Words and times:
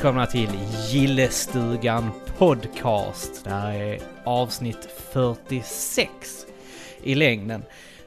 Välkomna 0.00 0.26
till 0.26 0.50
Gillestugan 0.90 2.10
Podcast. 2.38 3.44
Det 3.44 3.50
här 3.50 3.72
är 3.74 3.98
avsnitt 4.24 4.88
46 5.12 6.46
i 7.02 7.14
längden. 7.14 7.62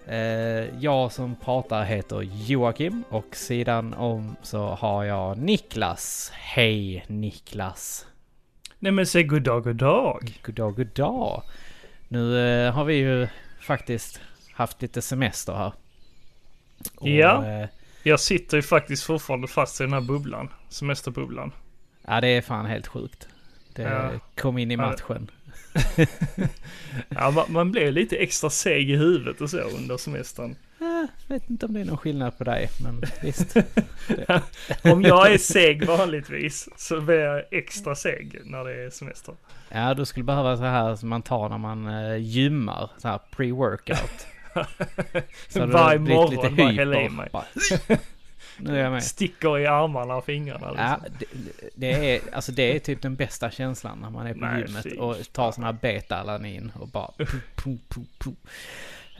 Eh, 0.07 0.17
Jag 0.79 1.11
som 1.11 1.35
pratar 1.35 1.83
heter 1.83 2.21
Joakim 2.21 3.03
och 3.09 3.35
sidan 3.35 3.93
om 3.93 4.35
så 4.41 4.67
har 4.67 5.03
jag 5.03 5.37
Niklas. 5.37 6.31
Hej 6.33 7.05
Niklas! 7.07 8.05
Nej 8.79 8.91
men 8.91 9.05
säg 9.07 9.23
god 9.23 9.41
dag, 9.43 9.63
god 9.63 9.75
dag. 9.75 10.39
God 10.45 10.55
dag, 10.55 10.75
god 10.75 10.87
dag! 10.95 11.43
Nu 12.07 12.47
eh, 12.65 12.73
har 12.73 12.85
vi 12.85 12.95
ju 12.95 13.27
faktiskt 13.61 14.21
haft 14.53 14.81
lite 14.81 15.01
semester 15.01 15.53
här. 15.53 15.73
Och, 16.95 17.07
Ja. 17.07 17.45
eh, 17.47 17.67
Jag 18.03 18.19
sitter 18.19 18.57
ju 18.57 18.63
faktiskt 18.63 19.03
fortfarande 19.03 19.47
fast 19.47 19.81
i 19.81 19.83
den 19.83 19.93
här 19.93 20.01
bubblan. 20.01 20.49
Semesterbubblan. 20.69 21.51
Ja, 22.07 22.21
det 22.21 22.27
är 22.27 22.41
fan 22.41 22.65
helt 22.65 22.87
sjukt. 22.87 23.27
Det 23.73 23.81
Ja. 23.81 24.11
kom 24.35 24.57
in 24.57 24.71
i 24.71 24.77
matchen. 24.77 25.31
Ja, 27.09 27.31
man, 27.31 27.45
man 27.49 27.71
blir 27.71 27.91
lite 27.91 28.15
extra 28.17 28.49
seg 28.49 28.89
i 28.89 28.95
huvudet 28.95 29.41
och 29.41 29.49
så 29.49 29.57
under 29.59 29.97
semestern. 29.97 30.55
Jag 30.79 31.07
vet 31.27 31.49
inte 31.49 31.65
om 31.65 31.73
det 31.73 31.81
är 31.81 31.85
någon 31.85 31.97
skillnad 31.97 32.37
på 32.37 32.43
dig, 32.43 32.69
men 32.83 33.01
visst. 33.21 33.57
Om 34.83 35.01
jag 35.01 35.31
är 35.33 35.37
seg 35.37 35.85
vanligtvis 35.85 36.69
så 36.77 37.01
blir 37.01 37.19
jag 37.19 37.43
extra 37.51 37.95
seg 37.95 38.39
när 38.45 38.63
det 38.63 38.85
är 38.85 38.89
semester. 38.89 39.35
Ja, 39.69 39.93
du 39.93 40.05
skulle 40.05 40.23
behöva 40.23 40.57
så 40.57 40.63
här 40.63 40.95
som 40.95 41.09
man 41.09 41.21
tar 41.21 41.49
när 41.49 41.57
man 41.57 41.87
uh, 41.87 42.17
gymmar, 42.17 42.89
så 42.97 43.07
här 43.07 43.19
pre-workout. 43.35 44.25
Så 45.49 45.65
Varje 45.65 45.99
morgon 45.99 46.55
bara 46.55 46.71
hälla 46.71 47.01
i 47.01 47.09
mig. 47.09 47.29
Bara, 47.31 47.45
nu 48.57 48.77
är 48.77 48.83
jag 48.83 48.91
med. 48.91 49.03
Sticker 49.03 49.59
i 49.59 49.67
armarna 49.67 50.15
och 50.15 50.25
fingrarna 50.25 50.73
Ja, 50.77 50.99
liksom. 51.03 51.29
det, 51.59 51.69
det, 51.75 52.15
är, 52.15 52.21
alltså 52.33 52.51
det 52.51 52.75
är 52.75 52.79
typ 52.79 53.01
den 53.01 53.15
bästa 53.15 53.51
känslan 53.51 53.99
när 53.99 54.09
man 54.09 54.27
är 54.27 54.33
på 54.33 54.39
Nej, 54.39 54.63
gymmet 54.67 54.83
fy 54.83 54.97
och 54.97 55.17
tar 55.31 55.51
sån 55.51 55.63
här 55.63 55.73
beta-alanin 55.73 56.71
och 56.79 56.87
bara 56.87 57.11
pu, 57.17 57.25
pu, 57.55 57.77
pu, 57.87 58.01
pu. 58.19 58.31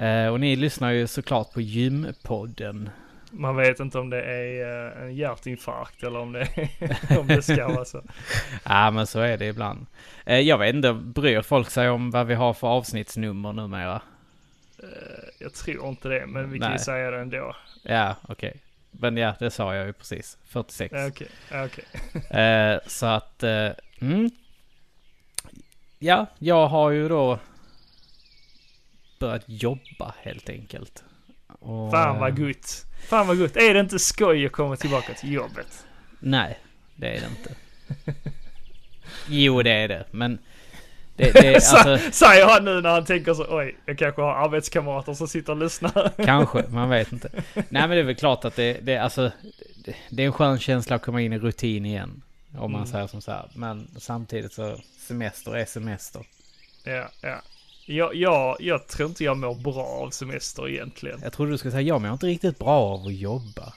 Eh, 0.04 0.28
och 0.28 0.40
ni 0.40 0.56
lyssnar 0.56 0.92
ju 0.92 1.08
såklart 1.08 1.54
på 1.54 1.62
gympodden. 1.62 2.90
Man 3.32 3.56
vet 3.56 3.80
inte 3.80 4.00
om 4.00 4.10
det 4.10 4.24
är 4.24 4.96
eh, 4.98 5.04
en 5.04 5.16
hjärtinfarkt 5.16 6.04
eller 6.04 6.20
om 6.20 6.32
det, 6.32 6.40
är, 6.40 7.18
om 7.20 7.28
det 7.28 7.42
ska 7.42 7.68
vara 7.68 7.86
så. 7.86 8.02
Ja, 8.64 8.92
men 8.92 9.08
så 9.08 9.20
är 9.20 9.38
det 9.38 9.46
ibland. 9.46 9.86
Eh, 10.26 10.40
jag 10.40 10.58
vet 10.58 10.76
inte, 10.76 10.94
bryr 10.94 11.42
folk 11.42 11.70
sig 11.70 11.90
om 11.90 12.12
vad 12.12 12.28
vi 12.28 12.34
har 12.34 12.54
för 12.54 12.68
avsnittsnummer 12.68 13.54
numera? 13.54 14.02
Jag 15.40 15.54
tror 15.54 15.90
inte 15.90 16.08
det, 16.08 16.26
men 16.28 16.52
vi 16.52 16.60
kan 16.60 16.72
ju 16.72 16.80
säga 16.80 17.12
det 17.12 17.20
ändå. 17.20 17.56
Ja, 17.84 18.16
okej. 18.28 18.54
Men 19.00 19.18
ja, 19.18 19.36
det 19.40 19.52
sa 19.52 19.76
jag 19.76 19.86
ju 19.86 19.94
precis. 19.94 20.38
46. 20.46 20.94
Ja, 20.96 21.08
Okej, 21.08 21.28
ja, 21.52 21.66
okej. 21.66 21.86
Eh, 22.40 22.80
så 22.88 23.06
att, 23.06 23.44
eh, 23.44 23.70
mm. 24.02 24.32
Ja, 26.00 26.26
jag 26.40 26.68
har 26.68 26.92
ju 26.92 27.10
då 27.10 27.40
börjat 29.20 29.44
jobba 29.46 30.14
helt 30.22 30.50
enkelt. 30.50 31.04
Och, 31.60 31.92
Fan 31.92 32.16
eh, 32.16 32.22
vad 32.22 32.38
gott. 32.40 32.86
Fan 33.08 33.28
vad 33.28 33.38
gott. 33.38 33.56
Är 33.56 33.74
det 33.74 33.80
inte 33.80 34.00
skoj 34.00 34.46
att 34.46 34.52
komma 34.52 34.76
tillbaka 34.76 35.14
till 35.14 35.32
jobbet? 35.32 35.86
Nej, 36.20 36.60
det 36.96 37.08
är 37.18 37.22
det 37.22 37.28
inte. 37.28 37.56
Jo, 39.28 39.62
det 39.62 39.72
är 39.72 39.88
det, 39.88 40.06
men 40.12 40.40
det, 41.16 41.32
det 41.32 41.64
Så- 41.64 41.78
alltså, 41.78 42.12
Säger 42.12 42.46
han 42.48 42.66
nu 42.66 42.82
när 42.82 42.90
han 42.90 43.06
tänker 43.06 43.34
så, 43.34 43.46
oj, 43.50 43.76
jag 43.86 43.98
kanske 43.98 44.22
har 44.22 44.34
arbetskamrater 44.34 45.14
som 45.14 45.28
sitter 45.28 45.52
och 45.52 45.58
lyssnar. 45.60 46.12
kanske, 46.26 46.64
man 46.70 46.90
vet 46.90 47.12
inte. 47.12 47.30
Nej, 47.54 47.64
men 47.70 47.90
det 47.90 47.98
är 48.00 48.04
väl 48.04 48.16
klart 48.16 48.46
att 48.46 48.56
det, 48.56 48.74
det, 48.82 48.98
alltså, 48.98 49.32
det, 49.86 49.96
det 50.10 50.24
är 50.24 50.28
en 50.28 50.34
skön 50.34 50.60
känsla 50.60 50.96
att 50.96 51.02
komma 51.02 51.22
in 51.22 51.34
i 51.34 51.40
rutin 51.40 51.86
igen. 51.86 52.22
Om 52.58 52.72
man 52.72 52.82
Mm. 52.82 52.92
säger 52.92 53.08
som 53.08 53.22
så 53.22 53.32
här. 53.32 53.50
Men 53.56 53.88
samtidigt 53.98 54.54
så, 54.54 54.78
semester 55.08 55.56
är 55.58 55.66
semester. 55.66 56.22
ja, 56.84 57.10
ja. 57.22 57.42
Jag, 57.86 58.16
jag, 58.16 58.58
jag 58.60 58.88
tror 58.88 59.10
inte 59.10 59.24
jag 59.24 59.38
mår 59.38 59.56
bra 59.56 59.86
av 59.86 60.10
semester 60.10 60.70
egentligen. 60.70 61.20
Jag 61.24 61.34
trodde 61.34 61.52
du 61.52 61.58
skulle 61.58 61.72
säga, 61.72 61.82
jag 61.82 62.02
mår 62.02 62.12
inte 62.14 62.26
riktigt 62.26 62.60
bra 62.60 62.70
av 62.70 63.06
att 63.08 63.14
jobba. 63.14 63.74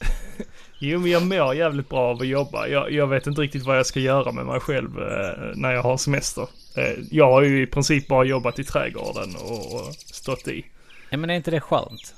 Jo, 0.78 0.98
men 1.00 1.10
jag 1.10 1.22
mår 1.26 1.54
jävligt 1.54 1.88
bra 1.88 2.00
av 2.00 2.20
att 2.20 2.26
jobba. 2.26 2.66
Jag, 2.66 2.92
jag 2.92 3.06
vet 3.06 3.26
inte 3.26 3.40
riktigt 3.40 3.62
vad 3.64 3.78
jag 3.78 3.86
ska 3.86 4.00
göra 4.00 4.32
med 4.32 4.46
mig 4.46 4.60
själv 4.60 4.98
eh, 4.98 5.56
när 5.56 5.72
jag 5.72 5.82
har 5.82 5.96
semester. 5.96 6.48
Eh, 6.76 6.92
jag 7.10 7.30
har 7.32 7.42
ju 7.42 7.62
i 7.62 7.66
princip 7.66 8.08
bara 8.08 8.24
jobbat 8.24 8.58
i 8.58 8.64
trädgården 8.64 9.36
och, 9.36 9.74
och 9.74 9.94
stått 9.94 10.48
i. 10.48 10.64
Ja, 11.10 11.16
men 11.16 11.30
är 11.30 11.34
inte 11.34 11.50
det 11.50 11.60
skönt? 11.60 12.14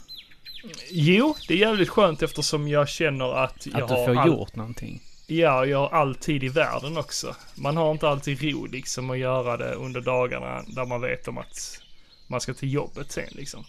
Jo, 0.90 1.34
det 1.48 1.54
är 1.54 1.58
jävligt 1.58 1.88
skönt 1.88 2.22
eftersom 2.22 2.68
jag 2.68 2.88
känner 2.88 3.44
att 3.44 3.66
jag 3.66 3.82
Att 3.82 3.88
du 3.88 3.94
har 3.94 4.06
får 4.06 4.16
all- 4.16 4.28
gjort 4.28 4.56
någonting? 4.56 5.02
Ja, 5.26 5.66
jag 5.66 5.78
har 5.78 5.88
all 6.00 6.14
tid 6.14 6.44
i 6.44 6.48
världen 6.48 6.96
också. 6.98 7.34
Man 7.54 7.76
har 7.76 7.90
inte 7.92 8.08
alltid 8.08 8.42
ro 8.42 8.66
liksom 8.66 9.10
att 9.10 9.18
göra 9.18 9.56
det 9.56 9.74
under 9.74 10.00
dagarna 10.00 10.62
där 10.66 10.84
man 10.86 11.00
vet 11.00 11.28
om 11.28 11.38
att 11.38 11.80
man 12.26 12.40
ska 12.40 12.54
till 12.54 12.72
jobbet 12.72 13.12
sen 13.12 13.28
liksom. 13.30 13.64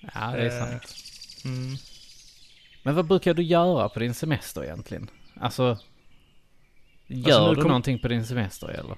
Ja, 0.00 0.20
det 0.20 0.42
är 0.42 0.46
Eh, 0.46 0.66
sant. 0.70 0.94
Mm. 1.44 1.76
Men 2.82 2.94
vad 2.94 3.06
brukar 3.06 3.34
du 3.34 3.42
göra 3.42 3.88
på 3.88 3.98
din 4.00 4.14
semester 4.14 4.64
egentligen? 4.64 5.10
Alltså, 5.40 5.78
gör 7.06 7.34
Alltså, 7.34 7.54
du 7.54 7.60
kom- 7.62 7.68
någonting 7.68 7.98
på 7.98 8.08
din 8.08 8.26
semester 8.26 8.68
eller? 8.68 8.96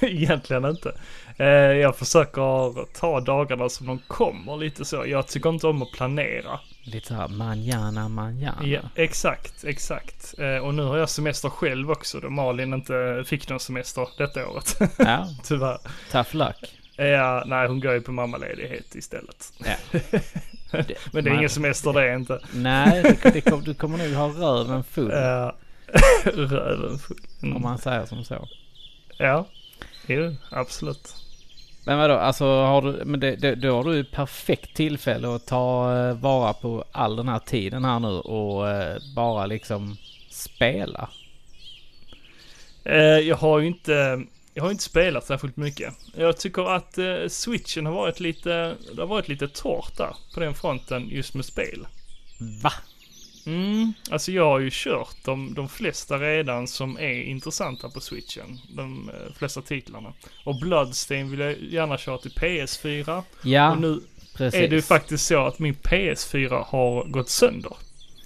Egentligen 0.00 0.64
inte. 0.64 0.92
Eh, 1.36 1.46
jag 1.48 1.96
försöker 1.96 2.84
ta 3.00 3.20
dagarna 3.20 3.68
som 3.68 3.86
de 3.86 3.98
kommer 3.98 4.56
lite 4.56 4.84
så. 4.84 5.04
Jag 5.06 5.28
tycker 5.28 5.50
inte 5.50 5.66
om 5.66 5.82
att 5.82 5.92
planera. 5.92 6.60
Lite 6.84 7.06
såhär 7.08 7.28
manjana, 7.28 8.08
manjana. 8.08 8.66
Ja, 8.66 8.80
exakt, 8.94 9.64
exakt. 9.64 10.34
Eh, 10.38 10.56
och 10.56 10.74
nu 10.74 10.82
har 10.82 10.96
jag 10.98 11.10
semester 11.10 11.48
själv 11.48 11.90
också 11.90 12.20
då 12.20 12.30
Malin 12.30 12.74
inte 12.74 13.24
fick 13.26 13.48
någon 13.48 13.60
semester 13.60 14.08
detta 14.18 14.48
året. 14.48 14.76
ja 14.98 15.26
Tyvärr. 15.44 15.78
tough 16.12 16.36
luck. 16.36 16.74
Ja, 16.96 17.42
nej 17.46 17.68
hon 17.68 17.80
går 17.80 17.92
ju 17.92 18.00
på 18.00 18.12
mammaledighet 18.12 18.94
istället. 18.94 19.52
Ja. 19.58 20.00
Men 20.72 20.84
det 20.86 21.18
är 21.18 21.22
Man- 21.22 21.36
ingen 21.38 21.50
semester 21.50 21.92
det 21.92 22.10
är 22.10 22.16
inte. 22.16 22.40
Nej, 22.52 23.02
det, 23.22 23.30
det, 23.44 23.64
du 23.64 23.74
kommer 23.74 23.98
nog 23.98 24.12
ha 24.16 24.28
röven 24.28 24.84
full. 24.84 25.10
Ja. 25.12 25.54
Röven 26.24 26.98
full. 26.98 27.16
Mm. 27.42 27.56
Om 27.56 27.62
man 27.62 27.78
säger 27.78 28.06
som 28.06 28.24
så. 28.24 28.48
Ja, 29.18 29.46
jo, 30.06 30.34
absolut. 30.50 31.14
Men 31.86 31.98
vadå, 31.98 32.14
alltså 32.14 32.44
har 32.44 32.82
du, 32.82 33.04
men 33.04 33.20
det, 33.20 33.36
det, 33.36 33.54
då 33.54 33.76
har 33.76 33.84
du 33.84 33.94
ju 33.96 34.04
perfekt 34.04 34.74
tillfälle 34.76 35.34
att 35.34 35.46
ta 35.46 35.96
eh, 35.96 36.14
vara 36.14 36.52
på 36.52 36.84
all 36.92 37.16
den 37.16 37.28
här 37.28 37.38
tiden 37.38 37.84
här 37.84 37.98
nu 38.00 38.08
och 38.08 38.68
eh, 38.70 38.96
bara 39.16 39.46
liksom 39.46 39.96
spela. 40.30 41.08
Eh, 42.84 42.96
jag 43.02 43.36
har 43.36 43.58
ju 43.58 43.66
inte, 43.66 44.22
jag 44.58 44.64
har 44.64 44.70
inte 44.70 44.82
spelat 44.84 45.26
särskilt 45.26 45.56
mycket. 45.56 45.94
Jag 46.16 46.36
tycker 46.38 46.70
att 46.76 46.98
eh, 46.98 47.28
switchen 47.28 47.86
har 47.86 47.92
varit 47.92 48.20
lite, 48.20 48.76
det 48.94 49.00
har 49.00 49.06
varit 49.06 49.28
lite 49.28 49.48
torrt 49.48 49.96
där 49.96 50.16
på 50.34 50.40
den 50.40 50.54
fronten 50.54 51.08
just 51.08 51.34
med 51.34 51.44
spel. 51.44 51.86
Va? 52.62 52.72
Mm, 53.46 53.92
alltså 54.10 54.32
jag 54.32 54.44
har 54.44 54.58
ju 54.58 54.70
kört 54.72 55.16
de, 55.24 55.54
de 55.54 55.68
flesta 55.68 56.18
redan 56.18 56.68
som 56.68 56.98
är 56.98 57.22
intressanta 57.22 57.88
på 57.90 58.00
switchen. 58.00 58.58
De 58.76 59.08
eh, 59.10 59.34
flesta 59.34 59.62
titlarna. 59.62 60.12
Och 60.44 60.60
Bloodstain 60.60 61.30
vill 61.30 61.40
jag 61.40 61.58
gärna 61.62 61.98
köra 61.98 62.18
till 62.18 62.30
PS4. 62.32 63.22
Ja, 63.42 63.72
Och 63.72 63.80
nu 63.80 64.00
precis. 64.34 64.60
är 64.60 64.68
det 64.68 64.76
ju 64.76 64.82
faktiskt 64.82 65.26
så 65.26 65.46
att 65.46 65.58
min 65.58 65.74
PS4 65.74 66.64
har 66.64 67.04
gått 67.04 67.28
sönder. 67.28 67.72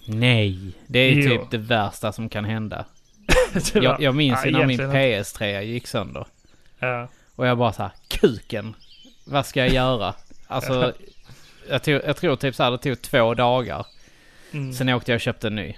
Nej, 0.06 0.58
det 0.86 0.98
är 0.98 1.10
ju 1.12 1.22
Jo. 1.22 1.30
typ 1.30 1.50
det 1.50 1.58
värsta 1.58 2.12
som 2.12 2.28
kan 2.28 2.44
hända. 2.44 2.84
Var- 3.74 3.82
Jag, 3.82 4.00
jag 4.00 4.14
minns 4.14 4.46
ju 4.46 4.50
när 4.50 4.66
min 4.66 4.80
egentligen 4.80 5.18
inte. 5.18 5.24
PS3 5.38 5.60
gick 5.60 5.86
sönder. 5.86 6.26
Ja. 6.78 7.08
Och 7.34 7.46
jag 7.46 7.58
bara 7.58 7.72
så 7.72 7.82
här, 7.82 7.92
kuken. 8.08 8.74
Vad 9.24 9.46
ska 9.46 9.60
jag 9.60 9.74
göra? 9.74 10.14
Alltså, 10.46 10.92
jag, 11.68 11.82
tog, 11.82 11.94
jag 11.94 12.16
tror 12.16 12.36
typ 12.36 12.54
så 12.54 12.62
här, 12.62 12.70
det 12.70 12.78
tog 12.78 13.02
två 13.02 13.34
dagar. 13.34 13.86
Mm. 14.52 14.72
Sen 14.72 14.88
åkte 14.88 15.10
jag 15.12 15.16
och 15.16 15.20
köpte 15.20 15.46
en 15.46 15.54
ny. 15.56 15.74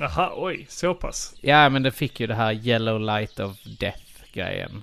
Aha, 0.00 0.32
oj, 0.36 0.66
så 0.68 0.94
pass. 0.94 1.34
Ja, 1.40 1.68
men 1.68 1.82
det 1.82 1.90
fick 1.92 2.20
ju 2.20 2.26
det 2.26 2.34
här 2.34 2.52
yellow 2.52 3.00
light 3.00 3.40
of 3.40 3.56
death 3.78 4.02
grejen. 4.32 4.82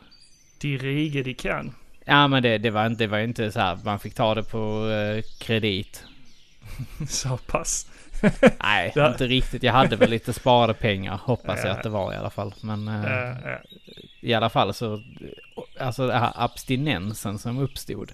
De 0.61 0.77
rige 0.77 1.23
de 1.23 1.33
kan. 1.33 1.75
Ja, 2.05 2.27
men 2.27 2.43
det, 2.43 2.57
det 2.57 2.69
var 2.69 2.85
inte, 2.85 3.03
det 3.03 3.07
var 3.07 3.19
inte 3.19 3.51
så 3.51 3.59
här, 3.59 3.77
man 3.83 3.99
fick 3.99 4.13
ta 4.13 4.35
det 4.35 4.43
på 4.43 4.89
eh, 4.89 5.23
kredit. 5.39 6.03
Så 7.09 7.37
pass. 7.37 7.87
Nej, 8.63 8.91
Ja. 8.95 9.11
inte 9.11 9.27
riktigt. 9.27 9.63
Jag 9.63 9.73
hade 9.73 9.95
väl 9.95 10.09
lite 10.09 10.33
sparade 10.33 10.73
pengar, 10.73 11.19
hoppas 11.23 11.59
jag 11.59 11.67
Ja. 11.67 11.71
att 11.77 11.83
det 11.83 11.89
var 11.89 12.13
i 12.13 12.15
alla 12.15 12.29
fall. 12.29 12.53
Men 12.61 12.87
eh, 12.87 13.35
i 14.21 14.33
alla 14.33 14.49
fall 14.49 14.73
så, 14.73 15.01
alltså 15.79 16.07
den 16.07 16.19
här 16.19 16.31
abstinensen 16.35 17.39
som 17.39 17.57
uppstod. 17.59 18.11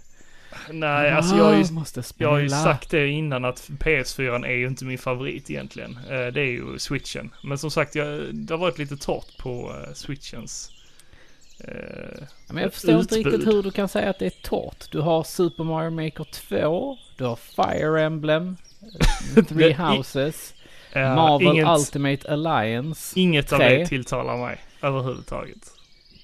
Nej, 0.72 1.12
alltså 1.12 1.36
jag 1.38 1.44
har 1.44 1.54
ju, 1.56 1.64
Ah, 1.64 2.04
jag 2.18 2.30
har 2.30 2.40
ju 2.40 2.50
sagt 2.50 2.90
det 2.92 3.08
innan 3.08 3.46
att 3.46 3.70
PS4 3.80 4.46
är 4.46 4.56
ju 4.56 4.68
inte 4.68 4.86
min 4.86 4.98
favorit 4.98 5.50
egentligen. 5.50 5.98
Eh, 6.10 6.28
Det 6.28 6.42
är 6.42 6.52
ju 6.52 6.80
switchen. 6.80 7.30
Men 7.44 7.58
som 7.58 7.72
sagt, 7.72 7.96
jag, 7.96 8.36
det 8.36 8.54
har 8.54 8.60
varit 8.60 8.78
lite 8.78 8.98
torrt 8.98 9.38
på 9.38 9.76
eh, 9.88 9.94
switchens. 9.94 10.72
eh, 11.64 12.24
Men 12.48 12.64
jag 12.64 12.74
förstår 12.74 13.00
inte 13.00 13.16
utbud. 13.16 13.34
riktigt 13.34 13.54
hur 13.54 13.64
du 13.64 13.72
kan 13.72 13.88
säga 13.88 14.10
att 14.10 14.20
det 14.20 14.26
är 14.26 14.42
torrt. 14.44 14.92
Du 14.92 15.00
har 15.00 15.24
Super 15.24 15.64
Mario 15.64 15.90
Maker 15.90 16.24
2, 16.24 16.98
du 17.18 17.24
har 17.26 17.36
Fire 17.36 18.02
Emblem, 18.04 18.58
Three 19.48 19.74
Houses. 19.74 20.54
Eh, 20.92 21.16
Marvel 21.16 21.48
inget, 21.48 21.68
Ultimate 21.68 22.32
Alliance. 22.32 23.20
inget 23.20 23.54
av 23.54 23.58
tre. 23.58 23.78
det 23.78 23.88
tilltalar 23.88 24.38
mig 24.38 24.62
överhuvudtaget. 24.82 25.72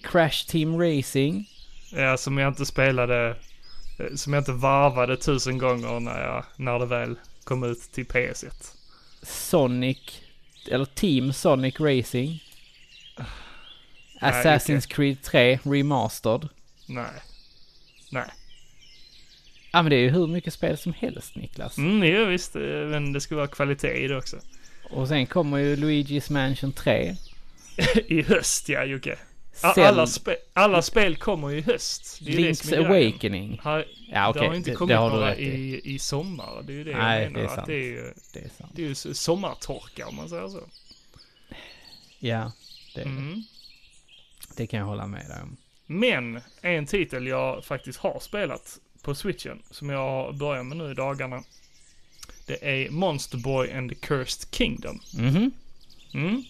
Crash 0.04 0.48
Team 0.48 0.82
Racing. 0.82 1.50
Ja, 1.92 2.18
som 2.18 2.38
jag 2.38 2.48
inte 2.48 2.66
spelade, 2.66 3.36
eh, 4.00 4.16
som 4.16 4.34
jag 4.34 4.42
inte 4.42 4.52
varvade 4.52 5.18
tusen 5.18 5.58
gånger 5.58 6.00
när, 6.00 6.22
jag, 6.24 6.44
när 6.56 6.80
det 6.80 6.86
väl 6.86 7.16
kom 7.44 7.64
ut 7.64 7.82
till 7.92 8.06
PS1. 8.06 8.74
Sonic, 9.22 10.22
eller 10.72 10.86
Team 10.86 11.34
Sonic 11.34 11.80
Racing. 11.80 12.44
Nej, 14.22 14.32
Assassin's 14.32 14.88
Creed 14.88 15.22
3 15.22 15.60
Remastered. 15.64 16.50
Nej. 16.88 17.22
Nej. 18.12 18.30
Ja 19.76 19.82
men 19.82 19.90
det 19.90 19.96
är 19.96 20.00
ju 20.00 20.10
hur 20.10 20.28
mycket 20.28 20.54
spel 20.54 20.78
som 20.78 20.94
helst 20.94 21.36
Niklas. 21.36 21.78
Mm, 21.78 22.04
jo, 22.04 22.26
visst, 22.26 22.56
eh, 22.56 22.62
men 22.62 23.14
det 23.14 23.22
ska 23.22 23.36
vara 23.36 23.48
kvalitet 23.48 23.94
i 23.94 24.08
det 24.08 24.18
också. 24.18 24.38
Och 24.90 25.08
sen 25.08 25.26
kommer 25.26 25.58
ju 25.58 25.76
Luigi's 25.76 26.32
Mansion 26.32 26.72
3. 26.72 27.16
I 28.08 28.22
höst 28.22 28.70
ja, 28.70 28.84
Jocke. 28.84 29.16
Alla, 29.62 30.08
spe 30.08 30.36
alla 30.54 30.82
spel 30.82 31.16
kommer 31.18 31.50
ju 31.50 31.58
i 31.58 31.62
höst. 31.62 32.20
Det 32.22 32.32
är 32.32 32.38
det 32.38 32.42
Link's 32.52 32.70
grejen. 32.70 32.86
Awakening. 32.86 33.60
Har, 33.64 33.86
Ja 34.12 34.24
det 34.24 34.30
okej, 34.40 34.48
har 34.48 34.56
inte 34.56 34.70
det, 34.70 34.76
kommit 34.76 34.90
det 34.90 34.96
har 34.96 35.10
du 35.10 35.16
några 35.16 35.36
i. 35.36 35.82
i, 35.84 36.00
sommar. 36.00 36.64
Det 36.64 36.74
är 36.74 36.78
ju 36.78 36.84
det 36.84 36.98
Nej, 36.98 37.24
jag 37.24 37.32
menar. 37.32 37.46
det 37.48 37.52
är 37.52 37.56
sant. 37.56 37.68
Det 37.68 37.74
är 37.74 37.78
ju, 37.86 38.14
Det 38.34 38.40
är 38.40 38.50
sant. 38.58 38.72
det 38.76 38.84
är 38.84 38.88
ju 38.88 38.96
sommartorka 39.14 40.08
om 40.08 40.16
man 40.16 40.30
säger 40.30 40.48
så. 40.48 40.64
Ja, 42.20 42.52
det, 42.96 43.02
Mm. 43.02 43.44
det 44.58 44.68
kan 44.68 44.80
jag 44.80 44.86
hålla 44.88 45.08
med 45.08 45.26
dig 45.28 45.42
om. 45.44 45.58
Men 45.86 46.42
en 46.62 46.86
titel 46.86 47.28
jag 47.28 47.64
faktiskt 47.66 48.00
har 48.00 48.20
spelat 48.20 48.80
på 49.06 49.16
switchen, 49.16 49.60
som 49.72 49.90
jag 49.90 49.98
har 50.00 50.32
börjat 50.34 50.66
med 50.66 50.78
nu 50.78 50.92
i 50.92 50.94
dagarna. 50.94 51.44
Det 52.46 52.86
är 52.86 52.90
Monster 52.90 53.38
Boy 53.38 53.72
and 53.72 53.90
the 53.90 53.96
Cursed 53.96 54.48
Kingdom. 54.56 55.00
Mhm. 55.18 55.52
Mm. 56.14 56.44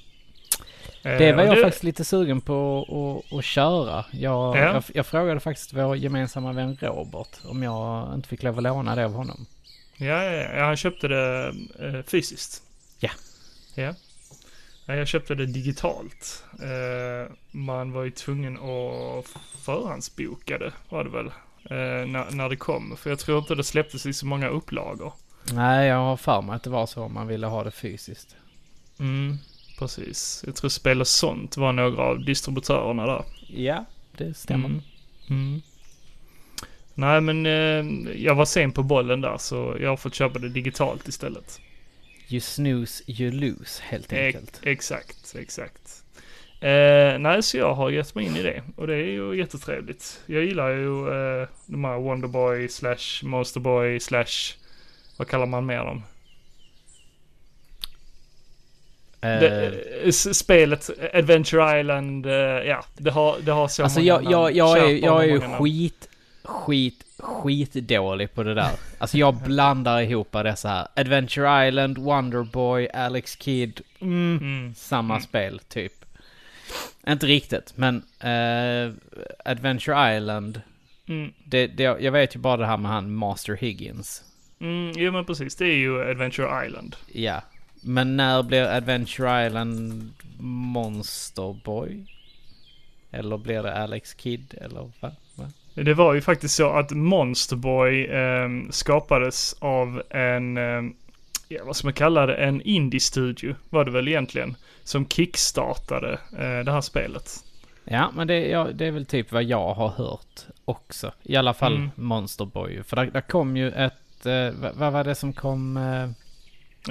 Det 1.03 1.29
Eh, 1.29 1.35
var 1.35 1.43
och 1.43 1.49
jag 1.49 1.57
det- 1.57 1.61
faktiskt 1.61 1.83
lite 1.83 2.05
sugen 2.05 2.41
på 2.41 2.85
att, 3.29 3.37
att 3.37 3.45
köra. 3.45 4.05
Jag, 4.11 4.57
Ja. 4.57 4.73
jag, 4.73 4.83
jag 4.93 5.05
frågade 5.05 5.39
faktiskt 5.39 5.73
vår 5.73 5.95
gemensamma 5.97 6.53
vän 6.53 6.77
Robert 6.81 7.37
om 7.45 7.63
jag 7.63 8.11
inte 8.15 8.29
fick 8.29 8.43
lov 8.43 8.57
att 8.57 8.63
låna 8.63 8.95
det 8.95 9.05
av 9.05 9.13
honom. 9.13 9.45
Ja, 9.97 10.23
ja, 10.23 10.31
ja, 10.57 10.65
han 10.65 10.77
köpte 10.77 11.07
det 11.07 11.53
eh, 11.79 12.01
fysiskt. 12.07 12.63
Ja. 12.99 13.09
Ja. 13.75 13.93
Jag 14.85 15.07
köpte 15.07 15.35
det 15.35 15.45
digitalt. 15.45 16.43
Eh, 16.61 17.31
man 17.51 17.91
var 17.91 18.03
ju 18.03 18.11
tvungen 18.11 18.57
att 18.57 19.25
förhandsboka 19.65 20.57
det, 20.57 20.71
var 20.89 21.03
det 21.03 21.09
väl. 21.09 21.31
Eh, 21.69 22.07
när, 22.07 22.31
när 22.31 22.49
det 22.49 22.55
kom. 22.55 22.97
För 22.97 23.09
jag 23.09 23.19
tror 23.19 23.37
inte 23.37 23.55
det 23.55 23.63
släpptes 23.63 24.05
i 24.05 24.13
så 24.13 24.25
många 24.25 24.47
upplagor. 24.47 25.13
Nej, 25.53 25.87
jag 25.87 25.95
har 25.95 26.17
för 26.17 26.41
mig 26.41 26.55
att 26.55 26.63
det 26.63 26.69
var 26.69 26.85
så 26.85 27.03
om 27.03 27.13
man 27.13 27.27
ville 27.27 27.47
ha 27.47 27.63
det 27.63 27.71
fysiskt. 27.71 28.35
Mm, 28.99 29.37
precis. 29.79 30.43
Jag 30.45 30.55
tror 30.55 30.69
Spel 30.69 31.01
och 31.01 31.07
sånt 31.07 31.57
var 31.57 31.73
några 31.73 32.03
av 32.03 32.25
distributörerna 32.25 33.05
där. 33.05 33.23
Ja, 33.47 33.85
det 34.17 34.33
stämmer. 34.33 34.65
Mm. 34.65 34.81
Mm. 35.29 35.61
Nej, 36.93 37.21
men 37.21 37.45
eh, 37.45 38.21
jag 38.23 38.35
var 38.35 38.45
sen 38.45 38.71
på 38.71 38.83
bollen 38.83 39.21
där 39.21 39.37
så 39.37 39.77
jag 39.79 39.89
har 39.89 39.97
fått 39.97 40.15
köpa 40.15 40.39
det 40.39 40.49
digitalt 40.49 41.07
istället. 41.07 41.59
You 42.29 42.41
snooze, 42.41 43.03
you 43.07 43.31
lose 43.31 43.81
helt 43.83 44.13
enkelt. 44.13 44.59
Exakt, 44.63 45.35
exakt. 45.35 46.04
Eh, 46.65 47.19
nej, 47.19 47.43
så 47.43 47.57
jag 47.57 47.73
har 47.73 47.89
gett 47.89 48.15
mig 48.15 48.25
in 48.25 48.35
i 48.35 48.43
det 48.43 48.63
och 48.75 48.87
det 48.87 48.93
är 48.95 49.11
ju 49.11 49.37
jättetrevligt. 49.37 50.21
Jag 50.25 50.43
gillar 50.43 50.69
ju 50.69 51.07
eh, 51.41 51.47
de 51.65 51.83
här 51.85 51.97
Wonderboy 51.97 52.69
slash 52.69 53.23
Monsterboy 53.23 53.99
slash, 53.99 54.55
vad 55.17 55.27
kallar 55.27 55.45
man 55.45 55.65
mer 55.65 55.77
dem? 55.77 56.03
Eh, 59.21 59.39
Det, 59.39 59.73
eh, 60.03 60.11
spelet 60.11 60.89
Adventure 61.13 61.79
Island, 61.79 62.25
eh, 62.25 62.33
ja, 62.67 62.85
det 62.97 63.11
har, 63.11 63.35
det 63.39 63.51
har 63.51 63.67
så 63.67 63.83
alltså 63.83 63.99
många 63.99 64.07
jag, 64.07 64.23
jag, 64.31 64.51
jag, 64.55 64.77
är, 64.77 65.05
jag 65.05 65.23
är 65.23 65.27
ju 65.27 65.39
skit, 65.41 66.09
skit, 66.43 67.05
skitdålig 67.19 68.33
på 68.33 68.43
det 68.43 68.53
där. 68.53 68.71
Alltså 68.97 69.17
jag 69.17 69.35
blandar 69.35 70.01
ihop 70.01 70.31
dessa 70.31 70.69
här. 70.69 70.87
Adventure 70.95 71.67
Island, 71.67 71.97
Wonderboy, 71.97 72.89
Alex 72.93 73.37
Kidd. 73.39 73.81
Mm. 74.01 74.73
samma 74.77 75.13
Mm. 75.13 75.23
spel 75.23 75.59
typ. 75.67 76.04
Inte 77.07 77.25
riktigt, 77.25 77.73
men 77.75 77.95
eh, 78.19 78.93
Adventure 79.45 80.17
Island. 80.17 80.61
Mm. 81.07 81.33
Det, 81.43 81.67
det, 81.67 81.83
jag 81.83 82.11
vet 82.11 82.35
ju 82.35 82.39
bara 82.39 82.57
det 82.57 82.65
här 82.65 82.77
med 82.77 82.91
han 82.91 83.15
Master 83.15 83.55
Higgins. 83.55 84.23
Mm, 84.59 84.91
jo 84.95 85.11
men 85.11 85.25
precis, 85.25 85.55
det 85.55 85.65
är 85.65 85.75
ju 85.75 86.01
Adventure 86.09 86.67
Island. 86.67 86.95
Ja. 87.13 87.41
Men 87.81 88.17
när 88.17 88.43
blir 88.43 88.63
Adventure 88.63 89.47
Island 89.47 90.09
Monster 90.39 91.59
Boy? 91.63 92.05
Eller 93.11 93.37
blir 93.37 93.63
det 93.63 93.73
Alex 93.73 94.15
Kidd? 94.17 94.55
Eller 94.61 94.91
vad? 94.99 95.15
Va? 95.35 95.51
Det 95.73 95.93
var 95.93 96.13
ju 96.13 96.21
faktiskt 96.21 96.55
så 96.55 96.69
att 96.69 96.91
Monsterboy 96.91 98.05
eh, 98.05 98.49
skapades 98.69 99.55
av 99.59 100.01
en, 100.09 100.57
eh, 100.57 100.81
ja 101.47 101.63
vad 101.65 101.75
ska 101.75 101.87
man 101.87 101.93
kalla 101.93 102.25
det, 102.25 102.35
en 102.35 102.61
indie-studio 102.61 103.55
var 103.69 103.85
det 103.85 103.91
väl 103.91 104.07
egentligen. 104.07 104.55
Som 104.85 105.07
kickstartade 105.09 106.13
eh, 106.13 106.65
det 106.65 106.71
här 106.71 106.81
spelet. 106.81 107.43
Ja, 107.83 108.11
men 108.13 108.27
det, 108.27 108.47
ja, 108.47 108.63
det 108.73 108.85
är 108.85 108.91
väl 108.91 109.05
typ 109.05 109.31
vad 109.31 109.43
jag 109.43 109.73
har 109.73 109.89
hört 109.89 110.45
också. 110.65 111.11
I 111.23 111.35
alla 111.35 111.53
fall 111.53 111.75
Mm. 111.75 111.89
Monster 111.95 112.45
Boy. 112.45 112.83
För 112.83 112.95
där, 112.95 113.05
där 113.05 113.21
kom 113.21 113.57
ju 113.57 113.71
ett... 113.71 114.25
Eh, 114.25 114.49
vad, 114.73 114.93
var 114.93 115.03
det 115.03 115.15
som 115.15 115.33
kom? 115.33 115.77
Eh, 115.77 116.09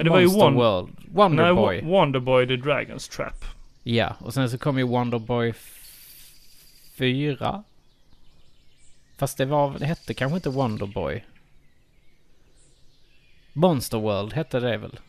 Det 0.03 0.09
var 0.09 0.19
ju 0.19 0.27
Won- 0.27 0.53
World. 0.53 0.89
Wonder 1.11 1.43
Nej, 1.43 1.53
Boy. 1.53 1.81
Wo- 1.81 1.85
Wonderboy 1.89 2.47
the 2.47 2.53
Dragon's 2.53 3.15
Trap. 3.15 3.45
Ja, 3.83 4.15
och 4.19 4.33
sen 4.33 4.49
så 4.49 4.57
kom 4.57 4.77
ju 4.77 4.83
Wonderboy 4.83 5.53
4. 6.97 7.63
Fast 9.17 9.37
det 9.37 9.45
var, 9.45 9.79
det 9.79 9.85
hette 9.85 10.13
kanske 10.13 10.35
inte 10.35 10.49
Wonderboy. 10.49 11.23
Monster 13.53 13.97
World 13.97 14.33
hette 14.33 14.59
det 14.59 14.77
väl? 14.77 14.99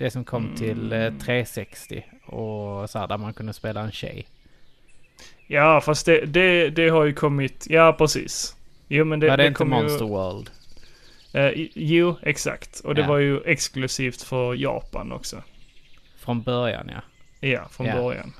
Det 0.00 0.10
som 0.10 0.24
kom 0.24 0.54
till 0.56 0.92
eh, 0.92 1.12
360 1.14 2.04
och 2.26 2.90
så 2.90 2.98
här, 2.98 3.06
där 3.06 3.18
man 3.18 3.32
kunde 3.34 3.52
spela 3.52 3.80
en 3.80 3.92
tjej. 3.92 4.26
Ja, 5.46 5.80
fast 5.80 6.06
det, 6.06 6.24
det, 6.26 6.70
det 6.70 6.88
har 6.88 7.04
ju 7.04 7.12
kommit, 7.14 7.66
ja 7.70 7.92
precis. 7.98 8.56
Jo 8.88 9.04
men 9.04 9.20
det, 9.20 9.28
var 9.28 9.36
det, 9.36 9.42
det 9.42 9.46
inte 9.46 9.64
Monster 9.64 10.04
ju, 10.04 10.10
World? 10.10 10.50
i- 11.54 11.70
Jo, 11.74 12.16
exakt. 12.22 12.80
Och 12.80 12.94
det 12.94 13.00
Ja. 13.00 13.06
var 13.08 13.18
ju 13.18 13.40
exklusivt 13.44 14.22
för 14.22 14.54
Japan 14.54 15.12
också. 15.12 15.42
Från 16.18 16.42
början 16.42 16.90
ja. 16.94 17.02
Ja, 17.48 17.68
från 17.70 17.86
Ja. 17.86 17.94
början. 17.94 18.32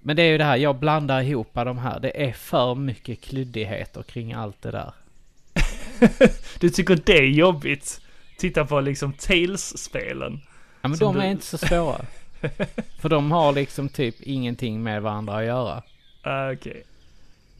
Men 0.00 0.16
det 0.16 0.22
är 0.22 0.30
ju 0.30 0.38
det 0.38 0.44
här, 0.44 0.56
jag 0.56 0.76
blandar 0.76 1.22
ihop 1.22 1.50
de 1.54 1.78
här. 1.78 2.00
Det 2.00 2.24
är 2.28 2.32
för 2.32 2.74
mycket 2.74 3.20
klyddigheter 3.20 4.02
kring 4.02 4.32
allt 4.32 4.62
det 4.62 4.70
där. 4.70 4.92
Du 6.60 6.70
tycker 6.70 6.96
det 7.04 7.18
är 7.18 7.22
jobbigt? 7.26 8.00
Titta 8.36 8.64
på 8.64 8.80
liksom 8.80 9.12
Tales-spelen. 9.12 10.40
Ja 10.82 10.88
men 10.88 10.98
de 10.98 11.16
är 11.16 11.20
du- 11.24 11.30
inte 11.30 11.44
så 11.46 11.58
svåra. 11.58 12.00
För 13.00 13.08
de 13.08 13.30
har 13.32 13.52
liksom 13.52 13.88
typ 13.88 14.14
ingenting 14.20 14.82
med 14.82 15.02
varandra 15.02 15.34
att 15.36 15.44
göra. 15.44 15.82
Ah, 16.22 16.52
Okej. 16.52 16.82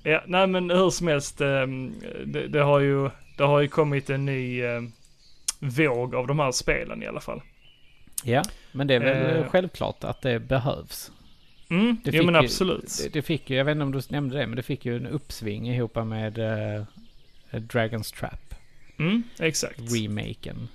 Ja, 0.03 0.23
nej 0.27 0.47
men 0.47 0.71
hur 0.71 0.91
som 0.91 1.07
helst. 1.09 1.41
ehm, 1.41 1.95
det, 2.27 2.47
det, 2.49 2.61
har 2.63 2.81
ju, 2.81 3.11
det 3.37 3.45
har 3.45 3.61
ju 3.61 3.69
kommit 3.69 4.11
en 4.11 4.25
ny 4.25 4.63
ehm, 4.65 4.93
våg 5.59 6.15
av 6.15 6.27
de 6.27 6.39
här 6.39 6.53
spelen 6.53 7.03
i 7.03 7.07
alla 7.07 7.21
fall. 7.21 7.43
Ja, 8.25 8.43
men 8.73 8.87
det 8.87 8.95
är 8.95 9.01
väl 9.01 9.37
Eh. 9.37 9.49
självklart 9.51 10.05
att 10.05 10.23
det 10.23 10.39
behövs. 10.39 11.11
Mm, 11.71 11.97
Det 12.05 12.11
jo 12.17 12.25
men 12.25 12.35
ju- 12.35 12.41
absolut. 12.41 13.01
Det, 13.03 13.09
det 13.13 13.23
fick 13.23 13.51
ju, 13.51 13.57
jag 13.57 13.65
vet 13.65 13.73
inte 13.73 13.83
om 13.85 13.93
du 13.93 14.01
nämnde 14.09 14.39
det, 14.39 14.47
men 14.47 14.57
det 14.57 14.63
fick 14.63 14.85
ju 14.87 14.97
en 14.97 15.07
uppsving 15.07 15.69
ihop 15.71 15.95
med 15.95 16.39
uh, 16.39 16.85
Dragon's 17.53 18.15
Trap, 18.19 18.44
Mm, 18.99 19.23
exakt. 19.39 19.81
remaken. 19.81 20.69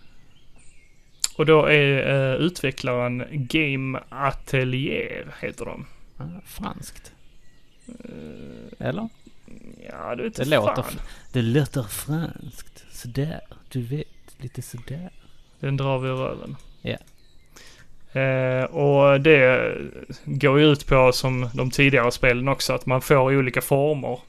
Och 1.37 1.45
då 1.45 1.65
är 1.65 2.15
uh, 2.15 2.41
utvecklaren 2.45 3.23
Game 3.31 3.99
Atelier, 4.09 5.27
heter 5.41 5.65
de. 5.65 5.85
Ja, 6.17 6.25
franskt. 6.45 7.11
Eller? 8.79 9.09
Ja, 9.89 10.15
Det 10.15 10.25
inte 10.25 10.45
låter, 10.45 10.81
fan. 10.81 10.99
det 11.33 11.41
låter 11.41 11.83
franskt. 11.83 12.85
Sådär, 12.91 13.41
du 13.69 13.81
vet. 13.81 14.07
Lite 14.37 14.61
sådär. 14.61 15.09
Den 15.59 15.77
drar 15.77 15.99
vi 15.99 16.09
ur 16.09 16.15
röven. 16.15 16.55
Ja. 16.81 16.97
Eh, 18.21 18.63
och 18.63 19.21
det 19.21 19.75
går 20.25 20.59
ju 20.59 20.65
ut 20.65 20.87
på, 20.87 21.11
som 21.11 21.49
de 21.53 21.71
tidigare 21.71 22.11
spelen 22.11 22.47
också, 22.47 22.73
att 22.73 22.85
man 22.85 23.01
får 23.01 23.35
olika 23.37 23.61
former. 23.61 24.19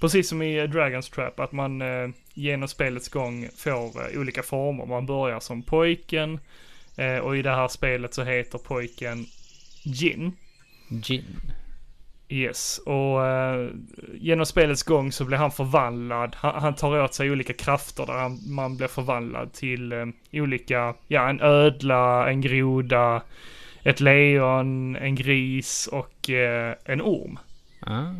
Precis 0.00 0.28
som 0.28 0.42
i 0.42 0.58
eh, 0.58 0.64
Dragon's 0.64 1.14
Trap, 1.14 1.40
att 1.40 1.52
man 1.52 1.82
eh, 1.82 2.08
genom 2.34 2.68
spelets 2.68 3.08
gång 3.08 3.48
får 3.56 4.14
eh, 4.14 4.20
olika 4.20 4.42
former. 4.42 4.86
Man 4.86 5.06
börjar 5.06 5.40
som 5.40 5.62
pojken 5.62 6.40
eh, 6.96 7.18
och 7.18 7.36
i 7.36 7.42
det 7.42 7.50
här 7.50 7.68
spelet 7.68 8.14
så 8.14 8.24
heter 8.24 8.58
pojken 8.58 9.26
Jin. 9.82 10.32
Gin. 10.88 11.40
Yes, 12.28 12.78
och 12.78 13.26
eh, 13.26 13.70
genom 14.14 14.46
spelets 14.46 14.82
gång 14.82 15.12
så 15.12 15.24
blir 15.24 15.38
han 15.38 15.50
förvandlad. 15.50 16.36
Han, 16.36 16.62
han 16.62 16.74
tar 16.74 17.04
åt 17.04 17.14
sig 17.14 17.30
olika 17.30 17.52
krafter 17.52 18.06
där 18.06 18.12
han, 18.12 18.38
man 18.46 18.76
blir 18.76 18.88
förvandlad 18.88 19.52
till 19.52 19.92
eh, 19.92 20.06
olika, 20.32 20.94
ja 21.06 21.28
en 21.28 21.40
ödla, 21.40 22.30
en 22.30 22.40
groda, 22.40 23.22
ett 23.82 24.00
lejon, 24.00 24.96
en 24.96 25.14
gris 25.14 25.86
och 25.86 26.30
en 26.84 27.02
orm. 27.02 27.38
Ah. 27.80 28.12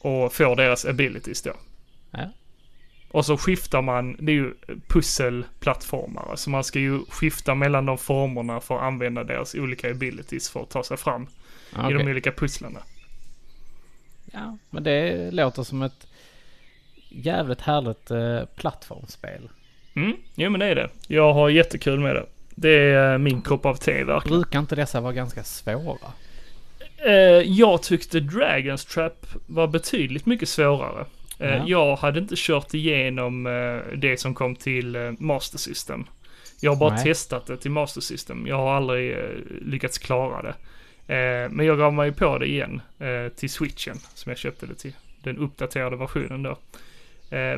Och 0.00 0.32
får 0.32 0.56
deras 0.56 0.84
abilities 0.84 1.42
då. 1.42 1.52
Ja. 2.10 2.32
Och 3.10 3.26
så 3.26 3.36
skiftar 3.36 3.82
man, 3.82 4.16
det 4.18 4.32
är 4.32 4.36
ju 4.36 4.54
pusselplattformar. 4.88 6.36
Så 6.36 6.50
man 6.50 6.64
ska 6.64 6.78
ju 6.78 7.00
skifta 7.08 7.54
mellan 7.54 7.86
de 7.86 7.98
formerna 7.98 8.60
för 8.60 8.76
att 8.76 8.82
använda 8.82 9.24
deras 9.24 9.54
olika 9.54 9.90
abilities 9.90 10.50
för 10.50 10.62
att 10.62 10.70
ta 10.70 10.84
sig 10.84 10.96
fram 10.96 11.22
i 11.22 11.26
Okej. 11.76 11.94
de 11.94 12.10
olika 12.10 12.32
pusslarna. 12.32 12.80
Ja, 14.32 14.58
men 14.70 14.82
det 14.82 15.30
låter 15.30 15.62
som 15.62 15.82
ett 15.82 16.06
jävligt 17.08 17.60
härligt 17.60 18.10
eh, 18.10 18.44
plattformsspel. 18.56 19.48
Mm, 19.94 20.16
jo 20.34 20.50
men 20.50 20.60
det 20.60 20.66
är 20.66 20.74
det. 20.74 20.88
Jag 21.08 21.32
har 21.32 21.48
jättekul 21.48 22.00
med 22.00 22.14
det. 22.14 22.26
Det 22.54 22.70
är 22.70 23.12
eh, 23.12 23.18
min 23.18 23.42
kopp 23.42 23.66
av 23.66 23.74
te 23.74 24.04
verkligen. 24.04 24.40
Brukar 24.40 24.58
inte 24.58 24.76
dessa 24.76 25.00
vara 25.00 25.12
ganska 25.12 25.44
svåra? 25.44 26.12
Eh, 27.06 27.12
jag 27.46 27.82
tyckte 27.82 28.20
Dragons 28.20 28.84
Trap 28.84 29.26
var 29.46 29.66
betydligt 29.66 30.26
mycket 30.26 30.48
svårare. 30.48 31.04
Eh, 31.38 31.48
Ja. 31.56 31.64
Jag 31.66 31.96
hade 31.96 32.18
inte 32.20 32.34
kört 32.38 32.74
igenom 32.74 33.46
eh, 33.46 33.96
det 33.96 34.20
som 34.20 34.34
kom 34.34 34.56
till 34.56 35.16
Master 35.18 35.58
System. 35.58 36.04
Jag 36.60 36.70
har 36.70 36.76
bara 36.76 36.94
Nej. 36.94 37.04
testat 37.04 37.46
det 37.46 37.56
till 37.56 37.70
Master 37.70 38.00
System. 38.00 38.46
Jag 38.46 38.56
har 38.56 38.72
aldrig 38.74 39.16
lyckats 39.62 39.98
klara 39.98 40.42
det. 40.42 40.54
Men 41.50 41.66
jag 41.66 41.78
gav 41.78 41.92
mig 41.94 42.12
på 42.12 42.38
det 42.38 42.46
igen 42.46 42.82
till 43.36 43.50
switchen 43.50 43.96
som 44.14 44.30
jag 44.30 44.38
köpte 44.38 44.66
det 44.66 44.74
till. 44.74 44.92
Den 45.22 45.38
uppdaterade 45.38 45.96
versionen 45.96 46.42
då. 46.42 46.58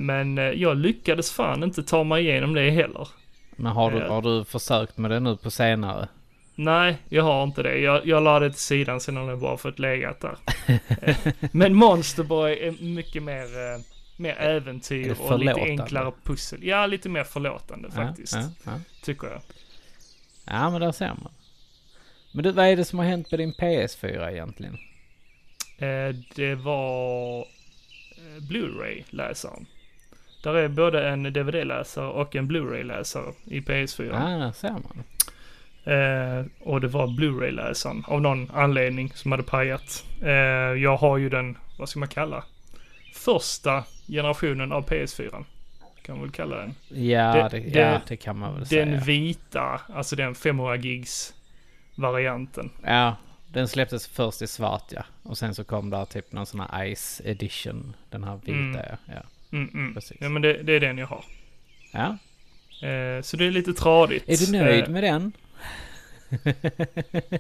Men 0.00 0.37
jag 0.37 0.76
lyckades 0.76 1.32
fan 1.32 1.62
inte 1.62 1.82
ta 1.82 2.04
mig 2.04 2.22
igenom 2.22 2.54
det 2.54 2.70
heller. 2.70 3.08
Men 3.56 3.72
har 3.72 3.90
du, 3.90 4.00
har 4.00 4.22
du 4.22 4.44
försökt 4.44 4.99
med 4.99 5.11
det 5.11 5.20
nu 5.20 5.37
på 5.37 5.50
senare? 5.50 6.08
Nej, 6.54 6.97
jag 7.09 7.23
har 7.23 7.42
inte 7.44 7.62
det. 7.62 7.78
Jag, 7.78 8.06
jag 8.06 8.23
la 8.23 8.38
det 8.38 8.50
till 8.50 8.61
sidan 8.61 9.00
sen 9.00 9.16
har 9.16 9.30
det 9.30 9.37
bara 9.37 9.56
fått 9.56 9.78
legat 9.78 10.21
där. 10.21 10.37
Eh, 11.02 11.16
Men 11.52 11.75
Monsterboy 11.75 12.52
är 12.52 12.85
mycket 12.85 13.23
mer, 13.23 13.44
eh, 13.44 13.80
mer 14.16 14.35
äventyr 14.35 15.16
och 15.21 15.38
lite 15.38 15.61
enklare 15.61 16.12
pussel. 16.25 16.64
Ja, 16.64 16.87
lite 16.87 17.09
mer 17.09 17.25
förlåtande 17.25 17.90
faktiskt. 17.90 18.32
Ja, 18.35 18.40
ja, 18.40 18.49
ja. 18.64 18.80
Tycker 19.04 19.26
jag. 19.26 19.40
ja, 20.44 20.71
men 20.71 20.80
där 20.80 20.92
ser 20.92 21.06
man. 21.09 21.32
Men 22.32 22.44
du, 22.44 22.52
vad 22.52 22.66
är 22.66 22.76
det 22.76 22.85
som 22.85 22.99
har 22.99 23.06
hänt 23.06 23.30
med 23.30 23.40
din 23.40 23.52
PS4 23.52 24.30
egentligen? 24.30 24.78
Eh, 25.78 26.14
det 26.35 26.54
var 26.54 27.44
Blu-ray-läsaren. 28.40 29.66
Där 30.42 30.54
är 30.54 30.68
både 30.68 31.09
en 31.09 31.23
DVD-läsare 31.23 32.06
och 32.06 32.37
en 32.37 32.47
Blu-ray-läsare 32.49 33.32
i 33.44 33.61
PS4. 33.61 34.04
Ja, 34.06 34.38
där 34.38 34.52
ser 34.52 34.71
man. 34.71 35.04
Eh, 35.84 36.44
och 36.60 36.80
det 36.80 36.88
var 36.88 37.06
Blu-ray-läsaren 37.06 38.04
av 38.06 38.20
någon 38.22 38.50
anledning 38.50 39.12
som 39.14 39.32
hade 39.32 39.44
pajat. 39.44 40.04
Eh, 40.22 40.30
jag 40.82 40.96
har 40.96 41.18
ju 41.18 41.28
den, 41.28 41.58
vad 41.78 41.88
ska 41.88 41.98
man 41.98 42.08
kalla? 42.08 42.44
Första 43.14 43.84
generationen 44.08 44.72
av 44.72 44.88
PS4. 44.88 45.44
Kan 46.02 46.14
man 46.16 46.22
väl 46.24 46.30
kalla 46.32 46.56
den. 46.56 46.74
Ja, 46.88 47.32
Det- 47.34 47.48
det, 47.58 47.70
det- 47.70 47.80
ja, 47.80 48.00
det 48.08 48.16
kan 48.16 48.38
man 48.38 48.50
väl 48.54 48.60
Den 48.64 48.68
säga. 48.68 49.00
vita, 49.00 49.80
alltså 49.94 50.16
den 50.16 50.34
500 50.34 50.76
gigs 50.76 51.34
varianten. 51.94 52.70
Ja, 52.84 53.16
den 53.48 53.68
släpptes 53.68 54.06
först 54.06 54.42
i 54.42 54.46
svart 54.46 54.84
ja. 54.90 55.02
Och 55.22 55.38
sen 55.38 55.54
så 55.54 55.64
kom 55.64 55.90
där 55.90 56.04
typ 56.04 56.32
någon 56.32 56.46
sån 56.46 56.60
här 56.60 56.94
Ice 56.94 57.20
Edition. 57.24 57.96
Den 58.10 58.24
här 58.24 58.36
vita 58.44 58.58
Mm. 58.58 58.74
ja. 58.76 58.96
ja. 59.14 59.22
Mm, 59.58 59.70
mm. 59.74 59.94
Precis. 59.94 60.16
Ja 60.20 60.28
men 60.28 60.42
det, 60.42 60.62
det 60.62 60.72
är 60.72 60.80
den 60.80 60.98
jag 60.98 61.06
har. 61.06 61.24
Ja. 61.92 62.18
Eh, 62.88 63.22
så 63.22 63.36
det 63.36 63.46
är 63.46 63.50
lite 63.50 63.72
tradigt. 63.72 64.28
Är 64.28 64.46
du 64.46 64.52
nöjd 64.58 64.84
Eh, 64.84 64.90
med 64.90 65.02
den? 65.02 65.32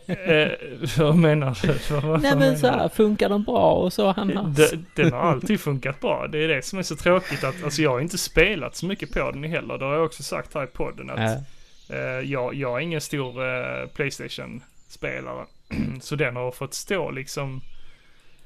Eh, 0.06 0.50
vad 0.98 1.16
menar 1.16 1.58
du? 1.62 1.94
Vad, 2.08 2.22
Nej 2.22 2.36
men 2.36 2.58
så 2.58 2.66
här, 2.66 2.88
funkar 2.88 3.28
den 3.28 3.42
bra 3.44 3.72
och 3.72 3.92
så 3.92 4.12
han 4.12 4.36
har... 4.36 4.44
Den, 4.48 4.86
den 4.96 5.12
har 5.12 5.20
alltid 5.20 5.60
funkat 5.60 6.00
bra. 6.00 6.26
Det 6.26 6.44
är 6.44 6.48
det 6.48 6.62
som 6.64 6.78
är 6.78 6.82
så 6.82 6.96
tråkigt 6.96 7.44
att, 7.44 7.64
alltså 7.64 7.82
jag 7.82 7.90
har 7.90 8.00
inte 8.00 8.18
spelat 8.18 8.76
så 8.76 8.86
mycket 8.86 9.12
på 9.12 9.30
den 9.30 9.44
heller. 9.44 9.78
Det 9.78 9.84
har 9.84 9.94
jag 9.94 10.04
också 10.04 10.22
sagt 10.22 10.54
här 10.54 10.64
i 10.64 10.66
podden 10.66 11.10
att 11.10 11.20
Ja. 11.88 11.96
eh, 11.96 12.00
jag, 12.30 12.54
jag 12.54 12.76
är 12.76 12.80
ingen 12.80 13.00
stor 13.00 13.44
eh, 13.46 13.86
Playstation-spelare. 13.94 15.44
så 16.00 16.16
den 16.16 16.36
har 16.36 16.50
fått 16.50 16.74
stå 16.74 17.10
liksom 17.10 17.60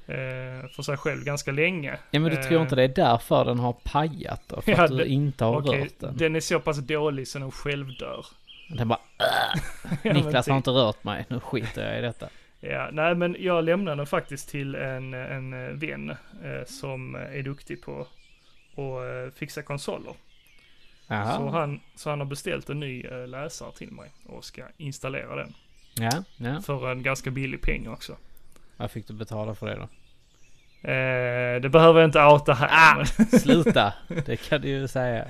eh, 0.06 0.68
för 0.76 0.82
sig 0.82 0.96
själv 0.96 1.24
ganska 1.24 1.52
länge. 1.52 1.98
ja 2.10 2.20
men 2.20 2.30
du 2.30 2.42
tror 2.42 2.62
inte 2.62 2.76
det 2.76 2.82
är 2.82 2.88
därför 2.88 3.44
den 3.44 3.58
har 3.58 3.72
pajat 3.72 4.42
då? 4.46 4.60
För 4.60 4.72
Ja, 4.72 4.84
att 4.84 4.90
du 4.98 5.04
inte 5.04 5.44
har 5.44 5.56
Okej, 5.62 5.80
rört 5.80 5.92
den? 5.98 6.16
den 6.16 6.36
är 6.36 6.40
så 6.40 6.60
pass 6.60 6.78
dålig 6.78 7.28
så 7.28 7.38
den 7.38 7.50
själv 7.50 7.86
Den 8.68 8.88
bara 8.88 9.00
men 10.02 10.16
Niklas 10.16 10.35
har 10.35 10.42
typ. 10.42 10.56
inte 10.56 10.70
rört 10.70 11.04
mig, 11.04 11.25
nu 11.28 11.40
skiter 11.40 11.88
jag 11.88 11.99
i 11.99 12.02
detta. 12.02 12.28
Ja, 12.61 12.88
nej 12.92 13.14
men 13.14 13.37
jag 13.38 13.64
lämnade 13.64 13.96
den 13.96 14.06
faktiskt 14.06 14.49
till 14.49 14.75
en, 14.75 15.14
en 15.14 15.78
vän 15.78 16.11
eh, 16.11 16.64
som 16.66 17.14
är 17.14 17.42
duktig 17.42 17.82
på 17.82 18.00
att 18.00 18.78
eh, 18.78 19.35
fixa 19.35 19.62
konsoler. 19.62 20.14
Så 21.08 21.49
han, 21.49 21.80
så 21.94 22.11
han 22.11 22.18
har 22.20 22.26
beställt 22.26 22.70
en 22.70 22.80
ny 22.80 23.02
eh, 23.02 23.26
läsare 23.26 23.73
till 23.73 23.92
mig 23.92 24.11
och 24.26 24.44
ska 24.44 24.62
installera 24.76 25.37
den. 25.37 25.54
Ja, 25.94 26.25
ja. 26.37 26.61
För 26.61 26.90
en 26.90 27.02
ganska 27.02 27.30
billig 27.30 27.62
peng 27.62 27.88
också. 27.88 28.16
Vad 28.76 28.90
fick 28.90 29.08
du 29.08 29.14
betala 29.14 29.54
för 29.54 29.66
det 29.66 29.75
då? 29.75 29.88
Eh, 30.90 31.61
det 31.61 31.68
behöver 31.68 32.00
jag 32.00 32.08
inte 32.08 32.25
outa 32.25 32.52
här. 32.52 32.68
Ah! 32.70 33.04
Men, 33.18 33.26
Sluta! 33.40 33.94
Det 34.26 34.37
kan 34.37 34.61
du 34.61 34.68
ju 34.68 34.88
säga. 34.88 35.26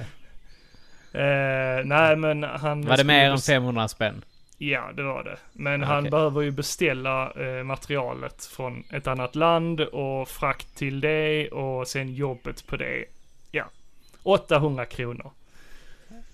Eh, 1.17 1.85
nej 1.85 2.17
men 2.17 2.43
han... 2.43 2.83
Var 2.87 2.97
det 2.97 3.05
mer 3.05 3.31
än 3.31 3.37
bes- 3.37 3.47
500 3.47 3.89
spänn? 3.89 4.25
Ja, 4.59 4.93
det 4.95 5.03
var 5.03 5.25
det. 5.25 5.37
Men 5.53 5.83
Ah, 5.83 5.87
han 5.87 6.05
behöver 6.05 6.41
ju 6.43 6.51
beställa 6.51 7.33
eh, 7.33 7.63
materialet 7.65 8.45
från 8.45 8.85
ett 8.93 9.07
annat 9.07 9.35
land 9.37 9.81
och 9.81 10.29
frakt 10.29 10.75
till 10.77 11.01
det 11.01 11.49
och 11.49 11.89
sen 11.89 12.15
jobbet 12.15 12.67
på 12.67 12.77
det. 12.77 13.05
Ja, 13.51 13.65
800 14.23 14.85
kronor. 14.87 15.31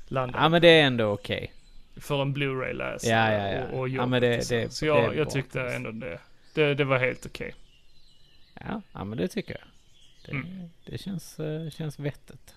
Landade 0.09 0.45
Ja 0.45 0.49
men 0.49 0.63
det 0.63 0.69
är 0.69 0.83
ändå 0.85 1.05
okej. 1.07 1.53
för 1.97 2.23
en 2.23 2.33
Blu-ray-läsare 2.33 3.11
Ja, 3.11 3.33
ja, 3.33 3.53
ja. 3.59 3.65
och, 3.73 3.79
och 3.81 3.89
Ja, 3.89 3.93
jobbet. 3.95 4.09
men 4.11 4.21
det- 4.23 4.49
det- 4.49 4.73
så 4.73 4.85
det 4.85 4.89
jag, 4.89 5.05
är 5.05 5.19
jag 5.19 5.31
tyckte 5.31 5.61
ändå 5.63 5.91
det, 5.91 6.19
det, 6.55 6.75
det 6.75 6.85
var 6.85 6.99
helt 6.99 7.27
okej. 7.27 7.55
Ja, 8.55 8.83
ja 8.93 9.05
men 9.05 9.19
det 9.19 9.29
tycker 9.29 9.53
jag. 9.59 9.69
Det, 10.27 10.33
Mm. 10.33 10.69
det 10.87 10.99
känns, 10.99 11.41
eh, 11.41 11.71
känns 11.71 11.99
vettigt. 11.99 12.55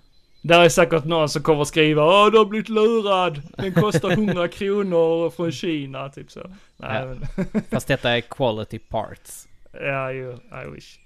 Där 0.47 0.59
är 0.59 0.69
säkert 0.69 1.05
någon 1.05 1.29
som 1.29 1.43
kommer 1.43 1.63
skriva 1.63 2.03
Åh, 2.05 2.31
du 2.31 2.37
har 2.37 2.45
blivit 2.45 2.69
lurad. 2.69 3.41
Den 3.57 3.73
kostar 3.73 4.11
100 4.11 4.47
kronor 4.47 5.29
från 5.29 5.51
Kina, 5.51 6.09
typ 6.09 6.31
så. 6.31 6.39
Nej, 6.77 7.01
Ja. 7.01 7.05
men, 7.05 7.61
Fast 7.71 7.87
detta 7.87 8.11
är 8.17 8.21
quality 8.21 8.79
parts. 8.79 9.47
ja, 9.73 10.11
ju, 10.11 10.31
I 10.33 10.69
wish. 10.75 10.97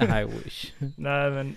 I 0.00 0.24
wish. 0.44 0.72
Nej, 0.96 1.30
men... 1.30 1.56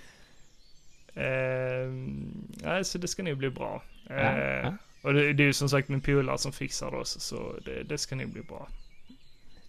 ehm, 1.16 2.48
nej, 2.64 2.86
så 2.86 2.98
det 2.98 3.08
ska 3.08 3.24
nog 3.24 3.38
bli 3.38 3.50
bra. 3.50 3.82
Ja, 4.10 4.16
Eh, 4.16 4.62
ja. 4.64 4.74
Och 5.02 5.14
det, 5.14 5.34
det 5.34 5.44
är 5.44 5.48
ju 5.48 5.54
som 5.54 5.70
sagt 5.70 5.90
min 5.90 6.02
polare 6.02 6.38
som 6.38 6.52
fixar 6.52 6.92
det 6.92 6.98
också, 6.98 7.20
så 7.20 7.56
det, 7.66 7.84
det 7.84 7.98
ska 7.98 8.16
nog 8.16 8.30
bli 8.30 8.42
bra. 8.42 8.68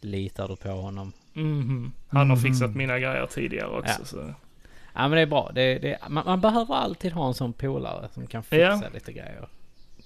Litar 0.01 0.49
du 0.49 0.57
på 0.57 0.69
honom? 0.69 1.13
Mhm. 1.33 1.93
Han 2.09 2.31
har 2.31 2.37
Mhm. 2.37 2.43
fixat 2.43 2.75
mina 2.77 2.99
grejer 2.99 3.27
tidigare 3.27 3.69
också, 3.79 4.05
så... 4.05 4.35
Ja 4.99 5.09
men 5.09 5.11
det 5.17 5.21
är 5.23 5.27
bra. 5.27 5.51
Det, 5.55 5.79
det, 5.79 5.99
man, 6.09 6.25
man 6.27 6.41
behöver 6.41 6.75
alltid 6.75 7.13
ha 7.13 7.29
en 7.29 7.35
sån 7.35 7.53
polare 7.53 8.09
som 8.15 8.27
kan 8.27 8.43
fixa 8.43 8.57
Ja. 8.59 8.83
lite 8.95 9.13
grejer. 9.13 9.49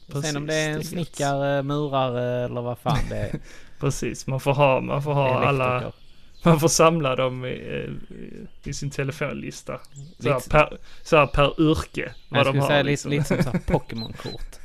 Precis, 0.07 0.27
Sen 0.27 0.37
om 0.37 0.47
det 0.47 0.55
är 0.55 0.71
en 0.71 0.85
snickare, 0.85 1.63
murare 1.63 2.45
eller 2.45 2.61
vad 2.63 2.79
fan 2.79 2.99
det 3.09 3.17
är. 3.17 3.41
Precis, 3.81 4.27
man 4.27 4.41
får 4.41 4.55
ha, 4.55 4.81
man 4.81 5.03
får 5.03 5.13
ha 5.15 5.45
alla, 5.45 5.93
man 6.45 6.61
får 6.61 6.69
samla 6.69 7.17
dem 7.17 7.45
i, 7.45 7.49
i, 7.49 7.91
i 8.65 8.73
sin 8.73 8.91
telefonlista. 8.91 9.81
Så 10.19 10.33
här, 10.33 10.41
per, 10.51 10.79
så 11.03 11.17
här 11.17 11.27
per 11.27 11.61
yrke. 11.61 12.15
Men 12.29 12.39
jag 12.39 12.45
Vad 12.45 12.47
de 12.47 12.49
skulle 12.51 12.61
har 12.63 12.69
säga 12.69 12.83
liksom. 12.83 13.11
lite, 13.11 13.37
lite 13.37 13.51
som 13.51 13.61
Pokémon-kort. 13.67 14.59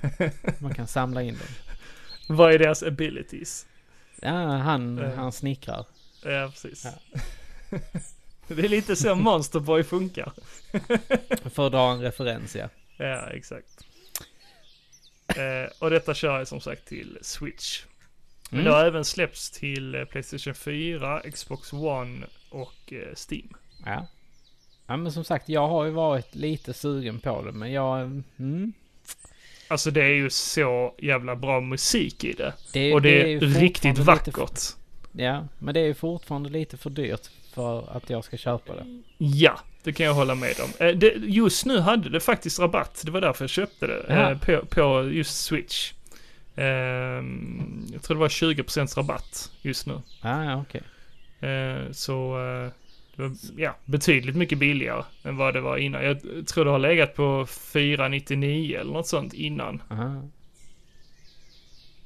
Man 0.59 0.73
kan 0.73 0.87
samla 0.87 1.21
in 1.23 1.33
dem. 1.37 1.47
Vad 2.37 2.53
är 2.53 2.59
deras 2.59 2.83
abilities? 2.83 3.65
Ja, 4.21 4.31
han, 4.57 4.99
Eh. 4.99 5.13
han 5.15 5.31
snickrar. 5.31 5.85
Ja, 6.23 6.49
precis. 6.51 6.85
Ja. 6.85 6.91
det 8.47 8.65
är 8.65 8.69
lite 8.69 8.95
så 8.95 9.15
Monsterboy 9.15 9.83
funkar. 9.83 10.31
För 11.49 11.65
att 11.65 11.71
dra 11.71 11.91
en 11.91 12.01
referens 12.01 12.55
ja. 12.55 12.69
Ja, 12.97 13.29
exakt. 13.29 13.85
Eh, 15.27 15.71
och 15.79 15.89
detta 15.89 16.13
kör 16.13 16.37
jag 16.37 16.47
som 16.47 16.61
sagt 16.61 16.87
till 16.87 17.17
Switch. 17.21 17.83
Men 18.49 18.59
Mm. 18.59 18.71
det 18.71 18.77
har 18.77 18.85
även 18.85 19.05
släppts 19.05 19.51
till 19.51 19.95
eh, 19.95 20.03
Playstation 20.05 20.53
4, 20.55 21.21
Xbox 21.33 21.73
One 21.73 22.25
och 22.49 22.93
eh, 22.93 23.13
Steam. 23.29 23.53
Ja. 23.85 24.07
Ja 24.87 24.97
men 24.97 25.11
som 25.11 25.23
sagt, 25.23 25.49
jag 25.49 25.67
har 25.67 25.85
ju 25.85 25.91
varit 25.91 26.35
lite 26.35 26.73
sugen 26.73 27.19
på 27.19 27.41
det 27.41 27.51
men 27.51 27.71
jag... 27.71 28.01
Mm, 28.39 28.73
Alltså 29.69 29.91
det 29.91 30.03
är 30.03 30.13
ju 30.13 30.29
så 30.29 30.95
jävla 30.97 31.35
bra 31.35 31.61
musik 31.61 32.23
i 32.23 32.33
det. 32.33 32.53
det, 32.73 32.93
Och 32.93 33.01
det, 33.01 33.21
är 33.21 33.27
ju 33.27 33.39
riktigt 33.39 33.97
vackert. 33.97 34.35
för- 34.35 34.47
ja, 35.11 35.47
men 35.59 35.73
det 35.73 35.79
är 35.79 35.85
ju 35.85 35.93
fortfarande 35.93 36.49
lite 36.49 36.77
för 36.77 36.89
dyrt 36.89 37.29
för 37.57 37.97
att 37.97 38.09
jag 38.09 38.23
ska 38.23 38.37
köpa 38.37 38.75
det. 38.75 39.01
Ja, 39.17 39.59
det 39.83 39.93
kan 39.93 40.05
jag 40.05 40.13
hålla 40.13 40.35
med 40.35 40.53
om. 40.59 40.85
Eh, 40.87 40.95
det, 40.95 41.13
just 41.15 41.65
nu 41.65 41.79
hade 41.79 42.09
det 42.09 42.19
faktiskt 42.19 42.59
rabatt. 42.59 43.01
Det 43.05 43.11
var 43.11 43.21
därför 43.21 43.43
jag 43.43 43.49
köpte 43.49 43.87
det. 43.87 44.05
Ja. 44.09 44.31
Eh, 44.31 44.37
på, 44.37 44.65
på 44.65 45.09
just 45.11 45.43
Switch. 45.43 45.93
Ehm, 46.55 47.85
jag 47.93 48.03
tror 48.03 48.15
det 48.15 48.21
var 48.21 48.27
20% 48.29 48.97
rabatt 48.97 49.51
just 49.61 49.87
nu. 49.87 50.01
Ah, 50.21 50.43
ja, 50.43 50.61
okej. 50.61 50.81
Eh, 51.49 51.91
så 51.91 52.37
det 53.15 53.21
var 53.23 53.31
ja, 53.57 53.75
betydligt 53.85 54.35
mycket 54.35 54.57
billigare 54.57 55.03
än 55.23 55.37
vad 55.37 55.53
det 55.53 55.61
var 55.61 55.77
innan. 55.77 56.03
Jag 56.05 56.47
tror 56.47 56.65
det 56.65 56.71
har 56.71 56.79
legat 56.79 57.15
på 57.15 57.45
499 57.45 58.77
eller 58.79 58.93
något 58.93 59.07
sånt 59.07 59.33
innan. 59.33 59.81
Aha. 59.89 60.21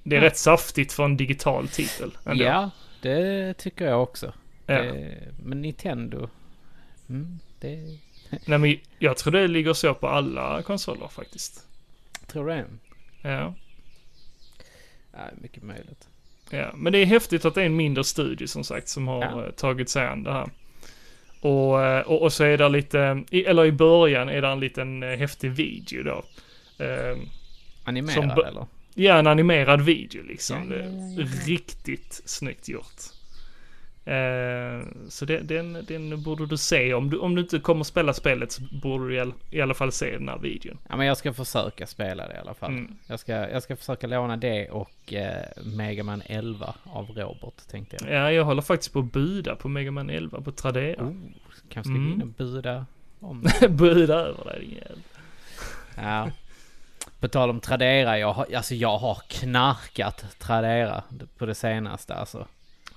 Det 0.04 0.16
är 0.16 0.20
Ja. 0.22 0.26
rätt 0.28 0.38
saftigt 0.38 0.94
för 0.94 1.06
en 1.06 1.18
digital 1.18 1.68
titel. 1.68 2.12
ändå. 2.26 2.44
Ja, 2.44 2.70
det 3.02 3.54
tycker 3.54 3.86
jag 3.86 4.04
också. 4.04 4.34
Ja. 4.72 4.94
Det, 4.94 5.34
men 5.44 5.62
Nintendo, 5.62 6.30
mm, 7.10 7.40
det 7.60 8.00
Nej 8.46 8.58
men 8.58 8.78
jag 9.00 9.18
tror 9.18 9.34
det 9.34 9.48
ligger 9.48 9.74
så 9.74 9.94
på 9.94 10.08
alla 10.08 10.62
konsoler 10.62 11.08
faktiskt. 11.08 11.68
tror 12.28 12.48
det. 12.48 12.66
Ja. 13.22 13.54
Ja, 15.14 15.20
mycket 15.42 15.64
möjligt. 15.64 16.08
Ja, 16.50 16.72
men 16.76 16.94
det 16.94 17.00
är 17.00 17.06
häftigt 17.06 17.46
att 17.46 17.56
det 17.56 17.62
är 17.62 17.66
en 17.66 17.76
mindre 17.76 18.04
studie 18.04 18.48
som 18.48 18.64
sagt 18.64 18.88
som 18.90 19.08
har 19.08 19.22
Ja. 19.22 19.46
eh, 19.46 19.52
tagit 19.52 19.90
sig 19.90 20.08
an 20.08 20.24
det 20.24 20.32
här. 20.32 20.50
Och, 21.42 21.84
eh, 21.84 22.02
och, 22.02 22.22
och 22.22 22.34
så 22.34 22.44
är 22.44 22.58
det 22.58 22.70
lite, 22.70 23.24
eller 23.32 23.66
i 23.66 23.72
början 23.72 24.30
är 24.30 24.42
det 24.42 24.48
en 24.48 24.60
liten 24.60 25.04
eh, 25.04 25.18
häftig 25.18 25.52
video 25.52 26.04
då. 26.04 26.24
Eh, 26.86 27.18
Animerad 27.84 28.14
Som 28.14 28.46
eller? 28.46 28.66
ja, 28.96 29.18
en 29.18 29.28
animerad 29.28 29.82
video 29.82 30.24
liksom. 30.24 30.72
Ja, 30.72 30.78
ja. 30.78 31.26
Riktigt 31.46 32.22
snyggt 32.26 32.70
gjort. 32.70 33.02
Eh, 34.06 34.82
så 35.10 35.26
det, 35.26 35.40
den, 35.40 35.86
den 35.88 36.24
borde 36.24 36.46
du 36.46 36.58
se. 36.58 36.94
Om 36.94 37.10
du, 37.10 37.18
om 37.18 37.36
du 37.36 37.42
inte 37.42 37.60
kommer 37.60 37.84
spela 37.84 38.14
spelet 38.14 38.52
så 38.52 38.62
borde 38.82 39.08
du 39.08 39.16
i 39.16 39.20
all, 39.20 39.34
i 39.52 39.62
alla 39.62 39.74
fall 39.74 39.92
se 39.92 40.18
den 40.18 40.30
här 40.30 40.38
videon. 40.38 40.78
Ja, 40.90 40.96
men 40.98 41.08
jag 41.08 41.18
ska 41.18 41.34
försöka 41.34 41.88
spela 41.88 42.28
det 42.28 42.34
i 42.34 42.38
alla 42.38 42.54
fall. 42.54 42.72
Mm. 42.72 42.98
Jag, 43.08 43.20
ska, 43.20 43.32
jag 43.32 43.64
ska 43.64 43.76
försöka 43.76 44.08
låna 44.08 44.38
det 44.38 44.70
och 44.70 45.14
eh, 45.14 45.46
Mega 45.64 46.04
Man 46.04 46.22
11 46.26 46.74
av 46.84 47.08
Robert, 47.10 47.68
tänkte 47.72 47.98
jag. 48.00 48.14
Ja, 48.14 48.32
jag 48.32 48.44
håller 48.46 48.62
faktiskt 48.62 48.94
på 48.94 49.00
att 49.00 49.12
buda 49.12 49.56
på 49.56 49.70
Mega 49.70 49.92
Man 49.92 50.10
11 50.10 50.42
på 50.42 50.52
Tradera. 50.52 51.04
Oh, 51.04 51.14
kanske 51.70 51.92
Mm. 51.92 52.06
gå 52.10 52.14
in 52.16 52.22
och 52.22 52.28
buda 52.28 52.86
om 53.20 53.46
buda 53.70 54.16
över 54.16 54.46
dig 54.46 54.60
din 54.60 54.70
jävel. 54.76 55.00
Ja. 55.96 56.30
På 57.20 57.28
tal 57.28 57.50
om 57.50 57.60
Tradera, 57.60 58.20
jag 58.20 58.34
har, 58.34 58.48
alltså 58.56 58.76
jag 58.76 58.98
har 58.98 59.18
knarkat 59.28 60.26
Tradera 60.40 61.04
på 61.38 61.46
det 61.46 61.56
senaste 61.56 62.14
alltså. 62.16 62.48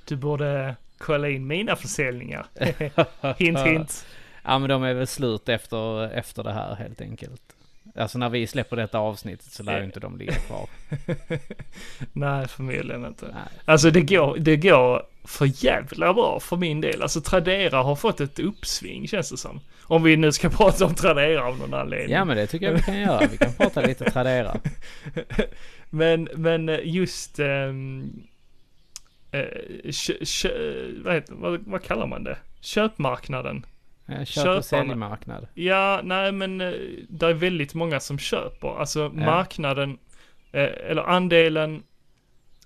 Du 0.04 0.16
borde 0.16 0.76
kolla 0.98 1.28
in 1.28 1.46
mina 1.46 1.76
försäljningar. 1.76 2.46
hint 3.38 3.58
hint. 3.58 4.06
Ja 4.44 4.58
men 4.58 4.68
de 4.68 4.82
är 4.82 4.94
väl 4.94 5.06
slut 5.06 5.48
efter, 5.48 6.12
efter 6.12 6.42
det 6.42 6.52
här 6.52 6.74
helt 6.74 7.00
enkelt. 7.00 7.42
Alltså 7.96 8.18
när 8.18 8.28
vi 8.28 8.46
släpper 8.46 8.76
detta 8.76 8.98
avsnittet 8.98 9.52
så 9.52 9.62
lär 9.62 9.78
ju 9.78 9.84
inte 9.84 10.00
de 10.00 10.18
ligga 10.18 10.32
kvar. 10.32 10.68
Nej, 12.12 12.48
förmodligen 12.48 13.04
inte. 13.04 13.26
Nej. 13.26 13.42
Alltså 13.64 13.90
det 13.90 14.00
går, 14.00 14.36
det 14.38 14.56
går 14.56 15.02
för 15.24 15.64
jävla 15.64 16.14
bra 16.14 16.40
för 16.40 16.56
min 16.56 16.80
del. 16.80 17.02
Alltså 17.02 17.20
Tradera 17.20 17.82
har 17.82 17.96
fått 17.96 18.20
ett 18.20 18.38
uppsving 18.38 19.08
känns 19.08 19.30
det 19.30 19.36
som. 19.36 19.60
Om 19.82 20.02
vi 20.02 20.16
nu 20.16 20.32
ska 20.32 20.50
prata 20.50 20.86
om 20.86 20.94
Tradera 20.94 21.44
av 21.44 21.58
någon 21.58 21.74
anledning. 21.74 22.10
Ja 22.10 22.24
men 22.24 22.36
det 22.36 22.46
tycker 22.46 22.66
jag 22.66 22.72
vi 22.72 22.82
kan 22.82 23.00
göra. 23.00 23.26
Vi 23.30 23.36
kan 23.36 23.52
prata 23.52 23.80
lite 23.80 24.10
Tradera. 24.10 24.56
men, 25.90 26.28
men 26.34 26.80
just... 26.82 27.38
ehm, 27.38 28.12
eh, 29.34 29.92
kö, 29.92 30.24
kö, 30.24 30.86
vad, 31.04 31.14
heter, 31.14 31.34
vad, 31.34 31.60
vad 31.66 31.82
kallar 31.82 32.06
man 32.06 32.24
det? 32.24 32.38
Köpmarknaden. 32.60 33.66
Eh, 34.06 34.24
Köp 34.24 34.28
Köparna. 34.28 34.56
och 34.56 34.64
säljmarknad. 34.64 35.46
Ja, 35.54 36.00
nej 36.04 36.32
men 36.32 36.60
eh, 36.60 36.72
det 37.08 37.26
är 37.26 37.34
väldigt 37.34 37.74
många 37.74 38.00
som 38.00 38.18
köper. 38.18 38.78
Alltså 38.78 39.08
marknaden, 39.08 39.98
eh, 40.52 40.70
eller 40.90 41.02
andelen 41.02 41.82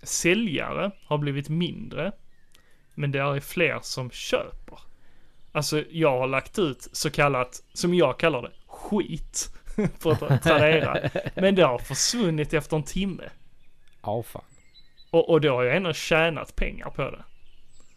säljare 0.02 0.90
har 1.04 1.18
blivit 1.18 1.48
mindre. 1.48 2.12
Men 2.94 3.12
det 3.12 3.18
är 3.18 3.40
fler 3.40 3.78
som 3.82 4.10
köper. 4.10 4.78
Alltså 5.52 5.84
jag 5.90 6.18
har 6.18 6.26
lagt 6.26 6.58
ut 6.58 6.88
så 6.92 7.10
kallat, 7.10 7.62
som 7.72 7.94
jag 7.94 8.18
kallar 8.18 8.42
det, 8.42 8.52
skit 8.66 9.48
på 10.02 10.14
Tradera. 10.42 11.10
Men 11.34 11.54
det 11.54 11.62
har 11.62 11.78
försvunnit 11.78 12.54
efter 12.54 12.76
en 12.76 12.82
timme. 12.82 13.24
Ja 14.02 14.22
fan. 14.22 14.42
Och, 15.18 15.30
och 15.30 15.40
då 15.40 15.54
har 15.54 15.64
jag 15.64 15.76
ändå 15.76 15.92
tjänat 15.92 16.56
pengar 16.56 16.90
på 16.90 17.10
det. 17.10 17.24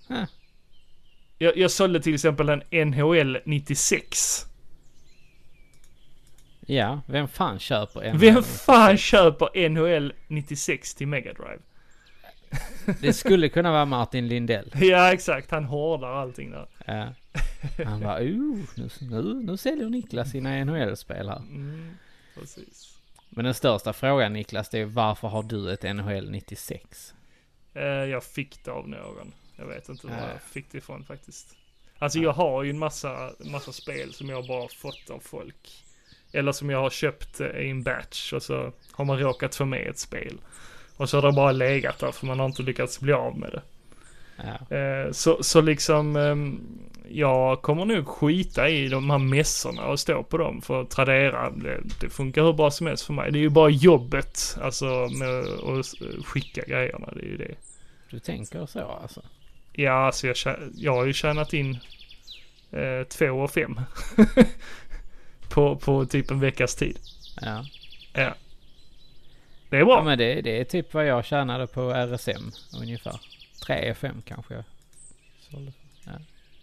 Huh. 0.07 0.25
Jag, 1.37 1.57
jag 1.57 1.71
sålde 1.71 2.01
till 2.01 2.13
exempel 2.13 2.49
en 2.49 2.89
NHL 2.89 3.37
96. 3.45 4.45
Ja, 6.59 7.01
vem 7.05 7.27
fan 7.27 7.59
köper 7.59 8.01
en? 8.01 8.17
Vem 8.17 8.43
fan 8.43 8.97
köper 8.97 9.69
NHL 9.69 10.13
96 10.27 10.95
till 10.95 11.07
Mega 11.07 11.33
Drive? 11.33 11.59
Det 13.01 13.13
skulle 13.13 13.49
kunna 13.49 13.71
vara 13.71 13.85
Martin 13.85 14.27
Lindell. 14.27 14.71
Ja 14.81 15.13
exakt, 15.13 15.51
han 15.51 15.63
hårdar 15.63 16.07
allting 16.07 16.51
där. 16.51 16.67
Ja. 16.85 17.13
Han 17.85 18.01
bara, 18.01 18.17
oh, 18.17 18.57
nu, 18.75 18.89
nu, 19.01 19.33
nu 19.33 19.57
säljer 19.57 19.89
Niklas 19.89 20.31
sina 20.31 20.65
NHL-spel 20.65 21.29
här. 21.29 21.37
Mm, 21.37 21.97
precis. 22.35 22.90
Men 23.33 23.45
den 23.45 23.53
största 23.53 23.93
frågan 23.93 24.33
Niklas, 24.33 24.69
det 24.69 24.79
är 24.79 24.85
varför 24.85 25.27
har 25.27 25.43
du 25.43 25.71
ett 25.73 25.83
NHL 25.95 26.31
96? 26.31 27.13
Eh, 27.73 27.83
jag 27.83 28.23
fick 28.23 28.63
det 28.65 28.71
av 28.71 28.89
någon. 28.89 29.33
Jag 29.55 29.65
vet 29.65 29.89
inte 29.89 30.07
var 30.07 30.13
Ja. 30.15 30.29
jag 30.31 30.41
fick 30.41 30.71
det 30.71 30.77
ifrån 30.77 31.03
faktiskt. 31.05 31.55
Alltså 31.99 32.19
jag 32.19 32.33
har 32.33 32.63
ju 32.63 32.69
en 32.69 32.79
massa, 32.79 33.31
massa 33.39 33.71
spel 33.71 34.13
som 34.13 34.29
jag 34.29 34.47
bara 34.47 34.67
fått 34.67 35.09
av 35.09 35.19
folk. 35.19 35.83
Eller 36.31 36.51
som 36.51 36.69
jag 36.69 36.81
har 36.81 36.89
köpt 36.89 37.39
eh, 37.39 37.47
i 37.47 37.69
en 37.69 37.83
batch 37.83 38.33
och 38.33 38.43
så 38.43 38.71
har 38.91 39.05
man 39.05 39.19
råkat 39.19 39.55
få 39.55 39.65
med 39.65 39.87
ett 39.87 39.99
spel. 39.99 40.37
Och 40.97 41.09
så 41.09 41.17
har 41.17 41.21
det 41.27 41.35
bara 41.35 41.51
legat 41.51 41.99
där 41.99 42.11
för 42.11 42.25
man 42.27 42.39
har 42.39 42.45
inte 42.45 42.63
lyckats 42.63 42.99
bli 42.99 43.13
av 43.13 43.37
med 43.37 43.51
det. 43.51 43.61
Ja. 44.69 44.77
Eh, 44.77 45.11
Så, 45.11 45.43
så 45.43 45.61
liksom, 45.61 46.15
ehm, 46.15 46.61
jag 47.13 47.61
kommer 47.61 47.85
nog 47.85 48.07
skita 48.07 48.69
i 48.69 48.87
de 48.87 49.09
här 49.09 49.17
mässorna 49.17 49.85
och 49.85 49.99
stå 49.99 50.23
på 50.23 50.37
dem 50.37 50.61
för 50.61 50.81
att 50.81 50.89
Tradera, 50.89 51.49
det, 51.49 51.81
det 52.01 52.09
funkar 52.09 52.43
hur 52.43 52.53
bra 52.53 52.71
som 52.71 52.87
helst 52.87 53.05
för 53.05 53.13
mig. 53.13 53.31
Det 53.31 53.39
är 53.39 53.41
ju 53.41 53.49
bara 53.49 53.69
jobbet, 53.69 54.57
alltså 54.61 54.85
med 55.19 55.39
att 55.39 56.25
skicka 56.25 56.61
grejerna, 56.61 57.09
det 57.13 57.21
är 57.21 57.25
ju 57.25 57.37
det. 57.37 57.55
Du 58.09 58.19
tänker 58.19 58.65
så 58.65 58.79
alltså? 58.79 59.21
Ja, 59.73 59.91
alltså 59.91 60.27
jag, 60.27 60.35
jag 60.75 60.95
har 60.95 61.05
ju 61.05 61.13
tjänat 61.13 61.53
in 61.53 61.79
eh, 62.71 63.07
två 63.07 63.25
och 63.25 63.51
fem 63.51 63.79
på, 65.49 65.75
på 65.75 66.05
typ 66.05 66.31
en 66.31 66.39
veckas 66.39 66.75
tid. 66.75 66.97
Ja. 67.41 67.65
Ja. 68.13 68.33
Det 69.69 69.77
är 69.77 69.85
bra. 69.85 69.97
Ja 69.97 70.03
men 70.03 70.17
det, 70.17 70.41
det 70.41 70.59
är 70.59 70.63
typ 70.63 70.93
vad 70.93 71.05
jag 71.05 71.25
tjänade 71.25 71.67
på 71.67 71.91
RSM 71.91 72.51
ungefär. 72.81 73.19
3 73.65 73.93
5 73.93 74.21
kanske 74.25 74.53
jag 74.53 74.63
sålde. 75.51 75.71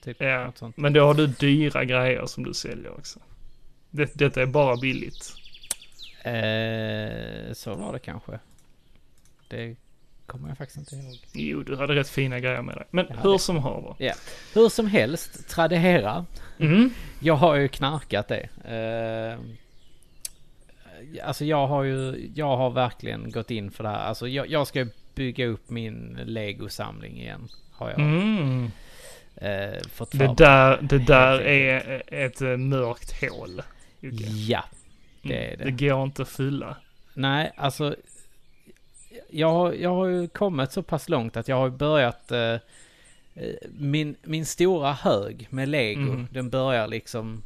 Ja, 0.05 0.13
typ 0.13 0.21
Ja. 0.61 0.73
Men 0.77 0.93
då 0.93 1.07
har 1.07 1.15
du 1.15 1.27
dyra 1.27 1.85
grejer 1.85 2.27
som 2.27 2.45
du 2.45 2.55
säljer 2.55 2.93
också. 2.99 3.19
Det, 3.91 4.11
detta 4.15 4.43
är 4.43 4.47
bara 4.47 4.77
billigt. 4.77 5.33
Eh, 6.23 7.53
så 7.53 7.75
var 7.75 7.93
det 7.93 7.99
kanske. 7.99 8.39
Det 9.49 9.77
kommer 10.27 10.49
jag 10.49 10.59
faktiskt 10.59 10.79
inte 10.79 10.97
ihåg. 11.07 11.19
Jo, 11.33 11.63
du 11.63 11.77
hade 11.77 11.95
rätt 11.95 12.09
fina 12.09 12.41
grejer 12.41 12.63
med 12.63 12.77
dig. 12.77 12.85
Men 12.91 13.07
Ja, 13.11 13.17
hur 13.23 13.33
det- 13.33 13.39
som 13.39 13.57
haver. 13.57 13.95
Hur 14.55 14.69
som 14.69 14.87
helst, 14.87 15.49
Tradera. 15.49 16.27
Mm. 16.59 16.91
Jag 17.21 17.35
har 17.35 17.55
ju 17.57 17.69
knarkat 17.69 18.29
det. 18.29 18.49
Eh, 18.65 19.39
alltså 21.25 21.45
jag 21.45 21.67
har 21.67 21.83
ju, 21.83 22.31
jag 22.35 22.57
har 22.57 22.71
verkligen 22.71 23.31
gått 23.31 23.51
in 23.51 23.71
för 23.71 23.85
det 23.85 23.91
här. 23.91 23.99
Alltså 23.99 24.29
jag, 24.29 24.51
jag 24.51 24.67
ska 24.67 24.87
bygga 25.15 25.47
upp 25.47 25.71
min 25.71 26.19
Lego-samling 26.25 27.21
igen. 27.21 27.49
Har 27.73 27.91
jag 27.91 27.99
Mm. 28.01 28.71
Eh, 29.40 29.81
fått 29.92 30.11
för 30.11 30.18
Det 30.18 30.35
där, 30.37 30.79
det 30.83 30.98
där 30.98 31.40
är 31.40 32.03
ett 32.07 32.40
eh, 32.42 32.57
mörkt 32.57 33.20
hål. 33.20 33.62
Jocke. 34.01 34.24
Ja, 34.27 34.64
det 35.22 35.44
är 35.44 35.55
Mm. 35.55 35.59
det. 35.59 35.64
Det 35.64 35.88
går 35.88 36.03
inte 36.05 36.22
att 36.22 36.29
fylla. 36.29 36.77
nej 37.14 37.53
alltså. 37.57 37.96
Jag, 39.31 39.51
har- 39.53 39.72
jag 39.72 39.94
har 39.94 40.07
ju 40.07 40.29
kommit 40.29 40.72
så 40.72 40.83
pass 40.83 41.09
långt 41.09 41.37
att 41.37 41.48
jag 41.48 41.57
har 41.57 41.70
börjat 41.70 42.33
eh, 42.33 42.40
eh, 43.35 43.55
min, 43.79 44.14
min 44.22 44.46
stora 44.46 44.92
hög 44.92 45.46
med 45.51 45.68
Lego, 45.68 46.01
Mm. 46.01 46.27
den 46.33 46.51
börjar 46.51 46.87
liksom 46.87 47.42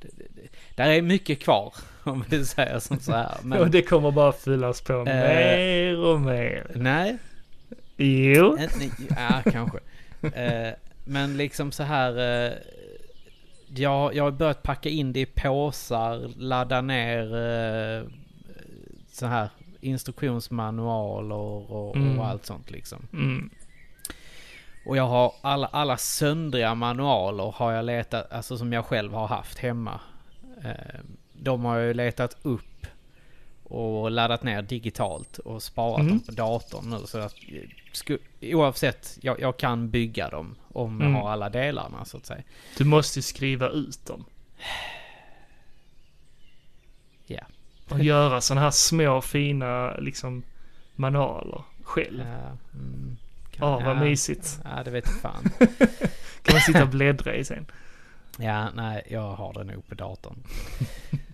det, 0.00 0.08
det, 0.16 0.24
det, 0.34 0.48
där 0.74 0.88
är 0.90 1.02
mycket 1.02 1.40
kvar 1.40 1.74
om 2.02 2.24
vi 2.28 2.44
säger 2.44 2.78
som 2.78 3.00
så 3.00 3.12
här. 3.12 3.36
Men, 3.42 3.58
Och 3.60 3.70
det 3.70 3.82
kommer 3.82 4.10
bara 4.10 4.32
fyllas 4.32 4.80
på 4.80 5.04
mer 5.04 5.98
och 5.98 6.20
mer. 6.20 6.66
Nej, 6.74 7.16
Jo. 7.96 8.56
eh, 8.58 8.70
nej, 8.78 8.90
ja 9.08 9.42
kanske. 9.52 9.78
Eh, 10.34 10.72
men 11.08 11.36
liksom 11.36 11.72
så 11.72 11.82
här. 11.82 12.18
Eh, 12.46 12.52
jag, 13.76 14.14
jag 14.14 14.24
har 14.24 14.30
börjat 14.30 14.62
packa 14.62 14.88
in 14.88 15.12
det 15.12 15.20
i 15.20 15.26
påsar, 15.26 16.30
ladda 16.36 16.80
ner 16.80 17.22
eh, 17.36 18.02
så 19.12 19.26
här 19.26 19.48
instruktionsmanualer 19.80 21.34
och, 21.72 21.96
Mm. 21.96 22.18
och 22.18 22.26
allt 22.26 22.46
sånt 22.46 22.70
liksom. 22.70 23.06
Mm. 23.12 23.50
Och 24.86 24.96
jag 24.96 25.06
har 25.06 25.32
alla, 25.40 25.66
alla 25.66 25.96
söndriga 25.96 26.74
manualer 26.74 27.54
har 27.56 27.72
jag 27.72 27.84
letat, 27.84 28.32
alltså 28.32 28.58
som 28.58 28.72
jag 28.72 28.84
själv 28.84 29.12
har 29.14 29.26
haft 29.26 29.58
hemma. 29.58 30.00
Eh, 30.64 31.00
de 31.32 31.64
har 31.64 31.78
jag 31.78 31.86
ju 31.86 31.94
letat 31.94 32.36
upp 32.42 32.86
och 33.68 34.10
laddat 34.10 34.42
ner 34.42 34.62
digitalt 34.62 35.38
och 35.38 35.62
sparat 35.62 36.00
Mm. 36.00 36.08
dem 36.12 36.20
på 36.20 36.32
datorn 36.32 36.90
nu. 36.90 37.06
Så 37.06 37.18
att 37.18 37.34
sku, 37.92 38.18
oavsett, 38.40 39.18
jag, 39.22 39.40
jag 39.40 39.56
kan 39.56 39.90
bygga 39.90 40.28
dem 40.28 40.54
om 40.72 41.00
jag 41.00 41.08
Mm. 41.08 41.20
har 41.22 41.30
alla 41.30 41.48
delarna 41.50 42.04
så 42.04 42.16
att 42.16 42.26
säga. 42.26 42.42
Du 42.76 42.84
måste 42.84 43.22
skriva 43.22 43.68
ut 43.68 44.06
dem. 44.06 44.24
Ja. 47.26 47.40
Och 47.88 48.00
göra 48.04 48.40
sådana 48.40 48.60
här 48.60 48.70
små 48.70 49.20
fina 49.20 49.96
liksom 49.96 50.42
manualer 50.96 51.62
själv. 51.82 52.18
Ja, 52.26 52.56
mm, 52.74 53.16
kan- 53.50 53.68
Ja, 53.68 53.74
vad 53.84 53.96
ja, 53.96 54.00
mysigt. 54.00 54.60
Ja, 54.64 54.82
det 54.84 54.90
vet 54.90 55.08
fan. 55.08 55.50
Kan 56.42 56.54
man 56.54 56.60
sitta 56.60 56.82
och 56.82 56.88
bläddra 56.88 57.34
i 57.34 57.44
sen. 57.44 57.66
Ja, 58.38 58.70
nej, 58.70 59.02
jag 59.10 59.32
har 59.34 59.52
det 59.54 59.64
nog 59.64 59.88
på 59.88 59.94
datorn. 59.94 60.36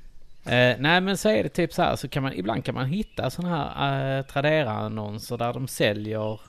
eh, 0.47 0.77
nej, 0.79 1.01
men 1.01 1.17
så 1.17 1.29
är 1.29 1.43
det 1.43 1.49
typ 1.49 1.73
så 1.73 1.83
här, 1.83 1.97
så 1.97 2.09
kan 2.09 2.23
man, 2.23 2.33
ibland 2.33 2.65
kan 2.65 2.75
man 2.75 2.87
hitta 2.87 3.31
sådana 3.31 3.57
här 3.77 4.19
eh, 4.19 4.25
Tradera-annonser 4.25 5.37
där 5.39 5.53
de 5.53 5.69
säljer, 5.69 6.41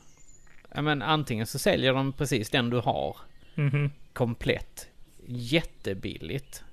ja 0.76 0.82
men 0.82 1.02
antingen 1.02 1.48
så 1.48 1.60
säljer 1.60 1.94
de 1.94 2.14
precis 2.14 2.50
den 2.50 2.70
du 2.70 2.78
har, 2.80 3.18
Mhm. 3.56 3.92
komplett, 4.14 4.88
jättebilligt. 5.28 6.64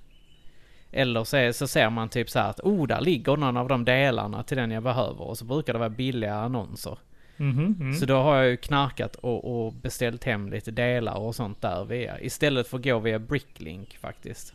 Eller 0.91 1.25
så, 1.25 1.37
är, 1.37 1.53
så 1.53 1.67
ser 1.69 1.91
man 1.91 2.09
typ 2.09 2.31
så 2.31 2.39
här 2.39 2.51
att, 2.51 2.61
oh, 2.61 2.87
där 2.87 3.01
ligger 3.01 3.37
någon 3.37 3.57
av 3.57 3.69
de 3.69 3.85
delarna 3.85 4.43
till 4.43 4.57
den 4.57 4.71
jag 4.71 4.83
behöver. 4.83 5.21
Och 5.23 5.39
så 5.39 5.45
brukar 5.45 5.73
det 5.73 5.79
vara 5.79 5.89
billiga 5.91 6.35
annonser. 6.35 6.99
Mm. 7.37 7.95
Så 7.95 8.07
då 8.07 8.17
har 8.17 8.37
jag 8.37 8.49
ju 8.51 8.57
knarkat 8.57 9.17
och, 9.17 9.67
och 9.67 9.73
beställt 9.73 10.25
hem 10.25 10.51
lite 10.51 10.71
delar 10.71 11.15
och 11.19 11.35
sånt 11.35 11.61
där 11.63 11.85
via. 11.85 12.21
Istället 12.21 12.69
för 12.69 12.79
att 12.79 12.85
gå 12.85 12.99
via 12.99 13.19
Bricklink 13.19 13.99
faktiskt. 14.01 14.55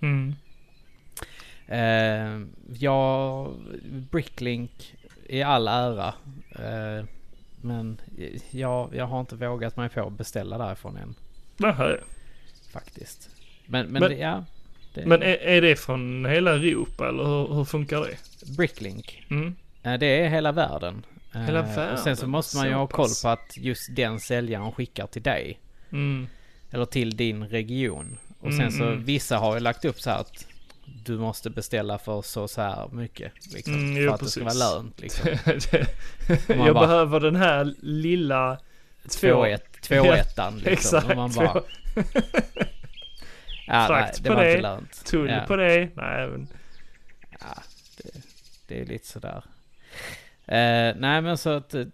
Mm. 0.00 0.34
Eh, 1.68 2.40
ja, 2.78 3.50
Bricklink 4.10 4.94
i 5.28 5.42
all 5.42 5.68
ära. 5.68 6.14
Eh, 6.50 7.04
men 7.60 8.00
jag, 8.50 8.94
jag 8.94 9.06
har 9.06 9.20
inte 9.20 9.36
vågat 9.36 9.76
mig 9.76 9.88
på 9.88 10.06
att 10.06 10.12
beställa 10.12 10.58
därifrån 10.58 10.96
än 10.96 11.14
Nähä. 11.56 11.96
faktiskt. 12.72 13.30
Men, 13.66 13.86
men, 13.86 14.00
Men- 14.02 14.10
det, 14.10 14.16
ja. 14.18 14.44
Det, 14.94 15.06
Men 15.06 15.22
är, 15.22 15.34
är 15.36 15.62
det 15.62 15.76
från 15.76 16.26
hela 16.26 16.54
Europa 16.54 17.08
eller 17.08 17.24
hur, 17.24 17.54
hur 17.54 17.64
funkar 17.64 18.00
det? 18.00 18.16
Bricklink. 18.56 19.24
Mm. 19.30 19.54
Eh, 19.82 19.98
det 19.98 20.06
är 20.06 20.28
hela 20.28 20.52
världen. 20.52 21.04
Eh, 21.34 21.40
Hela 21.40 21.60
Och 21.60 21.68
sen 21.98 22.16
så 22.16 22.20
världen, 22.20 22.30
måste 22.30 22.56
man 22.56 22.66
ju 22.68 22.74
ha 22.74 22.86
koll 22.86 23.08
på 23.22 23.28
att 23.28 23.56
just 23.56 23.96
den 23.96 24.20
säljaren 24.20 24.72
skickar 24.72 25.06
till 25.06 25.22
dig. 25.22 25.58
Mm. 25.92 26.26
Eller 26.70 26.84
till 26.84 27.16
din 27.16 27.44
region. 27.48 28.18
Och 28.40 28.46
Mm, 28.52 28.58
sen 28.58 28.72
så 28.78 28.84
mm. 28.84 29.04
vissa 29.04 29.38
har 29.38 29.54
ju 29.54 29.60
lagt 29.60 29.84
upp 29.84 30.00
så 30.00 30.10
här 30.10 30.18
att 30.20 30.46
du 30.86 31.18
måste 31.18 31.50
beställa 31.50 31.98
för 31.98 32.22
så, 32.22 32.48
så 32.48 32.60
här 32.62 32.88
mycket. 32.92 33.32
Liksom, 33.54 33.74
Mm, 33.74 33.94
för 33.94 34.02
jo, 34.02 34.12
att 34.12 34.20
det 34.20 34.26
ska 34.26 34.40
vara 34.44 34.50
precis. 34.50 34.62
lönt 34.74 35.00
liksom. 35.00 35.28
jag 36.66 36.74
bara- 36.74 36.86
behöver 36.86 37.20
den 37.20 37.36
här 37.36 37.74
lilla... 37.82 38.58
Två 39.20 39.44
ett, 39.44 39.80
två 39.82 39.94
Ja, 39.94 40.16
ettan 40.16 40.58
liksom. 40.58 40.72
Exakt. 40.72 41.10
Och 41.10 41.16
man 41.16 41.32
bara, 41.32 41.62
ja, 43.66 43.86
nej, 43.90 44.12
det 44.20 44.28
var 44.30 44.44
det, 44.44 44.50
inte 44.50 44.62
lönt. 44.62 45.04
Tull 45.04 45.30
ja, 45.30 45.44
på 45.46 45.56
det. 45.56 45.88
Nej, 45.94 46.28
men... 46.28 46.48
ja, 47.40 47.62
det, 47.96 48.10
det 48.66 48.80
är 48.80 48.86
lite 48.86 49.06
sådär. 49.06 49.44
Eh, 50.46 50.94
nej 50.96 51.22
men 51.22 51.38
så 51.38 51.50
att 51.50 51.74
eh, 51.74 51.84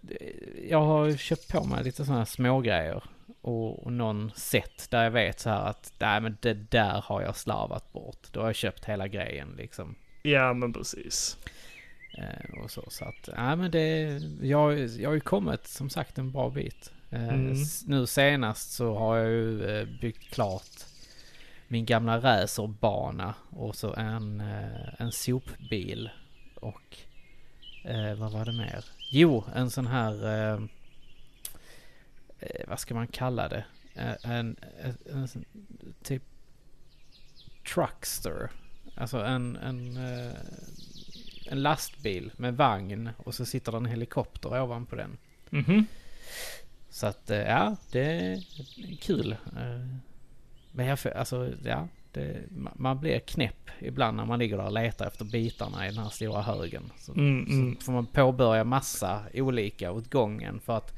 jag 0.69 0.81
har 0.81 1.17
köpt 1.17 1.47
på 1.51 1.63
mig 1.63 1.83
lite 1.83 2.05
sådana 2.05 2.25
små 2.25 2.61
grejer 2.61 3.03
och, 3.43 3.83
och 3.85 3.93
någon 3.93 4.31
set 4.35 4.87
där 4.91 5.03
jag 5.03 5.11
vet 5.11 5.39
så 5.39 5.49
här 5.49 5.65
att 5.65 5.93
nej 5.99 6.21
men 6.21 6.37
det 6.41 6.53
där 6.53 7.01
har 7.05 7.21
jag 7.21 7.35
slarvat 7.35 7.93
bort. 7.93 8.27
Då 8.31 8.39
har 8.39 8.47
jag 8.47 8.55
köpt 8.55 8.85
hela 8.85 9.07
grejen 9.07 9.53
liksom. 9.57 9.95
Ja, 10.21 10.53
men 10.53 10.73
precis. 10.73 11.37
Eh, 12.17 12.59
och 12.63 12.71
så, 12.71 12.83
så 12.89 13.05
att, 13.05 13.29
nej 13.37 13.55
men 13.55 13.71
det, 13.71 14.19
jag, 14.41 14.79
jag 14.87 15.09
har 15.09 15.13
ju 15.13 15.19
kommit 15.19 15.67
som 15.67 15.89
sagt 15.89 16.17
en 16.17 16.31
bra 16.31 16.49
bit. 16.49 16.91
Eh, 17.09 17.29
Mm. 17.33 17.55
Nu 17.87 18.05
senast 18.07 18.71
så 18.71 18.95
har 18.95 19.17
jag 19.17 19.29
ju 19.29 19.65
eh, 19.65 19.87
byggt 20.01 20.33
klart 20.33 20.85
min 21.67 21.85
gamla 21.85 22.17
racerbana 22.19 23.35
och 23.49 23.75
så 23.75 23.93
en, 23.93 24.41
eh, 24.41 25.01
en 25.01 25.11
sopbil 25.11 26.09
och 26.55 26.97
eh, 27.83 28.13
vad 28.15 28.31
var 28.31 28.45
det 28.45 28.51
mer? 28.51 28.85
Jo, 29.11 29.43
en 29.55 29.69
sån 29.69 29.87
här, 29.87 30.13
eh, 30.53 30.59
vad 32.67 32.79
ska 32.79 32.93
man 32.95 33.07
kalla 33.07 33.47
det? 33.49 33.65
Eh, 33.95 34.31
en, 34.31 34.55
en, 34.83 34.95
en 35.13 35.27
sån- 35.27 35.45
typ 36.03 36.23
truckster. 37.73 38.49
Alltså 38.95 39.17
en, 39.17 39.55
en, 39.55 39.97
eh, 39.97 40.31
en 41.47 41.61
lastbil 41.61 42.31
med 42.37 42.57
vagn 42.57 43.09
och 43.17 43.35
så 43.35 43.45
sitter 43.45 43.71
det 43.71 43.77
en 43.77 43.85
helikopter 43.85 44.61
ovanpå 44.61 44.95
den. 44.95 45.17
Mhm. 45.49 45.85
Så 46.89 47.07
att 47.07 47.29
eh, 47.29 47.37
ja, 47.37 47.75
det 47.91 48.01
är 48.01 48.41
kul. 49.01 49.31
Eh, 49.31 49.87
Men 50.71 50.85
jag, 50.85 50.99
alltså 51.15 51.53
ja, 51.63 51.87
det, 52.11 52.49
ma- 52.51 52.71
man 52.75 52.99
blir 52.99 53.19
knäpp 53.19 53.69
ibland 53.79 54.17
när 54.17 54.25
man 54.25 54.39
ligger 54.39 54.57
där 54.57 54.65
och 54.65 54.71
letar 54.71 55.07
efter 55.07 55.25
bitarna 55.25 55.87
i 55.87 55.89
den 55.89 56.03
här 56.03 56.09
stora 56.09 56.41
högen. 56.41 56.91
Så, 56.99 57.13
Mm, 57.13 57.45
mm. 57.49 57.75
så 57.75 57.81
får 57.85 57.93
man 57.93 58.05
påbörja 58.05 58.63
massa 58.63 59.23
olika 59.33 59.91
åt 59.91 60.09
gången 60.11 60.59
för 60.59 60.77
att 60.77 60.91
eh, 60.91 60.97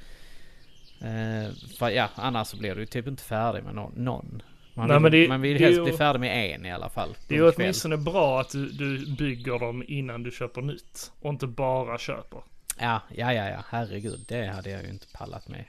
för 1.78 1.90
ja, 1.90 2.10
annars 2.16 2.48
så 2.48 2.58
blir 2.58 2.76
du 2.76 2.86
typ 2.86 3.08
inte 3.08 3.24
färdig 3.24 3.64
med 3.64 3.76
nå- 3.76 3.92
någon. 3.96 4.42
Man 4.74 4.88
Nej, 4.88 4.96
vill, 4.96 5.02
men 5.02 5.12
det- 5.12 5.28
man 5.28 5.42
vill 5.42 5.58
helst 5.60 5.80
ju- 5.80 5.84
bli 5.84 5.94
färdig 5.94 6.20
med 6.20 6.56
en 6.56 6.66
i 6.66 6.72
alla 6.72 6.90
fall. 6.90 7.16
Det 7.28 7.36
är 7.36 7.40
ju 7.40 7.52
åtminstone 7.52 7.98
bra 7.98 8.42
att 8.42 8.50
du, 8.50 8.70
du 8.70 9.16
bygger 9.16 9.60
dem 9.60 9.84
innan 9.88 10.24
du 10.24 10.32
köper 10.32 10.62
nytt. 10.62 11.12
Och 11.22 11.30
inte 11.30 11.48
bara 11.48 11.98
köper. 11.98 12.40
Ja, 12.80 13.02
ja, 13.16 13.34
ja, 13.34 13.50
ja, 13.50 13.64
herregud. 13.70 14.26
Det 14.28 14.46
hade 14.46 14.70
jag 14.70 14.84
ju 14.84 14.90
inte 14.90 15.08
pallat 15.14 15.48
med. 15.48 15.66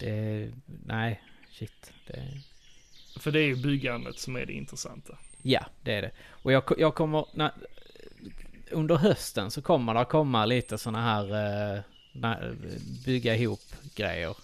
Det, 0.00 0.50
nej, 0.84 1.22
shit. 1.50 1.92
Det, 2.06 2.22
För 3.20 3.30
det 3.32 3.40
är 3.40 3.46
ju 3.46 3.56
byggandet 3.56 4.18
som 4.18 4.36
är 4.36 4.46
det 4.46 4.52
intressanta. 4.52 5.18
ja, 5.42 5.66
det 5.82 5.94
är 5.94 6.02
det. 6.02 6.10
Och 6.28 6.52
jag, 6.52 6.62
jag 6.78 6.94
kommer, 6.94 7.24
när, 7.34 7.50
under 8.70 8.96
hösten 8.96 9.50
så 9.50 9.62
kommer 9.62 9.94
det 9.94 10.04
komma 10.04 10.44
lite 10.44 10.78
sådana 10.78 11.02
här, 11.02 11.24
eh, 11.76 11.80
bygga 13.04 13.36
ihop 13.36 13.60
grejer. 13.94 14.36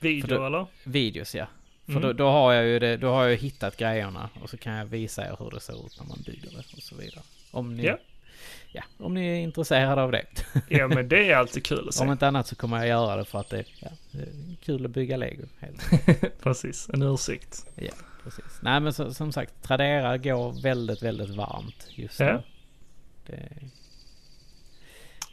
Video 0.00 0.26
då- 0.38 0.46
eller? 0.46 0.66
Videos 0.84 1.34
ja. 1.34 1.46
För 1.84 1.92
Mm. 1.92 2.02
då, 2.02 2.12
då 2.12 2.28
har 2.30 2.52
jag 2.52 2.66
ju 2.66 2.78
det, 2.78 2.96
då 2.96 3.10
har 3.10 3.24
jag 3.24 3.36
hittat 3.36 3.76
grejerna 3.76 4.30
och 4.42 4.50
så 4.50 4.56
kan 4.56 4.74
jag 4.74 4.86
visa 4.86 5.24
er 5.26 5.36
hur 5.38 5.50
det 5.50 5.60
ser 5.60 5.86
ut 5.86 5.96
när 6.00 6.06
man 6.08 6.18
bygger 6.26 6.50
det 6.50 6.64
och 6.76 6.82
så 6.82 6.96
vidare. 6.96 7.22
Om 7.50 7.76
ni, 7.76 7.84
Ja. 7.84 7.98
ja, 8.72 8.82
om 8.98 9.14
ni 9.14 9.26
är 9.28 9.36
intresserade 9.36 10.02
av 10.02 10.12
det. 10.12 10.24
Ja 10.68 10.88
men 10.88 11.08
det 11.08 11.30
är 11.30 11.36
alltid 11.36 11.64
kul 11.64 11.88
att 11.88 11.94
se. 11.94 12.04
Om 12.04 12.12
inte 12.12 12.28
annat 12.28 12.46
så 12.46 12.56
kommer 12.56 12.76
jag 12.78 12.88
göra 12.88 13.16
det 13.16 13.24
för 13.24 13.40
att 13.40 13.48
det, 13.48 13.64
ja, 13.80 13.88
det 14.10 14.18
är 14.22 14.56
kul 14.64 14.84
att 14.84 14.90
bygga 14.90 15.16
lego. 15.16 15.42
Precis, 16.42 16.88
en 16.94 17.02
ursäkt. 17.02 17.66
Precis. 18.24 18.44
Nej 18.62 18.80
men 18.80 18.92
så, 18.92 19.14
som 19.14 19.32
sagt, 19.32 19.62
Tradera 19.62 20.18
går 20.18 20.62
väldigt, 20.62 21.02
väldigt 21.02 21.30
varmt 21.30 21.86
just 21.90 22.20
nu. 22.20 22.26
Ja. 22.26 22.42
Det, 23.26 23.48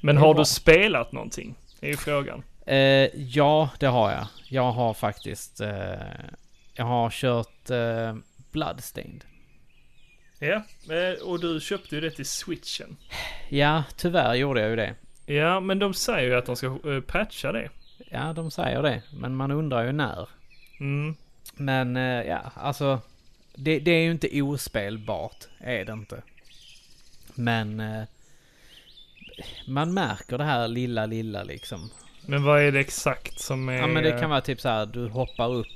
Men 0.02 0.16
Det 0.16 0.22
har 0.22 0.34
bra. 0.34 0.42
du 0.42 0.46
spelat 0.46 1.12
någonting? 1.12 1.56
Är 1.82 1.88
ju 1.88 1.98
frågan. 1.98 2.44
eh, 2.66 2.78
ja, 3.16 3.70
det 3.80 3.86
har 3.88 4.12
jag. 4.12 4.28
Jag 4.50 4.72
har 4.72 4.94
faktiskt, 4.94 5.62
eh, 5.62 5.70
jag 6.74 6.86
har 6.86 7.10
kört 7.10 7.70
eh, 7.70 8.16
Bloodstained. 8.52 9.24
Ja, 10.40 10.64
eh, 10.96 11.22
och 11.24 11.40
du 11.40 11.60
köpte 11.60 11.96
ju 11.96 12.02
det 12.02 12.12
till 12.12 12.26
switchen. 12.26 12.98
Ja, 13.50 13.84
tyvärr 13.96 14.34
gjorde 14.34 14.62
jag 14.62 14.70
ju 14.70 14.76
det. 14.76 14.96
Ja, 15.34 15.60
men 15.60 15.80
de 15.80 15.94
säger 15.94 16.28
ju 16.28 16.36
att 16.36 16.46
de 16.46 16.56
ska 16.56 16.68
eh, 16.68 17.02
patcha 17.08 17.52
det. 17.52 17.70
Ja, 18.12 18.34
de 18.34 18.52
säger 18.52 18.82
det. 18.82 19.02
Men 19.14 19.36
man 19.36 19.52
undrar 19.52 19.84
ju 19.86 19.92
när. 19.92 20.30
Mm. 20.80 21.16
Men 21.54 21.98
eh, 21.98 22.22
ja, 22.28 22.52
alltså. 22.56 23.00
Det, 23.56 23.80
det 23.80 23.92
är 23.92 24.02
ju 24.04 24.12
inte 24.12 24.42
ospelbart, 24.42 25.46
är 25.60 25.86
det 25.86 25.94
inte. 25.94 26.22
Men 27.36 27.80
man 29.68 29.94
märker 29.94 30.38
det 30.38 30.44
här 30.44 30.68
lilla, 30.68 31.06
lilla 31.06 31.44
liksom. 31.44 31.90
Men 32.26 32.44
vad 32.44 32.62
är 32.62 32.72
det 32.72 32.80
exakt 32.80 33.40
som 33.40 33.70
är... 33.70 33.74
Ja 33.74 33.88
men 33.88 34.04
det 34.04 34.20
kan 34.20 34.30
vara 34.30 34.42
typ 34.42 34.62
så 34.62 34.70
här, 34.70 34.86
du 34.86 35.08
hoppar 35.08 35.54
upp. 35.54 35.68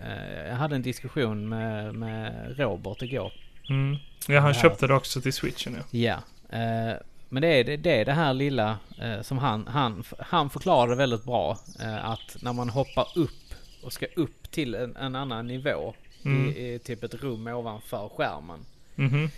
Eh, 0.00 0.48
jag 0.48 0.54
hade 0.54 0.76
en 0.76 0.82
diskussion 0.82 1.48
med, 1.48 1.94
med 1.94 2.54
Robert 2.58 3.02
igår. 3.02 3.32
Mm. 3.68 3.96
Ja, 4.28 4.40
han 4.40 4.54
köpte 4.54 4.86
det 4.86 4.94
också 4.94 5.20
till 5.20 5.32
switchen 5.32 5.76
ja. 5.90 5.98
Ja. 5.98 6.58
Eh, 6.58 6.96
men 7.28 7.42
det 7.42 7.48
är 7.48 7.64
det, 7.64 7.76
det 7.76 8.00
är 8.00 8.04
det 8.04 8.12
här 8.12 8.34
lilla 8.34 8.78
eh, 9.02 9.22
som 9.22 9.38
han, 9.38 9.66
han, 9.66 10.04
han 10.18 10.50
förklarade 10.50 10.96
väldigt 10.96 11.24
bra. 11.24 11.58
Eh, 11.80 12.10
att 12.10 12.36
när 12.42 12.52
man 12.52 12.68
hoppar 12.68 13.06
upp 13.14 13.54
och 13.82 13.92
ska 13.92 14.06
upp 14.16 14.50
till 14.50 14.74
en, 14.74 14.96
en 14.96 15.16
annan 15.16 15.46
nivå. 15.46 15.94
Mm. 16.24 16.48
I, 16.48 16.74
I 16.74 16.78
typ 16.78 17.04
ett 17.04 17.14
rum 17.14 17.46
ovanför 17.46 18.08
skärmen. 18.08 18.60
Mhm. 18.94 19.30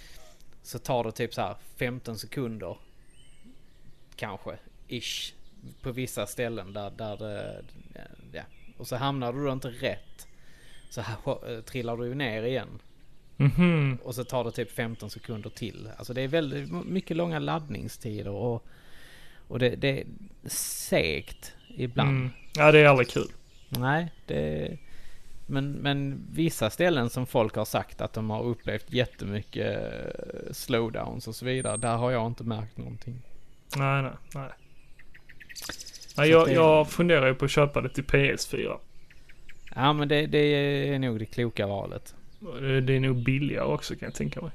Så 0.62 0.78
tar 0.78 1.04
det 1.04 1.12
typ 1.12 1.34
så 1.34 1.40
här 1.40 1.54
15 1.76 2.18
sekunder. 2.18 2.76
Kanske. 4.18 4.58
Ish. 4.88 5.34
På 5.82 5.92
vissa 5.92 6.26
ställen 6.26 6.72
där, 6.72 6.90
där 6.90 7.16
det, 7.16 7.62
ja, 8.32 8.42
Och 8.76 8.86
så 8.86 8.96
hamnar 8.96 9.32
du 9.32 9.44
då 9.44 9.52
inte 9.52 9.68
rätt. 9.68 10.26
Så 10.90 11.00
här, 11.00 11.16
eh, 11.52 11.60
trillar 11.60 11.96
du 11.96 12.14
ner 12.14 12.42
igen. 12.42 12.78
Mhm. 13.36 13.98
Och 14.02 14.14
så 14.14 14.24
tar 14.24 14.44
det 14.44 14.50
typ 14.50 14.70
15 14.70 15.10
sekunder 15.10 15.50
till. 15.50 15.90
Alltså 15.98 16.14
det 16.14 16.22
är 16.22 16.28
väldigt 16.28 16.70
mycket 16.86 17.16
långa 17.16 17.38
laddningstider 17.38 18.30
och, 18.30 18.66
och 19.48 19.58
det, 19.58 19.76
det 19.76 20.00
är 20.00 20.06
segt 20.50 21.54
ibland. 21.76 22.16
Mm. 22.16 22.30
Ja, 22.56 22.72
det 22.72 22.78
är 22.78 22.86
aldrig 22.86 23.08
kul. 23.08 23.28
Nej, 23.68 24.12
det... 24.26 24.76
Men, 25.50 25.72
men 25.72 26.26
vissa 26.32 26.70
ställen 26.70 27.10
som 27.10 27.26
folk 27.26 27.56
har 27.56 27.64
sagt 27.64 28.00
att 28.00 28.12
de 28.12 28.30
har 28.30 28.42
upplevt 28.42 28.92
jättemycket 28.92 29.92
eh, 29.92 30.52
slowdowns 30.52 31.28
och 31.28 31.34
så 31.34 31.44
vidare. 31.44 31.76
Där 31.76 31.96
har 31.96 32.10
jag 32.10 32.26
inte 32.26 32.44
märkt 32.44 32.76
någonting. 32.76 33.22
Nej, 33.78 34.02
nej, 34.02 34.12
nej. 34.34 34.48
Nej 36.16 36.30
jag, 36.30 36.46
det- 36.46 36.52
jag 36.52 36.90
funderar 36.90 37.26
ju 37.26 37.34
på 37.34 37.44
att 37.44 37.50
köpa 37.50 37.80
det 37.80 37.88
till 37.88 38.04
PS4. 38.04 38.78
Ja 39.74 39.92
men 39.92 40.08
det, 40.08 40.26
det 40.26 40.38
är 40.94 40.98
nog 40.98 41.18
det 41.18 41.26
kloka 41.26 41.66
valet. 41.66 42.14
Det 42.60 42.80
det 42.80 42.92
är 42.96 43.00
nog 43.00 43.16
billigare 43.24 43.64
också 43.64 43.94
kan 43.96 44.06
jag 44.06 44.14
tänka 44.14 44.40
mig. 44.40 44.50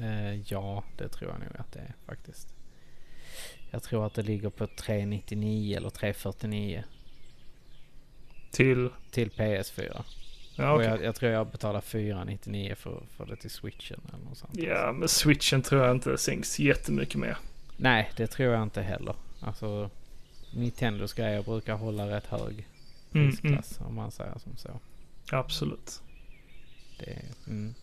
Eh, 0.00 0.34
ja, 0.52 0.84
det 0.98 1.08
tror 1.08 1.30
jag 1.30 1.40
nog 1.40 1.56
att 1.60 1.72
det 1.72 1.78
är 1.80 1.94
faktiskt. 2.06 2.48
Jag 3.70 3.82
tror 3.82 4.06
att 4.06 4.14
det 4.14 4.22
ligger 4.22 4.50
på 4.50 4.66
399 4.66 5.76
eller 5.76 5.90
349 5.90 6.84
Till... 8.50 8.90
till 9.10 9.30
PS4. 9.30 10.02
Ja, 10.56 10.74
okej. 10.74 10.86
jag, 10.86 11.02
jag 11.02 11.14
tror 11.14 11.32
jag 11.32 11.46
betalar 11.50 11.80
499 11.80 12.74
för, 12.74 13.02
för 13.16 13.26
det 13.26 13.36
till 13.36 13.50
switchen 13.50 14.00
eller 14.14 14.24
något 14.24 14.38
sånt. 14.38 14.56
Ja, 14.56 14.92
men 14.92 15.08
switchen 15.08 15.62
tror 15.62 15.84
jag 15.84 15.90
inte 15.96 16.18
sänks 16.18 16.58
jättemycket 16.58 17.14
mer. 17.16 17.36
Nej, 17.80 18.10
det 18.16 18.26
tror 18.26 18.52
jag 18.54 18.62
inte 18.62 18.82
heller. 18.82 19.14
Alltså, 19.40 19.90
Nintendos 20.54 21.12
grejer 21.12 21.42
brukar 21.42 21.74
hålla 21.74 22.10
rätt 22.10 22.26
hög 22.26 22.66
Mm, 23.14 23.26
mm, 23.26 23.30
prisklass 23.36 23.80
om 23.88 23.94
man 23.94 24.10
säger 24.10 24.38
som 24.38 24.56
så. 24.56 24.80
absolut. 25.32 26.02
Det, 26.98 27.18
mm. 27.46 27.74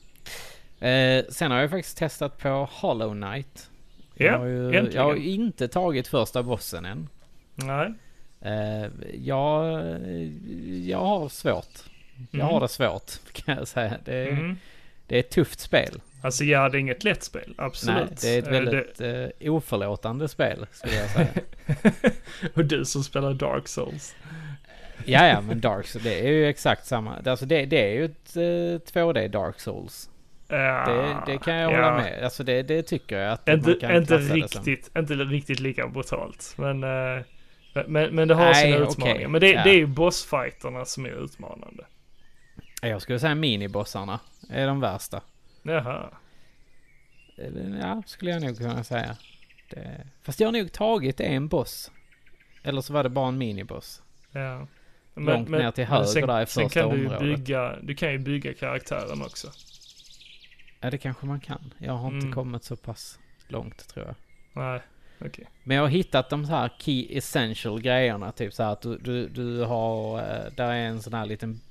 eh, 0.79 1.25
sen 1.31 1.51
har 1.51 1.59
jag 1.59 1.69
faktiskt 1.69 1.97
testat 1.97 2.37
på 2.37 2.67
Hollow 2.71 3.13
Knight. 3.13 3.69
Ja, 4.15 4.25
jag, 4.25 4.37
har 4.39 4.45
ju, 4.45 4.91
jag 4.93 5.03
har 5.03 5.15
inte 5.15 5.67
tagit 5.67 6.07
första 6.07 6.43
bossen 6.43 6.85
än. 6.85 7.09
Nej. 7.55 7.93
Eh, 8.41 8.87
jag, 9.15 9.65
jag 10.85 10.99
har 11.05 11.29
svårt. 11.29 11.83
Jag 12.31 12.41
Mm. 12.41 12.53
har 12.53 12.61
det 12.61 12.67
svårt 12.67 13.11
kan 13.33 13.55
jag 13.57 13.67
säga. 13.67 13.97
Det, 14.05 14.29
Mm. 14.29 14.57
det 15.07 15.15
är 15.15 15.19
ett 15.19 15.29
tufft 15.29 15.59
spel. 15.59 16.01
Alltså 16.25 16.43
ja, 16.43 16.69
det 16.69 16.77
är 16.77 16.79
inget 16.79 17.03
lätt 17.03 17.23
spel. 17.23 17.53
Absolut. 17.57 17.97
Nej, 17.97 18.17
det 18.21 18.35
är 18.35 18.39
ett 18.39 18.47
Eh, 18.47 18.51
väldigt 18.51 19.01
eh, 19.41 19.51
oförlåtande 19.53 20.27
spel 20.27 20.67
skulle 20.71 20.95
jag 20.95 21.09
säga. 21.09 21.27
det- 21.67 22.13
Och 22.53 22.65
du 22.65 22.85
som 22.85 23.03
spelar 23.03 23.33
Dark 23.33 23.67
Souls. 23.67 24.15
Ja, 25.05 25.27
ja, 25.27 25.41
men 25.41 25.59
Dark 25.61 25.87
Souls, 25.87 26.03
det 26.03 26.19
är 26.19 26.31
ju 26.31 26.47
exakt 26.49 26.85
samma. 26.85 27.15
Alltså 27.25 27.45
det, 27.45 27.65
det 27.65 27.81
är 27.91 27.93
ju 27.93 28.05
ett 28.05 28.35
eh, 28.35 29.01
2D 29.01 29.27
Dark 29.27 29.59
Souls. 29.59 30.09
Ja, 30.47 30.85
Det, 31.25 31.31
det 31.31 31.37
kan 31.37 31.55
jag 31.55 31.71
ja. 31.71 31.75
hålla 31.75 31.95
med. 31.95 32.23
Alltså 32.23 32.43
det, 32.43 32.63
det 32.63 32.83
tycker 32.83 33.17
jag 33.19 33.31
att 33.33 33.47
man 33.47 33.55
Inte, 33.55 33.73
kan 33.73 33.95
inte, 33.95 34.17
det 34.17 34.33
riktigt, 34.33 34.91
inte 34.97 35.13
riktigt 35.13 35.59
lika 35.59 35.87
brutalt. 35.87 36.53
Men, 36.57 36.83
eh, 36.83 37.23
men, 37.87 38.15
men 38.15 38.27
det 38.27 38.35
har 38.35 38.45
Nej, 38.45 38.55
sina 38.73 38.77
utmaningar. 38.77 39.27
Men 39.27 39.41
det, 39.41 39.51
Ja. 39.51 39.63
det 39.63 39.69
är 39.69 39.77
ju 39.77 39.85
bossfighterna 39.87 40.85
som 40.85 41.05
är 41.05 41.23
utmanande. 41.23 41.83
Jag 42.81 43.01
skulle 43.01 43.19
säga 43.19 43.35
minibossarna 43.35 44.19
är 44.49 44.67
de 44.67 44.79
värsta. 44.79 45.21
Jaha. 45.65 46.09
Ja, 47.81 48.03
skulle 48.05 48.31
jag 48.31 48.41
nog 48.41 48.57
kunna 48.57 48.83
säga. 48.83 49.17
Det... 49.69 50.07
Fast 50.23 50.39
jag 50.39 50.47
har 50.47 50.51
nog 50.53 50.71
tagit 50.71 51.19
en 51.19 51.47
boss. 51.47 51.91
Eller 52.63 52.81
så 52.81 52.93
var 52.93 53.03
det 53.03 53.09
bara 53.09 53.27
en 53.27 53.37
miniboss. 53.37 54.01
Ja. 54.31 54.67
Långt 55.15 55.49
ner 55.49 55.71
till 55.71 55.85
höger 55.85 56.05
sen, 56.05 56.27
där 56.27 56.41
i 56.41 56.45
sen 56.45 56.63
första 56.63 56.81
kan 56.81 56.89
du 56.89 56.97
ju 56.97 57.05
området. 57.05 57.37
bygga, 57.37 57.75
du 57.81 57.95
kan 57.95 58.11
ju 58.11 58.17
bygga 58.17 58.53
karaktären 58.53 59.21
också. 59.21 59.47
Ja, 60.79 60.89
det 60.89 60.97
kanske 60.97 61.25
man 61.25 61.39
kan. 61.39 61.73
Jag 61.77 61.93
har 61.93 62.07
inte 62.07 62.25
Mm. 62.25 62.33
kommit 62.33 62.63
så 62.63 62.75
pass 62.75 63.19
långt 63.47 63.87
tror 63.87 64.05
jag. 64.05 64.15
Nej, 64.53 64.81
okej. 65.19 65.45
Men 65.63 65.77
jag 65.77 65.83
har 65.83 65.89
hittat 65.89 66.29
de 66.29 66.45
här 66.45 66.69
key 66.79 67.17
essential 67.17 67.81
grejerna. 67.81 68.31
Typ 68.31 68.53
så 68.53 68.63
här 68.63 68.71
att 68.71 68.81
du, 68.81 68.97
du, 68.97 69.27
du 69.27 69.63
har, 69.63 70.19
eh, 70.19 70.51
där 70.55 70.69
är 70.71 70.75
en 70.87 71.01
sån 71.01 71.13
här 71.13 71.25
liten 71.25 71.61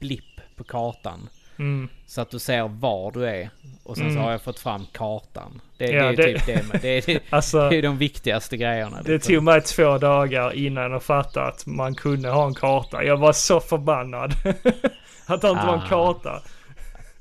blipp 0.00 0.40
på 0.56 0.64
kartan. 0.64 1.28
Mm. 1.60 1.88
Så 2.06 2.20
att 2.20 2.30
du 2.30 2.38
ser 2.38 2.68
var 2.68 3.12
du 3.12 3.26
är. 3.26 3.50
Och 3.84 3.96
sen 3.96 4.04
Mm. 4.06 4.16
så 4.16 4.22
har 4.22 4.30
jag 4.32 4.42
fått 4.42 4.58
fram 4.58 4.86
kartan. 4.92 5.60
Det, 5.78 5.84
Ja, 5.90 6.02
det 6.02 6.08
är 6.08 6.16
det- 6.16 6.38
typ 6.38 6.72
det. 6.72 6.78
Det 6.82 7.08
är, 7.14 7.20
Alltså, 7.30 7.68
det 7.68 7.76
är 7.76 7.82
de 7.82 7.98
viktigaste 7.98 8.56
grejerna. 8.56 9.02
det 9.02 9.12
liksom. 9.12 9.34
tog 9.34 9.42
mig 9.44 9.60
två 9.60 9.98
dagar 9.98 10.52
innan 10.54 10.90
jag 10.92 11.02
fattade 11.02 11.46
att 11.46 11.66
man 11.66 11.94
kunde 11.94 12.28
ha 12.30 12.46
en 12.46 12.54
karta. 12.54 13.04
Jag 13.04 13.16
var 13.16 13.32
så 13.32 13.60
förbannad. 13.60 14.32
att 15.26 15.40
det 15.40 15.50
inte 15.50 15.66
var 15.66 15.74
en 15.74 15.80
Ah. 15.80 15.88
karta. 15.88 16.42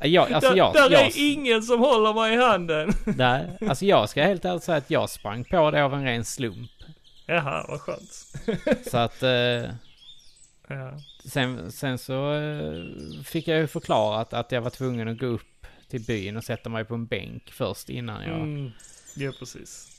Jag, 0.02 0.32
alltså 0.32 0.50
där 0.50 0.58
jag, 0.58 0.74
där 0.74 0.92
jag, 0.92 1.02
är 1.02 1.12
ingen 1.34 1.64
som 1.64 1.80
håller 1.80 2.14
mig 2.14 2.34
i 2.34 2.38
handen. 2.38 2.92
nej, 3.06 3.46
alltså 3.70 3.86
jag 3.86 4.10
ska 4.10 4.24
helt 4.24 4.46
ärligt 4.46 4.64
säga 4.64 4.78
att 4.78 4.90
jag 4.92 5.10
sprang 5.10 5.44
på 5.44 5.72
det 5.72 5.84
av 5.84 5.94
en 5.94 6.04
ren 6.04 6.26
slump. 6.26 6.72
Jaha, 7.26 7.66
vad 7.70 7.82
skönt. 7.82 8.12
Så 8.92 8.98
att 8.98 9.24
eh, 9.24 9.30
Ja. 10.68 10.92
Sen, 11.26 11.72
sen 11.72 11.98
så 11.98 12.34
eh, 12.34 12.84
fick 13.24 13.48
jag 13.48 13.58
ju 13.60 13.68
förklarat 13.68 14.34
att 14.34 14.52
jag 14.52 14.62
var 14.62 14.70
tvungen 14.70 15.08
att 15.08 15.20
gå 15.20 15.26
upp 15.26 15.66
till 15.90 16.02
byn 16.06 16.38
och 16.38 16.44
sätta 16.44 16.70
mig 16.70 16.86
på 16.86 16.94
en 16.96 17.06
bänk 17.06 17.52
först 17.52 17.90
innan 17.90 18.24
jag... 18.24 18.36
Mm. 18.42 18.72
Ja, 19.16 19.32
precis. 19.40 19.96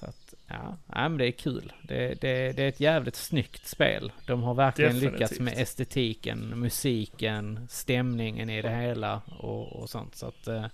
Så 0.00 0.06
att, 0.06 0.34
ja, 0.46 0.76
nej, 0.86 1.08
men 1.08 1.16
det 1.18 1.26
är 1.26 1.30
kul. 1.32 1.72
Det, 1.82 2.20
det, 2.20 2.52
det 2.52 2.62
är 2.62 2.68
ett 2.68 2.80
jävligt 2.80 3.16
snyggt 3.16 3.66
spel. 3.66 4.12
De 4.26 4.42
har 4.42 4.54
verkligen 4.54 4.94
Definitivt. 4.94 5.20
lyckats 5.20 5.40
med 5.40 5.58
estetiken, 5.58 6.60
musiken, 6.60 7.66
stämningen 7.70 8.50
i 8.50 8.62
det 8.62 8.76
hela 8.76 9.20
och, 9.38 9.72
och 9.72 9.90
sånt. 9.90 10.16
Så 10.16 10.26
att, 10.26 10.46
eh, 10.48 10.64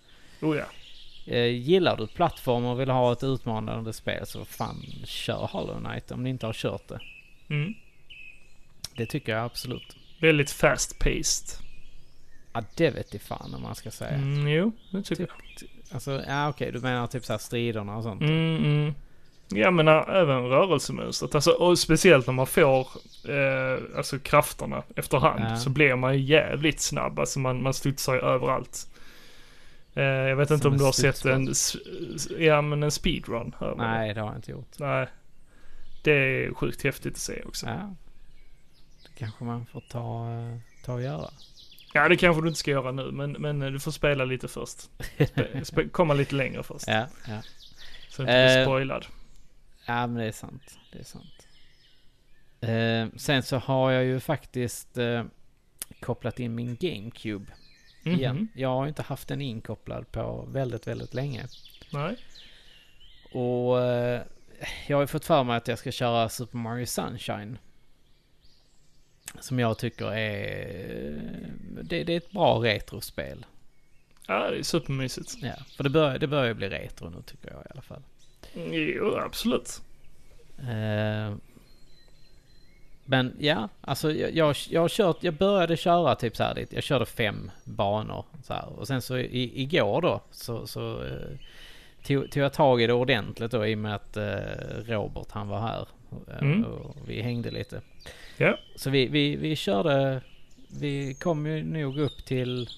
Oh 0.41 0.57
ja. 0.57 0.65
eh, 1.27 1.47
gillar 1.47 1.97
du 1.97 2.07
plattform 2.07 2.65
och 2.65 2.81
vill 2.81 2.91
ha 2.91 3.13
ett 3.13 3.23
utmanande 3.23 3.93
spel 3.93 4.27
så 4.27 4.45
fan 4.45 4.83
kör 5.05 5.49
Hollow 5.53 5.79
Knight 5.85 6.11
om 6.11 6.23
ni 6.23 6.31
inte 6.31 6.47
har 6.47 6.53
kört 6.53 6.89
det. 6.89 7.01
Mm. 7.49 7.75
Det 8.97 9.07
tycker 9.07 9.33
jag 9.37 9.45
absolut. 9.45 9.97
Väldigt 10.21 10.51
fast 10.51 10.99
paced. 10.99 11.67
Ja, 12.53 12.63
det 12.77 12.91
vet 12.91 13.15
i 13.15 13.19
fan 13.19 13.55
om 13.55 13.63
man 13.63 13.75
ska 13.75 13.91
säga. 13.91 14.11
Mm, 14.15 14.49
jo, 14.49 14.73
det 14.93 15.03
tycker 15.03 15.25
Typ, 15.57 15.71
alltså, 15.93 16.23
ja 16.29 16.49
okej, 16.49 16.73
du 16.73 16.81
menar 16.81 17.07
typ 17.07 17.25
såhär 17.25 17.39
striderna 17.39 17.97
och 17.97 18.03
sånt. 18.03 18.21
jag. 18.21 18.31
Mm, 18.31 18.65
mm. 18.65 18.95
Ja, 19.49 19.71
men 19.71 19.89
ä- 19.89 20.05
även 20.09 20.43
rörelsemönstret. 20.49 21.35
Alltså, 21.35 21.51
och 21.51 21.79
speciellt 21.79 22.27
när 22.27 22.35
man 22.35 22.47
får 22.47 22.81
eh, 23.29 23.97
alltså 23.97 24.19
krafterna 24.19 24.83
efterhand 24.97 25.45
Ja. 25.45 25.57
så 25.57 25.71
blir 25.71 25.95
man 25.97 26.15
ju 26.19 26.21
jävligt 26.25 26.81
snabb. 26.81 27.19
Alltså 27.19 27.39
man, 27.39 27.63
man 27.63 27.75
studsar 27.75 28.15
ju 28.15 28.21
överallt. 28.21 28.89
Eh, 29.95 30.03
jag 30.05 30.37
vet 30.37 30.51
inte 30.51 30.63
Som 30.63 30.69
om 30.69 30.73
en 30.75 30.79
du 30.79 30.85
har 30.85 30.93
sett 30.93 31.25
en, 31.25 31.49
ja 32.39 32.63
men 32.63 32.83
en 32.83 32.91
speedrun. 32.91 33.55
Här. 33.61 33.75
Nej, 33.77 34.15
det 34.15 34.21
har 34.21 34.29
jag 34.29 34.37
inte 34.39 34.51
gjort. 34.51 34.79
Nej. 34.79 35.07
Det 36.05 36.13
är 36.13 36.55
sjukt 36.55 36.83
häftigt 36.85 37.13
att 37.13 37.19
se 37.19 37.43
också. 37.47 37.67
Ja. 37.67 37.95
Kanske 39.15 39.45
man 39.45 39.67
får 39.67 39.81
ta, 39.81 40.27
ta 40.85 40.93
och 40.93 41.03
göra. 41.03 41.31
Ja, 41.95 42.09
det 42.09 42.17
kanske 42.17 42.43
du 42.43 42.49
inte 42.49 42.61
ska 42.61 42.71
göra 42.71 42.93
nu, 42.93 43.11
men, 43.13 43.33
men 43.33 43.59
du 43.61 43.81
får 43.81 43.91
spela 43.91 44.25
lite 44.25 44.49
först. 44.49 44.91
Spe, 45.63 45.89
komma 45.93 46.15
lite 46.15 46.35
längre 46.35 46.63
först. 46.63 46.85
Ja, 46.89 47.07
ja. 47.29 47.43
Så 48.09 48.23
du 48.23 48.29
inte 48.29 48.33
blir 48.47 48.59
Eh, 48.59 48.65
spoilad. 48.65 49.07
Ja, 49.87 50.07
men 50.07 50.15
det 50.15 50.25
är 50.25 50.33
sant. 50.33 50.79
Det 50.93 50.99
är 50.99 51.05
sant. 51.05 51.47
Eh, 52.61 53.19
sen 53.19 53.43
så 53.43 53.57
har 53.59 53.91
jag 53.91 54.05
ju 54.05 54.21
faktiskt 54.21 54.99
eh, 54.99 55.25
kopplat 56.01 56.41
in 56.41 56.55
min 56.55 56.77
GameCube 56.81 57.53
Mhm. 58.07 58.15
igen. 58.19 58.49
Jag 58.55 58.69
har 58.69 58.83
ju 58.85 58.89
inte 58.89 59.03
haft 59.03 59.29
den 59.29 59.41
inkopplad 59.41 60.13
på 60.13 60.49
väldigt, 60.49 60.87
väldigt 60.87 61.15
länge. 61.15 61.47
Nej. 61.93 62.17
Och 63.33 63.79
jag 64.87 64.97
har 64.97 65.01
ju 65.01 65.07
fått 65.07 65.25
för 65.25 65.45
mig 65.45 65.57
att 65.57 65.69
jag 65.69 65.79
ska 65.79 65.93
köra 65.93 66.29
Super 66.29 66.59
Mario 66.59 66.87
Sunshine. 66.87 67.59
Som 69.41 69.59
jag 69.59 69.79
tycker 69.79 70.13
är... 70.13 70.67
Det, 71.83 72.05
det 72.05 72.13
är 72.13 72.17
ett 72.17 72.31
bra 72.31 72.59
retrospel. 72.65 73.47
Ja, 74.27 74.51
det 74.51 74.59
är 74.59 74.63
supermysigt. 74.63 75.35
Ja, 75.43 75.55
för 75.77 75.85
det 75.85 75.91
börjar, 75.91 76.19
det 76.19 76.27
börjar 76.27 76.55
bli 76.55 76.69
retro 76.69 77.11
nu 77.11 77.23
tycker 77.23 77.51
jag 77.51 77.61
i 77.61 77.69
alla 77.71 77.83
fall. 77.83 78.03
Jo, 78.73 79.17
absolut. 79.17 79.83
Eh, 80.59 81.37
men 83.05 83.37
ja, 83.39 83.69
alltså 83.81 84.13
jag, 84.13 84.35
jag, 84.35 84.57
jag 84.71 84.91
kört, 84.91 85.17
jag 85.21 85.35
började 85.35 85.77
köra 85.77 86.15
typ 86.15 86.37
så 86.37 86.43
här 86.43 86.67
jag 86.71 86.83
körde 86.83 87.07
fem 87.07 87.51
banor 87.65 88.25
så 88.43 88.55
här. 88.55 88.69
Och 88.79 88.87
sen 88.87 89.03
så 89.03 89.19
i, 89.19 89.63
igår 89.63 90.03
då 90.03 90.21
så, 90.31 90.67
så 90.67 91.05
eh, 91.05 91.39
tog, 92.07 92.31
tog 92.31 92.43
jag 92.43 92.53
tag 92.53 92.83
i 92.83 92.87
det 92.87 92.93
ordentligt 92.93 93.51
då 93.51 93.67
i 93.67 93.75
och 93.75 93.79
med 93.79 93.95
att 93.95 94.17
eh, 94.17 94.25
Robert 94.87 95.31
han 95.31 95.49
var 95.49 95.61
här. 95.61 95.89
Mm. 96.41 96.65
Och 96.65 96.97
vi 97.07 97.23
hängde 97.23 97.51
lite. 97.51 97.81
Ja. 98.37 98.59
Så 98.77 98.91
vi, 98.91 99.07
vi, 99.07 99.37
vi 99.37 99.57
körde, 99.57 100.21
vi 100.81 101.15
kom 101.15 101.47
ju 101.47 101.63
nog 101.65 101.99
upp 101.99 102.25
till 102.25 102.69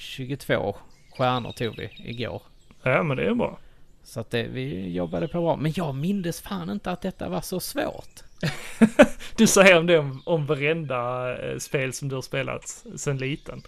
22 0.00 0.76
stjärnor 1.16 1.52
tog 1.52 1.76
vi 1.76 1.90
igår. 2.10 2.42
Ja, 2.82 3.02
men 3.02 3.16
det 3.16 3.24
är 3.26 3.34
bra. 3.34 3.58
Så 4.04 4.20
att 4.20 4.30
det, 4.30 4.42
vi 4.42 4.88
jobbade 4.92 5.28
på 5.28 5.40
bra. 5.40 5.56
Men 5.56 5.72
jag 5.76 5.94
mindes 5.94 6.40
fan 6.40 6.70
inte 6.70 6.90
att 6.90 7.02
detta 7.02 7.28
var 7.28 7.40
så 7.40 7.60
svårt. 7.60 8.20
Du 9.36 9.46
säger 9.46 9.78
om 9.78 9.86
det 9.86 9.98
om, 9.98 10.22
om 10.26 10.46
varenda 10.46 11.30
eh, 11.52 11.58
spel 11.58 11.92
som 11.92 12.08
du 12.08 12.14
har 12.14 12.22
spelat 12.22 12.84
sen 12.96 13.18
liten. 13.18 13.62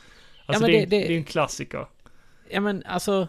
Alltså 0.46 0.62
men 0.62 0.70
det, 0.72 0.78
det- 0.86 0.86
det 0.86 1.12
är 1.14 1.16
en 1.16 1.24
klassiker. 1.24 1.86
Ja 2.50 2.60
men 2.60 2.82
alltså, 2.86 3.28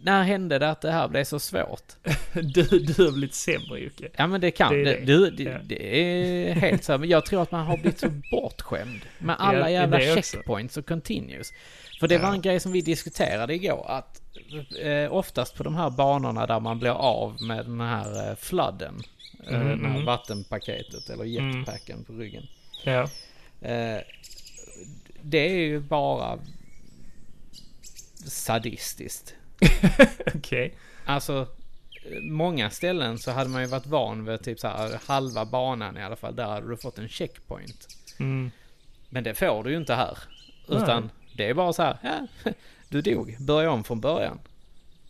när 0.00 0.22
hände 0.22 0.58
det 0.58 0.70
att 0.70 0.80
det 0.80 0.90
här 0.90 1.08
blev 1.08 1.24
så 1.24 1.38
svårt? 1.38 1.92
Du, 2.32 2.62
du 2.62 3.04
har 3.04 3.12
blivit 3.12 3.34
sämre 3.34 3.78
Jocke. 3.80 4.08
Ja 4.16 4.26
men 4.26 4.40
det 4.40 4.50
kan, 4.50 4.72
Det 4.72 4.80
är 4.80 4.84
det. 4.84 5.04
Du, 5.04 5.30
det, 5.30 5.42
Ja. 5.42 5.58
det 5.64 6.00
är 6.00 6.52
helt 6.54 6.84
så. 6.84 6.92
här, 6.92 6.98
Men 6.98 7.08
jag 7.08 7.26
tror 7.26 7.42
att 7.42 7.50
man 7.52 7.66
har 7.66 7.76
blivit 7.76 7.98
så 7.98 8.08
bortskämd 8.30 9.00
med 9.18 9.36
alla 9.38 9.58
Ja, 9.58 9.70
jävla 9.70 10.00
checkpoints 10.00 10.76
och 10.76 10.88
continues. 10.88 11.52
För 12.00 12.08
det 12.08 12.14
Ja. 12.14 12.22
var 12.22 12.32
en 12.32 12.40
grej 12.42 12.60
som 12.60 12.72
vi 12.72 12.80
diskuterade 12.80 13.54
igår, 13.54 13.84
att 13.88 14.22
eh, 14.82 15.12
oftast 15.14 15.54
på 15.56 15.62
de 15.62 15.74
här 15.74 15.90
banorna 15.90 16.46
där 16.46 16.60
man 16.60 16.78
blir 16.78 16.90
av 16.90 17.42
med 17.42 17.64
den 17.66 17.80
här 17.80 18.30
eh, 18.30 18.36
fladden, 18.36 18.94
eh, 19.48 19.54
Mm, 19.54 19.68
den 19.68 19.84
här 19.84 19.94
mm. 19.94 20.04
vattenpaketet 20.06 21.10
eller 21.10 21.24
jetpacken 21.24 22.04
på 22.04 22.12
ryggen. 22.12 22.46
Ja. 22.84 23.02
Eh, 23.60 23.98
det 25.22 25.38
är 25.38 25.58
ju 25.58 25.80
bara 25.80 26.38
sadistiskt. 28.26 29.34
Okej. 30.34 30.74
Alltså, 31.04 31.46
eh, 32.04 32.20
många 32.22 32.70
ställen 32.70 33.18
så 33.18 33.30
hade 33.30 33.50
man 33.50 33.60
ju 33.62 33.66
varit 33.68 33.86
van 33.86 34.24
vid 34.24 34.42
typ 34.42 34.60
så 34.60 34.68
här 34.68 35.00
halva 35.06 35.44
banan 35.44 35.96
i 35.96 36.02
alla 36.02 36.16
fall. 36.16 36.36
Där 36.36 36.44
hade 36.46 36.68
du 36.68 36.76
fått 36.76 36.98
en 36.98 37.08
checkpoint. 37.08 37.86
Mm. 38.18 38.50
Men 39.08 39.24
det 39.24 39.34
får 39.34 39.64
du 39.64 39.70
ju 39.70 39.76
inte 39.76 39.94
här. 39.94 40.18
Utan 40.68 41.10
det 41.36 41.48
är 41.48 41.54
bara 41.54 41.72
så 41.72 41.82
här, 41.82 41.96
ja, 42.02 42.26
du 42.88 43.00
dog, 43.02 43.36
börja 43.40 43.70
om 43.70 43.84
från 43.84 44.00
början. 44.00 44.38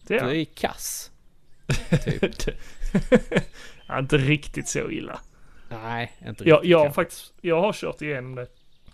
Det 0.03 0.15
är 0.17 0.25
Du 0.27 0.41
är 0.41 0.45
kass. 0.45 1.11
Typ. 2.05 2.35
ja, 3.87 3.99
inte 3.99 4.17
riktigt 4.17 4.69
så 4.69 4.91
illa. 4.91 5.21
Nej, 5.69 6.13
inte 6.27 6.49
Jag, 6.49 6.57
riktigt 6.57 6.71
jag 6.71 6.79
har 6.79 6.85
kanske. 6.85 6.95
faktiskt, 7.03 7.33
jag 7.41 7.61
har 7.61 7.73
kört 7.73 8.03
igenom 8.03 8.35
det 8.35 8.47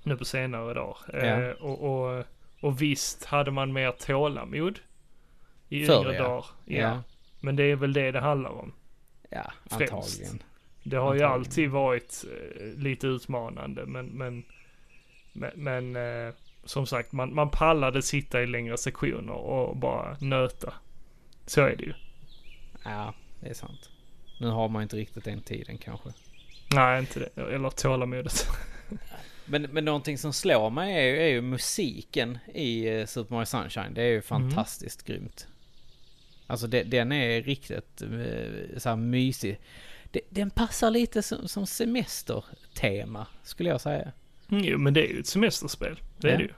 nu 0.02 0.16
på 0.16 0.24
senare 0.24 0.74
dagar. 0.74 0.96
Eh, 1.24 1.28
Ja. 1.40 1.54
och, 1.60 1.82
och, 2.18 2.24
och 2.60 2.82
visst 2.82 3.24
hade 3.24 3.50
man 3.50 3.72
mer 3.72 3.90
tålamod 3.90 4.78
i 5.68 5.86
Förr, 5.86 6.00
yngre 6.00 6.14
ja. 6.14 6.22
dagar. 6.22 6.44
Ja. 6.64 6.78
Ja, 6.78 7.02
Men 7.40 7.56
det 7.56 7.64
är 7.64 7.76
väl 7.76 7.92
det 7.92 8.10
det 8.10 8.20
handlar 8.20 8.50
om. 8.50 8.72
ja 9.30 9.52
Främst. 9.66 9.92
antagligen. 9.92 10.42
Det 10.82 10.96
har 10.96 11.14
ju 11.14 11.22
Antagligen. 11.22 11.32
alltid 11.32 11.70
varit 11.70 12.24
eh, 12.60 12.66
lite 12.82 13.06
utmanande 13.06 13.86
men, 13.86 14.06
men, 14.06 14.44
men, 15.32 15.52
men 15.54 15.96
eh, 15.96 16.34
som 16.64 16.86
sagt 16.86 17.12
man, 17.12 17.34
man 17.34 17.50
pallade 17.50 18.02
sitta 18.02 18.42
i 18.42 18.46
längre 18.46 18.76
sektioner 18.76 19.32
och 19.32 19.76
bara 19.76 20.16
nöta. 20.20 20.74
Så 21.46 21.60
är 21.60 21.76
det 21.76 21.84
ju. 21.84 21.94
Ja, 22.84 23.14
det 23.40 23.48
är 23.48 23.54
sant. 23.54 23.90
Nu 24.40 24.48
har 24.48 24.68
man 24.68 24.82
inte 24.82 24.96
riktigt 24.96 25.24
den 25.24 25.40
tiden 25.42 25.78
kanske. 25.78 26.08
Nej, 26.74 27.00
inte 27.00 27.20
det. 27.20 27.42
Eller 27.42 27.70
tålamodet. 27.70 28.46
Men, 29.46 29.62
men 29.62 29.84
någonting 29.84 30.18
som 30.18 30.32
slår 30.32 30.70
mig 30.70 30.94
är 30.94 31.02
ju, 31.02 31.22
är 31.22 31.28
ju 31.28 31.40
musiken 31.40 32.38
i 32.54 32.88
eh, 32.88 33.06
Super 33.06 33.34
Mario 33.34 33.46
Sunshine. 33.46 33.94
Det 33.94 34.02
är 34.02 34.06
ju 34.10 34.22
fantastiskt 34.22 35.02
grymt. 35.06 35.48
Alltså 36.46 36.66
det, 36.66 36.82
den 36.82 37.12
är 37.12 37.42
riktigt 37.42 38.02
eh, 38.02 38.78
så 38.78 38.88
här 38.88 38.96
mysig. 38.96 39.60
Det, 40.10 40.20
den 40.30 40.50
passar 40.50 40.90
lite 40.90 41.22
som, 41.22 41.48
som 41.48 41.66
semestertema 41.66 43.26
skulle 43.42 43.68
jag 43.70 43.80
säga. 43.80 44.12
Mm, 44.50 44.64
jo, 44.64 44.78
men 44.78 44.94
det 44.94 45.06
är 45.10 45.12
ju 45.14 45.20
ett 45.20 45.26
semesterspel. 45.26 46.00
Det 46.18 46.28
är 46.28 46.32
Ja. 46.32 46.38
det 46.38 46.44
ju. 46.44 46.52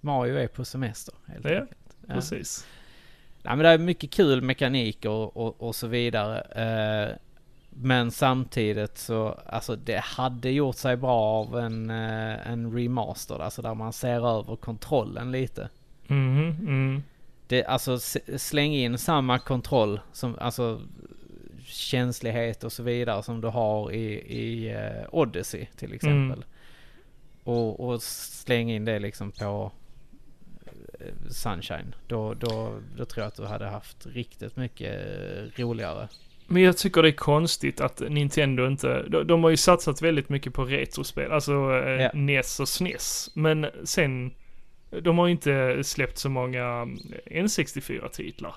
Mario 0.00 0.34
är 0.36 0.48
på 0.48 0.64
semester 0.64 1.14
helt 1.26 1.44
Ja, 1.44 1.60
enkelt. 1.60 1.96
Ja. 2.08 2.14
Precis. 2.14 2.66
Nej, 3.42 3.56
men 3.56 3.58
det 3.64 3.68
är 3.68 3.78
mycket 3.78 4.10
kul 4.10 4.42
mekanik 4.42 5.04
och, 5.04 5.36
och, 5.36 5.62
och 5.62 5.74
så 5.76 5.86
vidare. 5.86 6.40
Eh, 6.40 7.16
men 7.70 8.10
samtidigt 8.10 8.98
så, 8.98 9.28
alltså 9.46 9.76
det 9.76 10.00
hade 10.04 10.50
gjort 10.50 10.76
sig 10.76 10.96
bra 10.96 11.20
av 11.20 11.58
en, 11.58 11.90
eh, 11.90 12.50
en 12.50 12.72
remaster. 12.76 13.38
Alltså 13.42 13.62
där 13.62 13.74
man 13.74 13.92
ser 13.92 14.38
över 14.38 14.56
kontrollen 14.56 15.32
lite. 15.32 15.68
Mhm, 16.06 16.56
mm. 16.60 17.02
Det, 17.46 17.64
alltså 17.64 17.98
släng 18.36 18.74
in 18.74 18.98
samma 18.98 19.38
kontroll 19.38 20.00
som, 20.12 20.38
alltså 20.38 20.80
känslighet 21.64 22.64
och 22.64 22.72
så 22.72 22.82
vidare 22.82 23.22
som 23.22 23.40
du 23.40 23.48
har 23.48 23.92
i, 23.92 24.14
i 24.14 24.70
eh, 24.72 25.08
Odyssey 25.14 25.66
till 25.76 25.92
exempel. 25.92 26.44
Och, 27.44 27.80
och 27.80 28.02
släng 28.02 28.70
in 28.70 28.84
det 28.84 28.98
liksom 28.98 29.32
på 29.32 29.72
eh, 31.00 31.30
Sunshine. 31.30 31.94
Då, 32.06 32.34
då, 32.34 32.78
då 32.96 33.04
tror 33.04 33.22
jag 33.22 33.28
att 33.28 33.36
du 33.36 33.44
hade 33.44 33.66
haft 33.66 34.06
riktigt 34.06 34.56
mycket 34.56 34.94
eh, 34.94 35.62
roligare. 35.62 36.08
Men 36.46 36.62
jag 36.62 36.76
tycker 36.76 37.02
det 37.02 37.08
är 37.08 37.12
konstigt 37.12 37.80
att 37.80 38.00
Nintendo 38.08 38.66
inte, 38.66 39.02
de, 39.08 39.26
de 39.26 39.42
har 39.44 39.50
ju 39.50 39.56
satsat 39.56 40.02
väldigt 40.02 40.28
mycket 40.28 40.54
på 40.54 40.64
retrospel, 40.64 41.32
alltså 41.32 41.52
Ja. 41.52 42.10
NES 42.14 42.60
och 42.60 42.68
SNES. 42.68 43.30
Men 43.34 43.66
sen, 43.84 44.34
de 45.02 45.18
har 45.18 45.28
inte 45.28 45.84
släppt 45.84 46.18
så 46.18 46.28
många 46.28 46.84
N64-titlar. 47.26 48.54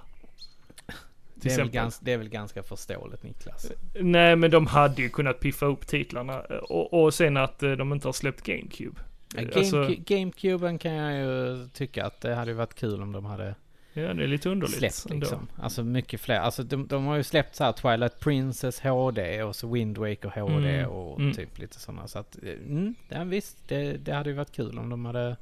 Det 1.36 1.50
är, 1.50 1.58
väl 1.58 1.60
exempel. 1.60 1.74
gans, 1.76 2.00
det 2.00 2.14
är 2.14 2.18
väl 2.18 2.30
ganska 2.30 2.64
förståeligt 2.64 3.24
Niklas. 3.24 3.72
Nej, 4.00 4.36
men 4.36 4.52
de 4.52 4.68
hade 4.68 5.02
ju 5.02 5.10
kunnat 5.10 5.40
piffa 5.40 5.66
upp 5.66 5.88
titlarna. 5.88 6.40
Och, 6.70 7.04
och 7.04 7.14
sen 7.14 7.38
att 7.38 7.64
eh, 7.64 7.72
de 7.72 7.94
inte 7.94 8.08
har 8.08 8.14
släppt 8.14 8.46
GameCube. 8.46 9.02
Ja, 9.36 9.42
Alltså- 9.56 9.82
Gamecube, 9.82 10.16
Gamecuben 10.16 10.78
kan 10.78 10.92
jag 10.94 11.20
ju 11.26 11.68
tycka 11.74 12.06
att 12.06 12.22
det 12.22 12.36
hade 12.36 12.54
varit 12.54 12.74
kul 12.76 13.02
om 13.02 13.12
de 13.12 13.26
hade 13.26 13.56
Ja, 13.94 14.14
det 14.14 14.24
är 14.24 14.28
lite 14.28 14.50
underligt 14.50 14.78
släppt 14.78 15.06
ändå. 15.12 15.20
liksom. 15.20 15.48
Alltså 15.56 15.84
mycket 15.84 16.22
fler. 16.22 16.40
Alltså 16.40 16.64
de, 16.64 16.88
de 16.88 17.06
har 17.06 17.16
ju 17.16 17.24
släppt 17.24 17.56
så 17.56 17.64
här 17.64 17.72
Twilight 17.72 18.20
Princess 18.20 18.80
HD 18.80 19.44
och 19.44 19.56
så 19.56 19.74
Wind 19.74 19.98
Waker 19.98 20.30
HD 20.30 20.70
Mm, 20.80 20.90
och 20.92 21.20
mm. 21.20 21.34
typ 21.34 21.60
lite 21.60 21.80
sådana. 21.80 22.08
Så 22.08 22.20
att, 22.20 22.38
eh, 22.44 22.50
mm, 22.52 22.96
ja, 23.10 23.24
visst, 23.24 23.58
det, 23.68 23.94
det 23.94 24.12
hade 24.14 24.30
ju 24.30 24.36
varit 24.36 24.52
kul 24.52 24.80
om 24.80 24.90
de 24.90 25.06
hade 25.06 25.38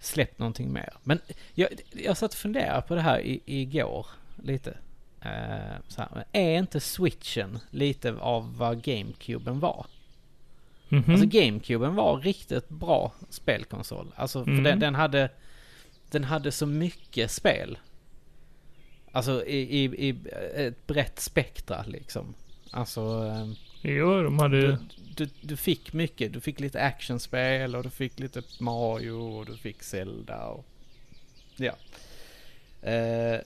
släppt 0.00 0.38
någonting 0.38 0.72
mer. 0.72 0.92
Men 1.02 1.20
jag, 1.54 1.68
jag 1.92 2.16
satt 2.16 2.32
och 2.32 2.38
funderade 2.38 2.82
på 2.82 2.94
det 2.94 3.00
här 3.00 3.20
i, 3.20 3.40
igår 3.46 4.06
lite. 4.42 4.70
Eh, 5.22 5.76
så 5.88 6.00
här, 6.02 6.24
är 6.32 6.58
inte 6.58 6.80
switchen 6.80 7.58
lite 7.70 8.12
av 8.12 8.56
vad 8.56 8.82
GameCuben 8.84 9.60
var? 9.60 9.86
Mhm. 10.88 11.04
Alltså 11.12 11.26
GameCuben 11.26 11.94
var 11.94 12.16
riktigt 12.20 12.68
bra 12.68 13.12
spelkonsol. 13.30 14.12
Alltså 14.16 14.44
för 14.44 14.50
Mm. 14.50 14.64
den, 14.64 14.78
den 14.80 14.94
hade 14.94 15.30
Den 16.10 16.24
hade 16.24 16.52
så 16.52 16.66
mycket 16.66 17.30
spel. 17.30 17.78
Alltså 19.12 19.44
i, 19.46 19.56
i, 19.56 19.84
i 20.08 20.16
ett 20.54 20.86
brett 20.86 21.20
spektra 21.20 21.84
liksom. 21.86 22.34
Alltså 22.70 23.00
eh, 23.26 23.46
Jo, 23.82 24.22
de 24.22 24.38
hade 24.38 24.60
du, 24.60 24.78
du, 25.16 25.28
du 25.40 25.56
fick 25.56 25.92
mycket. 25.92 26.32
Du 26.32 26.40
fick 26.40 26.60
lite 26.60 26.80
actionspel 26.82 27.76
och 27.76 27.82
du 27.82 27.90
fick 27.90 28.18
lite 28.18 28.42
Mario 28.60 29.12
och 29.12 29.46
du 29.46 29.56
fick 29.56 29.82
Zelda 29.82 30.46
och... 30.46 30.66
Ja. 31.56 31.72
Eh, 32.88 33.40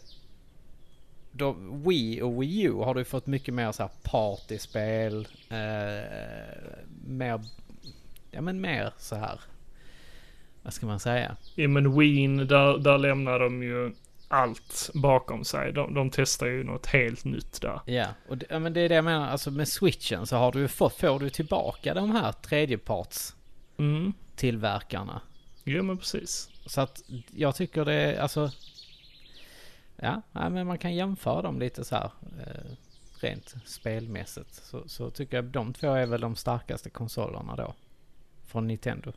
då, 1.33 1.53
Wii 1.87 2.23
och 2.23 2.43
Wii 2.43 2.63
U 2.63 2.73
har 2.73 2.95
du 2.95 3.05
fått 3.05 3.27
mycket 3.27 3.55
mer 3.55 3.73
så 3.73 3.83
här 3.83 3.91
partyspel. 4.03 5.29
Eh, 5.49 6.77
mer... 7.07 7.41
Ja 8.31 8.41
men 8.41 8.61
mer 8.61 8.93
så 8.99 9.17
här. 9.17 9.41
Vad 10.63 10.73
ska 10.73 10.87
man 10.87 11.01
säga? 11.01 11.37
Ja, 11.55 11.69
men 11.69 11.99
Wien, 11.99 12.37
där, 12.37 12.79
där 12.79 12.99
lämnar 12.99 13.39
de 13.39 13.63
ju 13.63 13.93
allt 14.35 14.91
bakom 14.95 15.45
sig. 15.45 15.73
De, 15.73 15.95
de 15.95 16.11
testar 16.11 16.47
ju 16.47 16.65
något 16.65 16.87
helt 16.87 17.25
nytt 17.25 17.61
där. 17.61 17.81
Ja, 17.87 18.07
och 18.29 18.39
det, 18.39 18.47
ja, 18.51 18.59
men 18.59 18.73
det 18.73 18.81
är 18.81 18.89
det 18.89 18.95
jag 18.95 19.05
menar. 19.05 19.29
Alltså 19.29 19.51
med 19.51 19.69
switchen 19.69 20.27
så 20.27 20.37
har 20.37 20.53
du 20.53 20.61
ju 20.61 20.69
fått, 20.69 20.95
får 21.01 21.19
du 21.21 21.31
tillbaka 21.31 21.95
de 21.95 22.11
här 22.11 22.33
tredjeparts 22.33 23.35
Mm. 23.77 24.13
tillverkarna. 24.37 25.21
Jo, 25.65 25.83
men 25.83 25.99
precis. 25.99 26.51
Så 26.67 26.81
att 26.81 27.03
jag 27.35 27.55
tycker 27.57 27.85
det 27.85 27.93
är 27.93 28.21
alltså... 28.21 28.51
Ja, 29.97 30.23
nej, 30.33 30.51
men 30.51 30.67
man 30.67 30.79
kan 30.79 30.95
jämföra 30.95 31.43
dem 31.43 31.59
lite 31.59 31.85
så 31.85 31.95
här. 31.97 32.11
Eh, 32.47 32.71
rent 33.21 33.55
spelmässigt. 33.67 34.55
Så, 34.55 34.89
så 34.89 35.11
tycker 35.11 35.37
jag 35.37 35.45
de 35.45 35.73
två 35.73 35.93
är 35.95 36.07
väl 36.07 36.21
de 36.21 36.37
starkaste 36.37 36.91
konsolerna 36.91 37.57
då. 37.57 37.75
Från 38.47 38.67
Nintendo. 38.67 39.13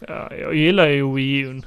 Ja, 0.00 0.34
jag 0.34 0.54
gillar 0.54 0.86
ju 0.88 1.14
Wii 1.14 1.38
U. 1.38 1.60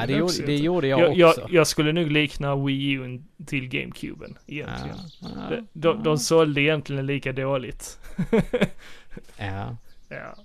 Ja, 0.00 0.06
det, 0.06 0.12
gjorde, 0.12 0.46
det 0.46 0.56
gjorde 0.56 0.86
jag, 0.88 1.16
Jag, 1.16 1.28
också. 1.28 1.40
jag, 1.40 1.52
jag 1.52 1.66
skulle 1.66 1.92
nog 1.92 2.10
likna 2.10 2.56
Wii 2.56 2.90
U 2.90 3.22
till 3.46 3.68
GameCuben 3.68 4.38
egentligen. 4.46 4.96
ja, 5.20 5.28
De, 5.50 5.66
de, 5.72 6.02
de 6.02 6.18
sålde 6.18 6.60
egentligen 6.60 7.06
lika 7.06 7.32
dåligt. 7.32 7.98
ja, 9.36 9.76
Ja. 10.08 10.36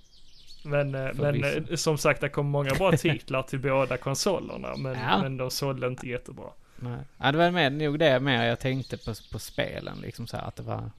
Men, 0.64 0.96
eh, 0.96 1.10
men 1.14 1.44
eh, 1.44 1.76
som 1.76 1.98
sagt, 1.98 2.22
det 2.22 2.30
kom 2.30 2.48
många 2.48 2.74
bra 2.74 2.92
titlar 2.98 3.44
till 3.44 3.60
båda 3.60 3.98
konsolerna. 3.98 4.76
Men, 4.78 4.94
Ja. 5.00 5.22
men 5.22 5.38
de 5.38 5.52
sålde 5.52 5.88
inte 5.88 6.08
jättebra. 6.08 6.50
nej. 6.76 7.00
ja, 7.18 7.32
det 7.32 7.38
var 7.38 7.52
med, 7.52 7.74
nog 7.74 8.00
det 8.00 8.20
mer 8.20 8.44
jag 8.46 8.60
tänkte 8.60 8.98
på, 8.98 9.14
på 9.32 9.40
spelen. 9.40 9.98
Liksom 10.02 10.28
så 10.28 10.38
här 10.38 10.44
att 10.48 10.56
det 10.56 10.64
var... 10.64 10.92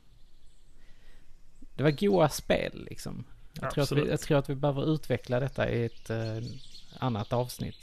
Det 1.76 1.82
var 1.82 1.90
goa 1.90 2.28
spel 2.28 2.86
liksom. 2.90 3.24
Jag 3.60 3.70
tror, 3.70 3.84
att 3.84 3.92
vi, 3.92 4.08
jag 4.10 4.20
tror 4.20 4.38
att 4.38 4.50
vi 4.50 4.54
behöver 4.54 4.94
utveckla 4.94 5.40
detta 5.40 5.70
i 5.70 5.84
ett 5.84 6.10
eh, 6.10 6.38
annat 6.98 7.32
avsnitt. 7.32 7.76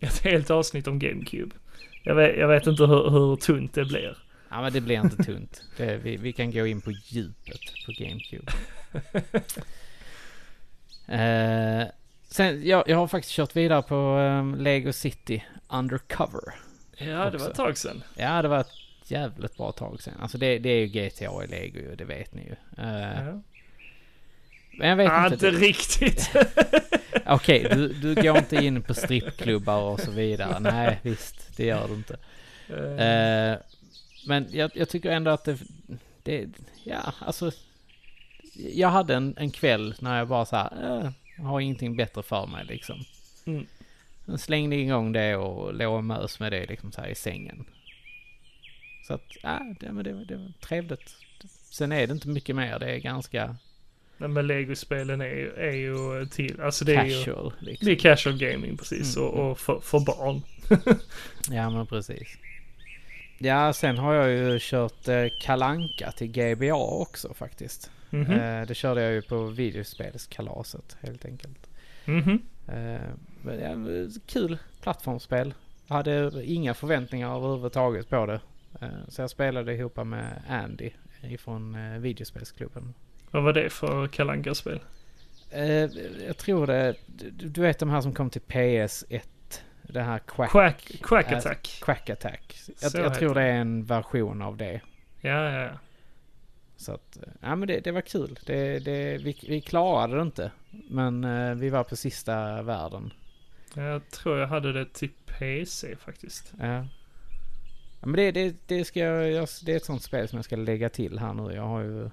Ett 0.00 0.18
helt 0.24 0.50
avsnitt 0.50 0.86
om 0.86 0.98
GameCube. 0.98 1.56
Jag 2.02 2.14
vet, 2.14 2.36
jag 2.36 2.48
vet 2.48 2.66
inte 2.66 2.86
hur, 2.86 3.10
hur 3.10 3.36
tunt 3.36 3.74
det 3.74 3.84
blir. 3.84 4.18
Ja 4.48 4.62
men 4.62 4.72
det 4.72 4.80
blir 4.80 5.00
inte 5.00 5.24
tunt. 5.24 5.62
Det, 5.76 5.96
vi, 5.96 6.16
vi 6.16 6.32
kan 6.32 6.50
gå 6.50 6.66
in 6.66 6.80
på 6.80 6.90
djupet 6.90 7.60
på 7.86 7.92
GameCube. 7.92 8.52
eh, 11.22 11.88
sen, 12.28 12.66
jag, 12.66 12.88
jag 12.88 12.96
har 12.96 13.08
faktiskt 13.08 13.34
kört 13.34 13.56
vidare 13.56 13.82
på 13.82 13.94
um, 14.16 14.54
Lego 14.54 14.92
City 14.92 15.44
Undercover. 15.68 16.54
Ja, 16.98 17.30
det 17.30 17.38
var 17.38 17.48
ett 17.48 17.54
tag 17.54 17.78
sedan. 17.78 18.02
Ja, 18.14 18.42
det 18.42 18.48
var 18.48 18.60
ett 18.60 18.72
jävligt 19.04 19.56
bra 19.56 19.72
tag 19.72 20.02
sedan. 20.02 20.14
Alltså 20.20 20.38
det, 20.38 20.58
det 20.58 20.68
är 20.68 20.86
ju 20.86 20.86
GTA 20.86 21.44
i 21.44 21.46
Lego 21.46 21.94
det 21.96 22.04
vet 22.04 22.34
ni 22.34 22.42
ju. 22.42 22.82
Uh, 22.84 23.26
Ja. 23.26 23.42
Men 24.78 24.88
jag 24.88 24.96
vet 24.96 25.12
Ah, 25.12 25.24
inte. 25.26 25.34
inte 25.34 25.50
riktigt. 25.60 26.30
Okej, 27.26 27.66
du, 27.70 27.88
du 27.92 28.14
går 28.14 28.38
inte 28.38 28.56
in 28.56 28.82
på 28.82 28.94
strippklubbar 28.94 29.82
och 29.82 30.00
så 30.00 30.10
vidare. 30.10 30.60
Nej, 30.60 30.98
visst, 31.02 31.56
det 31.56 31.64
gör 31.64 31.88
du 31.88 31.94
inte. 31.94 32.14
Eh, 32.68 33.58
men 34.26 34.46
jag, 34.50 34.70
jag 34.74 34.88
tycker 34.88 35.10
ändå 35.10 35.30
att 35.30 35.44
det, 35.44 35.58
det, 36.22 36.48
ja 36.84 37.14
alltså. 37.18 37.50
Jag 38.74 38.88
hade 38.88 39.14
en, 39.14 39.34
en 39.38 39.50
kväll 39.50 39.94
när 39.98 40.18
jag 40.18 40.28
bara 40.28 40.44
så 40.44 40.56
här, 40.56 41.00
eh, 41.38 41.44
har 41.44 41.60
ingenting 41.60 41.96
bättre 41.96 42.22
för 42.22 42.46
mig 42.46 42.64
liksom. 42.64 43.04
Mm. 43.46 43.66
Jag 44.24 44.40
slängde 44.40 44.76
igång 44.76 45.12
det 45.12 45.36
och 45.36 45.74
låg 45.74 45.94
och 45.96 46.04
mös 46.04 46.40
med 46.40 46.52
det 46.52 46.66
liksom 46.66 46.92
så 46.92 47.00
här 47.00 47.08
i 47.08 47.14
sängen. 47.14 47.64
Så 49.06 49.14
att, 49.14 49.22
ja, 49.42 49.60
det, 49.80 50.02
det, 50.02 50.24
det 50.24 50.36
var 50.36 50.52
trevligt. 50.60 51.16
Sen 51.70 51.92
är 51.92 52.06
det 52.06 52.12
inte 52.12 52.28
mycket 52.28 52.56
mer, 52.56 52.78
det 52.78 52.90
är 52.94 52.98
ganska 52.98 53.56
Men 54.18 54.46
Lego-spelen 54.46 55.20
är, 55.20 55.26
ju- 55.26 55.52
är 55.56 55.72
ju 55.72 56.26
till, 56.26 56.60
alltså 56.60 56.84
det 56.84 56.94
är 56.94 57.04
ju, 57.04 57.10
casual 57.24 57.52
liksom. 57.60 57.86
det 57.86 57.92
är 57.92 57.96
casual 57.96 58.38
gaming 58.38 58.76
precis 58.76 59.16
Mm, 59.16 59.28
och, 59.28 59.50
och 59.50 59.58
för, 59.58 59.80
för 59.80 60.00
barn. 60.00 60.42
Ja 61.50 61.70
men 61.70 61.86
precis. 61.86 62.28
Ja 63.38 63.72
sen 63.72 63.98
har 63.98 64.14
jag 64.14 64.30
ju 64.30 64.58
kört 64.60 65.08
eh, 65.08 65.24
Kalanka 65.42 66.12
till 66.12 66.26
GBA 66.32 66.74
också 66.74 67.34
faktiskt. 67.34 67.90
Mhm. 68.10 68.30
Eh, 68.32 68.66
det 68.66 68.74
körde 68.74 69.02
jag 69.02 69.12
ju 69.12 69.22
på 69.22 69.44
videospelskalaset 69.44 70.96
helt 71.00 71.24
enkelt. 71.24 71.66
Mhm. 72.04 72.42
Eh, 72.68 73.00
men, 73.42 73.60
ja, 73.60 74.08
kul 74.26 74.58
plattformsspel. 74.82 75.54
Jag 75.86 75.96
hade 75.96 76.30
inga 76.44 76.74
förväntningar 76.74 77.36
överhuvudtaget 77.36 78.08
på 78.08 78.26
det. 78.26 78.40
Eh, 78.80 78.88
så 79.08 79.20
jag 79.20 79.30
spelade 79.30 79.74
ihop 79.74 79.96
med 79.96 80.42
Andy 80.48 80.90
ifrån 81.22 81.74
eh, 81.74 81.98
videospelsklubben. 81.98 82.94
Vad 83.30 83.42
var 83.42 83.52
det 83.52 83.70
för 83.70 84.06
kalanka 84.06 84.54
spel 84.54 84.80
Eh, 85.50 85.90
jag 86.26 86.36
tror 86.36 86.66
det, 86.66 86.94
du, 87.32 87.60
vet 87.60 87.78
de 87.78 87.90
här 87.90 88.00
som 88.00 88.14
kom 88.14 88.30
till 88.30 88.42
PS1. 88.42 89.22
Det 89.82 90.02
här 90.02 90.18
Quack, 90.18 90.50
Quack, 90.50 90.92
Quack 91.02 91.32
Äh, 91.32 91.38
Attack. 91.38 91.78
Quack 91.82 92.10
Attack. 92.10 92.60
Jag, 92.80 92.94
jag 92.94 93.14
tror 93.14 93.34
det 93.34 93.42
är 93.42 93.52
en 93.52 93.84
version 93.84 94.42
av 94.42 94.56
det. 94.56 94.80
Ja, 95.20 95.50
ja, 95.50 95.60
ja. 95.60 95.70
Så 96.76 96.92
att, 96.92 97.16
eh, 97.16 97.22
ja 97.40 97.56
men 97.56 97.68
det, 97.68 97.80
det 97.80 97.92
var 97.92 98.00
kul. 98.00 98.38
Det, 98.46 98.78
det, 98.78 99.18
vi, 99.18 99.38
vi 99.48 99.60
klarade 99.60 100.16
det 100.16 100.22
inte. 100.22 100.50
Men 100.70 101.24
eh, 101.24 101.54
vi 101.54 101.70
var 101.70 101.84
på 101.84 101.96
sista 101.96 102.62
världen. 102.62 103.12
Jag 103.74 104.10
tror 104.10 104.38
jag 104.38 104.46
hade 104.46 104.72
det 104.72 104.86
till 104.94 105.10
PC 105.26 105.96
faktiskt. 105.96 106.52
Ja. 106.58 106.74
ja 108.00 108.06
men 108.06 108.12
det, 108.12 108.32
det, 108.32 108.56
det 108.66 108.84
ska 108.84 109.00
jag, 109.00 109.30
jag, 109.30 109.48
det 109.64 109.72
är 109.72 109.76
ett 109.76 109.84
sånt 109.84 110.02
spel 110.02 110.28
som 110.28 110.36
jag 110.36 110.44
ska 110.44 110.56
lägga 110.56 110.88
till 110.88 111.18
här 111.18 111.34
nu. 111.34 111.54
Jag 111.54 111.62
har 111.62 111.80
ju... 111.80 112.10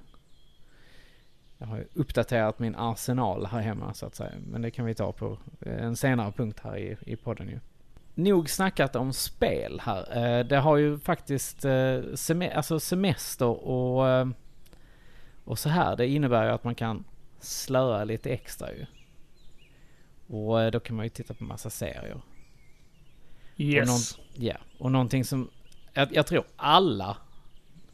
Jag 1.64 1.68
har 1.68 1.86
uppdaterat 1.94 2.60
min 2.60 2.76
arsenal 2.76 3.46
här 3.46 3.60
hemma 3.62 3.94
så 3.94 4.06
att 4.06 4.16
säga. 4.16 4.32
Men 4.48 4.62
det 4.62 4.72
kan 4.72 4.86
vi 4.86 4.96
ta 4.96 5.12
på 5.12 5.38
eh, 5.62 5.84
en 5.84 5.96
senare 5.96 6.32
punkt 6.32 6.60
här 6.64 6.78
i, 6.78 6.98
i 7.06 7.16
podden 7.16 7.50
ju. 7.50 7.60
Nog 8.16 8.50
snackat 8.50 8.96
om 8.96 9.14
spel 9.14 9.82
här. 9.84 10.18
Eh, 10.18 10.46
Det 10.46 10.58
har 10.58 10.78
ju 10.78 11.00
faktiskt 11.00 11.66
eh, 11.66 12.00
alltså 12.56 12.80
semester 12.80 13.46
och, 13.46 14.28
och 15.44 15.60
så 15.60 15.70
här. 15.70 15.96
Det 15.96 16.08
innebär 16.08 16.46
ju 16.46 16.52
att 16.52 16.64
man 16.64 16.76
kan 16.76 17.04
slöa 17.40 18.04
lite 18.04 18.30
extra 18.30 18.68
ju. 18.72 18.86
Och 20.28 20.72
då 20.72 20.80
kan 20.80 20.96
man 20.96 21.06
ju 21.06 21.10
titta 21.10 21.34
på 21.34 21.44
massa 21.44 21.70
serier. 21.70 22.22
Yes. 23.58 24.20
Ja, 24.34 24.58
och 24.80 24.92
någonting 24.92 25.26
som 25.26 25.50
jag, 25.94 26.16
jag 26.16 26.28
tror 26.28 26.44
alla 26.56 27.18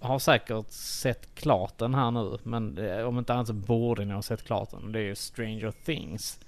har 0.01 0.19
säkert 0.19 0.65
sett 0.71 1.35
klart 1.35 1.77
den 1.77 1.93
här 1.93 2.11
nu. 2.11 2.37
Men 2.43 2.77
eh, 2.77 3.01
om 3.03 3.19
inte 3.19 3.33
annat 3.33 3.47
så 3.47 3.53
borde 3.53 4.05
ni 4.05 4.13
ha 4.13 4.21
sett 4.21 4.45
klart 4.45 4.69
den. 4.71 4.91
Det 4.91 4.99
är 4.99 5.03
ju 5.03 5.15
Stranger 5.15 5.73
Things. 5.85 6.39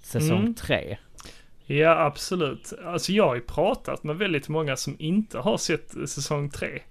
Säsong 0.00 0.38
Mm. 0.38 0.54
3. 0.54 0.98
Ja, 1.66 1.90
absolut. 2.04 2.72
Alltså 2.84 3.12
jag 3.12 3.26
har 3.26 3.34
ju 3.34 3.40
pratat 3.40 4.02
med 4.04 4.16
väldigt 4.16 4.48
många 4.48 4.76
som 4.76 4.96
inte 4.98 5.38
har 5.38 5.56
sett 5.56 5.96
eh, 5.96 6.04
säsong 6.04 6.50
3. 6.50 6.82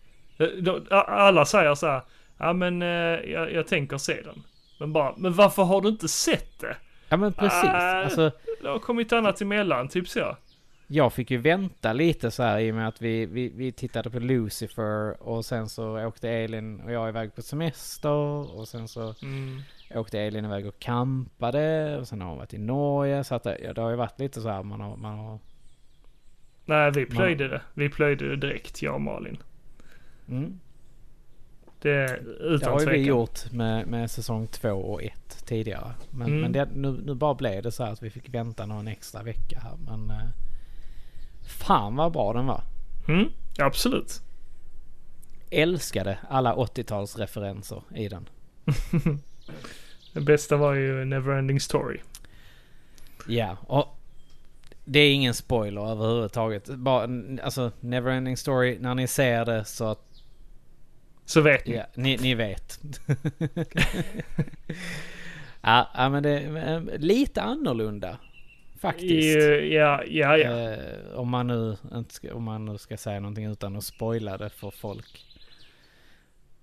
Alla 0.90 1.46
säger 1.46 1.76
så 1.76 1.88
här, 1.88 2.02
ja 2.38 2.54
men 2.54 2.82
eh, 2.82 2.88
jag, 3.32 3.54
jag 3.54 3.68
tänker 3.68 3.98
se 3.98 4.22
den. 4.22 4.44
Men 4.80 4.94
bara, 4.94 5.14
men 5.18 5.34
varför 5.34 5.64
har 5.64 5.82
du 5.82 5.90
inte 5.90 6.08
sett 6.08 6.60
det? 6.60 6.78
Ja 7.10 7.18
men 7.18 7.34
precis. 7.34 7.64
Ah. 7.64 8.04
Alltså, 8.04 8.32
Det 8.62 8.68
har 8.70 8.80
kommit 8.80 9.14
annat 9.14 9.42
emellan, 9.42 9.88
typ 9.88 10.08
så. 10.10 10.38
Jag 10.88 11.14
fick 11.14 11.32
ju 11.32 11.38
vänta 11.38 11.94
lite 11.94 12.32
så 12.32 12.44
här 12.44 12.60
i 12.60 12.72
och 12.72 12.76
med 12.76 12.88
att 12.88 13.02
vi, 13.02 13.26
vi, 13.26 13.50
vi 13.50 13.72
tittade 13.72 14.10
på 14.10 14.20
Lucifer 14.20 15.24
och 15.24 15.46
sen 15.46 15.70
så 15.70 16.06
åkte 16.08 16.30
Elin 16.30 16.80
och 16.82 16.92
jag 16.92 17.10
iväg 17.10 17.36
på 17.36 17.42
semester 17.42 18.58
och 18.60 18.68
sen 18.68 18.88
så 18.88 19.14
Mm. 19.22 19.62
åkte 19.96 20.20
Elin 20.20 20.46
iväg 20.46 20.66
och 20.68 20.80
campade 20.80 21.98
och 21.98 22.08
sen 22.08 22.22
har 22.22 22.30
hon 22.30 22.38
varit 22.38 22.54
i 22.54 22.58
Norge 22.58 23.24
så 23.24 23.36
att 23.36 23.44
det, 23.44 23.60
ja, 23.64 23.74
det 23.74 23.82
har 23.82 23.90
ju 23.90 23.96
varit 23.96 24.20
lite 24.20 24.42
så 24.42 24.50
här 24.50 24.64
man 24.64 24.82
har, 24.82 24.98
man 24.98 25.18
har 25.20 25.40
Nej, 26.66 26.92
vi 26.92 27.06
plöjde 27.06 27.48
det. 27.48 27.62
Vi 27.74 27.90
plöjde 27.90 28.30
det 28.30 28.36
direkt, 28.36 28.82
jag 28.82 28.94
och 28.96 29.02
Malin. 29.02 29.38
mm. 30.30 30.60
Det, 31.82 31.90
Det 32.08 32.20
utan 32.40 32.74
har 32.74 32.80
ju 32.82 32.90
vi 32.90 32.98
gjort 33.06 33.52
med, 33.52 33.88
med 33.88 34.12
säsong 34.12 34.48
två 34.48 34.70
och 34.72 35.04
ett 35.04 35.46
tidigare. 35.46 35.92
Men, 36.10 36.28
Mm. 36.28 36.42
men 36.42 36.52
det, 36.52 36.68
nu, 36.76 36.92
nu 37.06 37.14
bara 37.16 37.34
blev 37.34 37.64
det 37.64 37.72
så 37.72 37.84
här 37.84 37.92
att 37.94 38.04
vi 38.04 38.10
fick 38.10 38.30
vänta 38.34 38.66
någon 38.66 38.88
extra 38.88 39.24
vecka 39.24 39.60
här. 39.64 39.76
Men 39.86 40.10
eh, 40.10 40.28
fan 41.48 41.96
vad 41.96 42.12
bra 42.12 42.34
den 42.34 42.46
var. 42.46 42.64
Mm, 43.08 43.30
absolut. 43.60 44.22
Älskade 45.50 46.18
alla 46.30 46.56
80-talsreferenser 46.56 47.82
i 47.96 48.08
den. 48.08 48.30
Det 50.14 50.22
bästa 50.22 50.58
var 50.58 50.74
ju 50.74 51.06
Neverending 51.06 51.60
Story. 51.60 52.00
Ja, 53.28 53.58
och 53.68 53.98
det 54.86 55.00
är 55.00 55.14
ingen 55.14 55.34
spoiler 55.34 55.92
överhuvudtaget. 55.92 56.68
Bara, 56.68 57.10
alltså 57.44 57.72
Neverending 57.80 58.38
Story, 58.38 58.78
när 58.80 58.96
ni 58.96 59.08
ser 59.08 59.46
det 59.46 59.66
så 59.66 59.86
att, 59.86 60.22
Så 61.26 61.42
vet 61.42 61.68
ni. 61.68 61.76
ja, 61.76 61.86
ni, 61.96 62.18
ni 62.18 62.36
vet. 62.36 62.80
ja, 65.62 65.90
ja, 65.94 66.10
men 66.10 66.24
det 66.24 66.30
är 66.30 66.76
eh, 66.76 66.98
lite 67.00 67.42
annorlunda. 67.42 68.18
Faktiskt. 68.82 69.38
Ja, 69.72 70.04
ja, 70.04 70.38
ja. 70.38 70.72
Eh, 70.72 71.14
om, 71.16 71.30
man 71.30 71.48
nu, 71.48 71.78
ska, 72.10 72.34
om 72.36 72.44
man 72.44 72.66
nu 72.66 72.78
ska 72.78 72.98
säga 72.98 73.20
någonting 73.20 73.46
utan 73.46 73.76
att 73.76 73.84
spoila 73.84 74.38
det 74.38 74.50
för 74.50 74.72
folk. 74.72 75.26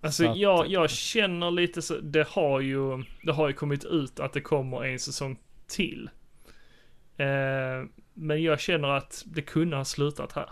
Alltså 0.00 0.22
så 0.24 0.30
att- 0.30 0.36
jag, 0.38 0.68
jag 0.68 0.90
känner 0.90 1.50
lite 1.50 1.82
så, 1.82 1.94
det 1.98 2.28
har 2.28 2.60
ju, 2.60 3.04
det 3.22 3.32
har 3.32 3.48
ju 3.48 3.54
kommit 3.54 3.84
ut 3.84 4.20
att 4.20 4.32
det 4.32 4.40
kommer 4.40 4.84
en 4.84 4.98
säsong 4.98 5.38
till. 5.66 6.10
Eh, 7.16 7.26
men 8.14 8.42
jag 8.42 8.60
känner 8.60 8.88
att 8.88 9.22
det 9.26 9.42
kunde 9.42 9.76
ha 9.76 9.84
slutat 9.84 10.32
här. 10.32 10.50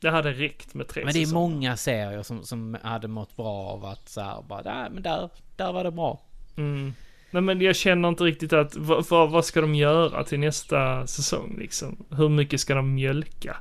Det 0.00 0.10
hade 0.10 0.32
räckt 0.32 0.74
med 0.74 0.88
tre 0.88 1.04
Men 1.04 1.14
det 1.14 1.20
är 1.22 1.24
säsonger. 1.26 1.48
många 1.54 1.76
serier 1.76 2.22
som, 2.22 2.42
som 2.42 2.76
hade 2.82 3.08
mått 3.08 3.36
bra 3.36 3.54
av 3.68 3.84
att 3.84 4.08
så 4.08 4.20
här, 4.20 4.42
bara, 4.42 4.62
"Nej, 4.64 4.90
men 4.90 5.02
där, 5.02 5.30
där 5.56 5.72
var 5.72 5.84
det 5.84 5.90
bra. 5.90 6.20
Mm. 6.56 6.92
Nej 7.30 7.42
men 7.42 7.60
jag 7.60 7.76
känner 7.76 8.08
inte 8.08 8.24
riktigt 8.24 8.52
att, 8.52 8.76
vad, 8.76 9.30
vad, 9.30 9.44
ska 9.44 9.60
de 9.60 9.74
göra 9.74 10.24
till 10.24 10.40
nästa 10.40 11.06
säsong 11.06 11.56
liksom? 11.58 12.04
Hur 12.10 12.28
mycket 12.28 12.60
ska 12.60 12.74
de 12.74 12.94
mjölka? 12.94 13.56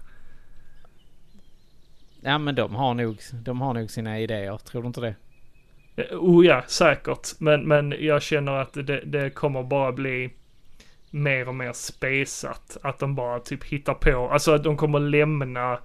Ja 2.22 2.38
men 2.38 2.55
de 2.55 2.76
har 2.76 2.93
nog, 2.93 3.18
de 3.34 3.61
har 3.61 3.74
nog 3.74 3.91
sina 3.91 4.20
idéer, 4.20 4.57
tror 4.57 4.82
du 4.82 4.88
inte 4.88 5.01
det? 5.01 5.16
Eh, 5.95 6.18
Oh 6.20 6.45
ja, 6.45 6.63
säkert. 6.68 7.28
Men, 7.39 7.68
men 7.68 7.95
jag 7.99 8.22
känner 8.22 8.51
att 8.51 8.74
det, 8.74 9.01
det 9.05 9.30
kommer 9.30 9.63
bara 9.63 9.91
bli 9.91 10.34
mer 11.09 11.47
och 11.47 11.55
mer 11.55 11.74
spesat. 11.74 12.78
Att 12.84 12.99
de 12.99 13.16
bara 13.16 13.39
typ 13.39 13.63
hittar 13.63 13.93
på, 13.93 14.30
alltså 14.30 14.51
att 14.51 14.63
de 14.63 14.78
kommer 14.78 14.99
lämna 14.99 15.80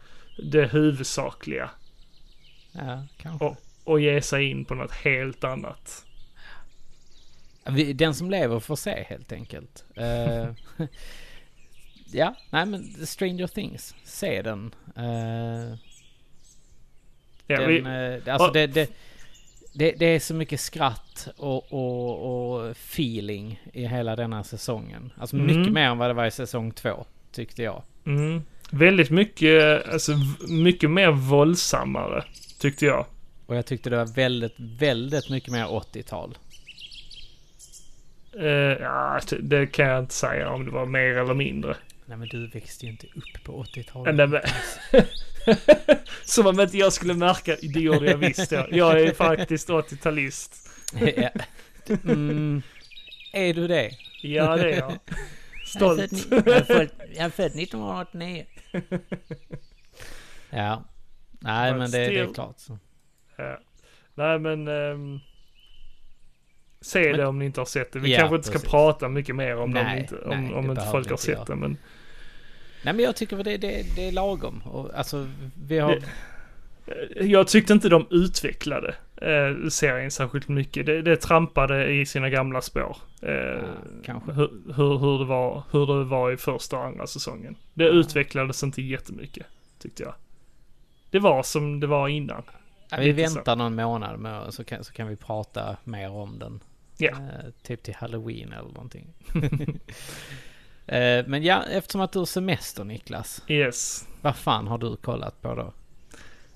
det 0.52 0.66
huvudsakliga 0.66 1.70
Ja, 2.72 3.06
kanske. 3.16 3.44
och, 3.44 3.56
och 3.84 4.00
ge 4.00 4.22
sig 4.22 4.50
in 4.50 4.64
på 4.64 4.74
något 4.74 4.92
helt 4.92 5.44
annat. 5.44 6.06
Den 7.94 8.14
som 8.14 8.30
lever 8.30 8.60
får 8.60 8.76
se 8.76 9.04
helt 9.08 9.32
enkelt. 9.32 9.84
Eh, 9.96 10.48
ja, 12.12 12.34
nej 12.50 12.66
men 12.66 13.06
Stranger 13.06 13.46
Things, 13.46 13.94
se 14.04 14.42
den. 14.42 14.74
Eh, 14.96 15.76
Ja, 17.46 17.60
den 17.60 17.68
vi, 17.68 17.78
eh, 17.78 18.32
alltså 18.34 18.48
och- 18.48 18.54
det, 18.54 18.66
det, 18.66 18.90
det, 19.74 19.92
det 19.98 20.06
är 20.06 20.20
så 20.20 20.34
mycket 20.34 20.60
skratt 20.60 21.28
och, 21.36 21.72
och, 21.72 22.54
och 22.60 22.70
feeling 22.70 23.62
i 23.72 23.86
hela 23.86 24.16
denna 24.16 24.44
säsongen. 24.44 25.12
Alltså 25.16 25.36
Mm. 25.36 25.46
mycket 25.58 25.72
mer 25.72 25.82
än 25.86 25.98
vad 25.98 26.10
det 26.10 26.14
var 26.14 26.26
i 26.26 26.30
säsong 26.30 26.70
två. 26.72 27.04
tyckte 27.32 27.62
jag. 27.62 27.82
Mm. 28.06 28.42
Väldigt 28.70 29.10
mycket, 29.10 29.88
alltså 29.88 30.12
mycket 30.48 30.90
mer 30.90 31.10
våldsammare, 31.10 32.24
tyckte 32.58 32.86
jag. 32.86 33.06
Och 33.46 33.56
jag 33.56 33.66
tyckte 33.66 33.90
det 33.90 33.96
var 33.96 34.14
väldigt, 34.14 34.54
väldigt 34.58 35.30
mycket 35.30 35.52
mer 35.52 35.64
80-tal. 35.66 36.38
Eh, 38.38 38.46
ja, 38.82 39.20
det- 39.30 39.38
det 39.42 39.66
kan 39.66 39.86
jag 39.86 39.98
inte 39.98 40.14
säga 40.14 40.50
om 40.50 40.64
det 40.64 40.70
var 40.70 40.86
mer 40.86 41.16
eller 41.16 41.34
mindre. 41.34 41.76
Nej 42.06 42.16
men 42.18 42.28
du 42.28 42.46
växte 42.48 42.86
ju 42.86 42.92
inte 42.92 43.06
upp 43.06 43.44
på 43.44 43.62
80-talet. 43.64 44.14
Nej, 44.14 44.26
men... 44.26 44.40
Som 46.24 46.46
om 46.46 46.60
inte 46.60 46.78
jag 46.78 46.92
skulle 46.92 47.14
märka, 47.14 47.56
det 47.74 47.80
gjorde 47.80 48.06
jag 48.10 48.16
visst. 48.16 48.52
Jag, 48.52 48.72
jag 48.72 49.00
är 49.00 49.12
faktiskt 49.14 49.68
80-talist. 49.68 50.68
ja. 51.16 51.30
mm, 52.04 52.62
är 53.32 53.54
du 53.54 53.68
det? 53.68 53.90
Ja, 54.22 54.56
det 54.56 54.72
är 54.72 54.78
jag. 54.78 54.92
Stolt. 55.64 56.12
Jag 56.30 56.48
är 56.48 56.64
född, 56.64 56.88
jag 57.14 57.24
är 57.24 57.30
född 57.30 57.46
1989. 57.46 58.44
ja. 60.50 60.84
Nej 61.40 61.72
But 61.72 61.78
men 61.78 61.90
det, 61.90 61.98
det 62.08 62.18
är 62.18 62.34
klart 62.34 62.58
så. 62.58 62.78
Ja. 63.36 63.58
Nej, 64.14 64.38
men... 64.38 64.68
ehm, 64.68 65.20
se 66.80 67.08
Men- 67.10 67.18
det 67.18 67.26
om 67.26 67.38
ni 67.38 67.44
inte 67.44 67.60
har 67.60 67.66
sett 67.66 67.92
det. 67.92 67.98
Vi 67.98 68.12
Ja, 68.12 68.18
kanske 68.18 68.36
inte 68.36 68.46
ska 68.48 68.54
precis. 68.58 68.70
prata 68.70 69.08
mycket 69.08 69.36
mer 69.36 69.56
om 69.56 69.74
det 69.74 69.80
om, 69.80 69.86
Nej, 69.86 70.00
inte, 70.00 70.16
om, 70.18 70.44
nej, 70.44 70.54
om 70.54 70.64
det 70.66 70.70
inte 70.70 70.86
folk 70.90 71.10
har 71.10 71.16
sett 71.16 71.28
göra. 71.34 71.44
det. 71.44 71.56
Men 71.56 71.76
Nej 72.84 72.94
men 72.94 73.04
jag 73.04 73.16
tycker 73.16 73.36
det, 73.36 73.56
det, 73.56 73.82
det 73.96 74.08
är 74.08 74.12
lagom. 74.12 74.62
Och, 74.64 74.90
alltså 74.94 75.26
vi 75.66 75.78
har... 75.78 75.92
Eh, 76.86 77.26
Jag 77.26 77.48
tyckte 77.48 77.72
inte 77.72 77.88
de 77.88 78.06
utvecklade 78.10 78.94
eh, 79.16 79.68
serien 79.68 80.10
särskilt 80.10 80.48
mycket. 80.48 80.86
Det, 80.86 81.02
det 81.02 81.16
trampade 81.16 81.92
i 81.92 82.06
sina 82.06 82.30
gamla 82.30 82.60
spår. 82.60 82.96
Eh, 83.22 83.32
Ja, 84.04 84.22
hur, 84.26 84.72
hur, 84.76 84.98
hur, 84.98 85.18
det 85.18 85.24
var, 85.24 85.62
hur 85.72 85.86
det 85.98 86.04
var 86.04 86.32
i 86.32 86.36
första 86.36 86.78
och 86.78 86.84
andra 86.84 87.06
säsongen. 87.06 87.56
Det 87.74 87.84
Ja. 87.84 87.90
utvecklades 87.90 88.62
inte 88.62 88.82
jättemycket, 88.82 89.46
tyckte 89.78 90.02
jag. 90.02 90.14
Det 91.10 91.18
var 91.18 91.42
som 91.42 91.80
det 91.80 91.86
var 91.86 92.08
innan. 92.08 92.42
Ja, 92.90 92.96
vi 93.00 93.12
lite 93.12 93.28
så. 93.28 93.34
väntar 93.34 93.56
någon 93.56 93.74
månad 93.74 94.18
med, 94.20 94.54
så, 94.54 94.64
kan, 94.64 94.84
så 94.84 94.92
kan 94.92 95.08
vi 95.08 95.16
prata 95.16 95.76
mer 95.84 96.10
om 96.10 96.38
den. 96.38 96.60
Ja. 97.00 97.10
Eh, 97.10 97.50
typ 97.62 97.82
till 97.82 97.94
halloween 97.94 98.52
eller 98.52 98.68
någonting. 98.68 99.06
eh, 100.86 101.26
men 101.26 101.42
ja, 101.42 101.62
eftersom 101.70 102.00
att 102.00 102.12
du 102.12 102.18
har 102.18 102.26
semester 102.26 102.84
Niklas. 102.84 103.42
Yes. 103.48 104.08
Vad 104.20 104.36
fan 104.36 104.66
har 104.66 104.78
du 104.78 104.96
kollat 104.96 105.42
på 105.42 105.54
då? 105.54 105.72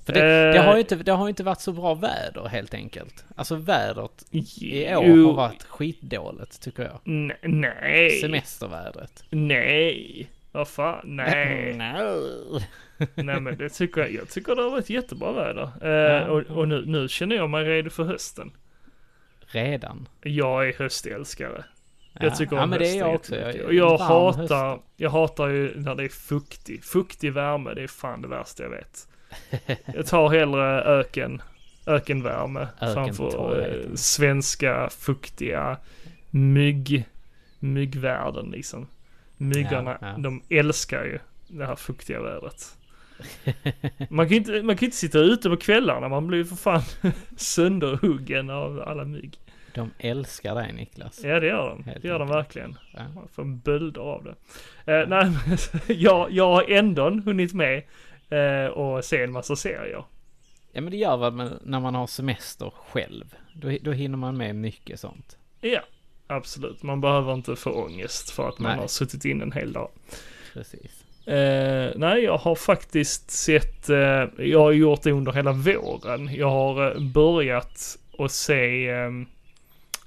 För 0.05 0.12
det, 0.12 0.20
det, 0.53 0.59
Eh. 0.59 0.64
har 0.64 0.74
ju 0.74 0.80
inte, 0.80 0.97
det 0.97 1.12
har 1.12 1.26
ju 1.26 1.28
inte 1.28 1.45
varit 1.45 1.61
så 1.61 1.72
bra 1.72 1.95
väder 1.95 2.49
helt 2.49 2.74
enkelt. 2.74 3.24
Alltså 3.36 3.55
vädret 3.57 4.24
i 4.30 4.95
år 4.97 5.05
Jo. 5.07 5.26
har 5.26 5.32
varit 5.34 5.62
skitdåligt 5.62 6.61
tycker 6.62 6.82
jag. 6.82 7.01
N- 7.07 7.32
nej. 7.42 8.11
Semestervädret. 8.11 9.24
Nej. 9.30 10.28
Vad 10.53 10.68
fan, 10.68 11.01
nej. 11.05 11.74
no. 11.76 12.61
nej 13.14 13.40
men 13.40 13.57
det 13.57 13.68
tycker 13.68 14.01
jag. 14.01 14.12
Jag 14.12 14.28
tycker 14.28 14.55
det 14.57 14.62
har 14.62 14.70
varit 14.70 14.90
jättebra 14.90 15.32
väder. 15.32 15.70
Eh, 15.82 15.88
Ja. 15.90 16.26
och 16.30 16.42
och 16.59 16.68
nu, 16.68 16.84
nu 16.86 17.09
känner 17.09 17.36
jag 17.36 17.51
mig 17.51 17.64
redo 17.64 17.90
för 17.90 18.05
hösten. 18.05 18.53
Redan. 19.55 20.09
Jag 20.23 20.69
är 20.69 20.73
höstälskare. 20.79 21.65
Ja. 22.13 22.21
Jag 22.25 22.37
tycker 22.37 22.57
ja, 22.57 22.63
om 22.63 22.71
men 22.71 22.79
det 22.79 22.89
är 22.89 22.99
jag 22.99 23.15
också. 23.15 23.37
Jag, 23.37 23.61
Och 23.65 23.75
jag 23.75 23.99
hatar, 23.99 24.69
höst. 24.71 24.83
jag 24.97 25.11
hatar 25.11 25.49
ju 25.49 25.73
när 25.81 25.95
det 25.95 26.05
är 26.05 26.09
fuktig. 26.09 26.85
Fuktig 26.85 27.33
värme, 27.33 27.75
det 27.75 27.83
är 27.83 27.87
fan 27.87 28.23
det 28.23 28.29
värsta 28.29 28.63
jag 28.63 28.71
vet. 28.71 29.09
Jag 29.95 30.07
tar 30.07 30.29
hellre 30.29 30.83
öken, 30.83 31.43
ökenvärme 31.87 32.69
framför 32.79 33.01
Ökentorrheten. 33.03 33.91
eh, 33.91 33.95
svenska 33.95 34.89
fuktiga 34.91 35.77
mygg, 36.31 37.05
myggvärlden 37.59 38.51
liksom. 38.51 38.87
Myggorna, 39.37 39.99
Ja, 40.01 40.07
ja. 40.09 40.19
de 40.19 40.43
älskar 40.51 41.05
ju 41.05 41.19
det 41.49 41.67
här 41.67 41.77
fuktiga 41.77 42.23
vädret. 42.23 42.77
Man 44.11 44.27
kan 44.27 44.31
ju 44.31 44.37
inte, 44.37 44.63
man 44.63 44.77
kan 44.77 44.85
inte 44.87 44.97
sitta 44.97 45.19
ute 45.19 45.51
på 45.51 45.57
kvällarna, 45.57 46.09
man 46.09 46.27
blir 46.27 46.39
ju 46.39 46.45
för 46.45 46.57
fan 46.57 46.83
sönderhuggen 47.37 48.51
av 48.51 48.83
alla 48.87 49.05
mygg. 49.05 49.39
De 49.75 49.91
älskar 49.99 50.55
dig 50.55 50.72
Niklas. 50.72 51.25
Ja 51.25 51.41
det 51.41 51.47
gör 51.47 51.68
de, 51.68 51.85
Helt 51.85 52.03
det 52.03 52.09
gör 52.09 52.18
de 52.18 52.29
verkligen. 52.29 52.79
Ja. 52.95 53.01
Man 53.14 53.29
får 53.29 53.45
bölder 53.45 54.01
av 54.01 54.25
det. 54.25 54.35
Eh, 54.93 55.09
nej, 55.09 55.31
men 55.31 55.59
jag, 55.99 56.31
jag 56.31 56.53
har 56.53 56.70
ändå 56.70 57.11
hunnit 57.11 57.55
med 57.55 57.83
eh, 58.31 58.66
och 58.66 59.05
se 59.05 59.22
en 59.22 59.33
massa 59.33 59.57
serier. 59.57 60.05
Ja 60.72 60.81
men 60.81 60.91
det 60.91 60.97
gör 60.97 61.16
väl 61.16 61.33
med, 61.33 61.59
när 61.62 61.81
man 61.81 61.95
har 61.95 62.07
semester 62.07 62.72
själv. 62.87 63.35
Då, 63.55 63.77
då 63.83 63.93
hinner 63.93 64.16
man 64.16 64.37
med 64.37 64.57
mycket 64.57 65.01
sånt. 65.01 65.39
Ja, 65.61 65.81
absolut. 66.27 66.83
Man 66.83 67.01
behöver 67.01 67.35
inte 67.35 67.57
få 67.57 67.70
ångest 67.70 68.31
för 68.31 68.49
att 68.49 68.59
man 68.59 68.70
Nej. 68.72 68.81
har 68.81 68.87
suttit 68.89 69.25
in 69.25 69.43
en 69.43 69.53
hel 69.53 69.72
dag. 69.72 69.91
Precis. 70.53 71.05
Eh, 71.27 71.93
nej, 71.97 72.25
jag 72.25 72.39
har 72.39 72.55
faktiskt 72.55 73.31
sett, 73.31 73.89
eh, 73.89 74.25
jag 74.39 74.61
har 74.61 74.72
gjort 74.72 75.03
det 75.03 75.12
under 75.12 75.33
hela 75.33 75.53
våren. 75.53 76.35
Jag 76.35 76.51
har 76.51 76.91
eh, 76.91 77.01
börjat 77.01 77.99
att 78.18 78.33
se, 78.33 78.89
ehm, 78.89 79.27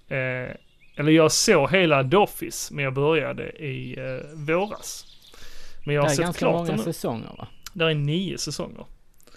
eh, 0.07 0.55
eller 0.95 1.11
jag 1.11 1.31
såg 1.31 1.71
hela 1.71 2.09
Office, 2.17 2.73
men 2.73 2.83
jag 2.83 2.93
började 2.93 3.49
i 3.49 3.99
eh, 3.99 4.19
våras. 4.33 5.05
Men 5.85 5.95
jag 5.95 6.01
har 6.01 6.07
det 6.07 6.13
är 6.13 6.15
sett 6.15 6.25
ganska 6.25 6.39
klart 6.39 6.67
många 6.67 6.77
säsonger 6.83 7.35
va? 7.37 7.47
Det 7.73 7.85
är 7.85 7.93
nio 7.93 8.37
säsonger. 8.37 8.85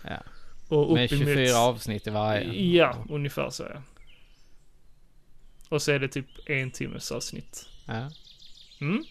Ja. 0.05 0.17
Och 0.69 0.93
Med 0.95 1.13
uppemot- 1.13 1.27
24 1.27 1.59
avsnitt 1.59 2.07
i 2.07 2.11
varje. 2.11 2.77
Ja, 2.77 3.05
ungefär 3.11 3.51
så 3.51 3.63
ja. 3.63 3.83
Och 5.69 5.83
så 5.83 5.93
är 5.93 5.99
det 5.99 6.09
typ 6.09 6.27
en 6.47 6.71
timmes 6.71 7.13
avsnitt. 7.13 7.67
ja. 7.87 8.11
Mm? 8.81 9.05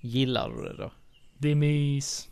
Gillar 0.00 0.48
du 0.48 0.62
det 0.62 0.74
då? 0.76 0.90
Det 1.38 1.48
är 1.50 1.54
mys. 1.54 2.28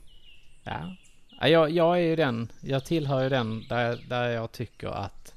Ja. 0.65 0.97
ja 1.41 1.49
jag, 1.49 1.71
jag 1.71 1.97
är 1.99 2.03
ju 2.03 2.17
den, 2.17 2.53
jag 2.61 2.85
tillhör 2.85 3.23
ju 3.23 3.29
den 3.29 3.65
där, 3.69 3.99
där 4.09 4.29
jag 4.29 4.53
tycker 4.53 4.89
att... 4.89 5.35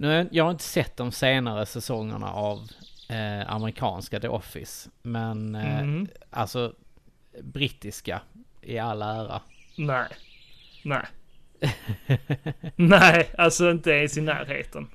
Nu 0.00 0.28
jag, 0.32 0.44
har 0.44 0.50
inte 0.50 0.64
sett 0.64 0.96
de 0.96 1.12
senare 1.12 1.66
säsongerna 1.66 2.32
av 2.32 2.68
eh, 3.08 3.52
amerikanska 3.52 4.20
The 4.20 4.28
Office. 4.28 4.90
Men 5.02 5.54
eh, 5.54 5.78
Mm. 5.80 6.06
alltså 6.30 6.74
brittiska 7.42 8.20
i 8.62 8.78
all 8.78 9.02
ära. 9.02 9.40
Nej. 9.76 10.08
Nej. 10.84 11.04
Nej, 12.76 13.28
alltså 13.38 13.70
inte 13.70 13.90
ens 13.90 14.16
i 14.18 14.20
närheten. 14.20 14.88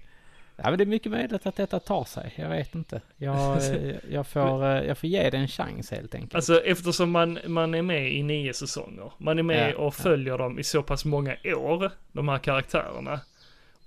Ja 0.55 0.69
men 0.69 0.77
det 0.77 0.83
är 0.83 0.85
mycket 0.85 1.11
möjligt 1.11 1.45
att 1.45 1.55
detta 1.55 1.79
tar 1.79 2.03
sig. 2.03 2.33
Jag 2.35 2.49
vet 2.49 2.75
inte. 2.75 3.01
Jag, 3.17 3.57
jag, 4.11 4.27
får, 4.27 4.65
eh, 4.65 4.83
jag 4.83 4.97
får 4.97 5.09
ge 5.09 5.29
det 5.29 5.37
en 5.37 5.47
chans 5.47 5.91
helt 5.91 6.15
enkelt. 6.15 6.35
Alltså 6.35 6.61
eftersom 6.63 7.11
man, 7.11 7.39
man 7.47 7.75
är 7.75 7.81
med 7.81 8.11
i 8.13 8.23
nio 8.23 8.53
säsonger. 8.53 9.11
Man 9.17 9.39
är 9.39 9.43
med 9.43 9.71
Ja, 9.71 9.77
och 9.77 9.85
ja. 9.85 9.91
följer 9.91 10.37
dem 10.37 10.59
i 10.59 10.63
så 10.63 10.83
pass 10.83 11.05
många 11.05 11.35
år, 11.45 11.91
de 12.11 12.29
här 12.29 12.37
karaktärerna. 12.37 13.19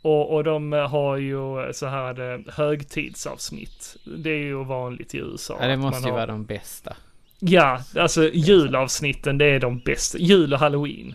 Och, 0.07 0.35
och 0.35 0.45
de 0.45 0.73
har 0.73 1.17
ju 1.17 1.73
så 1.73 1.87
här 1.87 2.33
eh, 2.35 2.41
högtidsavsnitt. 2.55 3.97
Det 4.05 4.31
är 4.31 4.45
ju 4.45 4.65
vanligt 4.65 5.15
i 5.15 5.19
USA. 5.19 5.59
ja, 5.61 5.67
det 5.67 5.77
måste 5.77 6.01
ju 6.01 6.11
har- 6.11 6.13
vara 6.13 6.27
de 6.27 6.45
bästa. 6.45 6.97
Ja, 7.39 7.81
alltså 7.99 8.31
julavsnitten 8.33 9.39
det 9.39 9.45
är 9.45 9.61
de 9.61 9.79
bästa. 9.79 10.19
Jul 10.19 10.53
och 10.55 10.61
halloween. 10.61 11.15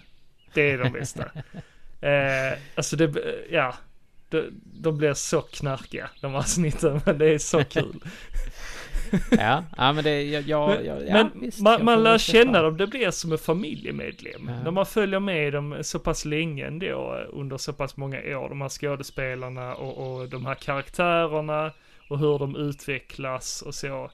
Det 0.53 0.71
är 0.71 0.77
de 0.77 0.91
bästa. 0.91 1.23
eh, 2.01 2.59
alltså 2.75 2.95
det, 2.95 3.13
ja. 3.51 3.75
De, 4.29 4.49
de 4.63 4.97
blir 4.97 5.13
så 5.13 5.41
knarkiga 5.41 6.09
de 6.21 6.35
avsnitten, 6.35 7.01
men 7.05 7.17
det 7.17 7.25
är 7.33 7.37
så 7.37 7.63
kul. 7.63 7.99
Ja, 9.31 9.63
ja 9.77 9.93
men 9.93 10.03
det, 10.03 10.23
jag, 10.23 10.43
jag, 10.47 10.83
Men, 10.85 11.07
ja, 11.07 11.29
visst, 11.35 11.59
man, 11.61 11.73
jag 11.73 11.83
man 11.83 12.03
lär 12.03 12.17
känna 12.17 12.61
dem, 12.61 12.77
det 12.77 12.87
blir 12.87 13.11
som 13.11 13.31
en 13.31 13.37
familjemedlem. 13.37 14.47
Ja. 14.47 14.63
När 14.63 14.71
man 14.71 14.85
följer 14.85 15.19
med 15.19 15.53
dem 15.53 15.77
så 15.81 15.99
pass 15.99 16.25
länge 16.25 16.67
ändå, 16.67 17.13
under 17.29 17.57
så 17.57 17.73
pass 17.73 17.97
många 17.97 18.17
år, 18.37 18.49
de 18.49 18.61
här 18.61 18.69
skådespelarna 18.69 19.73
och, 19.75 20.21
och 20.21 20.29
de 20.29 20.45
här 20.45 20.55
karaktärerna 20.55 21.71
och 22.09 22.19
hur 22.19 22.39
de 22.39 22.55
utvecklas 22.55 23.61
och 23.61 23.75
så. 23.75 24.11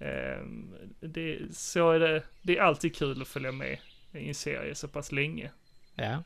Ehm, 0.00 0.74
det, 1.00 1.38
så 1.52 1.90
är 1.90 2.00
det, 2.00 2.22
det 2.42 2.58
är 2.58 2.62
alltid 2.62 2.96
kul 2.96 3.22
att 3.22 3.28
följa 3.28 3.52
med 3.52 3.78
i 4.12 4.28
en 4.28 4.34
serie 4.34 4.74
så 4.74 4.88
pass 4.88 5.12
länge. 5.12 5.50
Ja, 5.94 6.22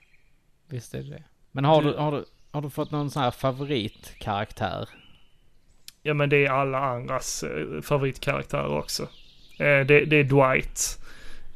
visst 0.68 0.94
är 0.94 1.02
det 1.02 1.10
det. 1.10 1.22
Men 1.52 1.64
har 1.64 1.82
Du- 1.82 1.90
du, 1.92 1.96
har 1.98 2.12
du, 2.12 2.24
har 2.50 2.62
du 2.62 2.70
fått 2.70 2.90
någon 2.90 3.10
sån 3.10 3.22
här 3.22 3.30
favoritkaraktär? 3.30 4.88
Ja 6.02 6.14
men 6.14 6.28
det 6.28 6.46
är 6.46 6.50
alla 6.50 6.78
andras 6.78 7.42
eh, 7.42 7.80
favoritkaraktärer 7.80 8.78
också. 8.78 9.02
Eh, 9.58 9.86
det, 9.86 10.04
det 10.04 10.16
är 10.16 10.24
Dwight. 10.24 10.98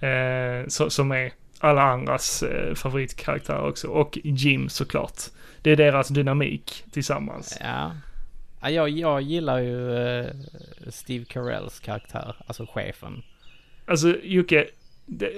Eh, 0.01 0.89
som 0.89 1.13
är 1.13 1.33
alla 1.59 1.83
andras 1.83 2.45
favoritkaraktärer 2.75 3.69
också. 3.69 3.89
Och 3.89 4.19
Jim 4.25 4.69
såklart. 4.69 5.21
Det 5.63 5.71
är 5.71 5.77
deras 5.77 6.09
dynamik 6.09 6.85
tillsammans. 6.93 7.59
Ja. 7.61 7.93
ja 8.61 8.71
jag, 8.71 8.89
jag 8.89 9.23
gillar 9.23 9.59
ju 9.59 10.27
Steve 10.89 11.25
Carells 11.25 11.81
karaktär, 11.81 12.37
alltså 12.47 12.67
chefen. 12.67 13.23
Alltså 13.87 14.17
Jocke, 14.23 14.67
det, 15.07 15.33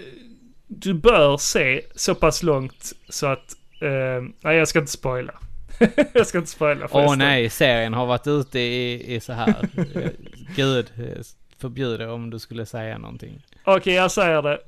du 0.67 0.95
bör 0.95 1.37
se 1.37 1.83
så 1.95 2.15
pass 2.15 2.43
långt 2.43 2.93
så 3.09 3.27
att... 3.27 3.57
Eh, 3.81 4.23
nej 4.41 4.57
jag 4.57 4.69
ska 4.69 4.79
inte 4.79 4.93
spoila. 4.93 5.35
jag 6.13 6.27
ska 6.27 6.39
inte 6.39 6.51
spoila 6.51 6.85
Åh 6.85 6.91
förresten. 6.91 7.19
nej, 7.19 7.51
serien 7.51 7.95
har 7.95 8.07
varit 8.07 8.27
ute 8.27 8.59
i, 8.59 9.15
i 9.15 9.21
så 9.21 9.33
här. 9.33 9.69
Eh, 9.95 10.11
Gud, 10.57 10.93
eh, 10.99 11.23
förbjude 11.59 12.09
om 12.09 12.31
du 12.31 12.39
skulle 12.39 12.67
säga 12.67 12.99
någonting. 12.99 13.47
Okej, 13.65 13.95
jag 13.95 14.11
säger 14.11 14.43
det. 14.43 14.59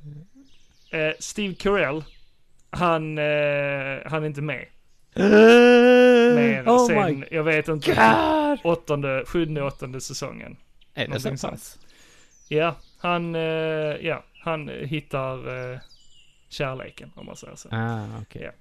Eh, 0.91 1.13
Steve 1.19 1.53
Carell, 1.53 2.03
han, 2.69 3.17
eh, 3.17 3.23
han 4.05 4.23
är 4.23 4.25
inte 4.25 4.41
med. 4.41 4.65
Mer 6.35 6.63
oh 6.67 6.87
sen, 6.87 7.19
my 7.19 7.25
jag 7.31 7.43
vet 7.43 7.67
inte, 7.67 7.93
god! 7.93 8.59
åttonde, 8.63 9.23
sjunde, 9.27 9.63
åttonde 9.63 10.01
säsongen. 10.01 10.57
Är 10.93 11.07
det 11.07 11.37
så 11.37 11.47
pass? 11.47 11.79
Ja, 12.47 12.75
han, 12.99 13.35
eh, 13.35 13.41
ja, 14.01 14.23
han 14.39 14.69
hittar 14.69 15.71
eh, 15.73 15.79
kärleken 16.49 17.11
om 17.15 17.25
man 17.25 17.35
säger 17.35 17.55
så. 17.55 17.69
Ah, 17.71 18.05
okej. 18.21 18.41
Ja. 18.43 18.51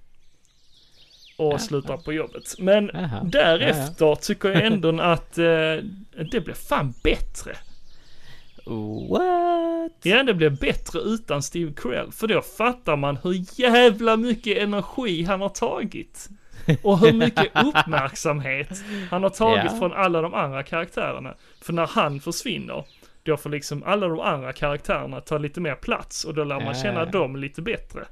Och 1.38 1.52
Ja, 1.54 1.58
slutar 1.58 1.96
på 1.96 2.12
jobbet. 2.12 2.54
Men 2.58 2.90
Jaha. 2.94 3.20
därefter 3.24 4.14
tycker 4.14 4.48
jag 4.48 4.64
ändå 4.66 4.88
att 5.02 5.38
eh, 5.38 5.44
det 6.32 6.40
blev 6.44 6.54
fan 6.54 6.94
bättre. 7.02 7.52
What? 9.10 9.92
Ja, 10.02 10.22
det 10.22 10.34
blev 10.34 10.58
bättre 10.58 10.98
utan 11.00 11.42
Steve 11.42 11.72
Carell. 11.76 12.12
För 12.12 12.26
då 12.26 12.42
fattar 12.42 12.96
man 12.96 13.16
hur 13.22 13.60
jävla 13.60 14.16
mycket 14.16 14.58
energi 14.58 15.22
han 15.24 15.40
har 15.40 15.48
tagit. 15.48 16.28
Och 16.82 16.98
hur 16.98 17.12
mycket 17.12 17.46
uppmärksamhet 17.64 18.68
han 19.10 19.22
har 19.22 19.30
tagit 19.30 19.64
Ja. 19.72 19.78
från 19.78 19.92
alla 19.92 20.20
de 20.22 20.34
andra 20.34 20.62
karaktärerna. 20.62 21.34
För 21.60 21.72
när 21.72 21.86
han 21.86 22.20
försvinner, 22.20 22.84
då 23.22 23.36
får 23.36 23.50
liksom 23.50 23.82
alla 23.82 24.08
de 24.08 24.20
andra 24.20 24.52
karaktärerna 24.52 25.20
ta 25.20 25.38
lite 25.38 25.60
mer 25.60 25.74
plats 25.74 26.24
och 26.24 26.34
då 26.34 26.44
lär 26.44 26.56
man 26.56 26.66
Ja, 26.66 26.74
känna 26.82 27.00
ja, 27.00 27.06
ja. 27.12 27.18
dem 27.18 27.36
lite 27.36 27.62
bättre. 27.62 28.04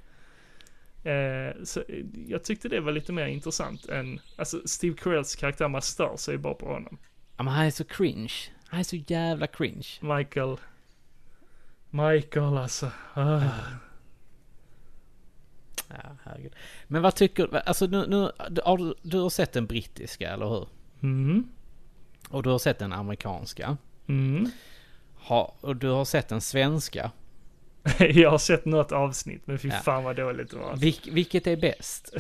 Eh, 1.07 1.65
så 1.65 1.81
eh, 1.81 2.05
jag 2.27 2.45
tyckte 2.45 2.69
det 2.69 2.81
var 2.81 2.93
lite 2.93 3.13
mer 3.13 3.27
intressant 3.27 3.87
än, 3.87 4.21
alltså 4.37 4.61
Steve 4.65 4.97
Carells 4.97 5.37
karaktär, 5.37 5.69
man 5.69 5.83
stör 5.83 6.17
sig 6.17 6.39
bara 6.39 6.55
på 6.55 6.67
honom. 6.67 6.99
Ja, 7.37 7.43
men 7.43 7.55
han 7.55 7.67
är 7.67 7.71
så 7.71 7.85
cringe. 7.85 8.33
Han 8.67 8.81
är 8.81 8.85
så 8.85 8.97
jävla 8.97 9.47
cringe. 9.47 9.89
Michael, 10.01 10.57
Michael 11.91 12.57
alltså. 12.57 12.91
Ah. 13.15 13.41
Ja, 15.89 16.17
herregud. 16.25 16.55
Men 16.87 17.03
vad 17.03 17.15
tycker 17.15 17.47
du? 17.47 17.59
Alltså 17.59 17.87
nu, 17.87 18.07
nu 18.07 18.31
du, 18.51 18.61
har 18.65 18.79
du, 18.79 18.95
du 19.03 19.19
har 19.19 19.31
sett 19.31 19.53
den 19.53 19.67
brittiska, 19.67 20.31
eller 20.31 20.49
hur? 20.49 20.69
Mm. 21.03 21.49
Och 22.29 22.43
du 22.43 22.51
har 22.51 22.59
sett 22.59 22.79
den 22.79 22.93
amerikanska. 22.93 23.77
Mm. 24.09 24.51
Ha, 25.17 25.57
och 25.61 25.77
du 25.77 25.89
har 25.89 26.05
sett 26.05 26.29
den 26.29 26.41
svenska. 26.41 27.11
Jag 27.99 28.31
har 28.31 28.39
sett 28.39 28.65
något 28.65 28.93
avsnitt, 28.93 29.43
men 29.47 29.59
fy 29.59 29.69
Ja. 29.69 29.75
fan 29.75 30.05
vad 30.05 30.17
dåligt 30.17 30.51
det 30.51 30.57
var. 30.57 30.77
Vilk, 30.77 31.09
vilket 31.13 31.47
är 31.47 31.57
bäst? 31.57 32.15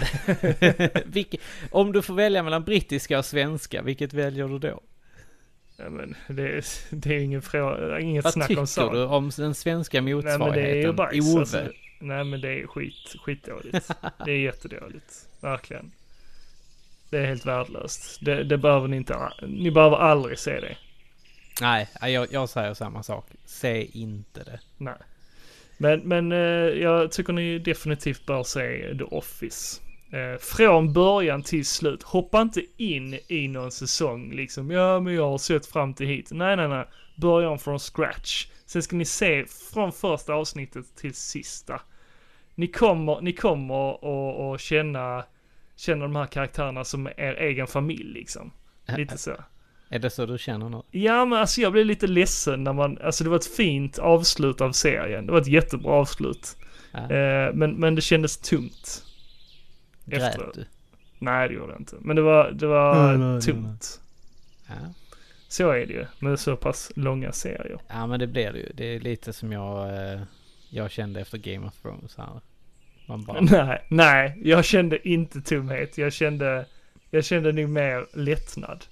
Vilke, 1.06 1.36
om 1.70 1.92
du 1.92 2.02
får 2.02 2.14
välja 2.14 2.42
mellan 2.42 2.64
brittiska 2.64 3.18
och 3.18 3.24
svenska, 3.24 3.82
vilket 3.82 4.12
väljer 4.12 4.48
du 4.48 4.58
då? 4.58 4.80
Ja, 5.76 5.90
men 5.90 6.16
det, 6.28 6.42
är, 6.42 6.64
det 6.90 7.14
är 7.14 7.18
ingen 7.18 7.42
fråga, 7.42 8.00
inget 8.00 8.24
Vad 8.24 8.32
snack 8.32 8.50
om 8.50 8.56
tycker 8.56 8.66
saken. 8.66 8.98
du 8.98 9.04
om 9.04 9.30
den 9.36 9.54
svenska 9.54 10.00
Nej 10.02 10.14
men 10.14 10.22
det 10.22 10.30
är 10.30 10.74
ju 10.74 10.86
motsvarigheten? 10.92 10.96
bajs. 10.96 11.28
Ove? 11.34 11.40
Alltså, 11.40 11.68
nej 12.00 12.24
men 12.24 12.40
det 12.40 12.60
är 12.62 12.66
skit, 12.66 13.14
skitdåligt. 13.24 13.90
det 14.24 14.30
är 14.32 14.38
jättedåligt. 14.38 15.28
Verkligen. 15.40 15.92
Det 17.10 17.18
är 17.18 17.26
helt 17.26 17.46
värdelöst. 17.46 18.18
Det, 18.20 18.44
det 18.44 18.58
behöver 18.58 18.88
ni 18.88 18.96
inte, 18.96 19.32
ni 19.48 19.70
behöver 19.70 19.96
aldrig 19.96 20.38
se 20.38 20.60
det. 20.60 20.76
Nej, 21.60 21.88
jag, 22.02 22.32
jag 22.32 22.48
säger 22.48 22.74
samma 22.74 23.02
sak. 23.02 23.26
Se 23.44 23.84
inte 23.98 24.44
det. 24.44 24.60
Nej. 24.76 24.94
Men, 25.78 26.00
men 26.00 26.32
eh, 26.32 26.38
jag 26.82 27.12
tycker 27.12 27.32
ni 27.32 27.58
definitivt 27.58 28.26
bör 28.26 28.42
se 28.42 28.94
The 28.98 29.04
Office. 29.04 29.82
Eh, 30.10 30.38
från 30.38 30.92
början 30.92 31.42
till 31.42 31.66
slut. 31.66 32.02
Hoppa 32.02 32.40
inte 32.40 32.62
in 32.76 33.18
i 33.28 33.48
någon 33.48 33.72
säsong 33.72 34.32
liksom. 34.32 34.70
Ja, 34.70 35.00
men 35.00 35.14
jag 35.14 35.30
har 35.30 35.38
sett 35.38 35.66
fram 35.66 35.94
till 35.94 36.06
hit. 36.06 36.28
Nej, 36.32 36.56
nej, 36.56 36.68
nej. 36.68 36.84
Börja 37.16 37.48
om 37.48 37.58
från 37.58 37.78
scratch. 37.78 38.46
Sen 38.66 38.82
ska 38.82 38.96
ni 38.96 39.04
se 39.04 39.44
från 39.72 39.92
första 39.92 40.34
avsnittet 40.34 40.96
till 40.96 41.14
sista. 41.14 41.80
Ni 42.54 42.66
kommer, 42.66 43.20
ni 43.20 43.32
kommer 43.32 43.90
att 43.94 44.54
att 44.54 44.60
känna, 44.60 45.24
känna 45.76 46.04
de 46.04 46.16
här 46.16 46.26
karaktärerna 46.26 46.84
som 46.84 47.06
er 47.06 47.34
egen 47.34 47.66
familj 47.66 48.12
liksom. 48.12 48.52
Lite 48.96 49.18
så. 49.18 49.36
Är 49.88 49.98
det 49.98 50.10
så 50.10 50.26
du 50.26 50.38
känner 50.38 50.68
nu? 50.68 50.82
Ja 50.90 51.24
men 51.24 51.38
alltså 51.38 51.60
jag 51.60 51.72
blev 51.72 51.86
lite 51.86 52.06
ledsen 52.06 52.64
när 52.64 52.72
man, 52.72 52.98
alltså 52.98 53.24
det 53.24 53.30
var 53.30 53.36
ett 53.36 53.56
fint 53.56 53.98
avslut 53.98 54.60
av 54.60 54.72
serien. 54.72 55.26
Det 55.26 55.32
var 55.32 55.40
ett 55.40 55.46
jättebra 55.46 55.92
avslut. 55.92 56.56
Ja. 56.92 56.98
Eh, 56.98 57.54
men, 57.54 57.74
men 57.74 57.94
det 57.94 58.00
kändes 58.02 58.36
tungt. 58.36 59.04
Grät 60.04 60.22
efteråt. 60.22 60.54
du? 60.54 60.64
Nej 61.18 61.48
det 61.48 61.54
gjorde 61.54 61.72
det 61.72 61.78
inte. 61.78 61.96
Men 62.00 62.16
det 62.16 62.22
var, 62.22 62.50
det 62.50 62.66
var 62.66 63.08
Nej, 63.08 63.18
nej, 63.18 63.28
nej, 63.28 63.40
tungt. 63.40 64.00
Ja. 64.66 64.74
Så 65.48 65.70
är 65.70 65.86
det 65.86 65.92
ju 65.92 66.06
med 66.18 66.40
så 66.40 66.56
pass 66.56 66.92
långa 66.96 67.32
serier. 67.32 67.78
ja, 67.88 68.06
men 68.06 68.20
det 68.20 68.26
blir 68.26 68.52
det 68.52 68.58
ju. 68.58 68.72
Det 68.74 68.84
är 68.84 69.00
lite 69.00 69.32
som 69.32 69.52
jag, 69.52 69.88
eh, 70.12 70.20
jag 70.70 70.90
kände 70.90 71.20
efter 71.20 71.38
Game 71.38 71.66
of 71.66 71.74
Thrones 71.82 72.16
här. 72.16 72.40
Man 73.06 73.24
bara... 73.24 73.40
Nej, 73.50 73.86
nej, 73.88 74.40
jag 74.44 74.64
kände 74.64 75.08
inte 75.08 75.40
tomhet. 75.40 75.98
Jag 75.98 76.12
kände, 76.12 76.66
jag 77.10 77.24
kände 77.24 77.52
nog 77.52 77.68
mer 77.68 78.06
lättnad. 78.12 78.84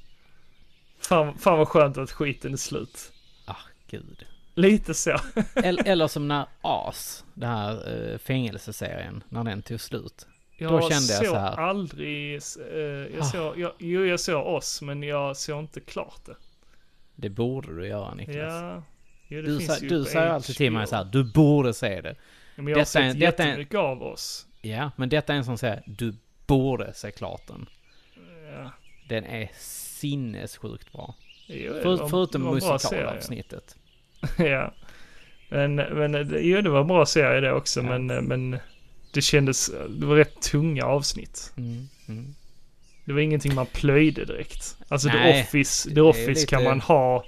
Fan, 1.08 1.38
fan 1.38 1.58
vad 1.58 1.68
skönt 1.68 1.98
att 1.98 2.10
skiten 2.12 2.52
är 2.52 2.56
slut. 2.56 3.12
Ah, 3.44 3.56
gud. 3.90 4.26
Lite 4.54 4.94
så. 4.94 5.16
Eller, 5.54 5.88
eller 5.88 6.08
som 6.08 6.28
när 6.28 6.46
As, 6.60 7.24
den 7.34 7.48
här 7.50 8.12
eh, 8.12 8.18
fängelseserien, 8.18 9.22
när 9.28 9.44
den 9.44 9.62
tog 9.62 9.80
slut. 9.80 10.26
Jag 10.58 10.72
Då 10.72 10.80
kände 10.90 11.12
jag 11.12 11.26
så 11.26 11.34
här. 11.34 11.56
aldrig, 11.58 12.34
eh, 12.34 12.78
jag 13.14 13.20
Ah. 13.20 13.24
såg, 13.24 13.58
jag, 13.58 13.72
jo 13.78 14.04
jag 14.04 14.20
såg 14.20 14.46
oss 14.46 14.82
men 14.82 15.02
jag 15.02 15.36
såg 15.36 15.60
inte 15.60 15.80
klart 15.80 16.20
det. 16.26 16.36
Det 17.16 17.28
borde 17.30 17.76
du 17.76 17.86
göra 17.88 18.14
Niklas. 18.14 18.36
Ja, 18.36 18.82
jo, 19.28 19.42
du 19.42 19.60
sa, 19.60 19.76
du 19.80 20.04
säger 20.04 20.26
alltid 20.26 20.56
till 20.56 20.72
mig 20.72 20.86
så 20.86 20.96
här, 20.96 21.04
du 21.04 21.24
borde 21.24 21.74
se 21.74 22.00
det. 22.00 22.14
Men 22.56 22.66
jag 22.68 22.76
har 22.76 22.80
Detta 22.84 22.98
är- 23.00 23.10
sett 23.10 23.20
detta 23.20 23.42
är- 23.42 23.46
jättemycket 23.48 23.78
av 23.78 24.02
oss. 24.02 24.46
Ja, 24.62 24.90
men 24.96 25.08
detta 25.08 25.32
är 25.32 25.36
en 25.36 25.44
som 25.44 25.58
säger, 25.58 25.82
du 25.86 26.14
borde 26.46 26.94
se 26.94 27.10
klart 27.10 27.46
den. 27.46 27.66
Ja, 28.52 28.70
Den 29.08 29.24
är 29.24 29.50
sinnessjukt 30.08 30.92
bra. 30.92 31.14
jo, 31.46 31.72
För, 31.82 31.96
var- 31.96 32.08
förutom 32.08 32.42
musikalavsnittet. 32.42 33.76
ja. 34.38 34.74
Men, 35.48 35.74
men 35.74 36.36
jo, 36.40 36.60
det 36.60 36.70
var 36.70 36.80
en 36.80 36.86
bra 36.86 37.06
serie 37.06 37.40
det 37.40 37.52
också, 37.52 37.80
Ja. 37.80 37.98
men, 37.98 38.06
men 38.24 38.58
det 39.12 39.22
kändes, 39.22 39.70
det 39.88 40.06
var 40.06 40.16
rätt 40.16 40.40
tunga 40.42 40.84
avsnitt. 40.84 41.52
Mm, 41.56 41.88
mm. 42.08 42.34
Det 43.04 43.12
var 43.12 43.20
ingenting 43.20 43.54
man 43.54 43.66
plöjde 43.66 44.24
direkt. 44.24 44.76
Alltså 44.88 45.08
The 45.08 45.14
Nej, 45.16 45.42
Office, 45.42 45.88
det 45.88 45.94
The 45.94 46.00
Office 46.00 46.28
lite- 46.28 46.46
kan 46.46 46.64
man 46.64 46.80
ha 46.80 47.24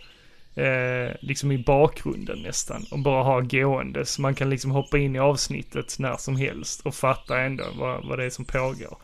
eh, 0.54 1.10
liksom 1.20 1.52
i 1.52 1.58
bakgrunden 1.58 2.38
nästan 2.38 2.84
och 2.90 2.98
bara 2.98 3.22
ha 3.22 3.40
gående. 3.40 4.06
Så 4.06 4.22
man 4.22 4.34
kan 4.34 4.50
liksom 4.50 4.70
hoppa 4.70 4.98
in 4.98 5.16
i 5.16 5.18
avsnittet 5.18 5.96
när 5.98 6.16
som 6.16 6.36
helst 6.36 6.80
och 6.86 6.94
fatta 6.94 7.40
ändå 7.40 7.64
vad, 7.78 8.04
vad 8.06 8.18
det 8.18 8.24
är 8.24 8.30
som 8.30 8.44
pågår. 8.44 8.98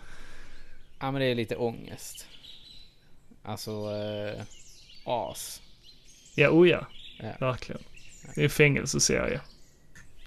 Ja, 1.01 1.11
men 1.11 1.21
det 1.21 1.27
är 1.27 1.35
lite 1.35 1.57
ångest. 1.57 2.27
Alltså, 3.43 3.71
eh, 3.71 4.43
as. 5.05 5.63
Ja, 6.35 6.49
oh 6.49 6.69
ja. 6.69 6.87
Verkligen. 7.41 7.83
Det 8.35 8.41
är 8.41 8.45
en 8.45 8.51
fängelseserie. 8.51 9.41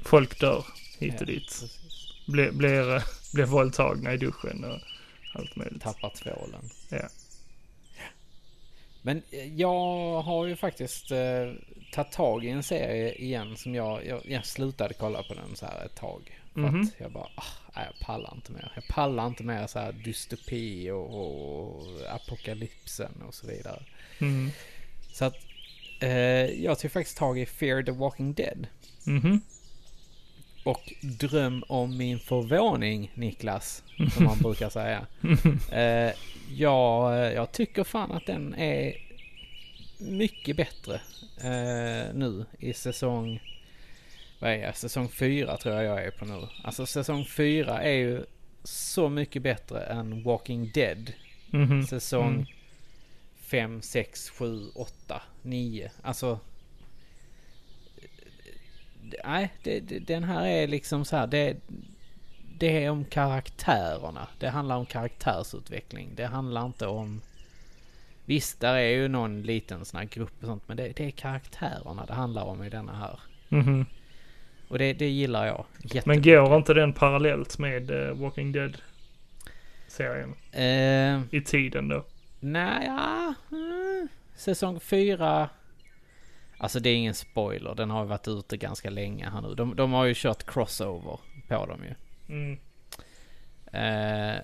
Folk 0.04 0.40
dör 0.40 0.66
hit 1.00 1.22
och 1.22 1.22
Ja, 1.22 1.26
dit. 1.26 1.64
Blir, 2.28 2.52
blir, 2.52 2.96
eh, 2.96 3.04
blir 3.34 3.46
våldtagna 3.46 4.14
i 4.14 4.18
duschen 4.18 4.64
och 4.64 4.80
allt 5.34 5.56
möjligt. 5.56 5.82
Tappar 5.82 6.10
tvålen. 6.10 6.70
Ja. 6.90 7.10
Men 9.02 9.22
eh, 9.32 9.54
jag 9.56 10.22
har 10.22 10.46
ju 10.46 10.56
faktiskt 10.56 11.12
eh, 11.12 11.52
tagit 11.92 12.12
tag 12.12 12.46
i 12.46 12.50
en 12.50 12.64
serie 12.64 13.16
igen 13.16 13.58
som 13.58 13.76
jag, 13.76 14.06
jag, 14.06 14.22
jag 14.26 14.46
slutade 14.46 14.94
kolla 14.94 15.24
på 15.24 15.34
den 15.34 15.56
så 15.56 15.66
här 15.66 15.86
ett 15.86 15.96
tag. 15.96 16.40
För 16.56 16.62
Mhm. 16.62 16.82
att 16.82 16.94
jag 16.98 17.12
bara, 17.12 17.30
ah, 17.36 17.84
jag 17.84 18.00
pallar 18.02 18.34
inte 18.36 18.52
mer. 18.52 18.72
Jag 18.76 18.88
pallar 18.88 19.28
inte 19.28 19.44
mer 19.44 19.68
så 19.68 19.80
här 19.80 19.92
dystopi 19.92 20.90
och, 20.92 21.14
och 21.22 21.88
apokalypsen 22.10 23.22
och 23.28 23.34
så 23.34 23.48
vidare. 23.48 23.84
Mm. 24.20 24.50
Så 25.12 25.26
att 25.26 25.36
eh, 26.00 26.10
jag 26.64 26.80
tog 26.80 26.92
faktiskt 26.92 27.18
tag 27.18 27.40
i 27.40 27.46
Fear 27.46 27.84
the 27.84 27.92
Walking 27.92 28.34
Dead. 28.34 28.68
Mhm. 29.04 29.42
Och 30.64 30.94
dröm 31.02 31.64
om 31.68 31.98
min 31.98 32.20
förvåning, 32.20 33.12
Niklas, 33.16 33.84
som 34.14 34.26
man 34.26 34.38
brukar 34.42 34.70
säga. 34.70 35.06
Eh, 35.72 36.14
jag, 36.56 37.34
jag 37.34 37.52
tycker 37.52 37.84
fan 37.84 38.12
att 38.12 38.26
den 38.26 38.54
är 38.56 38.94
mycket 40.00 40.56
bättre 40.58 40.96
eh, 41.38 42.14
nu 42.14 42.46
i 42.60 42.74
säsong... 42.74 43.42
Vad 44.46 44.54
är 44.54 44.58
jag? 44.58 44.78
Säsong 44.78 45.10
fyra 45.10 45.58
tror 45.58 45.76
jag 45.76 45.84
jag 45.84 46.06
är 46.06 46.12
på 46.12 46.26
nu. 46.26 46.48
Alltså 46.64 46.86
säsong 46.86 47.26
fyra 47.26 47.82
är 47.82 47.94
ju 47.94 48.26
så 48.64 49.10
mycket 49.10 49.42
bättre 49.42 49.82
än 49.82 50.24
Walking 50.24 50.72
Dead. 50.74 51.14
Mhm. 51.50 51.84
Säsong 51.84 52.34
Mm. 52.34 52.46
fem, 53.36 53.82
sex, 53.82 54.30
sju, 54.30 54.70
åtta, 54.76 55.22
nio. 55.42 55.92
Alltså... 56.02 56.40
Nej, 59.26 59.54
det, 59.64 59.80
det, 59.80 60.00
den 60.00 60.24
här 60.24 60.48
är 60.48 60.68
liksom 60.68 61.06
så 61.06 61.16
här. 61.18 61.28
Det, 61.28 61.58
det 62.58 62.84
är 62.86 62.90
om 62.90 63.06
karaktärerna. 63.06 64.28
Det 64.40 64.50
handlar 64.50 64.78
om 64.78 64.86
karaktärsutveckling. 64.86 66.16
Det 66.16 66.26
handlar 66.26 66.66
inte 66.66 66.88
om... 66.88 67.22
Visst, 68.26 68.60
där 68.60 68.76
är 68.76 68.90
ju 68.90 69.08
någon 69.08 69.42
liten 69.44 69.86
sån 69.86 69.98
här 69.98 70.08
grupp 70.08 70.34
och 70.40 70.48
sånt. 70.48 70.68
Men 70.68 70.78
det, 70.78 70.88
det 70.96 71.06
är 71.06 71.12
karaktärerna 71.12 72.06
det 72.06 72.14
handlar 72.14 72.44
om 72.44 72.64
i 72.64 72.70
denna 72.70 72.96
här. 72.96 73.20
Mhm. 73.50 73.86
Och 74.68 74.78
det, 74.78 74.94
det 74.94 75.10
gillar 75.10 75.46
jag. 75.46 75.66
Men 76.06 76.22
går 76.22 76.56
inte 76.56 76.74
den 76.74 76.94
parallellt 76.94 77.58
med 77.60 77.92
eh, 77.92 78.14
Walking 78.16 78.52
Dead-serien? 78.52 80.36
Eh, 80.52 81.22
I 81.36 81.42
tiden 81.46 81.88
då? 81.88 82.06
nej, 82.40 82.86
ja. 82.88 83.34
mm. 83.52 84.08
Säsong 84.36 84.80
fyra. 84.80 85.50
Alltså 86.58 86.80
det 86.80 86.90
är 86.90 86.96
ingen 86.96 87.14
spoiler. 87.14 87.76
Den 87.76 87.90
har 87.90 88.06
varit 88.06 88.28
ute 88.28 88.58
ganska 88.58 88.90
länge 88.90 89.30
här 89.30 89.42
nu. 89.42 89.56
De, 89.56 89.76
de 89.76 89.94
har 89.94 90.06
ju 90.06 90.14
kört 90.16 90.46
crossover 90.46 91.20
på 91.48 91.66
dem 91.66 91.80
ju. 91.84 91.96
Mm. 92.36 92.60
Eh, 93.72 94.42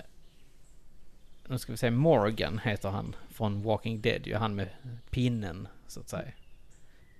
nu 1.47 1.57
ska 1.57 1.71
vi 1.71 1.77
se, 1.77 1.91
Morgan 1.91 2.59
heter 2.63 2.89
han 2.89 3.15
från 3.29 3.61
Walking 3.63 4.01
Dead 4.01 4.27
ju. 4.27 4.35
Han 4.35 4.55
med 4.55 4.67
pinnen 5.09 5.67
så 5.87 5.99
att 5.99 6.09
säga. 6.09 6.31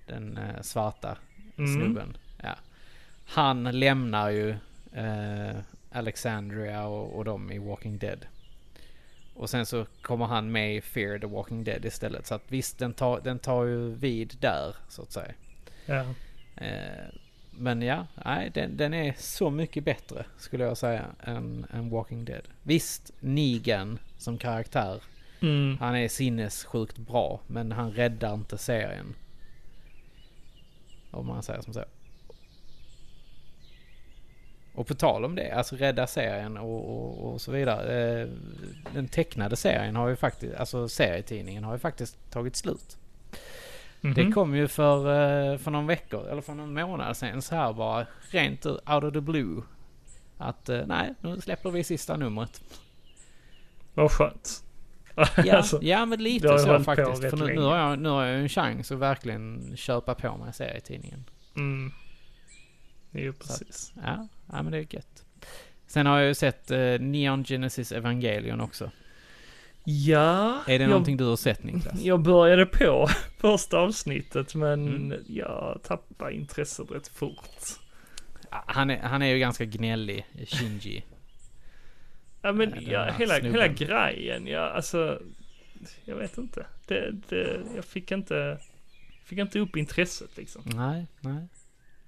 Den 0.08 0.38
eh, 0.38 0.62
svarta 0.62 1.18
Mm. 1.58 1.74
snubben. 1.82 2.18
Han 3.32 3.64
lämnar 3.64 4.30
ju 4.30 4.50
eh, 4.94 5.58
Alexandria 5.92 6.86
och, 6.86 7.18
och 7.18 7.26
dem 7.26 7.52
i 7.52 7.58
Walking 7.60 7.98
Dead. 7.98 8.26
Och 9.34 9.50
sen 9.50 9.66
så 9.66 9.86
kommer 10.02 10.26
han 10.26 10.52
med 10.52 10.76
i 10.76 10.82
Fear 10.82 11.20
the 11.20 11.28
Walking 11.28 11.64
Dead 11.64 11.86
istället. 11.86 12.26
Så 12.26 12.36
att 12.36 12.44
visst, 12.48 12.80
den 12.80 12.94
tar, 12.94 13.22
den 13.22 13.40
tar 13.40 13.64
ju 13.66 13.96
vid 13.96 14.38
där 14.40 14.76
så 14.90 15.02
att 15.02 15.12
säga. 15.12 15.34
Ja. 15.86 16.06
Eh, 16.66 17.06
men 17.52 17.82
ja, 17.82 18.08
nej, 18.26 18.52
den, 18.54 18.78
den 18.78 18.94
är 18.94 19.14
så 19.18 19.50
mycket 19.50 19.84
bättre 19.84 20.26
skulle 20.38 20.64
jag 20.64 20.78
säga 20.78 21.06
än, 21.24 21.66
än 21.74 21.90
Walking 21.90 22.26
Dead. 22.26 22.48
Visst, 22.64 23.12
Negan 23.20 24.00
som 24.18 24.38
karaktär, 24.38 25.02
Mm. 25.44 25.78
han 25.80 25.96
är 25.96 26.08
sinnessjukt 26.08 26.98
bra, 26.98 27.40
men 27.48 27.72
han 27.72 27.92
räddar 27.92 28.34
inte 28.34 28.58
serien. 28.58 29.16
Om 31.12 31.28
man 31.28 31.44
säger 31.44 31.62
som 31.62 31.74
så. 31.74 31.84
Och 34.74 34.88
på 34.88 34.94
tal 34.96 35.26
om 35.26 35.36
det, 35.36 35.52
alltså 35.52 35.76
rädda 35.76 36.08
serien 36.08 36.58
och, 36.58 36.98
och, 36.98 37.34
och 37.34 37.42
så 37.42 37.52
vidare. 37.52 38.22
Eh, 38.22 38.28
den 38.94 39.08
tecknade 39.08 39.56
serien 39.56 39.96
har 39.96 40.08
ju 40.08 40.16
faktiskt, 40.16 40.56
alltså 40.56 40.88
serietidningen 40.88 41.64
har 41.64 41.74
ju 41.74 41.80
faktiskt 41.80 42.32
tagit 42.32 42.56
slut. 42.56 42.98
Mhm. 44.02 44.14
Det 44.14 44.32
kom 44.32 44.56
ju 44.56 44.68
för, 44.68 44.98
eh, 44.98 45.58
för 45.58 45.72
någon 45.72 45.88
veckor, 45.88 46.28
eller 46.28 46.42
för 46.42 46.54
någon 46.54 46.74
månad 46.74 47.18
sedan 47.18 47.42
så 47.42 47.56
här 47.56 47.74
bara 47.74 48.06
rent 48.22 48.66
ut, 48.66 48.90
out 48.90 49.04
of 49.04 49.14
the 49.14 49.22
blue. 49.22 49.62
Att 50.38 50.70
eh, 50.70 50.82
nej, 50.86 51.14
nu 51.22 51.42
släpper 51.42 51.72
vi 51.72 51.84
sista 51.84 52.18
numret. 52.18 52.62
Vad 53.94 54.12
skönt. 54.12 54.64
Ja, 55.16 55.28
Alltså, 55.58 55.80
ja 55.82 56.06
men 56.06 56.24
lite 56.24 56.60
så 56.60 56.80
faktiskt. 56.80 57.30
För 57.30 57.38
nu, 57.38 57.46
nu, 57.54 57.62
har 57.62 57.78
jag, 57.78 58.00
nu 58.00 58.10
har 58.10 58.26
jag 58.26 58.40
en 58.40 58.50
chans 58.50 58.92
att 58.92 58.98
verkligen 58.98 59.74
köpa 59.78 60.16
på 60.16 60.38
mig 60.38 60.54
serietidningen. 60.54 61.24
mm. 61.56 61.92
Jo, 63.12 63.34
precis. 63.34 63.94
Ja, 63.96 64.28
ja 64.52 64.62
men 64.64 64.72
det 64.72 64.78
är 64.78 64.88
gött. 64.96 65.26
Sen 65.88 66.06
har 66.06 66.18
jag 66.20 66.28
ju 66.28 66.34
sett 66.34 66.72
eh, 66.72 67.00
Neon 67.00 67.44
Genesis 67.44 67.92
Evangelion 67.92 68.62
också. 68.62 68.92
Ja, 69.84 70.64
Är 70.68 70.80
det 70.80 70.84
jag, 70.84 70.90
någonting 70.90 71.18
du 71.18 71.24
har 71.24 71.36
sett 71.36 71.64
Niklas? 71.64 72.02
jag 72.04 72.22
började 72.22 72.66
på 72.66 73.08
första 73.38 73.78
avsnittet 73.78 74.56
men 74.56 74.88
Mm. 74.88 75.20
jag 75.28 75.80
tappade 75.84 76.34
intresset 76.34 76.92
rätt 76.92 77.08
fort. 77.08 77.50
Han 78.50 78.90
är, 78.90 78.98
han 79.00 79.22
är 79.22 79.26
ju 79.34 79.40
ganska 79.40 79.66
gnällig, 79.66 80.26
Shinji. 80.48 81.04
Ja 82.42 82.52
men 82.52 82.74
Eh, 82.74 82.76
den 82.80 82.90
ja, 82.90 83.12
hela, 83.12 83.34
snubben. 83.40 83.52
hela 83.62 83.68
grejen, 83.68 84.48
ja 84.48 84.60
alltså, 84.70 85.22
jag 86.06 86.16
vet 86.16 86.38
inte. 86.38 86.66
Det, 86.88 87.12
det, 87.30 87.62
jag 87.76 87.86
fick 87.86 88.12
inte, 88.12 88.58
fick 89.24 89.40
inte 89.40 89.60
upp 89.60 89.76
intresset 89.78 90.38
liksom. 90.38 90.62
Nej, 90.66 91.08
nej. 91.20 91.48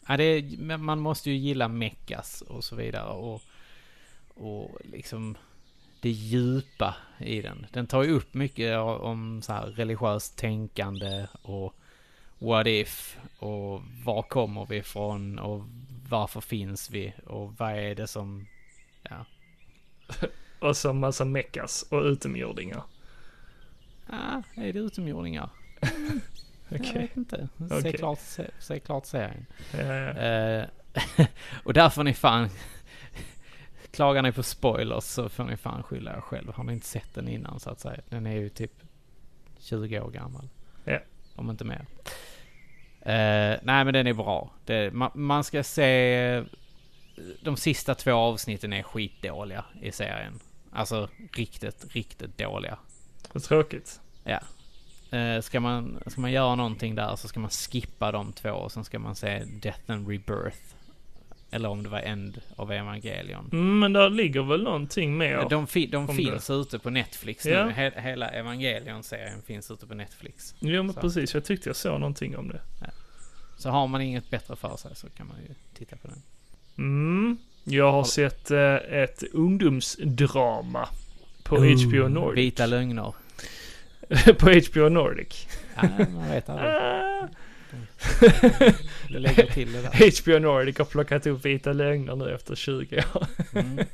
Ja, 0.08 0.18
det 0.18 0.24
är, 0.24 0.78
man 0.78 1.00
måste 1.00 1.32
ju 1.32 1.38
gilla 1.38 1.68
meckas 1.68 2.42
och 2.42 2.64
så 2.64 2.76
vidare 2.76 3.10
och, 3.10 3.42
och 4.36 4.78
liksom 4.84 5.38
det 6.00 6.10
djupa 6.10 6.96
i 7.18 7.42
den. 7.42 7.66
Den 7.72 7.88
tar 7.88 8.04
ju 8.04 8.12
upp 8.12 8.34
mycket 8.34 8.78
om 8.80 9.42
så 9.42 9.54
här 9.54 9.66
religiöst 9.66 10.38
tänkande 10.38 11.28
och 11.42 11.76
what 12.40 12.68
if 12.68 13.18
och 13.40 13.82
var 14.04 14.22
kommer 14.22 14.66
vi 14.66 14.78
ifrån 14.78 15.40
och 15.40 15.64
varför 16.10 16.42
finns 16.42 16.90
vi 16.90 17.14
och 17.26 17.58
vad 17.58 17.72
är 17.72 17.96
det 17.96 18.08
som, 18.08 18.48
ja. 19.04 19.26
Och 20.60 20.78
så 20.78 20.94
massa 20.94 21.26
meckas 21.26 21.86
och 21.90 22.02
utomjordingar. 22.02 22.84
Ah, 24.08 24.42
är 24.56 24.74
det 24.74 24.80
utomjordingar? 24.80 25.50
Jag 26.74 26.82
Okej. 26.82 27.02
vet 27.02 27.18
inte. 27.18 27.48
Se, 27.70 27.80
Okej. 27.80 27.94
klart, 27.94 28.20
se, 28.20 28.48
se 28.60 28.80
klart 28.80 29.06
serien. 29.06 29.46
Ja, 29.72 29.80
ja. 29.80 30.10
Eh, 30.10 30.66
och 31.64 31.74
där 31.74 31.90
får 31.90 32.04
ni 32.04 32.14
fan... 32.14 32.50
Klagar 33.92 34.22
ni 34.22 34.32
på 34.32 34.44
spoilers 34.44 35.04
så 35.04 35.30
får 35.30 35.44
ni 35.44 35.58
fan 35.58 35.84
skylla 35.84 36.18
er 36.18 36.22
själv. 36.22 36.54
Har 36.54 36.64
ni 36.64 36.74
inte 36.74 36.86
sett 36.86 37.14
den 37.14 37.28
innan 37.28 37.60
så 37.60 37.70
att 37.70 37.80
säga. 37.80 38.02
Den 38.10 38.28
är 38.28 38.36
ju 38.36 38.50
typ 38.50 38.72
20 39.60 40.00
år 40.00 40.12
gammal. 40.12 40.50
Ja. 40.84 41.00
Om 41.36 41.50
inte 41.50 41.66
mer. 41.66 41.86
Eh, 43.02 43.60
nej 43.64 43.86
men 43.86 43.94
den 43.94 44.08
är 44.08 44.14
bra. 44.14 44.52
Det, 44.66 44.94
man, 44.94 45.12
man 45.14 45.44
ska 45.44 45.64
se... 45.64 46.44
De 47.42 47.58
sista 47.58 47.96
två 47.96 48.14
avsnitten 48.14 48.74
är 48.74 48.84
skitdåliga 48.84 49.66
i 49.82 49.92
serien. 49.92 50.40
Alltså 50.72 51.10
riktigt, 51.34 51.86
riktigt 51.96 52.38
dåliga. 52.38 52.78
Vad 53.34 53.44
tråkigt. 53.44 54.02
Ja. 54.24 54.40
Eh, 55.14 55.42
ska, 55.42 55.60
man, 55.60 56.00
ska 56.08 56.22
man 56.22 56.32
göra 56.32 56.56
någonting 56.56 56.96
där 56.96 57.16
så 57.16 57.28
ska 57.28 57.40
man 57.40 57.50
skippa 57.50 58.12
de 58.12 58.34
två 58.34 58.50
och 58.50 58.72
sen 58.72 58.84
ska 58.84 59.00
man 59.00 59.16
se 59.16 59.44
Death 59.62 59.92
and 59.92 60.08
Rebirth. 60.08 60.58
Eller 61.52 61.70
om 61.70 61.84
det 61.84 61.90
var 61.90 62.00
End 62.00 62.42
of 62.56 62.70
Evangelion. 62.70 63.50
Mm, 63.52 63.80
men 63.80 63.94
där 63.94 64.10
ligger 64.10 64.42
väl 64.44 64.64
någonting 64.64 65.18
mer. 65.18 65.48
De, 65.50 65.68
fi, 65.68 65.86
de 65.86 66.08
finns 66.08 66.50
ute 66.50 66.80
på 66.80 66.90
Netflix 66.90 67.46
Ja. 67.46 67.66
nu. 67.66 67.72
He, 67.72 67.92
hela 68.02 68.30
Evangelion-serien 68.30 69.42
finns 69.46 69.72
ute 69.72 69.86
på 69.88 69.94
Netflix. 69.94 70.56
Jo 70.60 70.84
men 70.84 70.94
Så. 70.94 71.02
precis, 71.02 71.34
jag 71.34 71.46
tyckte 71.46 71.70
jag 71.70 71.76
såg 71.76 72.00
någonting 72.00 72.38
om 72.38 72.48
det. 72.48 72.62
Så 73.58 73.70
har 73.70 73.88
man 73.88 74.02
inget 74.02 74.30
bättre 74.30 74.56
för 74.56 74.78
sig 74.78 74.96
så 74.96 75.10
kan 75.10 75.28
man 75.28 75.38
ju 75.48 75.54
titta 75.78 75.96
på 75.96 76.08
den. 76.08 76.22
Mm. 76.78 77.38
Jag 77.64 77.86
har 77.86 77.92
Har- 77.92 78.04
sett 78.04 78.52
eh, 78.52 78.76
ett 78.76 79.24
ungdomsdrama 79.34 80.88
på 81.44 81.56
HBO 81.56 82.08
Nordic. 82.08 82.38
Vita 82.46 82.66
lögner. 82.66 83.14
på 84.40 84.50
HBO 84.72 84.90
Nordic. 84.90 85.48
Ja, 85.76 85.82
man 86.14 86.30
vet 86.30 86.50
aldrig. 86.50 86.70
Ah. 86.70 87.28
Lägger 89.10 89.46
till 89.46 89.72
det 89.74 89.82
där. 89.82 90.22
HBO 90.24 90.40
Nordic 90.40 90.78
har 90.78 90.86
plockat 90.86 91.28
upp 91.28 91.46
Vita 91.46 91.74
Lögner 91.74 92.16
nu 92.16 92.36
efter 92.36 92.56
20 92.56 92.98
år. 93.16 93.26
Mm. 93.56 93.78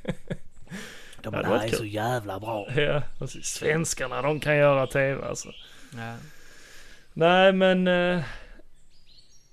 De 1.22 1.34
Ja, 1.34 1.42
där 1.42 1.56
är 1.64 1.68
kul. 1.70 1.78
så 1.78 1.86
jävla 1.86 2.40
bra. 2.40 2.68
ja, 2.76 3.04
precis. 3.20 3.46
Svenskarna, 3.46 4.22
de 4.22 4.40
kan 4.40 4.58
göra 4.58 4.88
TV 4.88 5.26
alltså. 5.28 5.52
Ja. 5.98 6.16
Nej 7.14 7.54
men, 7.54 7.88
eh, 7.88 8.22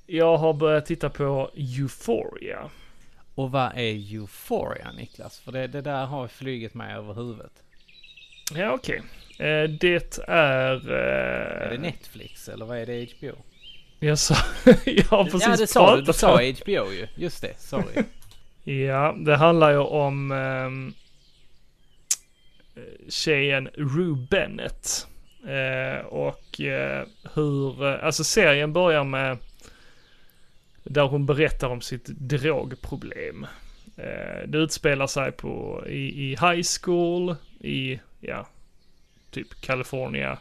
jag 0.06 0.36
har 0.36 0.52
börjat 0.52 0.86
titta 0.86 1.10
på 1.10 1.50
Euphoria. 1.56 2.70
Och 3.34 3.50
vad 3.50 3.72
är 3.76 4.14
Euphoria 4.14 4.92
Niklas? 4.92 5.38
För 5.38 5.52
det, 5.52 5.66
det 5.66 5.80
där 5.80 6.06
har 6.06 6.28
flugit 6.28 6.74
mig 6.74 6.94
över 6.94 7.14
huvudet. 7.14 7.52
Ja 8.54 8.72
okej. 8.72 8.96
Eh, 8.96 9.02
det 9.38 10.20
är... 10.28 10.30
Är 10.30 11.68
det 11.70 11.74
Eh, 11.74 11.80
Netflix 11.80 12.48
eller 12.48 12.66
vad 12.66 12.78
är 12.78 12.86
det 12.86 13.08
HBO? 13.18 13.36
jag 14.00 14.18
sa, 14.18 14.34
jag 14.84 15.04
har 15.04 15.24
precis 15.24 15.46
ja 15.46 15.56
det 15.56 15.66
sa 15.66 15.96
du, 15.96 16.02
du 16.02 16.12
sa 16.12 16.34
HBO 16.34 16.92
ju. 16.92 17.06
Just 17.14 17.42
det, 17.42 17.60
sorry. 17.60 18.04
Ja, 18.68 19.14
det 19.18 19.36
handlar 19.36 19.70
ju 19.70 19.78
om 19.78 20.32
ehm, 20.32 20.94
tjejen 23.08 23.68
Rue 23.74 24.26
Bennett. 24.30 25.06
Eh, 25.46 26.06
och 26.06 26.60
eh, 26.60 27.06
hur, 27.34 27.86
eh, 27.86 28.04
alltså 28.04 28.24
serien 28.24 28.72
börjar 28.72 29.04
med 29.04 29.38
där 30.84 31.02
hon 31.02 31.26
berättar 31.26 31.68
om 31.68 31.80
sitt 31.80 32.06
drogproblem. 32.06 33.46
Eh, 33.96 34.48
det 34.48 34.58
utspelar 34.58 35.06
sig 35.06 35.32
på, 35.32 35.84
i, 35.88 36.24
i 36.24 36.28
high 36.30 36.62
school 36.82 37.36
i, 37.60 38.00
ja, 38.20 38.46
typ 39.36 39.60
California. 39.60 40.38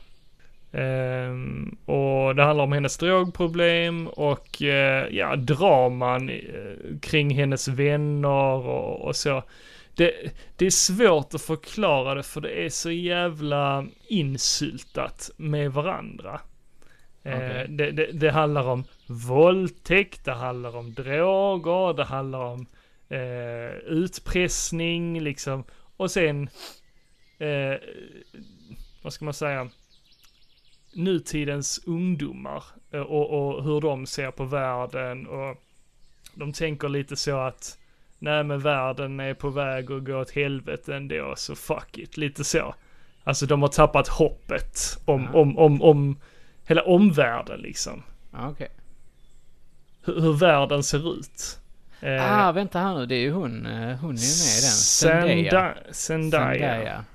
Ehm, 0.72 1.78
och 1.86 2.36
det 2.36 2.44
handlar 2.44 2.64
om 2.64 2.72
hennes 2.72 2.98
drogproblem 2.98 4.08
och 4.08 4.62
eh, 4.62 5.08
ja, 5.12 5.36
draman 5.36 6.30
eh, 6.30 7.00
kring 7.02 7.36
hennes 7.36 7.68
vänner 7.68 8.68
och, 8.68 9.02
och 9.08 9.16
så. 9.16 9.44
Det, 9.96 10.12
det 10.56 10.66
är 10.66 10.70
svårt 10.70 11.34
att 11.34 11.42
förklara 11.42 12.16
det 12.16 12.24
för 12.24 12.42
det 12.42 12.66
är 12.66 12.70
så 12.70 12.92
jävla 12.92 13.86
insyltat 14.08 15.32
med 15.38 15.72
varandra. 15.72 16.42
Eh, 17.24 17.36
Okej. 17.36 17.66
det, 17.70 17.92
det, 17.92 18.12
det 18.12 18.32
handlar 18.32 18.68
om 18.68 18.84
våldtäkt, 19.08 20.26
det 20.26 20.34
handlar 20.34 20.76
om 20.76 20.94
droger, 20.94 21.94
det 21.94 22.04
handlar 22.04 22.40
om 22.40 22.66
utpressning 23.86 25.22
liksom. 25.22 25.64
Och 25.98 26.12
sen, 26.12 26.50
vad 29.06 29.14
ska 29.14 29.26
man 29.26 29.34
säga, 29.34 29.70
nutidens 30.94 31.80
ungdomar 31.86 32.64
eh, 32.92 33.00
och, 33.02 33.30
och 33.58 33.64
hur 33.64 33.82
de 33.82 34.06
ser 34.06 34.32
på 34.32 34.46
världen 34.46 35.28
och 35.28 35.58
de 36.34 36.54
tänker 36.54 36.90
lite 36.90 37.16
så 37.16 37.38
att 37.40 37.78
nej 38.20 38.44
men 38.44 38.60
världen 38.60 39.20
är 39.20 39.34
på 39.34 39.50
väg 39.50 39.92
att 39.92 40.04
gå 40.04 40.18
åt 40.18 40.32
helvete 40.32 40.96
ändå, 40.96 41.34
så 41.38 41.56
fuck 41.56 41.98
it, 41.98 42.18
lite 42.18 42.44
så. 42.44 42.76
Alltså 43.24 43.46
de 43.46 43.62
har 43.62 43.70
tappat 43.70 44.08
hoppet 44.08 44.98
om, 45.06 45.30
Ja. 45.34 45.40
om, 45.40 45.58
om, 45.58 45.82
om 45.82 46.18
hela 46.68 46.82
omvärlden 46.84 47.60
liksom. 47.60 48.04
Ja, 48.32 48.50
Okej. 48.50 48.70
Hur, 50.04 50.22
hur 50.22 50.34
världen 50.34 50.84
ser 50.84 51.14
ut. 51.20 51.60
Eh, 52.02 52.38
Ah, 52.48 52.52
vänta 52.52 52.80
här 52.80 52.96
nu. 52.96 53.06
Det 53.06 53.16
är 53.16 53.20
ju 53.20 53.32
hon. 53.32 53.66
eh, 53.66 53.96
Hon 53.98 54.16
är 54.16 54.22
ju 54.22 54.36
med 54.46 54.58
i 54.58 54.62
den. 54.62 54.72
Zendaya. 54.72 55.74
Zendaya. 55.92 56.60
Zendaya. 56.60 57.06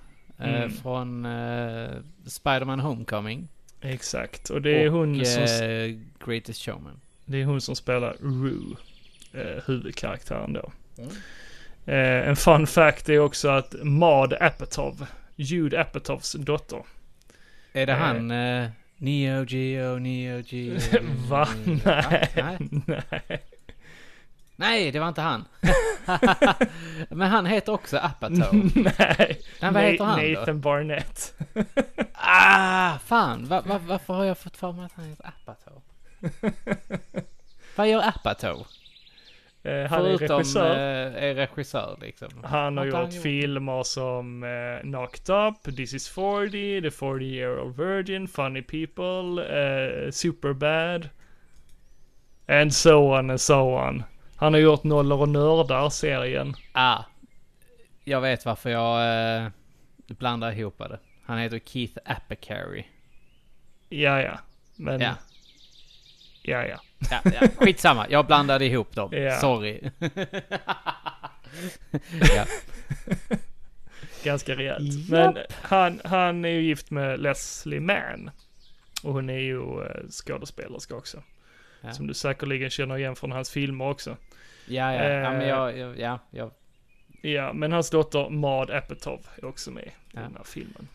Eh, 0.40 0.54
Mm. 0.54 0.70
Från 0.70 1.26
uh, 1.26 1.90
Spider-Man 2.26 2.80
Homecoming. 2.80 3.48
Exakt, 3.80 4.50
och 4.50 4.62
det 4.62 4.82
är 4.82 4.86
och 4.86 4.92
hon 4.98 5.24
som, 5.24 5.42
eh, 5.42 5.96
Greatest 6.26 6.62
Showman. 6.64 7.00
det 7.24 7.40
är 7.40 7.44
hon 7.44 7.60
som 7.60 7.76
spelar 7.76 8.16
Rue, 8.20 8.76
eh, 9.32 9.62
huvudkaraktären 9.66 10.52
då. 10.52 10.72
Mm. 10.98 11.10
Eh, 11.86 12.28
en 12.28 12.36
fun 12.36 12.66
fact 12.66 13.08
är 13.08 13.18
också 13.18 13.48
att 13.48 13.74
Maud 13.82 14.32
Apatow, 14.32 15.06
Jude 15.36 15.80
Apatows 15.80 16.32
dotter. 16.32 16.82
Är 17.72 17.86
det 17.86 17.92
Eh. 17.92 17.98
han? 17.98 18.30
Uh, 18.30 18.68
Neo 18.96 19.44
Geo, 19.44 19.98
Neo 19.98 20.42
Geo. 20.46 20.78
Va? 21.28 21.48
Nej. 21.84 22.28
Nej. 22.36 22.58
Nej. 22.86 23.40
Nej, 24.60 24.90
det 24.90 25.00
var 25.00 25.08
inte 25.08 25.20
han. 25.20 25.44
Men 27.08 27.30
han 27.30 27.46
heter 27.46 27.72
också 27.72 27.96
Apatow. 27.98 28.48
Nej. 28.74 29.40
Men 29.60 29.74
vad 29.74 29.82
heter 29.82 30.04
han 30.04 30.32
då? 30.34 30.40
Nathan 30.40 30.60
Barnett. 30.60 31.34
Ah, 32.22 32.98
fan. 32.98 33.44
Va, 33.48 33.60
va, 33.66 33.80
varför 33.86 34.14
har 34.14 34.24
jag 34.24 34.38
fått 34.38 34.56
för 34.56 34.72
mig 34.72 34.84
att 34.84 34.92
han 34.92 35.04
heter 35.04 35.26
Apatow? 35.42 35.82
Vad 37.76 37.88
gör 37.88 38.08
Apatow? 38.08 38.66
Eh, 39.62 39.72
han 39.72 40.06
är 40.06 40.16
Förutom 40.16 40.38
regissör. 40.38 40.70
eh, 40.70 41.24
är 41.24 41.34
regissör 41.34 41.98
liksom. 42.00 42.28
Han 42.44 42.76
har 42.76 42.84
gjort 42.84 43.12
filmer 43.22 43.82
som 43.82 44.42
eh, 44.44 44.80
Knocked 44.82 45.34
Up, 45.36 45.76
This 45.76 45.94
is 45.94 46.08
40, 46.08 46.82
The 46.82 46.90
40 46.90 47.24
Year 47.24 47.60
Old 47.60 47.76
Virgin, 47.76 48.28
Funny 48.28 48.62
People, 48.62 49.44
eh, 49.60 50.10
Superbad. 50.10 51.08
And 52.48 52.74
so 52.74 53.18
on 53.18 53.30
and 53.30 53.40
so 53.40 53.78
on. 53.78 54.02
Han 54.40 54.54
har 54.54 54.60
gjort 54.60 54.84
Nollor 54.84 55.20
och 55.20 55.28
Nördar-serien. 55.28 56.54
Ah, 56.72 57.04
jag 58.04 58.20
vet 58.20 58.44
varför 58.44 58.70
jag 58.70 59.42
eh, 59.44 59.48
blandar 60.06 60.52
ihop 60.52 60.78
det. 60.78 60.98
Han 61.24 61.38
heter 61.38 61.58
Keith 61.58 61.98
Apicary. 62.04 62.84
Ja, 63.88 64.22
ja. 64.22 64.38
Men... 64.76 65.00
Ja. 65.00 65.14
Ja, 66.42 66.66
ja. 66.66 66.80
Ja, 67.10 67.20
ja, 67.40 67.48
skitsamma, 67.56 68.06
jag 68.10 68.26
blandade 68.26 68.64
ihop 68.64 68.94
dem. 68.94 69.12
Ja. 69.12 69.40
Sorry. 69.40 69.80
ja. 72.36 72.44
Ganska 74.24 74.56
rejält. 74.56 74.94
Japp. 74.94 75.34
Men 75.34 75.44
han, 75.62 76.00
han 76.04 76.44
är 76.44 76.48
ju 76.48 76.62
gift 76.62 76.90
med 76.90 77.20
Leslie 77.20 77.80
Mann. 77.80 78.30
Och 79.02 79.12
hon 79.12 79.30
är 79.30 79.38
ju 79.38 79.82
eh, 79.82 80.08
skådespelerska 80.10 80.94
också. 80.94 81.22
Ja. 81.80 81.92
Som 81.92 82.06
du 82.06 82.14
säkerligen 82.14 82.70
känner 82.70 82.98
igen 82.98 83.16
från 83.16 83.32
hans 83.32 83.50
filmer 83.50 83.88
också. 83.88 84.16
Ja, 84.66 84.94
ja, 84.94 85.04
ja, 85.08 85.30
men 85.30 85.40
Eh. 85.42 85.48
jag, 85.48 85.78
jag, 85.78 85.98
ja, 85.98 86.18
jag, 86.30 86.50
Ja, 87.22 87.52
men 87.52 87.72
hans 87.72 87.90
dotter 87.90 88.28
Maud 88.30 88.70
Apatow 88.70 89.26
är 89.36 89.44
också 89.44 89.70
med 89.70 89.84
i 89.84 89.90
Ja. 90.12 90.20
den 90.20 90.36
här 90.36 90.44
filmen. 90.44 90.88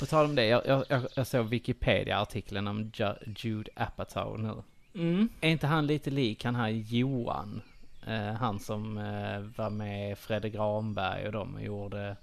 på 0.00 0.06
tal 0.06 0.24
om 0.24 0.34
det, 0.34 0.44
jag, 0.46 0.62
jag, 0.66 0.84
jag- 1.14 1.26
såg 1.26 1.46
Wikipedia-artikeln 1.48 2.66
om 2.68 2.90
Ju- 2.94 3.32
Jude 3.36 3.70
Apatow 3.76 4.40
nu. 4.40 4.54
Mm. 5.02 5.28
Är 5.40 5.48
inte 5.50 5.66
han 5.66 5.86
lite 5.86 6.10
lik 6.10 6.44
han 6.44 6.54
här 6.54 6.68
Johan? 6.68 7.62
Eh, 8.06 8.32
han 8.32 8.58
som 8.60 8.98
eh, 8.98 9.40
var 9.56 9.70
med 9.70 10.18
Fredde 10.18 10.50
Granberg 10.50 11.26
och 11.26 11.32
de 11.32 11.54
och 11.54 11.62
gjorde... 11.62 12.16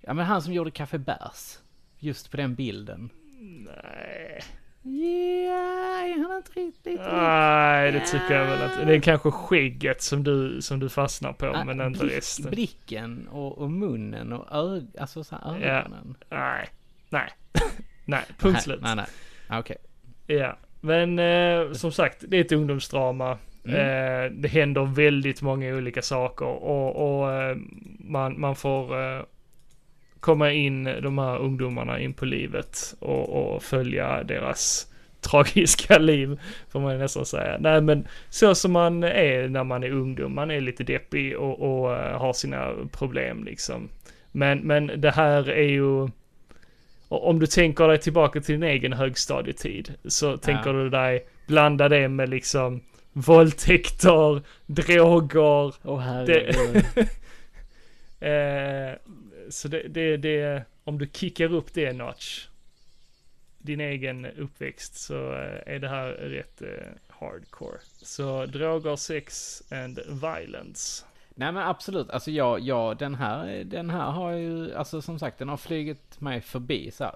Ja 0.00 0.14
men 0.14 0.26
han 0.26 0.42
som 0.42 0.52
gjorde 0.52 0.70
Café 0.70 0.98
Bärs. 0.98 1.58
Just 1.98 2.30
på 2.30 2.36
den 2.36 2.54
bilden. 2.54 3.10
Nej. 3.40 4.42
Ja, 4.86 6.04
är 6.06 6.28
han 6.28 6.36
inte 6.36 6.60
riktigt? 6.60 7.00
Nej, 7.12 7.92
det 7.92 8.00
tycker 8.00 8.34
jag 8.34 8.44
väl 8.46 8.70
inte. 8.70 8.84
Det 8.84 8.94
är 8.94 9.00
kanske 9.00 9.30
skägget 9.30 10.02
som 10.02 10.24
du, 10.24 10.62
som 10.62 10.80
du 10.80 10.88
fastnar 10.88 11.32
på, 11.32 11.46
Ah, 11.46 11.64
men 11.64 11.80
inte 11.80 12.04
blick- 12.04 12.16
resten. 12.16 12.50
Blicken 12.50 13.28
och, 13.28 13.58
och 13.58 13.70
munnen 13.70 14.32
och 14.32 14.52
ög, 14.52 14.86
alltså 14.98 15.24
så 15.24 15.36
här 15.36 15.58
Ja. 15.60 15.66
ögonen. 15.66 16.16
Nej. 16.30 16.68
Nej. 17.10 17.28
Nej, 18.04 18.22
punkt 18.38 18.62
slut. 18.62 18.80
Nej, 18.82 18.96
nej. 18.96 19.06
Okej. 19.60 19.76
Ja, 20.26 20.56
men 20.80 21.18
eh, 21.18 21.72
som 21.72 21.92
sagt, 21.92 22.24
det 22.28 22.36
är 22.36 22.40
ett 22.40 22.52
ungdomsdrama. 22.52 23.38
Mm. 23.66 23.76
Eh, 23.76 24.30
det 24.40 24.48
händer 24.48 24.84
väldigt 24.84 25.42
många 25.42 25.74
olika 25.74 26.02
saker 26.02 26.44
och, 26.46 27.20
och 27.20 27.32
eh, 27.32 27.56
man, 27.98 28.40
man 28.40 28.56
får 28.56 29.00
eh, 29.02 29.22
komma 30.24 30.52
in 30.52 30.84
de 30.84 31.18
här 31.18 31.38
ungdomarna 31.38 32.00
in 32.00 32.14
på 32.14 32.24
livet 32.24 32.94
och, 32.98 33.28
och 33.28 33.62
följa 33.62 34.22
deras 34.22 34.86
tragiska 35.20 35.98
liv, 35.98 36.40
får 36.68 36.80
man 36.80 36.98
nästan 36.98 37.26
säga. 37.26 37.56
Nej 37.60 37.80
men 37.80 38.08
så 38.30 38.54
som 38.54 38.72
man 38.72 39.04
är 39.04 39.48
när 39.48 39.64
man 39.64 39.84
är 39.84 39.90
ungdom, 39.90 40.34
man 40.34 40.50
är 40.50 40.60
lite 40.60 40.84
deppig 40.84 41.36
och, 41.36 41.60
och 41.60 41.96
eh, 41.96 42.18
har 42.18 42.32
sina 42.32 42.72
problem 42.92 43.44
liksom. 43.44 43.88
Men, 44.32 44.58
men 44.58 45.00
det 45.00 45.10
här 45.10 45.50
är 45.50 45.68
ju, 45.68 46.08
om 47.08 47.38
du 47.38 47.46
tänker 47.46 47.88
dig 47.88 47.98
tillbaka 47.98 48.40
till 48.40 48.54
din 48.54 48.70
egen 48.70 48.92
högstadietid, 48.92 49.94
så 50.04 50.36
tänker 50.36 50.72
du 50.72 50.90
dig 50.90 51.26
blanda 51.46 51.88
det 51.88 52.08
med 52.08 52.28
liksom 52.28 52.80
våldtäkter, 53.12 54.42
droger, 54.66 55.74
Åh 55.82 56.24
det, 56.24 56.48
eh, 58.28 58.98
så 59.50 59.68
det, 59.68 59.82
det, 59.88 60.16
det, 60.16 60.64
om 60.84 60.98
du 60.98 61.08
kickar 61.12 61.52
upp 61.52 61.74
det 61.74 61.92
notch, 61.92 62.46
din 63.58 63.80
egen 63.80 64.26
uppväxt, 64.26 64.94
så 64.94 65.32
eh, 65.32 65.74
är 65.74 65.78
det 65.78 65.88
här 65.88 66.08
rätt 66.12 66.62
eh, 66.62 66.68
hardcore. 67.08 67.78
Så 68.02 68.46
droger, 68.46 68.96
sex 68.96 69.62
and 69.72 69.98
violence. 70.08 71.04
Nej 71.34 71.52
men 71.52 71.62
absolut, 71.62 72.10
alltså 72.10 72.30
jag, 72.30 72.60
jag, 72.60 72.98
den 72.98 73.14
här, 73.14 73.64
den 73.64 73.90
här 73.90 74.10
har 74.10 74.32
ju, 74.32 74.74
alltså 74.74 75.02
som 75.02 75.18
sagt 75.18 75.38
den 75.38 75.48
har 75.48 75.56
flugit 75.56 76.20
mig 76.20 76.40
förbi 76.40 76.90
så 76.90 77.04
här. 77.04 77.14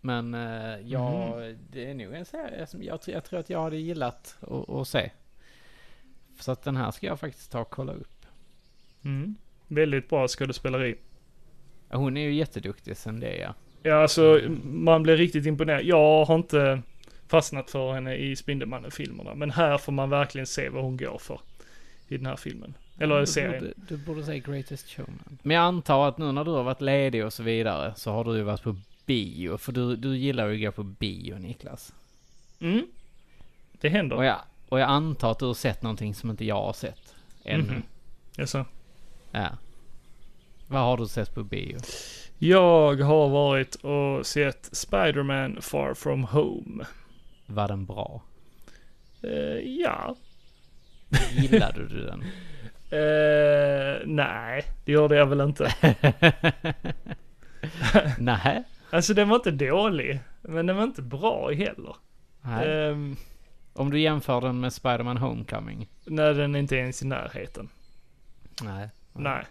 Men 0.00 0.34
eh, 0.34 0.78
jag, 0.90 1.36
Mhm. 1.40 1.58
det 1.70 1.90
är 1.90 1.94
nog 1.94 2.14
en 2.14 2.24
serie 2.24 2.66
som 2.66 2.82
jag, 2.82 3.00
tror- 3.02 3.14
jag 3.14 3.24
tror 3.24 3.40
att 3.40 3.50
jag 3.50 3.62
hade 3.62 3.76
gillat 3.76 4.36
att 4.68 4.88
se. 4.88 5.10
Så 6.40 6.52
att 6.52 6.62
den 6.62 6.76
här 6.76 6.90
ska 6.90 7.06
jag 7.06 7.20
faktiskt 7.20 7.52
ta 7.52 7.60
och 7.60 7.70
kolla 7.70 7.92
upp. 7.92 8.26
Mm. 9.04 9.36
Väldigt 9.66 10.08
bra 10.08 10.28
skådespeleri. 10.28 10.94
Hon 11.90 12.16
är 12.16 12.20
ju 12.20 12.34
jätteduktig 12.34 12.96
sen 12.96 13.20
det 13.20 13.36
ja. 13.36 13.54
Ja, 13.82 14.02
alltså 14.02 14.40
man 14.64 15.02
blir 15.02 15.16
riktigt 15.16 15.46
imponerad. 15.46 15.84
Jag 15.84 16.24
har 16.24 16.34
inte 16.34 16.82
fastnat 17.28 17.70
för 17.70 17.92
henne 17.92 18.16
i 18.16 18.36
Spindelmannen-filmerna, 18.36 19.34
men 19.34 19.50
här 19.50 19.78
får 19.78 19.92
man 19.92 20.10
verkligen 20.10 20.46
se 20.46 20.68
vad 20.68 20.82
hon 20.82 20.96
går 20.96 21.18
för 21.18 21.40
i 22.08 22.16
den 22.16 22.26
här 22.26 22.36
filmen. 22.36 22.74
Eller 22.98 23.20
du 23.20 23.26
serien. 23.26 23.64
Borde, 23.64 23.74
du 23.88 23.96
borde 23.96 24.24
säga 24.24 24.38
Greatest 24.38 24.88
Showman. 24.90 25.38
Men 25.42 25.56
jag 25.56 25.64
antar 25.64 26.08
att 26.08 26.18
nu 26.18 26.32
när 26.32 26.44
du 26.44 26.50
har 26.50 26.62
varit 26.62 26.80
ledig 26.80 27.24
och 27.24 27.32
så 27.32 27.42
vidare 27.42 27.92
så 27.96 28.12
har 28.12 28.24
du 28.24 28.36
ju 28.36 28.42
varit 28.42 28.62
på 28.62 28.76
bio. 29.06 29.56
För 29.56 29.72
du, 29.72 29.96
du 29.96 30.16
gillar 30.16 30.48
ju 30.48 30.54
att 30.54 30.76
gå 30.76 30.82
på 30.82 30.88
bio 30.88 31.38
Niklas. 31.38 31.92
Mm. 32.60 32.86
Det 33.80 33.88
händer. 33.88 34.16
Och 34.16 34.24
jag, 34.24 34.38
och 34.68 34.80
jag 34.80 34.88
antar 34.90 35.30
att 35.30 35.38
du 35.38 35.44
har 35.44 35.54
sett 35.54 35.82
någonting 35.82 36.14
som 36.14 36.30
inte 36.30 36.44
jag 36.44 36.62
har 36.62 36.72
sett. 36.72 37.14
Ännu. 37.44 37.62
Mhm. 37.62 37.82
Jaså? 38.36 38.64
Ja. 39.30 39.48
Vad 40.70 40.80
har 40.80 40.96
du 40.96 41.06
sett 41.08 41.34
på 41.34 41.44
bio? 41.44 41.78
Jag 42.38 43.00
har 43.00 43.28
varit 43.28 43.74
och 43.74 44.26
sett 44.26 44.68
Spider-Man 44.72 45.58
Far 45.62 45.94
From 45.94 46.24
Home. 46.24 46.84
Var 47.46 47.68
den 47.68 47.86
bra? 47.86 48.22
Eh, 49.22 49.58
ja. 49.80 50.16
Gillade 51.32 51.88
du 51.88 52.06
den? 52.06 52.22
Eh, 52.90 54.02
nej, 54.06 54.62
det 54.84 54.92
gjorde 54.92 55.16
jag 55.16 55.26
väl 55.26 55.40
inte. 55.40 55.74
Nej. 58.18 58.64
Alltså 58.90 59.14
den 59.14 59.28
var 59.28 59.36
inte 59.36 59.50
dålig, 59.50 60.20
men 60.42 60.66
den 60.66 60.76
var 60.76 60.84
inte 60.84 61.02
bra 61.02 61.50
heller. 61.50 61.96
Nej. 62.42 62.88
Ehm, 62.88 63.16
Om 63.72 63.90
du 63.90 64.00
jämför 64.00 64.40
den 64.40 64.60
med 64.60 64.72
Spider-Man 64.72 65.16
Homecoming? 65.16 65.88
när 66.04 66.34
den 66.34 66.56
inte 66.56 66.76
är 66.76 66.80
ens 66.80 67.02
i 67.02 67.06
närheten. 67.06 67.68
Nej. 68.62 68.88
Nej. 69.12 69.44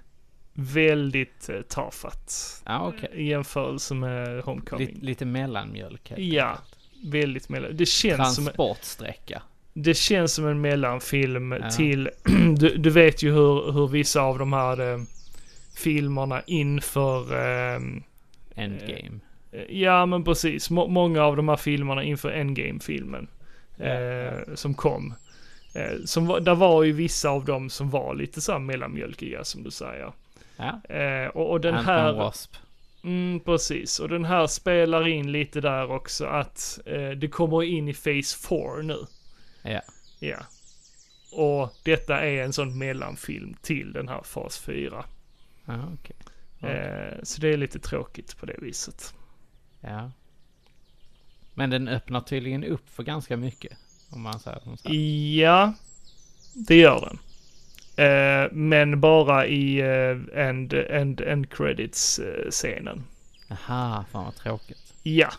Väldigt 0.60 1.50
eh, 1.50 1.62
tafatt. 1.62 2.62
Ja, 2.66 2.88
okej. 2.88 3.10
I 3.14 3.28
jämförelse 3.30 3.94
med 3.94 4.44
Homecoming. 4.44 4.88
Lite, 4.88 5.06
lite 5.06 5.26
mellanmjölk 5.26 6.12
Ja, 6.18 6.46
enkelt. 6.48 6.78
väldigt 7.14 7.50
mellan. 7.50 7.78
Det 7.78 7.86
känns, 7.86 8.36
som, 8.36 8.44
Transportsträcka. 8.46 9.42
det 9.74 9.94
känns 9.94 10.34
som 10.34 10.48
en 10.48 10.62
mellanfilm 10.62 11.52
Ja. 11.52 11.70
till, 11.70 12.10
du, 12.60 12.78
du 12.78 12.90
vet 12.90 13.24
ju 13.24 13.32
hur, 13.32 13.72
hur 13.72 13.88
vissa 13.88 14.22
av 14.22 14.40
de 14.40 14.54
här 14.54 14.94
eh, 14.94 15.00
filmerna 15.76 16.42
inför, 16.48 17.36
ehm, 17.36 18.04
Endgame. 18.56 19.20
eh, 19.52 19.62
ja 19.82 20.06
men 20.06 20.24
precis, 20.24 20.70
Må, 20.70 20.88
många 20.88 21.24
av 21.24 21.36
de 21.36 21.50
här 21.50 21.58
filmerna 21.58 22.04
inför 22.04 22.32
Endgame-filmen. 22.32 23.28
Ja, 23.78 23.86
eh, 23.86 24.34
som 24.56 24.74
kom. 24.74 25.14
Eh, 25.76 25.98
som 26.06 26.28
där 26.44 26.56
var 26.56 26.84
ju 26.84 26.92
vissa 26.92 27.30
av 27.30 27.46
dem 27.46 27.70
som 27.70 27.90
var 27.90 28.16
lite 28.16 28.42
så 28.42 28.52
här 28.52 28.60
mellanmjölkiga 28.60 29.44
som 29.44 29.64
du 29.64 29.72
säger. 29.72 30.12
Ja. 30.60 30.96
Eh, 30.96 31.28
och, 31.28 31.52
och 31.52 31.62
den 31.62 31.76
Ant-Man 31.76 31.86
här... 31.86 32.14
Wasp. 32.14 32.56
Mm, 33.04 33.40
precis. 33.40 34.00
Och 34.00 34.10
den 34.10 34.26
här 34.26 34.48
spelar 34.48 35.08
in 35.08 35.32
lite 35.32 35.62
där 35.62 35.92
också 35.92 36.26
att 36.26 36.80
eh, 36.86 37.10
det 37.10 37.28
kommer 37.28 37.64
in 37.64 37.88
i 37.88 37.94
Phase 37.94 38.48
4 38.48 38.82
nu. 38.82 39.06
Ja. 39.62 39.82
Ja. 40.20 40.38
Och 41.32 41.74
detta 41.84 42.26
är 42.26 42.44
en 42.44 42.54
sån 42.54 42.78
mellanfilm 42.78 43.56
till 43.62 43.94
den 43.94 44.08
här 44.08 44.22
fas 44.24 44.60
4. 44.60 45.06
Ja, 45.66 45.84
okej. 45.94 46.16
Ja. 46.60 46.68
Eh, 46.68 47.18
så 47.24 47.42
det 47.42 47.48
är 47.48 47.58
lite 47.58 47.80
tråkigt 47.80 48.38
på 48.38 48.46
det 48.46 48.56
viset. 48.58 49.14
Ja. 49.82 50.12
Men 51.54 51.70
den 51.70 51.88
öppnar 51.88 52.22
tydligen 52.22 52.64
upp 52.64 52.90
för 52.90 53.04
ganska 53.04 53.38
mycket. 53.38 53.78
Om 54.10 54.22
man 54.22 54.40
säger 54.40 54.60
som 54.60 54.78
så. 54.78 54.90
här. 54.90 54.96
Ja, 55.40 55.74
det 56.54 56.76
gör 56.76 57.02
den. 57.02 57.20
Eh, 58.00 58.48
men 58.52 59.00
bara 59.00 59.48
i 59.48 59.80
eh, 59.80 60.46
end, 60.48 60.74
end, 60.74 61.22
end 61.22 61.50
credits 61.50 62.20
eh. 62.20 62.94
Aha, 63.52 64.06
fan 64.12 64.26
vad 64.26 64.36
tråkigt. 64.36 64.94
Ja, 65.04 65.30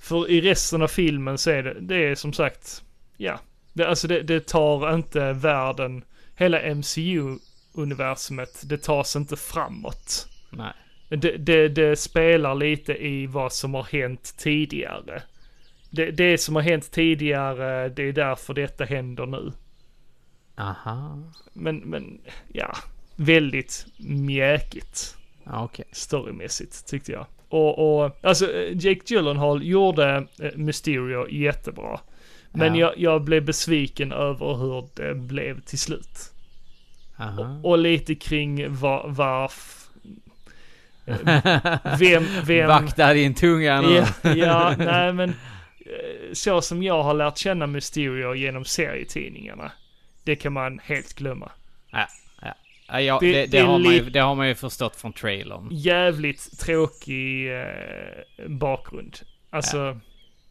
för 0.00 0.30
i 0.30 0.40
resten 0.40 0.82
av 0.82 0.88
filmen 0.88 1.38
så 1.38 1.50
är 1.50 1.62
det, 1.62 1.76
det 1.80 1.96
är 1.96 2.14
som 2.14 2.32
sagt, 2.32 2.82
ja. 3.16 3.40
Det, 3.72 3.84
alltså 3.84 4.08
det, 4.08 4.22
det 4.22 4.46
tar 4.46 4.94
inte 4.94 5.32
världen, 5.32 6.04
hela 6.36 6.74
MCU-universumet, 6.74 8.62
det 8.68 8.82
tas 8.82 9.16
inte 9.16 9.36
framåt. 9.36 10.28
Nej. 10.50 10.72
Det, 11.08 11.36
det, 11.36 11.68
det 11.68 11.96
spelar 11.96 12.54
lite 12.54 13.06
i 13.06 13.26
vad 13.26 13.52
som 13.52 13.74
har 13.74 13.84
hänt 13.84 14.34
tidigare. 14.38 15.22
Det, 15.90 16.10
det 16.10 16.38
som 16.38 16.54
har 16.54 16.62
hänt 16.62 16.90
tidigare, 16.90 17.88
det 17.88 18.02
är 18.02 18.12
därför 18.12 18.54
detta 18.54 18.84
händer 18.84 19.26
nu. 19.26 19.52
Aha. 20.56 21.18
Men, 21.52 21.76
men 21.76 22.20
ja, 22.52 22.76
väldigt 23.16 23.86
mjäkigt 23.98 25.16
Ja, 25.44 25.64
okej. 25.64 25.84
storymässigt 25.92 26.86
tyckte 26.86 27.12
jag. 27.12 27.26
Och, 27.48 28.02
och 28.04 28.18
alltså 28.22 28.52
Jake 28.72 29.00
Gyllenhaal 29.06 29.64
gjorde 29.64 30.26
eh, 30.42 30.50
Mysterio 30.56 31.28
jättebra. 31.30 32.00
Men 32.52 32.74
Ja. 32.74 32.80
jag, 32.80 32.98
jag 32.98 33.22
blev 33.24 33.44
besviken 33.44 34.12
över 34.12 34.54
hur 34.54 34.88
det 34.94 35.14
blev 35.14 35.60
till 35.60 35.78
slut. 35.78 36.32
Aha. 37.18 37.60
Och 37.64 37.78
lite 37.78 38.14
kring 38.14 38.74
var, 38.74 39.08
varf... 39.08 39.76
Vem, 41.98 42.24
vem... 42.44 42.68
Vakta 42.68 43.12
din 43.14 43.34
tunga 43.34 43.80
nu. 43.80 44.04
Ja, 44.22 44.34
ja, 44.34 44.74
nej 44.78 45.12
men 45.12 45.28
eh, 45.30 46.32
så 46.32 46.60
som 46.60 46.82
jag 46.82 47.02
har 47.02 47.14
lärt 47.14 47.38
känna 47.38 47.66
Mysterio 47.66 48.34
genom 48.34 48.64
serietidningarna. 48.64 49.72
Det 50.24 50.36
kan 50.36 50.52
man 50.52 50.78
helt 50.84 51.14
glömma. 51.14 51.50
Ja, 51.90 52.08
ja. 52.42 52.54
Ja, 52.88 53.00
ja, 53.00 53.18
Det- 53.20 53.32
det, 53.32 53.46
det, 53.46 53.58
har 53.60 53.78
man 53.78 53.92
ju, 53.94 54.10
det 54.10 54.18
har 54.20 54.34
man 54.34 54.48
ju 54.48 54.54
förstått 54.54 54.96
från 54.96 55.12
trailern. 55.12 55.68
Jävligt 55.70 56.58
tråkig 56.60 57.52
eh, 57.60 57.66
bakgrund. 58.48 59.16
Alltså, 59.50 60.00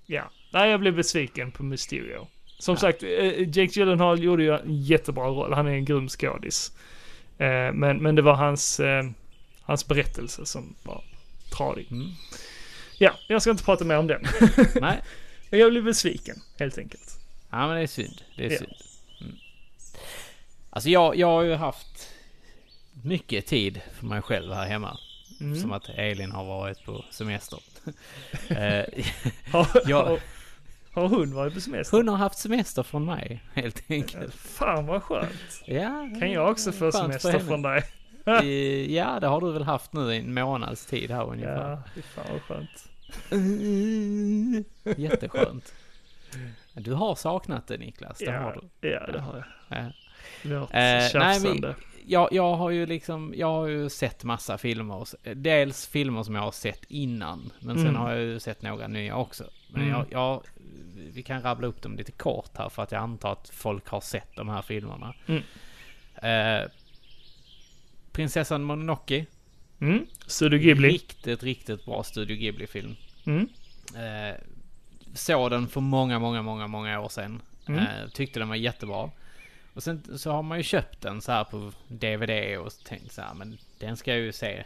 ja. 0.05 0.23
Nej, 0.51 0.69
jag 0.71 0.79
blev 0.79 0.95
besviken 0.95 1.51
på 1.51 1.63
Mysterio. 1.63 2.27
Som 2.59 2.73
Ja. 2.73 2.79
sagt, 2.79 3.03
eh, 3.03 3.47
Jake 3.57 3.79
Gyllenhaal 3.79 4.23
gjorde 4.23 4.43
ju 4.43 4.53
en 4.55 4.81
jättebra 4.83 5.27
roll. 5.27 5.53
Han 5.53 5.67
är 5.67 5.71
en 5.71 5.85
grym 5.85 6.09
skådis. 6.09 6.71
Eh, 7.37 7.71
men, 7.73 7.97
men 7.97 8.15
det 8.15 8.21
var 8.21 8.33
hans, 8.35 8.79
eh, 8.79 9.03
hans 9.61 9.87
berättelse 9.87 10.45
som 10.45 10.75
var 10.83 11.03
tradig. 11.57 11.87
Mm. 11.91 12.07
Ja, 12.97 13.11
jag 13.27 13.41
ska 13.41 13.51
inte 13.51 13.63
prata 13.63 13.85
mer 13.85 13.97
om 13.97 14.07
den. 14.07 14.21
Nej, 14.81 14.99
jag 15.49 15.71
blev 15.71 15.83
besviken, 15.83 16.35
helt 16.59 16.77
enkelt. 16.77 17.19
ja 17.49 17.67
men 17.67 17.75
det 17.75 17.81
är 17.83 17.87
synd. 17.87 18.21
Det 18.37 18.45
är 18.45 18.51
Ja. 18.51 18.57
synd. 18.57 18.71
Alltså 20.79 20.89
jag, 20.89 21.15
jag 21.15 21.27
har 21.27 21.41
ju 21.41 21.53
haft 21.55 22.09
mycket 23.03 23.45
tid 23.45 23.81
för 23.93 24.05
mig 24.05 24.21
själv 24.21 24.53
här 24.53 24.65
hemma. 24.67 24.97
Mm. 25.39 25.55
Som 25.55 25.71
att 25.71 25.89
Elin 25.89 26.31
har 26.31 26.45
varit 26.45 26.85
på 26.85 27.05
semester. 27.11 27.59
Eh, 28.49 28.85
Har, 29.51 29.67
Ja. 29.85 30.05
har, 30.07 30.19
har 31.01 31.07
hon 31.09 31.33
varit 31.33 31.53
på 31.53 31.61
semester? 31.61 31.97
Hon 31.97 32.07
har 32.07 32.17
haft 32.17 32.37
semester 32.37 32.83
från 32.83 33.05
mig, 33.05 33.43
helt 33.53 33.83
enkelt. 33.91 34.35
Fan 34.35 34.85
vad 34.85 35.03
skönt. 35.03 35.63
Ja, 35.65 36.09
Kan 36.19 36.31
jag 36.31 36.51
också 36.51 36.71
få 36.71 36.91
semester 36.91 37.39
från 37.39 37.61
dig? 37.61 37.83
Eh, 38.25 38.91
Ja, 38.95 39.19
det 39.19 39.27
har 39.27 39.41
du 39.41 39.51
väl 39.51 39.63
haft 39.63 39.93
nu 39.93 40.13
i 40.13 40.17
en 40.17 40.33
månads 40.33 40.85
tid 40.85 41.11
här 41.11 41.23
ungefär. 41.29 41.69
Ja, 41.71 41.83
fy 41.95 42.01
fan 42.01 42.25
vad 42.31 42.41
skönt. 42.41 42.89
Jätteskönt. 44.97 45.73
Du 46.73 46.93
har 46.93 47.15
saknat 47.15 47.67
det 47.67 47.77
Niklas, 47.77 48.17
det 48.17 48.31
har 48.31 48.53
Ja, 48.55 48.61
du. 48.81 48.89
ja, 48.89 49.07
det 49.11 49.19
har 49.19 49.35
jag. 49.69 49.79
Ja. 49.85 49.91
Vårt 50.43 50.73
Eh, 50.73 51.09
nej. 51.13 51.73
Jag, 52.11 52.29
jag 52.31 52.55
har 52.55 52.69
ju 52.69 52.85
liksom, 52.85 53.33
jag 53.37 53.47
har 53.47 53.67
ju 53.67 53.89
sett 53.89 54.23
massa 54.23 54.57
filmer. 54.57 55.07
Dels 55.35 55.87
filmer 55.87 56.23
som 56.23 56.35
jag 56.35 56.41
har 56.41 56.51
sett 56.51 56.83
innan, 56.87 57.51
men 57.59 57.75
sen 57.75 57.87
Mm. 57.87 58.01
har 58.01 58.11
jag 58.11 58.21
ju 58.21 58.39
sett 58.39 58.61
några 58.61 58.87
nya 58.87 59.15
också. 59.15 59.43
Men 59.71 59.81
Mm. 59.81 59.93
jag, 59.93 60.05
jag, 60.11 60.43
vi 61.13 61.23
kan 61.23 61.41
rabbla 61.41 61.67
upp 61.67 61.81
dem 61.81 61.95
lite 61.97 62.11
kort 62.11 62.57
här 62.57 62.69
för 62.69 62.83
att 62.83 62.91
jag 62.91 63.01
antar 63.01 63.31
att 63.31 63.49
folk 63.49 63.87
har 63.87 64.01
sett 64.01 64.35
de 64.35 64.49
här 64.49 64.61
filmerna. 64.61 65.13
Mm. 65.27 65.43
Eh, 66.15 66.67
Prinsessan 68.11 68.63
Mononoke. 68.63 69.25
Mm. 69.81 70.05
Studio 70.27 70.59
Ghibli. 70.59 70.89
Riktigt, 70.89 71.43
riktigt 71.43 71.85
bra 71.85 72.03
Studio 72.03 72.35
Ghibli-film. 72.37 72.95
Mm. 73.25 73.49
Eh, 73.95 74.35
såg 75.13 75.51
den 75.51 75.67
för 75.67 75.81
många, 75.81 76.19
många, 76.19 76.41
många, 76.41 76.67
många 76.67 76.99
år 76.99 77.09
sedan. 77.09 77.41
Mm. 77.67 77.79
Eh, 77.79 78.09
tyckte 78.13 78.39
den 78.39 78.49
var 78.49 78.55
jättebra. 78.55 79.09
Och 79.79 79.83
sen 79.83 80.03
så 80.17 80.31
har 80.31 80.43
man 80.43 80.57
ju 80.57 80.63
köpt 80.63 81.01
den 81.01 81.21
så 81.21 81.31
här 81.31 81.43
på 81.43 81.71
DVD 81.87 82.57
och 82.57 82.71
tänkt 82.83 83.13
så 83.13 83.21
här, 83.21 83.33
men 83.33 83.57
den 83.79 83.97
ska 83.97 84.11
jag 84.11 84.19
ju 84.19 84.31
se. 84.31 84.63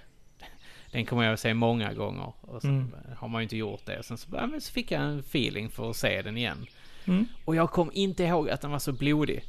Den 0.91 1.05
kommer 1.05 1.24
jag 1.24 1.34
att 1.34 1.39
se 1.39 1.53
många 1.53 1.93
gånger. 1.93 2.34
Och 2.41 2.61
så 2.61 2.68
Mm. 2.68 2.91
har 3.18 3.28
man 3.28 3.41
ju 3.41 3.43
inte 3.43 3.57
gjort 3.57 3.86
det. 3.86 3.99
Och 3.99 4.05
sen 4.05 4.18
så, 4.18 4.28
ja, 4.34 4.47
men 4.47 4.61
så 4.61 4.72
fick 4.72 4.91
jag 4.91 5.01
en 5.01 5.20
feeling 5.20 5.70
för 5.70 5.89
att 5.89 5.95
se 5.95 6.22
den 6.22 6.38
igen. 6.38 6.66
Mm. 7.05 7.26
Och 7.45 7.55
jag 7.55 7.72
kom 7.72 7.91
inte 7.93 8.24
ihåg 8.24 8.49
att 8.49 8.61
den 8.61 8.72
var 8.72 8.80
så 8.80 8.91
blodig. 8.91 9.43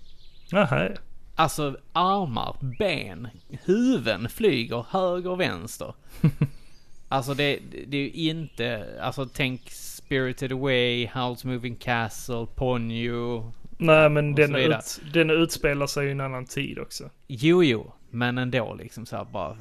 Jaha. 0.51 0.91
Alltså 1.35 1.77
armar, 1.93 2.57
ben, 2.79 3.29
huvuden 3.65 4.29
flyger 4.29 4.87
höger 4.91 5.31
och 5.31 5.41
vänster. 5.41 5.95
alltså 7.09 7.35
det, 7.35 7.59
det 7.87 7.97
är 7.97 8.17
ju 8.17 8.31
inte, 8.31 8.99
alltså 9.03 9.27
tänk 9.35 9.71
Spirited 9.71 10.53
Away, 10.53 11.07
Howl's 11.07 11.47
Moving 11.47 11.77
Castle, 11.77 12.47
Ponyo. 12.55 13.53
Nej 13.87 14.11
men 14.11 14.35
den, 14.35 14.55
ut, 14.55 15.01
den 15.13 15.31
utspelar 15.31 15.87
sig 15.87 16.09
i 16.09 16.11
en 16.11 16.21
annan 16.21 16.45
tid 16.45 16.79
också. 16.79 17.11
Jo, 17.27 17.65
jo, 17.65 17.93
men 18.11 18.39
ändå 18.39 18.75
liksom 18.75 19.07
så 19.07 19.17
här 19.17 19.25
bara, 19.25 19.57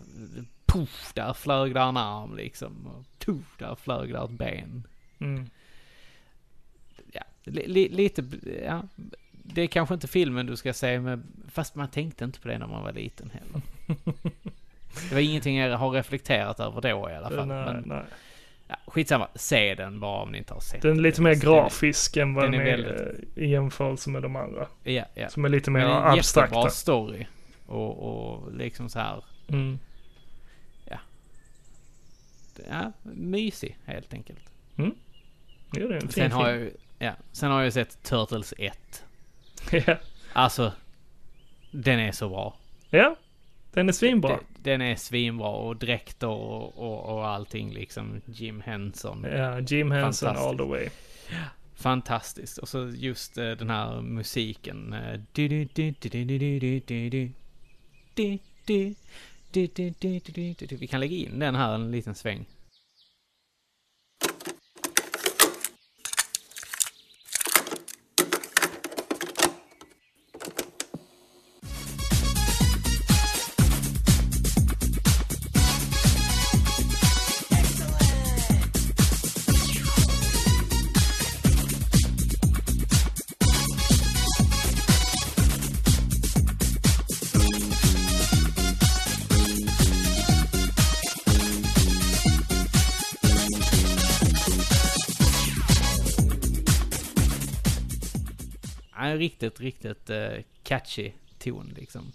puff, 0.66 1.12
där 1.14 1.34
flög 1.34 1.74
där 1.74 1.90
en 1.90 1.98
arm 1.98 2.36
liksom. 2.36 2.88
Och 2.88 3.06
tuff, 3.18 3.58
där 3.58 3.76
flög 3.76 4.14
där 4.14 4.26
ett 4.26 4.32
ben. 4.32 4.88
Mm. 5.20 5.50
Ja, 7.12 7.24
li, 7.44 7.90
lite, 7.90 8.24
ja. 8.68 8.82
Det 9.32 9.62
är 9.62 9.68
kanske 9.68 9.94
inte 9.94 10.08
filmen 10.08 10.46
du 10.46 10.56
ska 10.56 10.74
se 10.74 11.00
med, 11.00 11.24
fast 11.50 11.76
man 11.76 11.88
tänkte 11.88 12.26
inte 12.26 12.40
på 12.40 12.48
det 12.48 12.58
när 12.58 12.68
man 12.68 12.84
var 12.84 12.94
liten 12.94 13.30
heller. 13.30 13.62
Det 15.10 15.16
var 15.16 15.22
ingenting 15.22 15.58
jag 15.58 15.78
har 15.78 15.90
reflekterat 15.90 16.60
över 16.60 16.82
då 16.82 17.10
i 17.10 17.16
alla 17.16 17.30
fall. 17.30 17.48
nej, 17.48 17.66
men, 17.66 17.84
nej. 17.86 18.04
Ja, 18.74 18.80
skitsamma, 18.92 19.28
se 19.36 19.76
den 19.76 20.00
bara 20.00 20.22
om 20.22 20.32
ni 20.32 20.38
inte 20.38 20.54
har 20.54 20.62
sett 20.62 20.82
Den 20.82 20.98
är 20.98 21.02
lite 21.02 21.22
mer 21.22 21.30
Den- 21.32 21.40
grafisk 21.40 22.18
än 22.18 22.34
vad 22.34 22.44
den 22.44 22.52
den 22.52 22.62
är 22.62 22.66
väldigt- 22.66 23.38
eh, 23.38 23.44
i 23.44 23.48
jämförelse 23.50 24.10
med 24.10 24.22
de 24.22 24.36
andra. 24.36 24.68
Ja, 24.84 25.06
ja. 25.16 25.30
Som 25.30 25.46
är 25.46 25.50
lite 25.50 25.72
mer 25.72 25.80
Men 25.80 25.90
en 25.92 26.04
abstrakta. 26.04 26.56
jättebra 26.56 26.70
story. 26.70 27.26
Och, 27.66 27.98
och 28.40 28.54
liksom 28.54 28.90
så 28.90 29.00
här, 29.00 29.24
Mm. 29.48 29.80
ja, 32.70 32.92
mysig 33.04 33.78
helt 33.86 34.14
enkelt. 34.14 34.40
Ja, 34.76 34.86
det 35.72 35.82
är 35.82 35.92
en 35.94 36.02
fin 36.02 36.10
Sen 36.12 36.32
har 36.32 36.46
film. 36.46 36.56
jag 36.56 36.60
ju, 36.66 36.72
ja, 37.00 37.14
sen 37.32 37.52
har 37.52 37.62
jag 37.62 37.74
sett 37.74 38.04
Turtles 38.04 38.54
1. 38.58 39.04
ja. 39.72 39.96
Alltså, 40.34 40.72
den 41.72 42.00
är 42.00 42.12
så 42.12 42.30
bra. 42.30 42.56
ja, 42.90 43.16
den 43.74 43.90
är 43.90 43.94
svinbra. 43.94 44.30
Den, 44.30 44.40
den 44.56 44.82
är 44.82 44.96
svinbra 44.96 45.50
och 45.50 45.76
dräkter 45.76 46.28
och, 46.28 46.78
och, 46.78 47.16
och 47.16 47.28
allting 47.28 47.74
liksom. 47.74 48.22
Jim 48.26 48.62
Henson. 48.62 49.24
Ja, 49.24 49.60
Jim 49.60 49.92
Henson 49.92 50.38
all 50.38 50.58
the 50.58 50.64
way. 50.64 50.90
Fantastiskt. 51.76 52.58
Och 52.58 52.70
så 52.70 52.92
just 52.96 53.38
uh, 53.38 53.52
den 53.52 53.70
här 53.70 54.02
musiken. 54.02 54.96
Vi 60.70 60.88
kan 60.90 61.00
lägga 61.00 61.16
in 61.16 61.40
den 61.40 61.56
här 61.56 61.76
en 61.76 61.92
liten 61.92 62.16
sväng. 62.16 62.46
Riktigt, 99.24 99.60
riktigt 99.60 100.10
eh, 100.10 100.32
catchy 100.64 101.12
ton 101.40 101.74
liksom. 101.76 102.12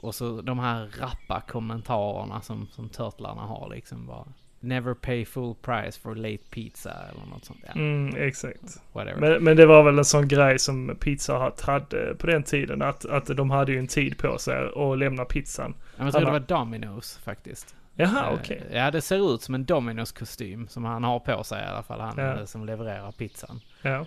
Och 0.00 0.14
så 0.14 0.40
de 0.42 0.58
här 0.58 0.88
rappa 1.00 1.40
kommentarerna 1.48 2.40
som, 2.40 2.66
som 2.72 2.88
Turtlarna 2.88 3.42
har 3.42 3.70
liksom 3.74 4.06
bara. 4.06 4.24
Never 4.60 4.94
pay 4.94 5.24
full 5.24 5.54
price 5.54 6.00
for 6.00 6.14
late 6.14 6.42
pizza 6.50 6.90
eller 6.92 7.26
något 7.30 7.44
sånt. 7.44 7.58
Ja, 7.66 7.72
Mm, 7.74 8.16
exakt. 8.16 8.82
whatever. 8.92 9.20
Men, 9.20 9.44
men 9.44 9.56
det 9.56 9.66
var 9.66 9.82
väl 9.82 9.98
en 9.98 10.04
sån 10.04 10.28
grej 10.28 10.58
som 10.58 10.96
Pizza 11.00 11.44
Hut 11.44 11.60
hade 11.60 12.14
på 12.18 12.26
den 12.26 12.42
tiden. 12.42 12.82
Att, 12.82 13.04
att 13.04 13.26
de 13.36 13.50
hade 13.50 13.72
ju 13.72 13.78
en 13.78 13.86
tid 13.86 14.18
på 14.18 14.38
sig 14.38 14.68
att 14.76 14.98
lämna 14.98 15.24
pizzan. 15.24 15.74
Ja, 15.96 16.04
jag 16.04 16.12
tror 16.12 16.24
det 16.24 16.30
var 16.30 16.40
Domino's 16.40 17.20
faktiskt. 17.20 17.74
Jaha, 17.94 18.26
Eh, 18.28 18.34
okej. 18.40 18.62
Ja, 18.72 18.90
det 18.90 19.00
ser 19.00 19.34
ut 19.34 19.42
som 19.42 19.54
en 19.54 19.66
Domino's 19.66 20.18
kostym 20.18 20.68
som 20.68 20.84
han 20.84 21.04
har 21.04 21.18
på 21.20 21.44
sig 21.44 21.62
i 21.62 21.66
alla 21.66 21.82
fall. 21.82 22.00
Han 22.00 22.14
Ja. 22.18 22.38
eh, 22.38 22.44
som 22.44 22.66
levererar 22.66 23.12
pizzan. 23.12 23.60
Ja. 23.82 24.06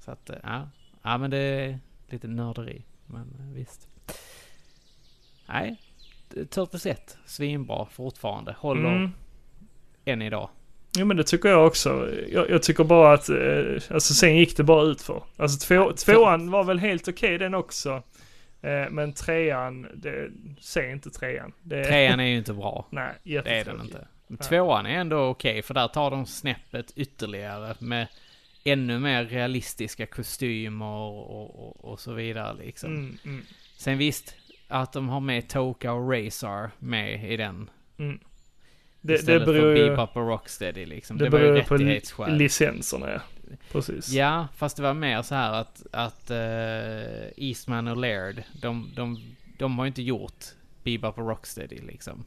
Så 0.00 0.10
att, 0.10 0.30
eh, 0.30 0.36
ja. 0.42 0.68
Ja, 1.02 1.18
men 1.18 1.30
det 1.30 1.38
är 1.38 1.78
lite 2.08 2.28
nörderi. 2.28 2.82
Men 3.06 3.20
eh, 3.40 3.54
visst. 3.54 3.88
Nej. 5.46 5.76
Turtles 6.50 6.86
1, 6.86 7.18
svinbra 7.26 7.86
fortfarande. 7.92 8.54
Håller 8.58 8.96
Mm. 8.96 9.10
än 10.04 10.22
idag. 10.22 10.50
Jo 10.98 11.06
men 11.06 11.16
det 11.16 11.24
tycker 11.24 11.48
jag 11.48 11.66
också. 11.66 12.10
Jag, 12.28 12.50
jag 12.50 12.62
tycker 12.62 12.84
bara 12.84 13.12
att, 13.14 13.28
eh, 13.28 13.94
alltså 13.94 14.14
sen 14.14 14.36
gick 14.36 14.56
det 14.56 14.64
bara 14.64 14.82
ut 14.84 15.02
för. 15.02 15.22
Alltså 15.36 15.66
två, 15.68 15.92
tvåan 15.92 16.50
var 16.50 16.64
väl 16.64 16.78
helt 16.78 17.08
okej 17.08 17.38
den 17.38 17.54
också. 17.54 18.02
Eh, 18.62 18.90
men 18.90 19.12
trean, 19.12 19.86
det, 19.94 20.30
se 20.60 20.90
inte 20.90 21.10
trean. 21.10 21.52
Det, 21.62 21.84
Trean 21.84 22.20
är 22.20 22.24
ju 22.24 22.36
inte 22.38 22.52
bra. 22.54 22.86
Nej, 22.90 23.12
Det 23.24 23.36
är 23.58 23.64
den 23.64 23.80
inte. 23.80 24.08
Men 24.26 24.38
tvåan 24.38 24.86
är 24.86 24.90
ändå 25.00 25.18
okej, 25.18 25.62
för 25.62 25.74
där 25.74 25.88
tar 25.88 26.10
de 26.10 26.26
snäppet 26.26 26.92
ytterligare 26.96 27.74
med 27.78 28.06
ännu 28.70 28.98
mer 28.98 29.24
realistiska 29.24 30.06
kostymer 30.06 30.86
och, 30.86 31.66
och, 31.68 31.84
och 31.92 32.00
så 32.00 32.12
vidare 32.12 32.56
liksom. 32.64 32.90
Mm, 32.94 33.18
mm, 33.24 33.42
Sen 33.76 33.98
visst, 33.98 34.34
att 34.68 34.92
de 34.92 35.08
har 35.08 35.20
med 35.20 35.48
Toka 35.48 35.92
och 35.92 36.12
Razor 36.12 36.70
med 36.78 37.32
i 37.32 37.36
den. 37.36 37.70
mm. 37.98 38.18
Det, 39.00 39.12
det 39.12 39.18
istället 39.20 39.46
beror 39.46 39.76
för 39.76 39.88
Bebop 39.90 40.16
och 40.16 40.28
Rocksteady 40.28 40.86
liksom. 40.86 41.18
det 41.18 41.24
Det, 41.24 41.30
var 41.30 41.38
ju 41.38 41.56
ju 41.56 41.62
på 41.64 41.76
li- 41.76 41.84
rättighetsskäl. 41.84 42.36
licenserna 42.36 43.10
ja. 43.10 43.20
Precis. 43.72 44.08
Ja, 44.08 44.48
fast 44.56 44.76
det 44.76 44.82
var 44.82 44.94
mer 44.94 45.22
så 45.22 45.34
här 45.34 45.52
att, 45.52 45.86
att 45.92 46.30
eh, 46.30 47.28
Eastman 47.48 47.88
och 47.88 47.96
Laird, 47.96 48.42
de, 48.62 48.90
de, 48.96 49.20
de 49.58 49.78
har 49.78 49.84
ju 49.84 49.88
inte 49.88 50.02
gjort 50.02 50.44
Bebop 50.82 51.18
och 51.18 51.28
Rocksteady 51.28 51.78
liksom. 51.82 52.24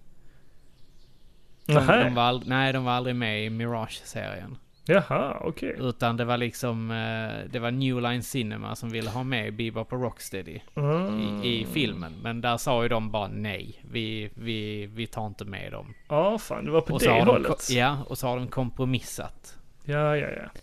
De, 1.65 1.73
de 1.73 2.13
var 2.15 2.43
nej, 2.45 2.73
de 2.73 2.83
var 2.83 2.91
aldrig 2.91 3.15
med 3.15 3.45
i 3.45 3.49
Mirage-serien. 3.49 4.57
Jaha, 4.85 5.37
okej. 5.41 5.75
Utan 5.79 6.17
det 6.17 6.25
var 6.25 6.37
liksom, 6.37 6.91
eh, 6.91 7.51
det 7.51 7.59
var 7.59 7.71
New 7.71 8.01
Line 8.01 8.23
Cinema 8.23 8.75
som 8.75 8.89
ville 8.89 9.09
ha 9.09 9.23
med 9.23 9.53
Bebop 9.55 9.93
och 9.93 10.01
Rocksteady 10.01 10.59
Mm. 10.75 11.19
i, 11.43 11.59
i 11.61 11.65
filmen. 11.65 12.13
Men 12.23 12.41
där 12.41 12.57
sa 12.57 12.83
ju 12.83 12.89
de 12.89 13.11
bara 13.11 13.27
nej, 13.27 13.81
vi, 13.91 14.29
vi, 14.33 14.85
vi 14.85 15.07
tar 15.07 15.27
inte 15.27 15.45
med 15.45 15.71
dem. 15.71 15.93
Ja, 16.09 16.37
fan 16.37 16.65
det 16.65 16.71
var 16.71 16.81
på 16.81 16.93
och 16.93 16.99
det 16.99 17.05
de, 17.07 17.19
hållet. 17.25 17.47
ko- 17.47 17.57
ja, 17.73 17.97
och 18.07 18.17
så 18.17 18.27
har 18.27 18.37
de 18.37 18.47
kompromissat. 18.47 19.57
Ja, 19.85 20.17
ja, 20.17 20.27
ja. 20.29 20.61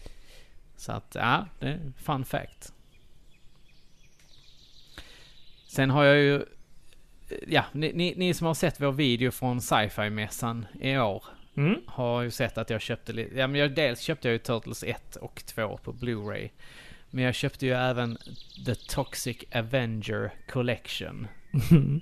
Så 0.77 0.93
att, 0.93 1.13
ja, 1.15 1.47
det 1.59 1.67
är 1.69 1.93
fun 1.97 2.25
fact. 2.25 2.73
Sen 5.69 5.91
har 5.91 6.05
jag 6.05 6.17
ju, 6.19 6.45
ja, 7.47 7.65
ni, 7.73 7.93
ni, 7.95 8.15
ni 8.17 8.35
som 8.35 8.47
har 8.47 8.55
sett 8.55 8.81
vår 8.81 8.93
video 8.93 9.31
från 9.31 9.61
sci-fi-mässan 9.61 10.67
i 10.81 10.99
år 10.99 11.25
Mm. 11.59 11.81
har 11.87 12.23
ju 12.23 12.31
sett 12.31 12.59
att 12.59 12.71
jag 12.71 12.81
köpte 12.81 13.13
lite, 13.13 13.39
ja 13.39 13.47
men 13.47 13.61
jag, 13.61 13.75
dels 13.75 14.01
köpte 14.01 14.29
jag 14.29 14.33
ju 14.33 14.39
Turtles 14.39 14.83
1 14.83 15.17
och 15.17 15.43
2 15.47 15.79
på 15.85 15.93
Blu-ray. 15.93 16.51
Men 17.11 17.25
jag 17.25 17.35
köpte 17.35 17.67
ju 17.67 17.73
även 17.73 18.19
The 18.67 18.75
Toxic 18.75 19.37
Avenger 19.53 20.33
Collection. 20.49 21.29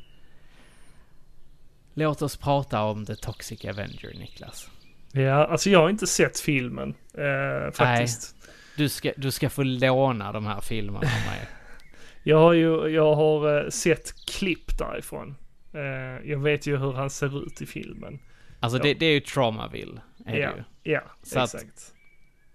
Låt 1.94 2.22
oss 2.22 2.36
prata 2.36 2.82
om 2.82 3.06
The 3.06 3.16
Toxic 3.16 3.64
Avenger, 3.64 4.14
Niklas. 4.18 4.70
Ja, 5.12 5.46
alltså 5.46 5.70
jag 5.70 5.80
har 5.80 5.90
inte 5.90 6.06
sett 6.06 6.40
filmen. 6.40 6.94
Eh, 7.14 7.72
faktiskt. 7.72 8.34
Du 8.76 8.88
ska, 8.88 9.12
du 9.16 9.30
ska 9.30 9.50
få 9.50 9.62
låna 9.62 10.32
de 10.32 10.46
här 10.46 10.60
filmerna 10.60 10.98
av 10.98 11.32
mig. 11.32 11.40
Jag 12.22 12.38
har 12.38 12.52
ju, 12.52 12.88
jag 12.88 13.14
har 13.14 13.64
eh, 13.64 13.70
sett 13.70 14.26
klipp 14.26 14.78
därifrån. 14.78 15.36
Eh, 15.72 16.30
jag 16.30 16.38
vet 16.38 16.66
ju 16.66 16.76
hur 16.76 16.92
han 16.92 17.10
ser 17.10 17.46
ut 17.46 17.62
i 17.62 17.66
filmen. 17.66 18.18
Alltså 18.66 18.78
Ja. 18.78 18.82
det, 18.84 18.94
det 18.94 19.06
är 19.06 19.12
ju 19.14 19.20
Traumaville, 19.20 20.00
är 20.26 20.36
Ja. 20.36 20.50
ju. 20.82 20.92
Ja, 20.92 21.00
Så 21.22 21.42
exakt. 21.44 21.94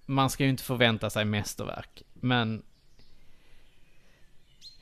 Man 0.06 0.30
ska 0.30 0.44
ju 0.44 0.50
inte 0.50 0.64
förvänta 0.64 1.10
sig 1.10 1.26
mästerverk, 1.26 2.02
men... 2.14 2.62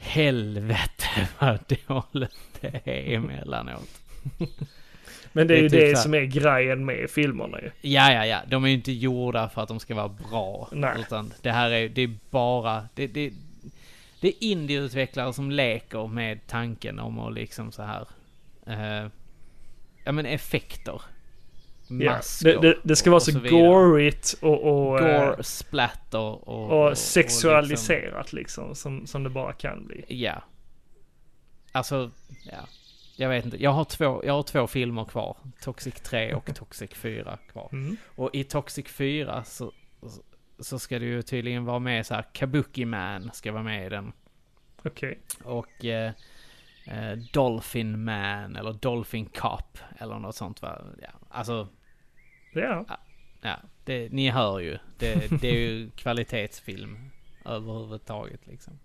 Helvete 0.02 1.28
vad 1.40 1.60
dåligt 1.88 2.38
det 2.62 2.82
är 2.86 3.14
emellanåt. 3.16 3.90
Men 5.34 5.48
det 5.48 5.54
är 5.54 5.58
det 5.58 5.60
är 5.60 5.64
ju 5.64 5.70
typ 5.70 5.80
det 5.80 5.88
här- 5.88 5.96
som 5.96 6.14
är 6.14 6.22
grejen 6.26 6.86
med 6.86 7.10
filmerna 7.10 7.62
ju. 7.62 7.72
Ja, 7.82 8.14
ja, 8.14 8.26
ja. 8.26 8.42
De 8.48 8.64
är 8.64 8.68
ju 8.68 8.74
inte 8.74 8.92
gjorda 8.92 9.50
för 9.50 9.62
att 9.62 9.68
de 9.68 9.80
ska 9.80 9.96
vara 9.96 10.08
bra. 10.08 10.70
Nej. 10.72 10.96
Utan 11.00 11.34
det 11.42 11.52
här 11.52 11.72
är, 11.72 11.90
det 11.90 12.02
är 12.02 12.18
bara... 12.30 12.88
Det, 12.94 13.08
det, 13.08 13.34
det 14.22 14.28
är 14.28 14.34
indieutvecklare 14.44 15.34
som 15.34 15.52
leker 15.52 16.08
med 16.08 16.48
tanken 16.48 17.00
om 17.00 17.20
att 17.20 17.34
liksom 17.34 17.72
så 17.72 17.84
här... 17.84 18.08
eh, 18.66 19.08
ja 20.04 20.12
men 20.12 20.26
effekter. 20.26 21.02
Ja. 21.90 22.16
Masker. 22.16 22.62
Det, 22.62 22.62
det, 22.62 22.78
det 22.84 22.96
ska 22.96 23.10
vara 23.10 23.20
så, 23.20 23.40
vidare. 23.40 23.62
gorigt 23.62 24.36
och, 24.42 24.64
och, 24.64 25.00
eh, 25.00 25.30
Gore, 25.32 25.44
splatter 25.44 26.50
och... 26.50 26.84
och, 26.84 26.90
liksom- 26.90 27.04
sexualiserat 27.06 28.34
liksom, 28.34 28.76
som, 28.76 29.08
som 29.08 29.24
det 29.24 29.30
bara 29.30 29.54
kan 29.54 29.88
bli. 29.88 30.06
Ja. 30.08 30.44
Alltså, 31.72 32.12
ja. 32.52 32.68
Jag 33.16 33.30
vet 33.30 33.46
inte. 33.46 33.64
Jag 33.64 33.72
har 33.72 33.86
två, 33.86 34.22
jag 34.26 34.34
har 34.34 34.44
två 34.44 34.68
filmer 34.68 35.06
kvar. 35.06 35.38
Toxic 35.62 35.94
3 35.94 36.34
och 36.34 36.56
Toxic 36.56 36.94
4 36.94 37.38
kvar. 37.52 37.70
Mm. 37.72 37.98
Och 38.16 38.30
i 38.34 38.44
Toxic 38.44 38.88
4 38.88 39.44
så, 39.44 39.72
så 40.60 40.80
ska 40.80 41.00
det 41.00 41.06
ju 41.06 41.22
tydligen 41.22 41.66
vara 41.66 41.80
med 41.80 42.06
så 42.06 42.14
här, 42.14 42.26
Kabuki 42.34 42.86
Man 42.86 43.32
ska 43.34 43.52
vara 43.52 43.64
med 43.64 43.86
i 43.86 43.90
den. 43.90 44.12
Okej. 44.84 45.20
Och 45.44 45.86
eh, 45.86 46.12
eh, 46.88 47.18
Dolphin 47.34 48.04
Man 48.04 48.56
eller 48.56 48.74
Dolphin 48.74 49.26
Cop 49.26 49.78
eller 49.98 50.20
något 50.20 50.36
sånt 50.36 50.62
va. 50.62 50.82
Ja, 51.02 51.10
alltså, 51.30 51.68
Ja. 52.52 52.86
ja, 53.42 53.58
det, 53.84 54.12
ni 54.12 54.30
hör 54.30 54.60
ju. 54.60 54.78
Det, 54.98 55.42
det 55.42 55.48
är 55.48 55.60
ju 55.60 55.90
kvalitetsfilm 55.96 56.98
överhuvudtaget 57.46 58.48
liksom. 58.48 58.80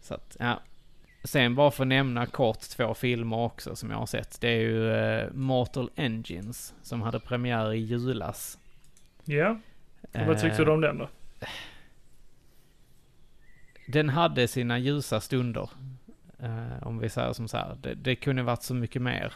Så 0.00 0.14
att, 0.14 0.36
ja. 0.40 0.60
Sen 1.24 1.54
bara 1.54 1.70
för 1.70 1.84
att 1.84 1.88
nämna 1.88 2.26
kort 2.26 2.60
två 2.60 2.94
filmer 2.94 3.36
också 3.36 3.76
som 3.76 3.90
jag 3.90 3.96
har 3.96 4.06
sett. 4.06 4.40
Det 4.40 4.48
är 4.48 4.60
ju 4.60 4.92
eh, 4.92 5.32
Mortal 5.32 5.90
Engines 5.96 6.74
som 6.82 7.02
hade 7.02 7.20
premiär 7.20 7.72
i 7.72 7.78
julas. 7.78 8.58
Ja. 9.24 9.58
Och 10.12 10.26
vad 10.26 10.40
tyckte 10.40 10.62
Eh, 10.62 10.66
du 10.66 10.72
om 10.72 10.80
den 10.80 10.98
då? 10.98 11.08
Den 13.86 14.08
hade 14.08 14.48
sina 14.48 14.78
ljusa 14.78 15.20
stunder. 15.20 15.70
Eh, 16.38 16.86
om 16.86 16.98
vi 16.98 17.08
säger 17.08 17.32
som 17.32 17.48
så 17.48 17.56
här. 17.56 17.76
Det, 17.80 17.94
det 17.94 18.16
kunde 18.16 18.42
varit 18.42 18.62
så 18.62 18.74
mycket 18.74 19.02
mer. 19.02 19.32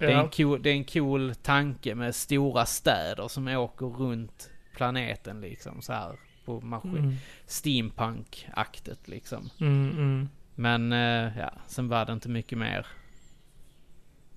Det, 0.00 0.12
är 0.12 0.22
en 0.22 0.30
cool, 0.30 0.62
det 0.62 0.70
är 0.70 0.74
en 0.74 0.84
cool 0.84 1.34
tanke 1.34 1.94
med 1.94 2.14
stora 2.14 2.66
städer 2.66 3.28
som 3.28 3.48
åker 3.48 3.86
runt 3.86 4.50
planeten 4.76 5.40
liksom 5.40 5.82
så 5.82 5.92
här. 5.92 6.18
På 6.44 6.60
maskin. 6.60 6.96
Mm. 6.96 7.14
Steampunk-aktigt 7.46 9.08
liksom. 9.08 9.50
Mm, 9.60 9.90
mm. 9.90 10.28
Men 10.54 10.92
eh, 10.92 11.38
ja, 11.38 11.52
sen 11.66 11.88
var 11.88 12.06
det 12.06 12.12
inte 12.12 12.28
mycket 12.28 12.58
mer. 12.58 12.86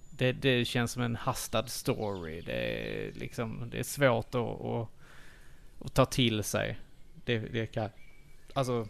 Det, 0.10 0.32
det 0.32 0.66
känns 0.66 0.92
som 0.92 1.04
en 1.04 1.16
hastad 1.16 1.68
story. 1.68 2.42
Det 2.42 2.54
är 2.54 3.12
liksom, 3.14 3.70
det 3.70 3.80
är 3.80 3.84
svårt 3.84 4.36
att, 4.36 4.66
att, 4.66 4.90
att 5.86 5.94
ta 5.94 6.06
till 6.06 6.44
sig. 6.44 6.80
Det, 7.26 7.40
det 7.40 7.68
kan, 7.68 7.90
alltså 8.54 8.88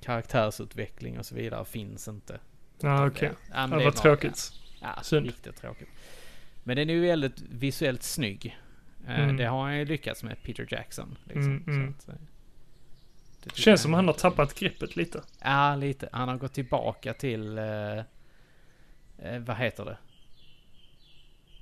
karaktärsutveckling 0.00 1.18
och 1.18 1.26
så 1.26 1.34
vidare 1.34 1.64
finns 1.64 2.08
inte. 2.08 2.40
Ja, 2.80 3.06
okej. 3.06 3.32
Ja, 3.54 3.66
Det 3.66 3.84
var 3.84 3.90
tråkigt. 3.90 4.52
Ja, 4.52 4.67
ja 4.80 5.02
Synd. 5.02 5.26
riktigt 5.26 5.56
tråkigt. 5.56 5.88
Men 6.64 6.76
den 6.76 6.90
är 6.90 6.94
ju 6.94 7.00
väldigt 7.00 7.40
visuellt 7.40 8.02
snygg. 8.02 8.58
Eh, 9.06 9.20
Mm. 9.20 9.36
Det 9.36 9.44
har 9.44 9.62
han 9.62 9.78
ju 9.78 9.84
lyckats 9.84 10.22
med, 10.22 10.42
Peter 10.42 10.66
Jackson. 10.70 11.18
Liksom. 11.24 11.56
Mm, 11.56 11.64
mm. 11.66 11.94
Att, 11.98 12.08
eh, 12.08 12.14
det 13.42 13.56
Känns 13.56 13.82
som 13.82 13.94
han 13.94 14.06
har 14.06 14.14
tappat 14.14 14.54
greppet 14.58 14.96
lite. 14.96 15.22
Ja, 15.40 15.76
lite. 15.76 16.08
Han 16.12 16.28
har 16.28 16.36
gått 16.36 16.54
tillbaka 16.54 17.14
till... 17.14 17.58
Eh, 17.58 17.98
eh, 19.18 19.38
vad 19.38 19.56
heter 19.56 19.84
det? 19.84 19.98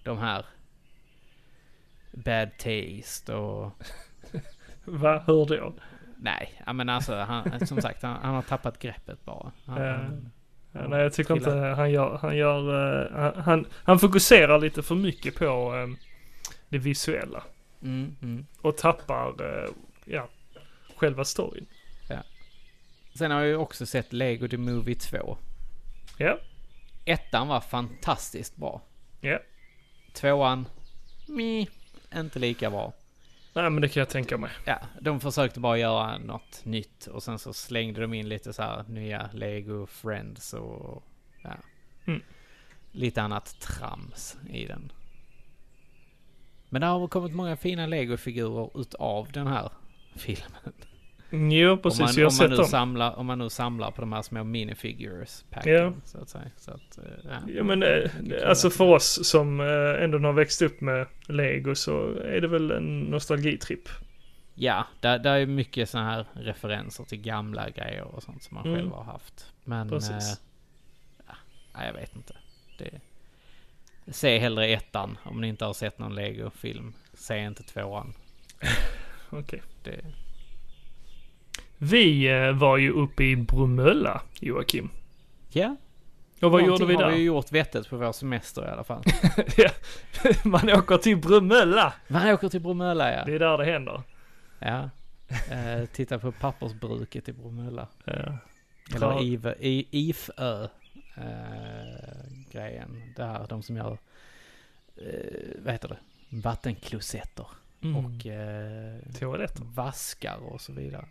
De 0.04 0.18
här... 0.18 0.46
Bad 2.12 2.50
Taste 2.58 3.34
och... 3.34 3.72
Va? 4.84 5.24
Hur 5.26 5.46
då? 5.46 5.74
Nej, 6.16 6.62
men 6.74 6.88
alltså 6.88 7.14
han, 7.14 7.66
som 7.66 7.80
sagt, 7.80 8.02
han, 8.02 8.22
han 8.22 8.34
har 8.34 8.42
tappat 8.42 8.78
greppet 8.78 9.24
bara. 9.24 9.52
Han, 9.64 9.78
han, 9.82 10.30
Ja, 10.82 10.88
nej, 10.88 11.02
jag 11.02 11.12
tycker 11.12 11.34
Killar. 11.34 11.56
inte 11.56 11.66
han 11.80 11.90
gör, 11.90 12.18
han 12.18 12.36
gör, 12.36 12.92
eh, 13.36 13.42
han- 13.42 13.66
han, 13.84 13.98
fokuserar 13.98 14.58
lite 14.60 14.82
för 14.82 14.94
mycket 14.94 15.34
på 15.34 15.74
eh, 15.74 15.86
det 16.68 16.78
visuella. 16.78 17.42
mm, 17.82 18.16
mm, 18.22 18.46
Och 18.62 18.76
tappar, 18.76 19.28
eh, 19.64 19.70
ja, 20.04 20.28
själva 20.96 21.24
storyn. 21.24 21.66
ja. 22.08 22.22
Sen 23.18 23.30
har 23.30 23.38
jag 23.40 23.48
ju 23.48 23.56
också 23.56 23.86
sett 23.86 24.12
Lego 24.12 24.48
The 24.48 24.56
Movie 24.56 24.94
2. 24.94 25.38
Ja, 26.18 26.38
Ettan 27.04 27.48
var 27.48 27.60
fantastiskt 27.60 28.56
bra. 28.56 28.82
ja. 29.20 29.38
Tvåan, 30.12 30.66
mi, 31.28 31.68
inte 32.14 32.38
lika 32.38 32.70
bra. 32.70 32.92
Nej 33.56 33.70
men 33.70 33.82
det 33.82 33.88
kan 33.88 34.00
jag 34.00 34.08
tänka 34.08 34.38
mig. 34.38 34.50
Ja, 34.64 34.78
de 35.00 35.20
försökte 35.20 35.60
bara 35.60 35.78
göra 35.78 36.18
något 36.18 36.64
nytt 36.64 37.06
och 37.06 37.22
sen 37.22 37.38
så 37.38 37.52
slängde 37.52 38.00
de 38.00 38.14
in 38.14 38.28
lite 38.28 38.52
så 38.52 38.62
här 38.62 38.84
nya 38.88 39.30
Lego 39.32 39.86
Friends 39.86 40.52
och 40.52 41.02
ja. 41.42 41.56
Mm. 42.04 42.22
Lite 42.92 43.22
annat 43.22 43.60
trams 43.60 44.36
i 44.50 44.66
den. 44.66 44.92
Men 46.68 46.80
det 46.80 46.86
har 46.86 47.08
kommit 47.08 47.34
många 47.34 47.56
fina 47.56 47.86
Lego-figurer 47.86 48.80
utav 48.80 49.32
den 49.32 49.46
här 49.46 49.70
filmen. 50.14 50.72
Jo, 51.30 51.76
precis. 51.76 52.00
om 52.00 52.04
man, 52.06 52.14
jag 52.16 52.28
om, 52.28 52.36
man 52.40 52.50
nu 52.50 52.56
dem. 52.56 52.64
samlar, 52.66 53.16
om 53.18 53.26
man 53.26 53.38
nu 53.38 53.48
samlar 53.50 53.90
på 53.90 54.00
de 54.00 54.12
här 54.12 54.22
små 54.22 54.44
minifigures 54.44 55.44
packen, 55.50 55.72
Ja. 55.72 55.92
så 56.04 56.18
att 56.18 56.28
säga. 56.28 56.50
Så 56.56 56.70
att, 56.70 56.98
eh, 56.98 57.04
ja. 57.24 57.52
Ja 57.54 57.62
men 57.64 57.82
eh, 57.82 58.10
Det 58.20 58.46
alltså 58.48 58.70
för 58.70 58.84
oss 58.84 59.28
som 59.28 59.60
eh, 59.60 60.04
ändå 60.04 60.18
har 60.18 60.32
växt 60.32 60.62
upp 60.62 60.80
med 60.80 61.06
Lego 61.28 61.74
så 61.74 62.12
är 62.18 62.40
det 62.40 62.48
väl 62.48 62.70
en 62.70 63.00
nostalgitripp. 63.00 63.88
Ja, 64.54 64.86
där, 65.00 65.18
där 65.18 65.36
är 65.36 65.46
mycket 65.46 65.88
sådana 65.90 66.10
här 66.12 66.26
referenser 66.34 67.04
till 67.04 67.20
gamla 67.20 67.70
grejer 67.70 68.02
och 68.04 68.22
sånt 68.22 68.42
som 68.42 68.54
man 68.54 68.64
Mm. 68.66 68.76
själv 68.78 68.92
har 68.92 69.04
haft. 69.04 69.52
Men... 69.64 69.88
Precis. 69.88 70.40
Eh, 71.28 71.34
ja, 71.74 71.84
jag 71.86 71.92
vet 71.92 72.16
inte. 72.16 72.36
Det, 72.78 73.00
se 74.12 74.38
hellre 74.38 74.66
ettan 74.68 75.18
om 75.24 75.40
ni 75.40 75.48
inte 75.48 75.64
har 75.64 75.72
sett 75.72 75.98
någon 75.98 76.14
Lego-film. 76.14 76.92
Se 77.14 77.38
inte 77.38 77.62
tvåan. 77.62 78.14
Okej. 79.30 79.62
Det, 79.84 80.00
Vi 81.78 82.28
eh, 82.28 82.52
var 82.52 82.76
ju 82.76 82.90
uppe 82.90 83.24
i 83.24 83.36
Bromölla, 83.36 84.22
Joakim. 84.40 84.90
ja, 85.50 85.76
Och 86.42 86.50
vad 86.50 86.60
gjorde 86.60 86.66
någonting 86.70 86.88
vi 86.88 86.94
har 86.94 87.02
där? 87.02 87.10
vi 87.10 87.16
ju 87.18 87.24
gjort 87.24 87.52
vettet 87.52 87.88
på 87.90 87.96
vår 87.96 88.12
semester 88.12 88.64
i 88.64 88.68
alla 88.68 88.84
fall. 88.84 89.02
Ja, 89.56 89.70
Man 90.44 90.70
åker 90.70 90.96
till 90.98 91.16
Bromölla! 91.16 91.94
Man 92.08 92.28
åker 92.30 92.48
till 92.48 92.60
Bromölla 92.60 93.12
ja. 93.12 93.24
Det 93.24 93.34
är 93.34 93.38
där 93.38 93.58
det 93.58 93.64
händer. 93.64 94.02
ja. 94.58 94.90
Eh, 95.50 95.86
titta 95.92 96.18
på 96.18 96.32
pappersbruket 96.32 97.28
i 97.28 97.32
Bromölla. 97.32 97.86
Ja. 98.04 98.38
Eller 98.94 99.22
Ive, 99.22 99.54
I, 99.60 99.86
Ifö 99.90 100.64
eh, 101.16 102.26
grejen. 102.52 103.02
Det 103.16 103.24
här, 103.24 103.46
de 103.48 103.62
som 103.62 103.76
gör, 103.76 103.98
eh, 104.96 105.62
vad 105.64 105.72
heter 105.72 105.88
det, 105.88 105.96
vattenklosetter 106.42 107.46
Mm. 107.82 107.96
och 108.06 108.26
eh, 108.26 108.96
Toaletter. 109.20 109.62
vaskar 109.64 110.36
och 110.52 110.60
så 110.60 110.72
vidare. 110.72 111.04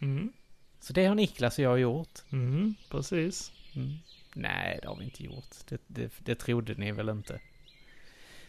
Mm. 0.00 0.32
Så 0.80 0.92
det 0.92 1.06
har 1.06 1.14
Niklas 1.14 1.58
och 1.58 1.64
jag 1.64 1.80
gjort. 1.80 2.18
Mm, 2.32 2.74
precis. 2.90 3.52
Mm. 3.76 3.92
Nej, 4.34 4.78
det 4.82 4.88
har 4.88 4.96
vi 4.96 5.04
inte 5.04 5.24
gjort. 5.24 5.44
Det, 5.68 5.80
det, 5.86 6.12
det 6.18 6.34
trodde 6.34 6.74
ni 6.74 6.92
väl 6.92 7.08
inte. 7.08 7.40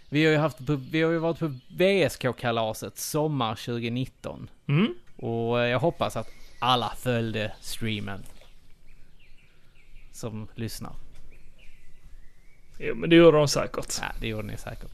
Vi 0.09 0.25
har 0.25 0.31
ju, 0.31 0.37
haft 0.37 0.57
vi 0.91 1.01
har 1.01 1.11
ju 1.11 1.17
varit 1.17 1.39
på 1.39 1.59
VSK-kalaset 1.69 2.97
sommar 2.97 3.55
2019. 3.55 4.49
Mm. 4.67 4.93
Och 5.15 5.59
jag 5.59 5.79
hoppas 5.79 6.15
att 6.15 6.29
alla 6.59 6.93
följde 6.97 7.53
streamen. 7.61 8.23
Som 10.11 10.47
lyssnar. 10.55 10.93
Jo, 12.79 12.95
men 12.95 13.09
det 13.09 13.15
gjorde 13.15 13.37
de 13.37 13.47
säkert. 13.47 13.93
Ja, 14.01 14.11
det 14.21 14.27
gjorde 14.27 14.47
ni 14.47 14.57
säkert. 14.57 14.91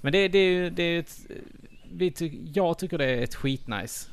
Men 0.00 0.12
det, 0.12 0.28
det, 0.28 0.38
är 0.38 0.50
ju- 0.50 0.70
det 0.70 0.82
är 0.82 0.98
ett, 0.98 1.20
vi 1.92 2.10
ty, 2.10 2.38
jag 2.54 2.78
tycker 2.78 2.98
det 2.98 3.04
är 3.06 3.22
ett 3.22 3.34
skitnice 3.34 4.08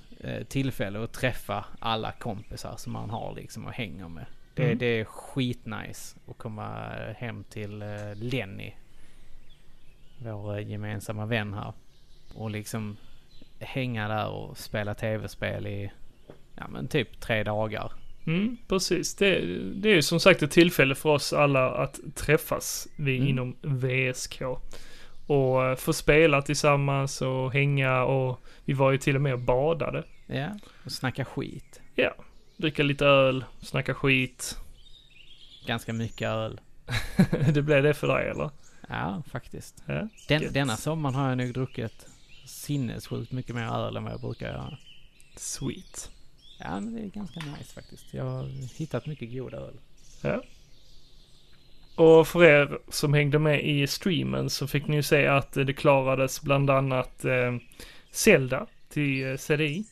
tillfälle 0.49 1.03
att 1.03 1.13
träffa 1.13 1.65
alla 1.79 2.11
kompisar 2.11 2.75
som 2.77 2.93
man 2.93 3.09
har 3.09 3.35
liksom 3.35 3.65
och 3.65 3.71
hänger 3.73 4.09
med. 4.09 4.25
Det, 4.53 4.63
Mm. 4.65 4.77
det 4.77 4.85
är 4.85 5.05
skitnice 5.05 6.17
att 6.27 6.37
komma 6.37 6.89
hem 7.17 7.43
till 7.43 7.81
eh, 7.81 7.87
Lenny. 8.15 8.71
Vår 10.17 10.57
eh, 10.57 10.67
gemensamma 10.69 11.25
vän 11.25 11.53
här. 11.53 11.73
Och 12.35 12.49
liksom 12.51 12.97
hänga 13.59 14.07
där 14.07 14.27
och 14.29 14.57
spela 14.57 14.93
tv-spel 14.95 15.67
i, 15.67 15.91
ja 16.55 16.67
men 16.67 16.87
typ 16.87 17.19
tre 17.19 17.43
dagar. 17.43 17.91
Mm, 18.27 18.57
precis. 18.67 19.15
Det, 19.15 19.39
det 19.75 19.89
är 19.89 19.95
ju 19.95 20.01
som 20.01 20.19
sagt 20.19 20.41
ett 20.43 20.51
tillfälle 20.51 20.95
för 20.95 21.09
oss 21.09 21.33
alla 21.33 21.71
att 21.71 21.99
träffas 22.15 22.87
vi 22.95 23.15
Mm. 23.17 23.27
inom 23.29 23.55
VSK. 23.61 24.41
Och 25.29 25.65
eh, 25.65 25.75
få 25.75 25.93
spela 25.93 26.41
tillsammans 26.41 27.21
och 27.21 27.53
hänga 27.53 28.03
och 28.03 28.39
vi 28.65 28.73
var 28.73 28.91
ju 28.91 28.97
till 28.97 29.15
och 29.15 29.21
med 29.21 29.33
och 29.33 29.39
badade. 29.39 30.03
Ja, 30.25 30.47
och 30.85 30.91
snacka 30.91 31.25
skit. 31.25 31.81
Ja, 31.95 32.15
dricka 32.57 32.83
lite 32.83 33.05
öl, 33.05 33.45
snacka 33.61 33.93
skit. 33.93 34.57
Ganska 35.65 35.93
mycket 35.93 36.27
öl. 36.27 36.59
det 37.53 37.61
blev 37.61 37.83
det 37.83 37.93
för 37.93 38.07
dig 38.07 38.29
eller? 38.29 38.49
Ja, 38.89 39.23
faktiskt. 39.31 39.83
Ja. 39.85 40.07
Den, 40.27 40.53
denna 40.53 40.77
sommaren 40.77 41.15
har 41.15 41.29
jag 41.29 41.37
nog 41.37 41.53
druckit 41.53 42.07
sinnessjukt 42.45 43.31
mycket 43.31 43.55
mer 43.55 43.67
öl 43.67 43.97
än 43.97 44.03
vad 44.03 44.13
jag 44.13 44.21
brukar 44.21 44.47
göra. 44.47 44.77
Sweet. 45.35 46.11
Ja, 46.59 46.79
men 46.79 46.93
det 46.93 47.01
är 47.01 47.07
ganska 47.07 47.39
nice 47.39 47.73
faktiskt. 47.73 48.13
Jag 48.13 48.23
har 48.23 48.43
hittat 48.77 49.05
mycket 49.05 49.31
god 49.31 49.53
öl. 49.53 49.79
Ja. 50.21 50.43
Och 51.99 52.27
för 52.27 52.43
er 52.43 52.79
som 52.89 53.13
hängde 53.13 53.39
med 53.39 53.63
i 53.63 53.87
streamen 53.87 54.49
så 54.49 54.67
fick 54.67 54.87
ni 54.87 54.95
ju 54.95 55.03
se 55.03 55.27
att 55.27 55.51
det 55.51 55.73
klarades 55.73 56.41
bland 56.41 56.69
annat 56.69 57.25
eh, 57.25 57.55
Zelda 58.11 58.67
till 58.89 59.31
eh, 59.31 59.37
CDI. 59.37 59.83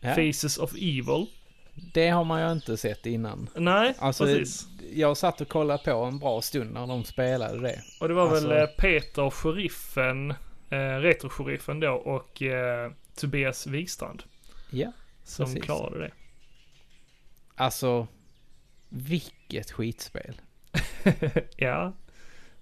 Ja, 0.00 0.14
Faces 0.14 0.58
of 0.58 0.72
Evil. 0.74 1.26
det 1.94 2.08
har 2.08 2.24
man 2.24 2.42
ju 2.46 2.52
inte 2.52 2.76
sett 2.76 3.06
innan. 3.06 3.48
Nej, 3.56 3.94
Alltså, 3.98 4.24
precis. 4.24 4.66
jag 4.92 5.16
satt 5.16 5.40
och 5.40 5.48
kollade 5.48 5.82
på 5.84 5.90
en 6.04 6.18
bra 6.18 6.42
stund 6.42 6.72
när 6.72 6.86
de 6.86 7.04
spelade 7.04 7.60
det. 7.60 7.82
Och 8.00 8.08
det 8.08 8.14
var 8.14 8.28
alltså- 8.30 8.48
väl 8.48 8.62
eh, 8.62 8.66
Peter 8.78 9.30
Sheriffen, 9.30 10.30
eh, 10.70 10.76
Retro-sheriffen 11.00 11.80
då 11.80 11.90
och 11.92 12.42
eh, 12.42 12.92
Tobias 13.16 13.66
Wikstrand 13.66 14.22
Ja. 14.70 14.92
som 15.24 15.44
Precis. 15.46 15.64
klarade 15.64 15.98
det. 15.98 16.10
Alltså, 17.54 18.06
vilket 18.88 19.70
skitspel. 19.70 20.40
ja. 21.56 21.92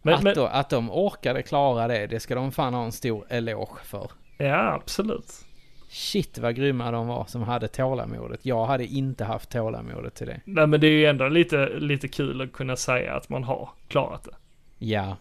Men, 0.03 0.15
att, 0.15 0.23
men, 0.23 0.35
då, 0.35 0.47
att 0.47 0.71
de 0.71 0.91
orkade 0.91 1.43
klara 1.43 1.89
det, 1.89 2.07
det 2.07 2.21
ska 2.21 2.35
de 2.35 2.53
fan 2.53 2.75
ha 2.75 2.85
en 2.85 2.93
stor 2.93 3.27
eloge 3.29 3.81
för. 3.85 4.11
ja, 4.39 4.73
absolut. 4.73 5.45
Shit 5.91 6.39
vad 6.39 6.55
grymma 6.55 6.91
de 6.91 7.07
var 7.07 7.25
som 7.25 7.43
hade 7.43 7.69
tålamodet. 7.69 8.41
Jag 8.47 8.67
hade 8.67 8.85
inte 8.87 9.25
haft 9.25 9.51
tålamodet 9.51 10.15
till 10.15 10.27
det. 10.27 10.41
Nej 10.45 10.67
men 10.67 10.81
det 10.81 10.87
är 10.87 10.91
ju 10.91 11.07
ändå 11.07 11.29
lite, 11.29 11.69
lite 11.79 12.09
kul 12.09 12.41
att 12.41 12.53
kunna 12.53 12.77
säga 12.77 13.15
att 13.15 13.29
man 13.29 13.45
har 13.45 13.71
klarat 13.89 14.25
det. 14.25 14.35
Ja. 14.79 15.17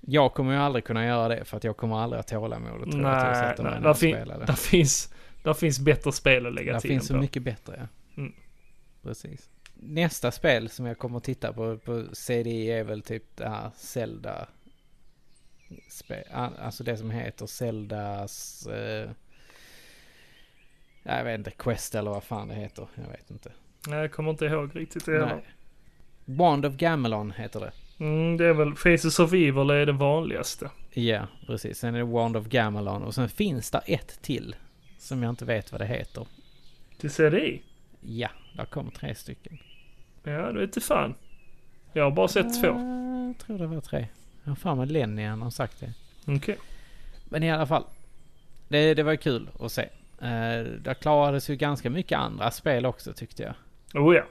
Jag 0.00 0.34
kommer 0.34 0.52
ju 0.52 0.58
aldrig 0.58 0.84
kunna 0.84 1.06
göra 1.06 1.28
det 1.28 1.44
för 1.44 1.56
att 1.56 1.64
jag 1.64 1.76
kommer 1.76 1.96
aldrig 1.98 2.18
ha 2.18 2.22
tålamodet 2.22 2.90
tror 2.90 3.02
jag 3.04 3.20
till 3.20 3.28
att 3.28 3.36
Nej, 3.38 3.48
sätta 3.50 3.62
mig 3.62 3.72
nej 3.72 3.82
där, 3.82 3.94
fin- 3.94 4.16
där, 4.46 4.52
finns, 4.52 5.14
där 5.42 5.54
finns 5.54 5.80
bättre 5.80 6.12
spel 6.12 6.46
att 6.46 6.54
lägga 6.54 6.72
Där 6.72 6.80
tiden 6.80 6.94
finns 6.96 7.06
så 7.08 7.14
på. 7.14 7.20
mycket 7.20 7.42
bättre 7.42 7.74
ja. 7.78 8.20
Mm. 8.22 8.32
Precis. 9.02 9.48
Nästa 9.82 10.30
spel 10.30 10.68
som 10.68 10.86
jag 10.86 10.98
kommer 10.98 11.16
att 11.16 11.24
titta 11.24 11.52
på 11.52 11.78
på 11.78 12.06
CD 12.12 12.70
är 12.70 12.84
väl 12.84 13.02
typ 13.02 13.36
det 13.36 13.48
här 13.48 13.70
Zelda. 13.76 14.48
Spel, 15.88 16.24
alltså 16.32 16.84
det 16.84 16.96
som 16.96 17.10
heter 17.10 17.46
Zeldas... 17.46 18.66
Eh, 18.66 19.10
jag 21.02 21.24
vet 21.24 21.38
inte, 21.38 21.50
Quest 21.50 21.94
eller 21.94 22.10
vad 22.10 22.24
fan 22.24 22.48
det 22.48 22.54
heter. 22.54 22.88
Jag 22.94 23.08
vet 23.08 23.30
inte. 23.30 23.52
Nej, 23.88 23.98
jag 23.98 24.12
kommer 24.12 24.30
inte 24.30 24.44
ihåg 24.44 24.76
riktigt 24.76 25.06
det 25.06 25.12
heller. 25.12 25.54
Wand 26.24 26.66
of 26.66 26.74
Gamelon 26.74 27.30
heter 27.30 27.60
det. 27.60 27.72
Mm, 28.04 28.36
det 28.36 28.46
är 28.46 28.54
väl 28.54 28.74
Faces 28.74 29.18
of 29.18 29.32
Evil 29.32 29.70
är 29.70 29.86
det 29.86 29.92
vanligaste. 29.92 30.70
Ja, 30.90 31.26
precis. 31.46 31.78
Sen 31.78 31.94
är 31.94 31.98
det 31.98 32.04
Wand 32.04 32.36
of 32.36 32.46
Gamelon 32.46 33.02
och 33.02 33.14
sen 33.14 33.28
finns 33.28 33.70
det 33.70 33.78
ett 33.78 34.22
till. 34.22 34.56
Som 34.98 35.22
jag 35.22 35.30
inte 35.30 35.44
vet 35.44 35.72
vad 35.72 35.80
det 35.80 35.86
heter. 35.86 36.26
Till 36.98 37.10
CDI? 37.10 37.62
Ja, 38.00 38.30
där 38.56 38.64
kommer 38.64 38.90
tre 38.90 39.14
stycken. 39.14 39.58
Ja, 40.22 40.52
det 40.52 40.66
vet 40.66 40.84
fan. 40.84 41.14
Jag 41.92 42.04
har 42.04 42.10
bara 42.10 42.28
sett 42.28 42.60
två. 42.60 42.66
Eh, 42.68 43.26
Jag 43.26 43.38
tror 43.38 43.58
det 43.58 43.66
var 43.66 43.80
tre. 43.80 44.06
Jag 44.44 44.50
har 44.50 44.56
fan 44.56 44.78
med 44.78 44.90
Lenny 44.92 45.24
har 45.24 45.50
sagt 45.50 45.80
det. 45.80 45.92
Okej. 46.26 46.58
Men 47.24 47.42
i 47.42 47.50
alla 47.50 47.66
fall. 47.66 47.84
Det, 48.68 48.94
det 48.94 49.02
var 49.02 49.16
kul 49.16 49.50
att 49.60 49.72
se. 49.72 49.82
Uh, 50.22 50.64
där 50.80 50.94
klarades 50.94 51.50
ju 51.50 51.56
ganska 51.56 51.90
mycket 51.90 52.18
andra 52.18 52.50
spel 52.50 52.86
också 52.86 53.12
tyckte 53.12 53.42
jag. 53.42 53.54
Oh 54.02 54.16
ja. 54.16 54.22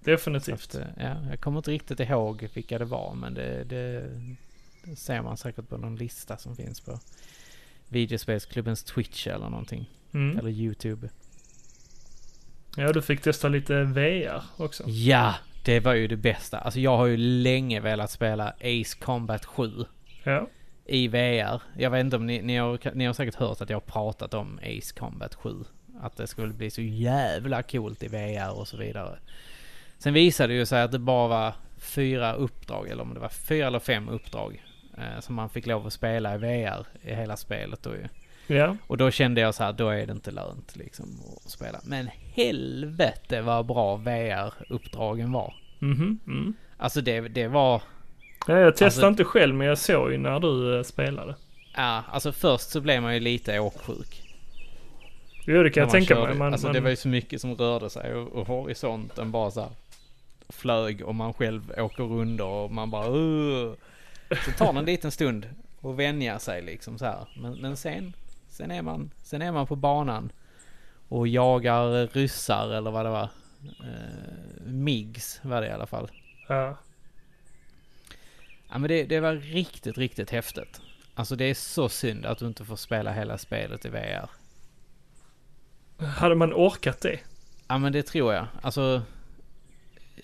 Definitivt. 0.00 0.54
att, 0.54 0.74
eh, 0.74 0.86
ja, 0.96 1.16
jag 1.30 1.40
kommer 1.40 1.58
inte 1.58 1.70
riktigt 1.70 2.00
ihåg 2.00 2.48
vilka 2.54 2.78
det 2.78 2.84
var 2.84 3.14
men 3.14 3.34
det, 3.34 3.64
det, 3.64 4.10
det 4.84 4.96
ser 4.96 5.22
man 5.22 5.36
säkert 5.36 5.68
på 5.68 5.76
någon 5.76 5.96
lista 5.96 6.36
som 6.36 6.56
finns 6.56 6.80
på 6.80 7.00
videospelsklubbens 7.88 8.84
Twitch 8.84 9.26
eller 9.26 9.48
någonting. 9.50 9.90
Mm. 10.12 10.38
Eller 10.38 10.50
YouTube. 10.50 11.08
Ja, 12.76 12.92
du 12.92 13.02
fick 13.02 13.20
testa 13.20 13.48
lite 13.48 13.82
VR 13.82 14.42
också. 14.56 14.84
Ja, 14.86 15.34
det 15.64 15.80
var 15.80 15.94
ju 15.94 16.08
det 16.08 16.16
bästa. 16.16 16.58
Alltså 16.58 16.80
jag 16.80 16.96
har 16.96 17.06
ju 17.06 17.16
länge 17.16 17.80
velat 17.80 18.10
spela 18.10 18.48
Ace 18.48 18.98
Combat 19.00 19.44
7 19.44 19.70
Ja. 20.24 20.48
i 20.86 21.08
VR. 21.08 21.62
Jag 21.78 21.90
vet 21.90 22.00
inte 22.00 22.16
om 22.16 22.26
ni, 22.26 22.42
ni, 22.42 22.56
har, 22.56 22.94
ni 22.94 23.04
har 23.06 23.12
säkert 23.12 23.34
hört 23.34 23.60
att 23.60 23.70
jag 23.70 23.76
har 23.76 23.80
pratat 23.80 24.34
om 24.34 24.58
Ace 24.62 24.94
Combat 24.98 25.34
7. 25.34 25.50
Att 26.00 26.16
det 26.16 26.26
skulle 26.26 26.52
bli 26.52 26.70
så 26.70 26.82
jävla 26.82 27.62
coolt 27.62 28.02
i 28.02 28.08
VR 28.08 28.58
och 28.58 28.68
så 28.68 28.76
vidare. 28.76 29.18
Sen 29.98 30.14
visade 30.14 30.52
det 30.52 30.58
ju 30.58 30.66
sig 30.66 30.82
att 30.82 30.92
det 30.92 30.98
bara 30.98 31.28
var 31.28 31.52
fyra 31.78 32.32
uppdrag, 32.34 32.88
eller 32.88 33.02
om 33.02 33.14
det 33.14 33.20
var 33.20 33.28
fyra 33.28 33.66
eller 33.66 33.78
fem 33.78 34.08
uppdrag. 34.08 34.62
Eh, 34.98 35.20
som 35.20 35.34
man 35.34 35.48
fick 35.50 35.66
lov 35.66 35.86
att 35.86 35.92
spela 35.92 36.34
i 36.34 36.38
VR 36.38 36.86
i 37.02 37.14
hela 37.14 37.36
spelet 37.36 37.82
då 37.82 37.90
ju. 37.90 38.04
Ja. 38.46 38.76
Och 38.86 38.96
då 38.96 39.10
kände 39.10 39.40
jag 39.40 39.54
så 39.54 39.64
här, 39.64 39.72
då 39.72 39.88
är 39.88 40.06
det 40.06 40.12
inte 40.12 40.30
lönt 40.30 40.76
liksom 40.76 41.20
att 41.44 41.50
spela. 41.50 41.80
Men 41.84 42.08
helvete 42.34 43.40
vad 43.42 43.66
bra 43.66 43.96
VR-uppdragen 43.96 45.32
var. 45.32 45.54
Mhm. 45.78 46.18
Mm. 46.26 46.54
Alltså 46.76 47.00
det, 47.00 47.20
det 47.20 47.48
var... 47.48 47.82
Ja, 48.46 48.58
jag 48.58 48.72
testade 48.72 48.86
Alltså- 48.86 49.06
inte 49.08 49.24
själv 49.24 49.54
men 49.54 49.66
jag 49.66 49.78
såg 49.78 50.12
ju 50.12 50.18
när 50.18 50.40
du 50.40 50.76
eh, 50.76 50.82
spelade. 50.82 51.34
Ja, 51.76 52.02
alltså 52.12 52.32
först 52.32 52.70
så 52.70 52.80
blev 52.80 53.02
man 53.02 53.14
ju 53.14 53.20
lite 53.20 53.58
åksjuk. 53.58 54.22
Jo 55.46 55.62
det 55.62 55.70
kan 55.70 55.80
jag 55.80 55.90
tänka 55.90 56.14
körde. 56.14 56.28
mig. 56.28 56.38
Man, 56.38 56.52
alltså 56.52 56.66
man, 56.66 56.74
det 56.74 56.80
var 56.80 56.90
ju 56.90 56.96
så 56.96 57.08
mycket 57.08 57.40
som 57.40 57.54
rörde 57.54 57.90
sig 57.90 58.14
och, 58.14 58.32
och 58.32 58.46
horisonten 58.46 59.30
bara 59.30 59.50
så 59.50 59.60
här 59.60 59.70
flög 60.48 61.02
och 61.02 61.14
man 61.14 61.34
själv 61.34 61.72
åker 61.78 62.04
runt 62.04 62.40
och 62.40 62.70
man 62.72 62.90
bara 62.90 63.08
uh. 63.10 63.72
Så 64.44 64.50
tar 64.50 64.72
det 64.72 64.78
en 64.78 64.84
liten 64.84 65.10
stund 65.10 65.48
att 65.82 65.96
vänja 65.96 66.38
sig 66.38 66.62
liksom 66.62 66.98
så 66.98 67.04
här. 67.04 67.28
Men, 67.36 67.52
men 67.54 67.76
sen, 67.76 68.12
sen 68.56 68.70
är 68.70 68.82
man, 68.82 69.10
sen 69.22 69.42
är 69.42 69.52
man 69.52 69.66
på 69.66 69.76
banan 69.76 70.32
och 71.08 71.28
jagar 71.28 72.06
ryssar 72.06 72.68
eller 72.68 72.90
vad 72.90 73.06
det 73.06 73.10
var. 73.10 73.28
Eh, 73.64 74.64
MIGs 74.64 75.40
var 75.42 75.60
det 75.60 75.68
i 75.68 75.70
alla 75.70 75.86
fall. 75.86 76.10
ja. 76.48 76.76
Ja 78.68 78.78
men 78.78 78.88
det, 78.88 79.04
det 79.04 79.20
var 79.20 79.34
riktigt, 79.34 79.98
riktigt 79.98 80.30
häftigt. 80.30 80.80
Alltså 81.14 81.36
det 81.36 81.44
är 81.44 81.54
så 81.54 81.88
synd 81.88 82.26
att 82.26 82.38
du 82.38 82.46
inte 82.46 82.64
får 82.64 82.76
spela 82.76 83.12
hela 83.12 83.38
spelet 83.38 83.84
i 83.84 83.88
VR. 83.88 84.30
Hade 85.98 86.34
man 86.34 86.52
orkat 86.52 87.00
det? 87.00 87.20
Ja 87.68 87.78
men 87.78 87.92
det 87.92 88.02
tror 88.02 88.34
jag. 88.34 88.46
Alltså. 88.62 89.02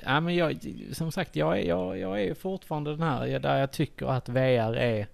Ja 0.05 0.21
men 0.21 0.35
jag, 0.35 0.59
som 0.93 1.13
sagt 1.13 1.37
jag 1.37 1.59
är, 1.59 1.63
jag, 1.63 1.99
jag 1.99 2.23
är 2.23 2.35
fortfarande 2.35 2.91
den 2.91 3.03
här 3.03 3.39
där 3.39 3.59
jag 3.59 3.73
tycker 3.73 4.07
att 4.07 4.29
VR 4.29 4.77
är 4.77 5.07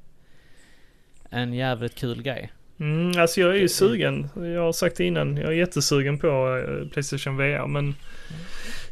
en 1.30 1.54
jävligt 1.54 1.94
kul 1.94 2.22
grej. 2.22 2.52
Mm, 2.80 3.20
alltså 3.20 3.40
jag 3.40 3.50
är 3.50 3.54
ju 3.60 3.68
sugen. 3.68 4.28
Jag 4.34 4.60
har 4.62 4.72
sagt 4.72 4.96
det 4.96 5.04
innan. 5.04 5.36
Jag 5.36 5.46
är 5.48 5.56
jättesugen 5.56 6.18
på 6.18 6.26
eh, 6.68 6.88
Playstation 6.88 7.36
VR 7.36 7.66
men 7.66 7.94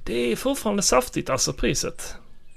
det 0.04 0.32
är 0.32 0.36
fortfarande 0.36 0.82
saftigt 0.82 1.30
alltså 1.30 1.52
priset. 1.52 2.16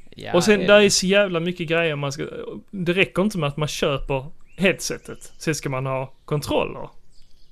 Ja, 0.09 0.33
och 0.33 0.43
sen 0.43 0.59
det- 0.59 0.65
där 0.67 0.81
är 0.81 0.89
så 0.89 1.05
jävla 1.05 1.39
mycket 1.39 1.67
grejer 1.67 1.95
man 1.95 2.11
ska... 2.11 2.25
Det 2.71 2.93
räcker 2.93 3.21
inte 3.21 3.37
med 3.37 3.47
att 3.49 3.57
man 3.57 3.67
köper 3.67 4.25
headsetet. 4.57 5.33
Sen 5.37 5.55
ska 5.55 5.69
man 5.69 5.85
ha 5.85 6.13
kontroller. 6.25 6.89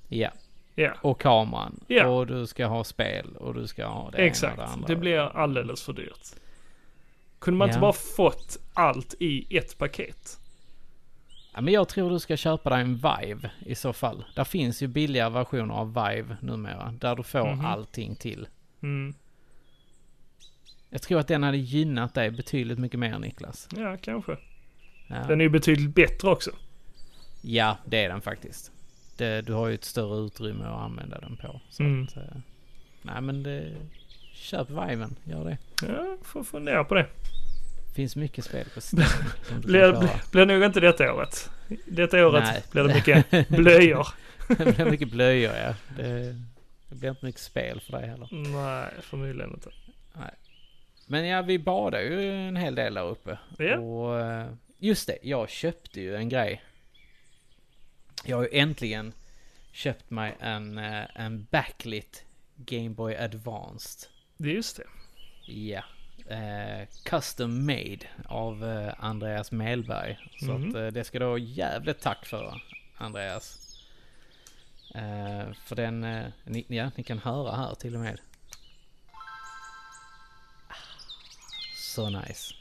Ja, 0.08 0.30
Ja, 0.76 0.92
och 1.02 1.22
kameran. 1.22 1.80
Ja. 1.88 2.08
Och 2.08 2.28
du 2.28 2.48
ska 2.48 2.66
ha 2.66 2.84
spel 2.84 3.28
och 3.40 3.54
du 3.54 3.68
ska 3.68 3.86
ha 3.86 4.10
det 4.12 4.18
ena 4.18 4.24
och 4.24 4.28
exakt. 4.28 4.58
det 4.58 4.64
andra. 4.66 4.88
Det 4.88 4.96
blir 4.96 5.20
alldeles 5.20 5.84
för 5.84 5.94
dyrt. 5.94 6.28
Kunde 7.40 7.58
man 7.58 7.68
inte 7.68 7.78
Ja. 7.78 7.82
bara 7.82 7.94
fått 7.94 8.58
allt 8.74 9.14
i 9.20 9.58
ett 9.58 9.78
paket? 9.78 10.40
Ja, 11.58 11.62
men 11.62 11.74
jag 11.74 11.88
tror 11.88 12.10
du 12.10 12.20
ska 12.20 12.38
köpa 12.38 12.70
dig 12.70 12.82
en 12.82 12.96
Vive 12.96 13.52
i 13.60 13.76
så 13.76 13.94
fall. 13.94 14.26
Där 14.36 14.44
finns 14.44 14.84
ju 14.84 14.88
billiga 14.88 15.30
versioner 15.30 15.74
av 15.74 15.88
Vive 15.94 16.38
numera. 16.42 16.94
Där 17.00 17.16
du 17.16 17.24
får 17.24 17.54
Mhm. 17.56 17.66
allting 17.66 18.16
till. 18.16 18.48
Mm. 18.84 19.14
Jag 20.90 21.02
tror 21.02 21.20
att 21.20 21.28
den 21.28 21.44
hade 21.44 21.58
gynnat 21.58 22.14
dig 22.14 22.32
betydligt 22.32 22.80
mycket 22.80 23.00
mer 23.00 23.20
Niklas. 23.20 23.68
Ja, 23.78 23.98
kanske. 24.02 24.38
Ja. 25.08 25.16
Den 25.28 25.42
är 25.42 25.46
ju 25.46 25.50
betydligt 25.50 25.96
bättre 25.96 26.30
också. 26.30 26.52
Ja, 27.42 27.78
det 27.86 28.04
är 28.04 28.10
den 28.10 28.22
faktiskt. 28.22 28.72
Det, 29.18 29.42
du 29.42 29.54
har 29.54 29.68
ju 29.68 29.74
ett 29.76 29.84
större 29.86 30.26
utrymme 30.26 30.64
att 30.66 30.82
använda 30.82 31.20
den 31.20 31.38
på. 31.38 31.62
Så 31.70 31.84
Mm. 31.84 32.04
att, 32.04 32.18
eh, 32.18 32.24
nej 33.02 33.22
men 33.22 33.44
det, 33.44 33.76
köp 34.34 34.70
Viven, 34.70 35.16
gör 35.24 35.46
det. 35.46 35.58
Ja, 35.88 36.18
får 36.24 36.44
fundera 36.44 36.84
på 36.84 36.94
det. 36.96 37.08
Finns 37.98 38.16
mycket 38.16 38.46
spel 38.46 38.66
på 38.74 38.82
Steam 38.82 39.10
Blir, 39.62 40.10
blir, 40.32 40.46
nog 40.46 40.64
inte 40.64 40.80
detta 40.80 41.14
året. 41.14 41.50
Detta 41.86 42.28
året 42.28 42.44
Nej. 42.44 42.64
blir 42.72 42.84
det 42.84 42.94
mycket 42.94 43.50
blöjor. 43.50 44.08
det 44.48 44.76
blir 44.76 44.86
mycket 44.86 45.12
blöjor 45.12 45.54
ja. 45.56 45.76
Det, 45.96 46.36
det 46.90 46.96
blir 46.96 47.10
inte 47.10 47.26
mycket 47.26 47.42
spel 47.42 47.82
för 47.82 47.92
dig 47.92 48.10
heller. 48.10 48.28
Nej, 48.32 48.92
förmodligen 49.02 49.54
inte. 49.54 49.70
Men 51.08 51.28
ja, 51.28 51.42
vi 51.42 51.60
badar 51.60 52.00
ju 52.00 52.32
en 52.32 52.56
hel 52.56 52.76
del 52.76 52.94
där 52.94 53.08
uppe. 53.08 53.38
Ja. 53.58 53.80
Och 53.80 54.20
eh, 54.20 54.48
just 54.78 55.08
det, 55.08 55.18
jag 55.22 55.50
köpte 55.50 56.02
ju 56.02 56.16
en 56.16 56.30
grej. 56.30 56.64
Jag 58.26 58.38
har 58.38 58.44
ju 58.44 58.60
äntligen 58.60 59.14
köpt 59.72 60.10
mig 60.10 60.36
en, 60.40 60.78
eh, 60.78 61.04
en 61.16 61.48
backlit 61.52 62.26
Game 62.56 62.90
Boy 62.90 63.16
Advanced. 63.16 64.10
Det 64.38 64.50
är 64.50 64.54
just 64.54 64.78
det. 64.78 64.84
Ja. 65.54 65.84
Eh, 66.30 66.88
custom 67.06 67.66
made 67.66 68.00
av 68.26 68.64
eh, 68.66 68.94
Andreas 69.00 69.52
Melberg. 69.52 70.18
Så 70.40 70.46
Mhm. 70.58 70.70
att 70.70 70.76
eh, 70.76 70.88
det 70.88 71.04
ska 71.04 71.20
du 71.20 71.26
ha 71.26 71.38
jävligt 71.38 72.02
tack 72.02 72.26
för 72.26 72.62
Andreas. 72.98 73.58
Eh, 74.96 75.54
för 75.66 75.76
den, 75.76 76.04
eh, 76.04 76.26
ni, 76.44 76.66
ja, 76.68 76.92
ni 76.96 77.04
kan 77.04 77.20
höra 77.20 77.56
här 77.56 77.76
till 77.76 77.96
och 77.96 78.02
med. 78.02 78.20
Ah, 80.68 80.74
Så 81.76 82.10
nice. 82.10 82.54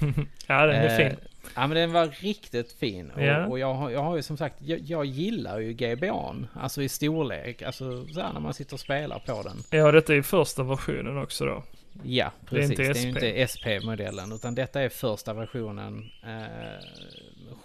Ja, 0.46 0.66
den 0.66 0.76
är 0.76 0.96
fin. 0.96 1.16
Ja 1.54 1.66
men 1.66 1.70
den 1.76 1.92
var 1.92 2.06
riktigt 2.06 2.72
fin. 2.72 3.10
Och, 3.10 3.22
Ja. 3.22 3.46
och 3.46 3.58
jag, 3.58 3.74
har, 3.74 3.90
jag 3.90 4.02
har 4.02 4.16
ju 4.16 4.22
som 4.22 4.36
sagt, 4.36 4.56
jag, 4.62 4.78
jag 4.80 5.04
gillar 5.04 5.58
ju 5.58 5.72
GBA'n. 5.72 6.46
Alltså 6.54 6.82
i 6.82 6.88
storlek. 6.88 7.62
Alltså 7.62 8.06
så 8.06 8.20
här 8.20 8.32
när 8.32 8.40
man 8.40 8.54
sitter 8.54 8.74
och 8.74 8.80
spelar 8.80 9.18
på 9.18 9.42
den. 9.42 9.56
Ja, 9.70 9.92
detta 9.92 10.14
är 10.14 10.22
första 10.22 10.62
versionen 10.62 11.18
också 11.18 11.44
då. 11.44 11.62
Ja, 12.02 12.32
Det 12.50 12.56
är 12.56 12.68
precis. 12.68 13.04
inte 13.04 13.20
Det 13.20 13.26
är, 13.26 13.42
inte 13.42 13.46
SP-modellen. 13.52 14.32
Utan 14.32 14.54
detta 14.54 14.80
är 14.82 14.88
första 14.88 15.34
versionen. 15.34 16.10
Eh, 16.22 16.84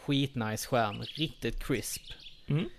skitnice 0.06 0.68
skärm. 0.68 1.02
Riktigt 1.02 1.64
crisp. 1.64 2.02
Mm. 2.48 2.70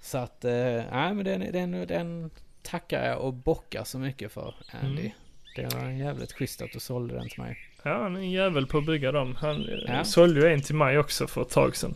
Så 0.00 0.18
att, 0.18 0.44
eh, 0.44 0.52
nej 0.92 1.14
men 1.14 1.24
den, 1.24 1.52
den, 1.52 1.86
den 1.86 2.30
tackar 2.62 3.06
jag 3.08 3.20
och 3.20 3.32
bockar 3.34 3.84
så 3.84 3.98
mycket 3.98 4.32
för 4.32 4.54
Andy. 4.82 5.00
Mm. 5.02 5.12
Det 5.56 5.74
var 5.74 5.90
jävligt 5.90 6.32
schysst 6.32 6.62
att 6.62 6.72
du 6.72 6.80
sålde 6.80 7.14
den 7.14 7.28
till 7.28 7.42
mig. 7.42 7.58
Ja, 7.82 8.02
han 8.02 8.16
är 8.16 8.20
en 8.20 8.30
jävel 8.30 8.66
på 8.66 8.78
att 8.78 8.86
bygga 8.86 9.12
dem. 9.12 9.34
Han 9.34 9.68
eh, 9.68 9.74
Ja. 9.86 10.04
sålde 10.04 10.40
ju 10.40 10.52
en 10.54 10.62
till 10.62 10.74
mig 10.74 10.98
också 10.98 11.26
för 11.26 11.42
ett 11.42 11.50
tag 11.50 11.76
sedan. 11.76 11.94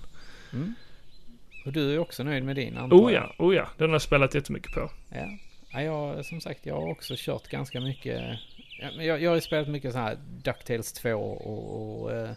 Mm. 0.52 0.74
Och 1.66 1.72
du 1.72 1.94
är 1.94 1.98
också 1.98 2.22
nöjd 2.22 2.44
med 2.44 2.56
din 2.56 2.76
antar 2.76 2.96
Oh 2.96 3.12
jag? 3.12 3.22
ja, 3.38 3.44
oh 3.44 3.54
ja. 3.54 3.68
Den 3.78 3.88
har 3.88 3.94
jag 3.94 4.02
spelat 4.02 4.34
jättemycket 4.34 4.72
på. 4.72 4.90
Ja. 5.10 5.28
Ja, 5.72 5.80
jag 5.82 6.24
som 6.24 6.40
sagt 6.40 6.66
jag 6.66 6.74
har 6.74 6.88
också 6.90 7.14
kört 7.16 7.48
ganska 7.48 7.80
mycket. 7.80 8.38
Jag, 8.98 9.20
jag 9.20 9.30
har 9.30 9.34
ju 9.34 9.40
spelat 9.40 9.68
mycket 9.68 9.92
så 9.92 9.98
här 9.98 10.18
DuckTales 10.44 10.92
2 10.92 11.12
och, 11.14 12.02
och 12.02 12.12
eh, 12.12 12.30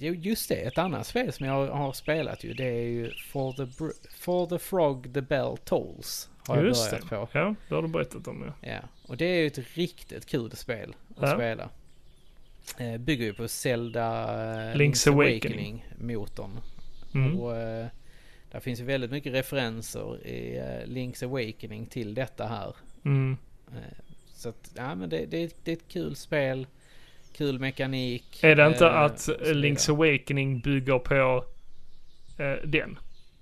Jo, 0.00 0.14
just 0.14 0.48
det. 0.48 0.54
Ett 0.54 0.78
annat 0.78 1.06
spel 1.06 1.32
som 1.32 1.46
jag 1.46 1.66
har 1.66 1.92
spelat 1.92 2.44
ju. 2.44 2.54
Det 2.54 2.64
är 2.68 2.82
ju 2.82 3.10
For 3.32 3.52
the, 3.52 3.62
Br- 3.62 4.10
For 4.18 4.46
the 4.46 4.58
Frog 4.58 5.14
the 5.14 5.20
Bell 5.20 5.56
Tolls. 5.64 6.28
Har 6.46 6.56
jag 6.56 6.66
Just 6.66 6.90
börjat 6.90 7.02
det. 7.10 7.16
på. 7.16 7.28
Ja, 7.32 7.54
det 7.68 7.74
har 7.74 7.82
du 7.82 7.88
berättat 7.88 8.28
om 8.28 8.44
ja. 8.62 8.68
Ja, 8.68 8.78
och 9.08 9.16
det 9.16 9.24
är 9.24 9.40
ju 9.40 9.46
ett 9.46 9.76
riktigt 9.76 10.26
kul 10.26 10.50
spel 10.56 10.94
att 11.16 11.28
Ja. 11.28 11.34
spela. 11.34 11.68
Eh, 12.78 12.96
bygger 12.98 13.24
ju 13.24 13.34
på 13.34 13.48
Zelda 13.48 14.22
eh, 14.70 14.76
Link's 14.76 15.08
Awakening. 15.12 15.86
motorn. 15.98 16.60
Mm. 17.14 17.40
Och 17.40 17.56
eh, 17.56 17.86
där 18.50 18.60
finns 18.60 18.80
ju 18.80 18.84
väldigt 18.84 19.10
mycket 19.10 19.32
referenser 19.32 20.26
i 20.26 20.56
eh, 20.56 20.88
Link's 20.88 21.24
Awakening 21.24 21.86
till 21.86 22.14
detta 22.14 22.46
här. 22.46 22.76
Mm. 23.04 23.36
Eh, 23.72 23.98
så 24.34 24.48
att, 24.48 24.72
ja 24.76 24.94
men 24.94 25.08
det, 25.10 25.26
det, 25.26 25.64
det 25.64 25.70
är 25.70 25.76
ett 25.76 25.88
kul 25.88 26.16
spel. 26.16 26.66
Kul 27.32 27.58
mekanik. 27.58 28.44
Är 28.44 28.56
det 28.56 28.66
inte 28.66 28.86
eh, 28.86 28.96
att. 29.00 29.18
Link's 29.40 29.90
Awakening 29.90 30.60
bygger 30.60 30.98
på 30.98 31.44
eh, 32.42 32.68
den? 32.68 32.98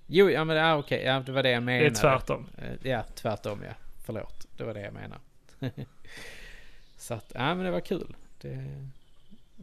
Jo, 0.07 0.31
ja 0.31 0.45
men 0.45 0.57
ja, 0.57 0.77
okej, 0.77 1.03
ja, 1.05 1.23
det 1.27 1.33
var 1.33 1.43
det 1.43 1.51
jag 1.51 1.63
Det 1.63 1.67
menade. 1.67 1.87
är 1.87 1.91
tvärtom. 1.91 2.47
Ja, 2.83 3.05
tvärtom 3.15 3.63
ja. 3.63 3.75
Förlåt, 4.05 4.47
det 4.57 4.65
var 4.65 4.75
det 4.75 4.81
jag 4.81 4.95
menade. 4.95 5.21
så 6.97 7.15
att, 7.15 7.33
ja 7.35 7.55
men 7.55 7.65
det 7.65 7.71
var 7.71 7.81
kul. 7.81 8.17
Det 8.41 8.49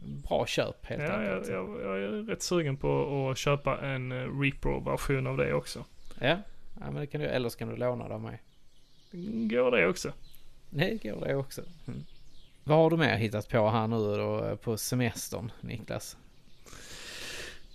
Bra 0.04 0.46
köp 0.46 0.86
helt 0.86 1.02
Ja, 1.02 1.22
jag, 1.22 1.32
enkelt. 1.32 1.52
jag, 1.52 1.80
jag 1.82 2.02
är 2.02 2.08
rätt 2.22 2.42
sugen 2.42 2.76
på 2.76 3.28
att 3.30 3.38
köpa 3.38 3.78
en 3.80 4.12
eh, 4.12 4.40
Repro-version 4.40 5.26
av 5.26 5.36
det 5.36 5.54
också. 5.54 5.84
Ja, 6.20 6.38
ja 6.80 6.90
men 6.90 6.94
det 6.94 7.06
kan 7.06 7.20
du, 7.20 7.26
eller 7.26 7.48
så 7.48 7.58
kan 7.58 7.68
du 7.68 7.76
låna 7.76 8.08
det 8.08 8.14
av 8.14 8.20
mig. 8.20 8.42
Går 9.50 9.70
det 9.70 9.88
också? 9.88 10.12
Nej, 10.70 10.98
det 11.02 11.08
går 11.10 11.26
det 11.26 11.34
också. 11.36 11.62
Mm. 11.86 12.04
Vad 12.64 12.78
har 12.78 12.90
du 12.90 12.96
mer 12.96 13.16
hittat 13.16 13.48
på 13.48 13.70
här 13.70 13.86
nu 13.86 13.96
då 13.96 14.44
eh, 14.44 14.56
på 14.56 14.76
semestern, 14.76 15.52
Niklas? 15.60 16.16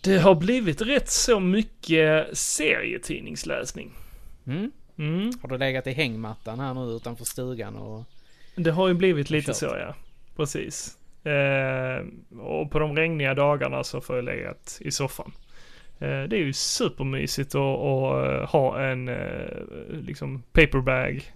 Det 0.02 0.18
har 0.18 0.36
blivit 0.36 0.82
rätt 0.82 1.10
så 1.10 1.40
mycket 1.40 2.38
serietidningsläsning. 2.38 3.92
Mm? 4.48 4.72
Mm. 4.98 5.32
Har 5.42 5.50
du 5.50 5.58
legat 5.58 5.88
i 5.88 5.92
hängmattan 5.92 6.60
här 6.60 6.74
nu 6.74 6.82
utanför 6.82 7.26
stugan 7.26 7.76
och... 7.76 8.04
Det 8.56 8.72
har 8.72 8.88
ju 8.88 8.94
blivit 8.94 9.30
lite 9.30 9.46
kört. 9.48 9.56
så 9.56 9.66
ja. 9.66 9.96
Precis. 10.36 10.98
Eh, 11.24 12.06
och 12.40 12.72
på 12.72 12.80
de 12.80 12.96
regniga 12.96 13.34
dagarna 13.34 13.84
så 13.84 14.02
får 14.02 14.16
jag 14.16 14.26
legat 14.26 14.78
i 14.82 14.92
soffan. 14.92 15.32
Eh, 16.00 16.24
det 16.24 16.36
är 16.36 16.44
ju 16.46 16.54
supermysigt 16.54 17.56
att, 17.56 17.62
att 17.62 18.28
eh, 18.28 18.50
ha 18.50 18.82
en 18.82 19.08
eh, 19.08 19.64
liksom 19.90 20.44
paperbag. 20.52 21.32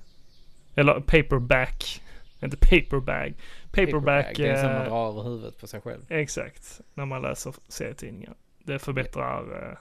Eller 0.76 0.94
paperback. 0.94 2.02
Inte 2.44 2.58
paperbag. 2.58 3.34
Paperback. 3.72 4.38
Det 4.38 4.48
är 4.48 4.58
som 4.58 4.70
att 4.70 4.88
eh, 4.88 4.90
dra 4.90 5.10
över 5.10 5.24
huvudet 5.24 5.60
på 5.60 5.68
sig 5.68 5.82
själv. 5.82 6.02
Exakt. 6.10 6.82
När 6.94 7.06
man 7.06 7.22
läser 7.22 7.54
serietidningar. 7.68 8.34
Det 8.64 8.80
förbättrar 8.80 9.70
eh, 9.72 9.78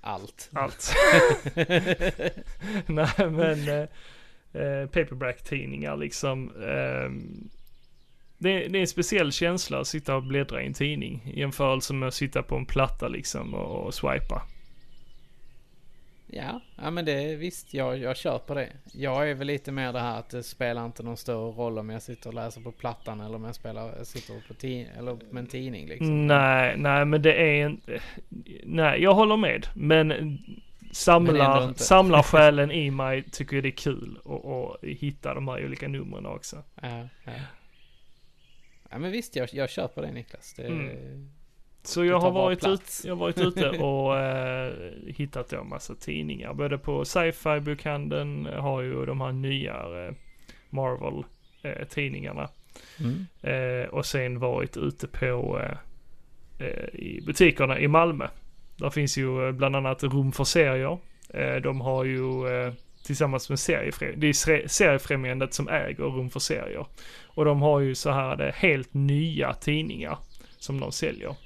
Allt. 0.00 0.50
allt. 0.52 0.94
Nej 2.86 3.30
men 3.30 3.68
eh, 3.68 3.88
eh, 4.62 4.86
paperback-tidningar 4.86 5.96
liksom. 5.96 6.52
ehm, 6.62 7.48
det, 8.38 8.64
är- 8.64 8.68
det 8.68 8.78
är 8.78 8.80
en 8.80 8.86
speciell 8.86 9.32
känsla 9.32 9.80
att 9.80 9.86
sitta 9.86 10.16
och 10.16 10.22
bläddra 10.22 10.62
i 10.62 10.66
en 10.66 10.74
tidning 10.74 11.32
i 11.34 11.40
jämförelse 11.40 11.94
med 11.94 12.06
att 12.08 12.14
sitta 12.14 12.42
på 12.42 12.56
en 12.56 12.66
platta 12.66 13.08
liksom 13.08 13.54
och, 13.54 13.86
och 13.86 13.94
swipa. 13.94 14.42
Ja, 16.30 16.60
ja 16.82 16.90
men 16.90 17.04
det 17.04 17.36
visst, 17.36 17.74
jag, 17.74 17.98
jag 17.98 18.16
på 18.38 18.54
det. 18.54 18.68
Jag 18.92 19.30
är 19.30 19.34
väl 19.34 19.46
lite 19.46 19.72
mer 19.72 19.92
det 19.92 20.00
här 20.00 20.18
att 20.18 20.30
det 20.30 20.42
spelar 20.42 20.86
inte 20.86 21.02
någon 21.02 21.16
större 21.16 21.50
roll 21.52 21.78
om 21.78 21.90
jag 21.90 22.02
sitter 22.02 22.28
och 22.28 22.34
läser 22.34 22.60
på 22.60 22.72
plattan 22.72 23.20
eller 23.20 23.34
om 23.36 23.44
jag 23.44 23.54
spelar, 23.54 24.04
sitter 24.04 24.34
på 24.48 24.54
ti- 24.54 24.86
eller 24.98 25.18
med 25.30 25.40
en 25.40 25.46
tidning 25.46 25.88
liksom. 25.88 26.26
Nej, 26.26 26.74
nej 26.76 27.04
men 27.04 27.22
det 27.22 27.34
är 27.34 27.66
inte... 27.68 28.00
Nej, 28.64 29.02
jag 29.02 29.14
håller 29.14 29.36
med. 29.36 29.66
Men 29.74 30.08
Men 30.08 30.18
ändå 30.18 30.38
samlar, 30.92 31.72
samlarsjälen 31.76 32.70
i 32.70 32.90
mig 32.90 33.22
tycker 33.32 33.62
det 33.62 33.68
är 33.68 33.70
kul 33.70 34.18
att 34.24 34.84
hitta 34.88 35.34
de 35.34 35.48
här 35.48 35.64
olika 35.64 35.88
numren 35.88 36.26
också. 36.26 36.62
Ja, 36.82 37.08
ja. 37.24 37.32
Ja 38.90 38.98
men 38.98 39.12
visst, 39.12 39.36
jag, 39.36 39.48
jag 39.52 39.94
på 39.94 40.00
det 40.00 40.12
Niklas. 40.12 40.54
Det, 40.54 40.66
Mm. 40.66 41.30
Så 41.82 42.04
jag 42.04 42.20
har, 42.20 42.30
varit 42.30 42.66
ut, 42.66 43.00
jag 43.04 43.16
har 43.16 43.20
varit 43.20 43.38
ute 43.38 43.68
och 43.78 44.18
eh, 44.18 44.72
hittat 45.06 45.48
då 45.48 45.60
en 45.60 45.68
massa 45.68 45.94
tidningar. 45.94 46.54
Både 46.54 46.78
på 46.78 47.04
sci-fi 47.04 47.60
bokhandeln 47.60 48.46
har 48.46 48.82
ju 48.82 49.06
de 49.06 49.20
här 49.20 49.32
nya 49.32 49.74
eh, 49.74 50.14
Marvel 50.70 51.24
eh, 51.62 51.86
tidningarna. 51.88 52.48
Mm. 53.00 53.26
Eh, 53.42 53.88
och 53.88 54.06
sen 54.06 54.38
varit 54.38 54.76
ute 54.76 55.06
på 55.06 55.60
eh, 55.60 55.76
eh, 56.66 56.94
i 56.94 57.22
butikerna 57.26 57.78
i 57.78 57.88
Malmö. 57.88 58.28
Där 58.76 58.90
finns 58.90 59.18
ju 59.18 59.46
eh, 59.46 59.52
bland 59.52 59.76
annat 59.76 60.02
Rum 60.02 60.32
för 60.32 60.44
serier. 60.44 60.98
Eh, 61.34 61.56
de 61.56 61.80
har 61.80 62.04
ju 62.04 62.48
eh, 62.48 62.72
tillsammans 63.08 63.48
med 63.48 63.58
seriefrämjandet, 63.58 64.20
det 64.20 64.26
är 64.28 64.32
se- 64.32 64.68
seriefrämjandet 64.68 65.54
som 65.54 65.68
äger 65.68 66.04
Rum 66.04 66.30
för 66.30 66.40
serier. 66.40 66.86
Och 67.26 67.44
de 67.44 67.62
har 67.62 67.80
ju 67.80 67.94
så 67.94 68.10
här 68.10 68.36
det 68.36 68.52
helt 68.56 68.94
nya 68.94 69.52
tidningar 69.54 70.18
som 70.58 70.80
de 70.80 70.92
säljer. 70.92 71.36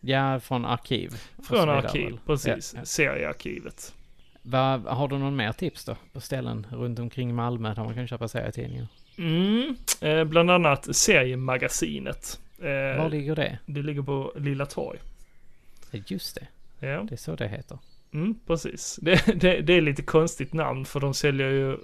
Ja, 0.00 0.40
från 0.40 0.64
arkiv. 0.64 1.14
Från 1.48 1.68
arkiv, 1.68 2.10
väl? 2.10 2.18
precis. 2.26 2.72
Ja, 2.74 2.80
ja. 2.80 2.84
Seriearkivet. 2.84 3.94
Va, 4.42 4.76
har 4.86 5.08
du 5.08 5.18
någon 5.18 5.36
mer 5.36 5.52
tips 5.52 5.84
då? 5.84 5.96
På 6.12 6.20
ställen 6.20 6.66
runt 6.70 6.98
omkring 6.98 7.34
Malmö 7.34 7.74
där 7.74 7.84
man 7.84 7.94
kan 7.94 8.06
köpa 8.08 8.28
serietidningar? 8.28 8.86
Mm, 9.18 9.76
eh, 10.00 10.24
bland 10.24 10.50
annat 10.50 10.96
Seriemagasinet. 10.96 12.40
Eh, 12.58 12.98
Var 13.02 13.08
ligger 13.08 13.36
det? 13.36 13.58
det 13.66 13.82
ligger 13.82 14.02
på 14.02 14.32
Lilla 14.36 14.66
Torg. 14.66 14.98
Just 16.06 16.34
det, 16.80 16.86
Ja. 16.86 17.02
det 17.02 17.14
är 17.14 17.16
så 17.16 17.34
det 17.36 17.48
heter. 17.48 17.78
Mm, 18.14 18.34
precis. 18.46 18.98
Det, 19.02 19.40
det, 19.40 19.60
det 19.60 19.72
är 19.72 19.80
lite 19.80 20.02
konstigt 20.02 20.52
namn 20.52 20.84
för 20.84 21.00
de 21.00 21.14
säljer 21.14 21.48
ju 21.50 21.76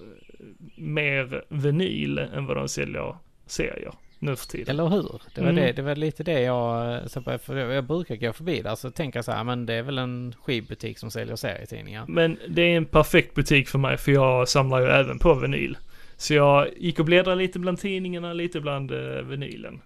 mer 0.76 1.44
vinyl 1.48 2.18
än 2.18 2.46
vad 2.46 2.56
de 2.56 2.68
säljer 2.68 3.16
serier 3.46 3.92
nu 4.18 4.36
för 4.36 4.46
tiden. 4.46 4.70
Eller 4.70 4.88
hur? 4.88 5.22
Det 5.34 5.40
var, 5.40 5.48
Mm. 5.50 5.64
det, 5.64 5.72
det 5.72 5.82
var 5.82 5.96
lite 5.96 6.22
det 6.24 6.40
jag... 6.40 7.00
För 7.42 7.56
jag, 7.56 7.72
jag 7.72 7.84
brukar 7.84 8.16
gå 8.16 8.32
förbi 8.32 8.62
där 8.62 8.74
så 8.74 8.90
tänker 8.90 9.18
jag 9.18 9.24
så 9.24 9.32
här, 9.32 9.44
men 9.44 9.66
det 9.66 9.74
är 9.74 9.82
väl 9.82 9.98
en 9.98 10.34
skivbutik 10.42 10.98
som 10.98 11.10
säljer 11.10 11.36
serietidningar. 11.36 12.04
Men 12.08 12.38
det 12.48 12.62
är 12.62 12.76
en 12.76 12.84
perfekt 12.84 13.34
butik 13.34 13.68
för 13.68 13.78
mig 13.78 13.96
för 13.96 14.12
jag 14.12 14.48
samlar 14.48 14.80
ju 14.80 14.86
även 14.86 15.18
på 15.18 15.34
vinyl. 15.34 15.76
Så 16.16 16.34
jag 16.34 16.68
gick 16.76 16.98
och 16.98 17.04
bläddrade 17.04 17.36
lite 17.36 17.58
bland 17.58 17.78
tidningarna, 17.78 18.32
lite 18.32 18.60
bland 18.60 18.90
eh, 18.92 19.22
vinylen. 19.22 19.80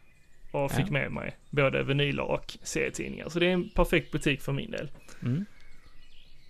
Och 0.52 0.73
fick 0.73 0.86
Ja. 0.86 0.93
med 0.93 1.12
mig 1.12 1.36
både 1.51 1.82
vinyler 1.82 2.23
och 2.23 2.56
serietidningar. 2.62 3.28
Så 3.28 3.39
det 3.39 3.47
är 3.47 3.51
en 3.52 3.69
perfekt 3.69 4.10
butik 4.12 4.40
för 4.40 4.52
min 4.52 4.70
del. 4.70 4.90
Mm. 5.23 5.44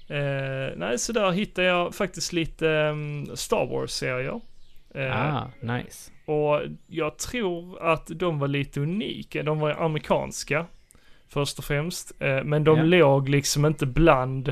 Eh, 0.08 0.76
nej, 0.76 0.98
så 0.98 1.12
där 1.12 1.30
hittade 1.30 1.66
jag 1.68 1.94
faktiskt 1.94 2.32
lite 2.32 2.70
ehm, 2.70 3.36
Star 3.36 3.66
Wars-serier. 3.66 4.40
Eh, 4.94 5.34
Ah, 5.36 5.50
nice. 5.60 6.10
Och 6.26 6.60
jag 6.86 7.18
tror 7.18 7.82
att 7.82 8.06
de 8.06 8.38
var 8.38 8.48
lite 8.48 8.80
unika. 8.80 9.42
De 9.42 9.58
var 9.60 9.70
amerikanska 9.70 10.66
först 11.28 11.58
och 11.58 11.64
främst. 11.64 12.12
Eh, 12.22 12.44
men 12.44 12.64
de 12.64 12.78
Ja. 12.78 12.84
låg 12.84 13.28
liksom 13.28 13.66
inte 13.66 13.86
bland, 13.86 14.48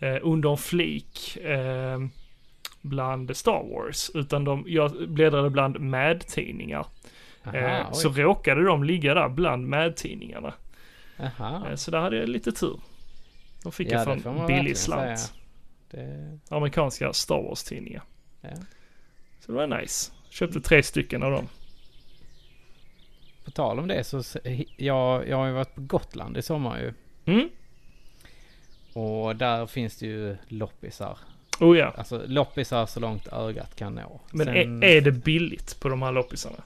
eh, 0.00 0.16
under 0.22 0.50
en 0.50 0.56
flik, 0.56 1.36
eh, 1.36 1.98
bland 2.82 3.36
Star 3.36 3.62
Wars. 3.74 4.10
Utan 4.14 4.44
de, 4.44 4.64
jag 4.66 5.08
bläddrade 5.08 5.50
bland 5.50 5.80
Mad-tidningar. 5.80 6.86
Eh, 7.54 7.86
oj. 7.88 7.94
så 7.94 8.08
råkade 8.10 8.64
de 8.64 8.84
ligga 8.84 9.14
där 9.14 9.28
bland 9.28 9.66
Mad-tidningarna. 9.68 10.54
Eh, 11.68 11.74
så 11.74 11.90
där 11.90 11.98
hade 12.00 12.16
jag 12.16 12.28
lite 12.28 12.52
tur. 12.52 12.80
De 13.62 13.72
fick 13.72 13.92
Ja, 13.92 14.04
jag 14.08 14.22
från 14.22 14.46
billig 14.46 14.76
slant. 14.76 15.32
Det, 15.90 16.38
Amerikanska 16.48 17.12
Star 17.12 17.42
Wars-tidningar. 17.42 18.02
ja. 18.40 18.48
Så 19.40 19.52
det 19.52 19.58
var 19.58 19.66
nice. 19.80 20.12
Köpte 20.30 20.60
tre 20.60 20.82
stycken 20.82 21.22
av 21.22 21.30
dem. 21.30 21.48
På 23.44 23.50
tal 23.50 23.78
om 23.78 23.88
det 23.88 24.04
så, 24.04 24.22
jag, 24.76 25.28
jag 25.28 25.36
har 25.36 25.46
ju 25.46 25.52
varit 25.52 25.74
på 25.74 25.80
Gotland 25.80 26.36
i 26.36 26.42
sommar 26.42 26.78
ju. 26.78 26.92
Mm? 27.34 27.48
Och 28.92 29.36
där 29.36 29.66
finns 29.66 29.96
det 29.96 30.06
ju 30.06 30.36
loppisar. 30.48 31.18
Oh 31.60 31.78
ja. 31.78 31.94
Alltså 31.96 32.22
loppisar 32.26 32.86
så 32.86 33.00
långt 33.00 33.26
ögat 33.26 33.76
kan 33.76 33.94
nå. 33.94 34.20
Men 34.30 34.46
Sen- 34.46 34.82
är, 34.82 34.88
är 34.88 35.00
det 35.00 35.12
billigt 35.12 35.80
på 35.80 35.88
de 35.88 36.02
här 36.02 36.12
loppisarna? 36.12 36.64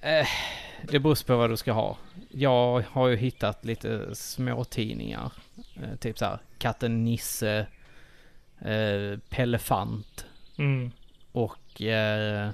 Eh, 0.00 0.26
det 0.90 0.98
beror 0.98 1.26
på 1.26 1.36
vad 1.36 1.50
du 1.50 1.56
ska 1.56 1.72
ha. 1.72 1.96
Jag 2.30 2.84
har 2.90 3.08
ju 3.08 3.16
hittat 3.16 3.64
lite 3.64 4.14
små 4.14 4.64
tidningar. 4.64 5.24
Eh, 5.24 5.30
typ 6.00 6.18
så 6.18 6.24
här 6.24 6.38
Katten 6.58 7.04
Nisse, 7.04 7.66
eh, 8.60 9.18
Pellefant 9.28 10.26
Mm. 10.58 10.90
och 11.32 11.82
eh, 11.82 12.50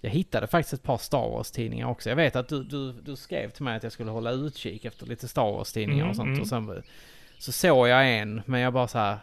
jag 0.00 0.10
hittade 0.10 0.46
faktiskt 0.46 0.72
ett 0.74 0.82
par 0.82 0.98
Star 0.98 1.28
Wars-tidningar 1.30 1.86
också. 1.88 2.08
Jag 2.08 2.16
vet 2.16 2.36
att 2.36 2.48
du, 2.48 2.64
du, 2.64 2.92
du 2.92 3.16
skrev 3.16 3.50
till 3.50 3.62
mig 3.64 3.76
att 3.76 3.82
jag 3.82 3.92
skulle 3.92 4.10
hålla 4.10 4.30
utkik 4.30 4.84
efter 4.84 5.06
lite 5.06 5.28
Star 5.28 5.52
Wars-tidningar 5.52 6.04
Mm, 6.04 6.10
och 6.10 6.16
sånt. 6.16 6.28
mm. 6.28 6.40
Och 6.40 6.46
sen 6.48 6.82
så 7.38 7.52
såg 7.52 7.88
jag 7.88 8.18
en, 8.18 8.42
men 8.46 8.60
jag 8.60 8.72
bara 8.72 8.88
så 8.88 8.98
här. 8.98 9.18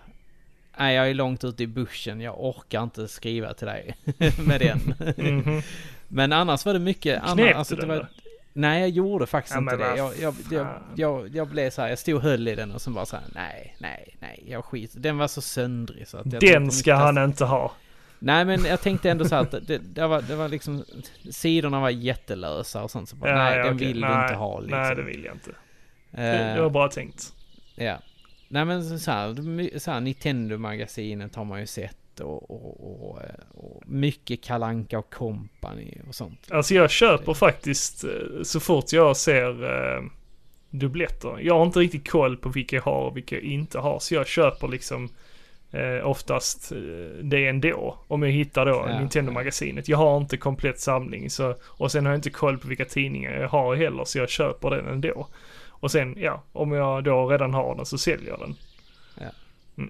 Nej, 0.79 0.95
jag 0.95 1.09
är 1.09 1.13
långt 1.13 1.43
ute 1.43 1.63
i 1.63 1.67
bussen. 1.67 2.21
Jag 2.21 2.43
orkar 2.43 2.83
inte 2.83 3.07
skriva 3.07 3.53
till 3.53 3.67
dig 3.67 3.95
med 4.47 4.59
den. 4.61 4.93
Mhm. 5.17 5.61
Men 6.07 6.31
annars 6.33 6.65
var 6.65 6.73
det 6.73 6.79
mycket 6.79 7.23
annat. 7.23 7.55
Alltså, 7.55 7.75
det 7.75 7.85
var? 7.85 8.07
Nej, 8.53 8.79
jag 8.81 8.89
gjorde 8.89 9.25
faktiskt 9.27 9.55
Ja, 9.55 9.61
inte 9.61 9.75
det. 9.77 9.97
Jag, 9.97 10.13
jag, 10.21 10.35
jag, 10.51 10.67
jag, 10.95 11.35
jag 11.35 11.47
blev 11.47 11.69
så 11.69 11.81
här, 11.81 11.89
jag 11.89 11.99
stod 11.99 12.15
och 12.15 12.21
höll 12.21 12.47
i 12.47 12.55
den 12.55 12.71
och 12.71 12.81
sen 12.81 12.93
bara 12.93 13.05
så 13.05 13.15
här, 13.15 13.25
nej, 13.35 13.75
nej, 13.79 14.15
nej, 14.19 14.43
jag 14.47 14.65
skit. 14.65 14.91
Den 14.95 15.17
var 15.17 15.27
så 15.27 15.41
söndrig 15.41 16.07
så 16.07 16.17
att 16.17 16.33
jag 16.33 16.41
Den 16.41 16.71
ska 16.71 16.93
han 16.95 17.17
inte 17.17 17.45
ha. 17.45 17.71
Nej, 18.19 18.45
men 18.45 18.65
jag 18.65 18.81
tänkte 18.81 19.09
ändå 19.11 19.25
så 19.25 19.35
här 19.35 19.41
att 19.41 19.67
det, 19.67 19.77
det, 19.77 20.07
var, 20.07 20.21
det 20.21 20.35
var 20.35 20.47
liksom, 20.47 20.83
sidorna 21.31 21.79
var 21.79 21.89
jättelösa 21.89 22.83
och 22.83 22.91
sånt. 22.91 23.09
Så 23.09 23.15
bara, 23.15 23.29
Ja, 23.29 23.35
nej, 23.35 23.57
ja, 23.57 23.63
den 23.65 23.75
okej. 23.75 23.87
vill 23.87 24.01
du 24.01 24.07
nej, 24.07 24.23
inte 24.23 24.35
ha 24.35 24.59
liksom. 24.59 24.79
Nej, 24.81 24.95
det 24.95 25.03
vill 25.03 25.23
jag 25.25 25.35
inte. 25.35 25.51
Det, 26.11 26.21
Eh, 26.21 26.55
det 26.55 26.61
var 26.61 26.69
bra 26.69 26.87
tänkt. 26.87 27.33
Ja. 27.75 27.97
Nej 28.47 28.65
men 28.65 28.99
så- 28.99 29.11
här, 29.11 29.79
så 29.79 29.91
här 29.91 29.99
Nintendo-magasinet 29.99 31.35
har 31.35 31.45
man 31.45 31.59
ju 31.59 31.67
sett 31.67 31.97
och, 32.19 32.51
och, 32.51 33.09
och, 33.09 33.21
eh, 33.21 33.29
och 33.51 33.83
mycket 33.85 34.43
Kalanka 34.43 34.99
och 34.99 35.13
Company 35.13 35.97
och 36.07 36.15
sånt. 36.15 36.47
Alltså 36.51 36.73
jag 36.73 36.89
köper 36.89 37.33
faktiskt 37.33 38.03
eh, 38.03 38.43
så 38.43 38.59
fort 38.59 38.93
jag 38.93 39.17
ser 39.17 39.63
eh, 39.63 40.03
dubbletter. 40.69 41.37
Jag 41.41 41.57
har 41.57 41.65
inte 41.65 41.79
riktigt 41.79 42.09
koll 42.09 42.37
på 42.37 42.49
vilka 42.49 42.75
jag 42.75 42.83
har 42.83 43.01
och 43.05 43.17
vilka 43.17 43.35
jag 43.35 43.43
inte 43.43 43.79
har. 43.79 43.99
Så 43.99 44.13
jag 44.13 44.27
köper 44.27 44.67
liksom 44.67 45.09
eh, 45.71 46.07
oftast 46.07 46.71
eh, 46.71 46.77
det 47.23 47.47
ändå. 47.47 47.97
Om 48.07 48.23
jag 48.23 48.31
hittar 48.31 48.65
då 48.65 48.85
Ja, 48.87 48.99
Nintendo-magasinet. 48.99 49.87
Jag 49.87 49.97
har 49.97 50.17
inte 50.17 50.37
komplett 50.37 50.79
samling. 50.79 51.29
Så, 51.29 51.55
och 51.63 51.91
sen 51.91 52.05
har 52.05 52.13
jag 52.13 52.17
inte 52.17 52.29
koll 52.29 52.57
på 52.57 52.67
vilka 52.67 52.85
tidningar 52.85 53.31
jag 53.31 53.49
har 53.49 53.75
heller. 53.75 54.05
Så 54.05 54.17
jag 54.17 54.29
köper 54.29 54.69
den 54.69 54.87
ändå. 54.87 55.27
Och 55.67 55.91
sen, 55.91 56.15
ja, 56.17 56.43
om 56.51 56.71
jag 56.71 57.03
då 57.03 57.27
redan 57.27 57.53
har 57.53 57.75
den 57.75 57.85
så 57.85 57.97
säljer 57.97 58.29
jag 58.29 58.39
den. 58.39 58.55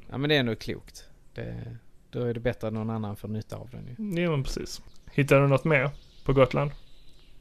Ja 0.09 0.17
men 0.17 0.29
det 0.29 0.35
är 0.35 0.43
nog 0.43 0.59
klokt. 0.59 1.05
Det, 1.33 1.77
då 2.11 2.23
är 2.23 2.33
det 2.33 2.39
bättre 2.39 2.67
att 2.67 2.73
någon 2.73 2.89
annan 2.89 3.15
får 3.15 3.27
nytta 3.27 3.55
av 3.55 3.69
den 3.71 3.87
ju. 3.87 4.21
Ja 4.23 4.31
men 4.31 4.43
precis. 4.43 4.81
Hittar 5.11 5.41
du 5.41 5.47
något 5.47 5.63
mer 5.65 5.89
på 6.25 6.33
Gotland? 6.33 6.71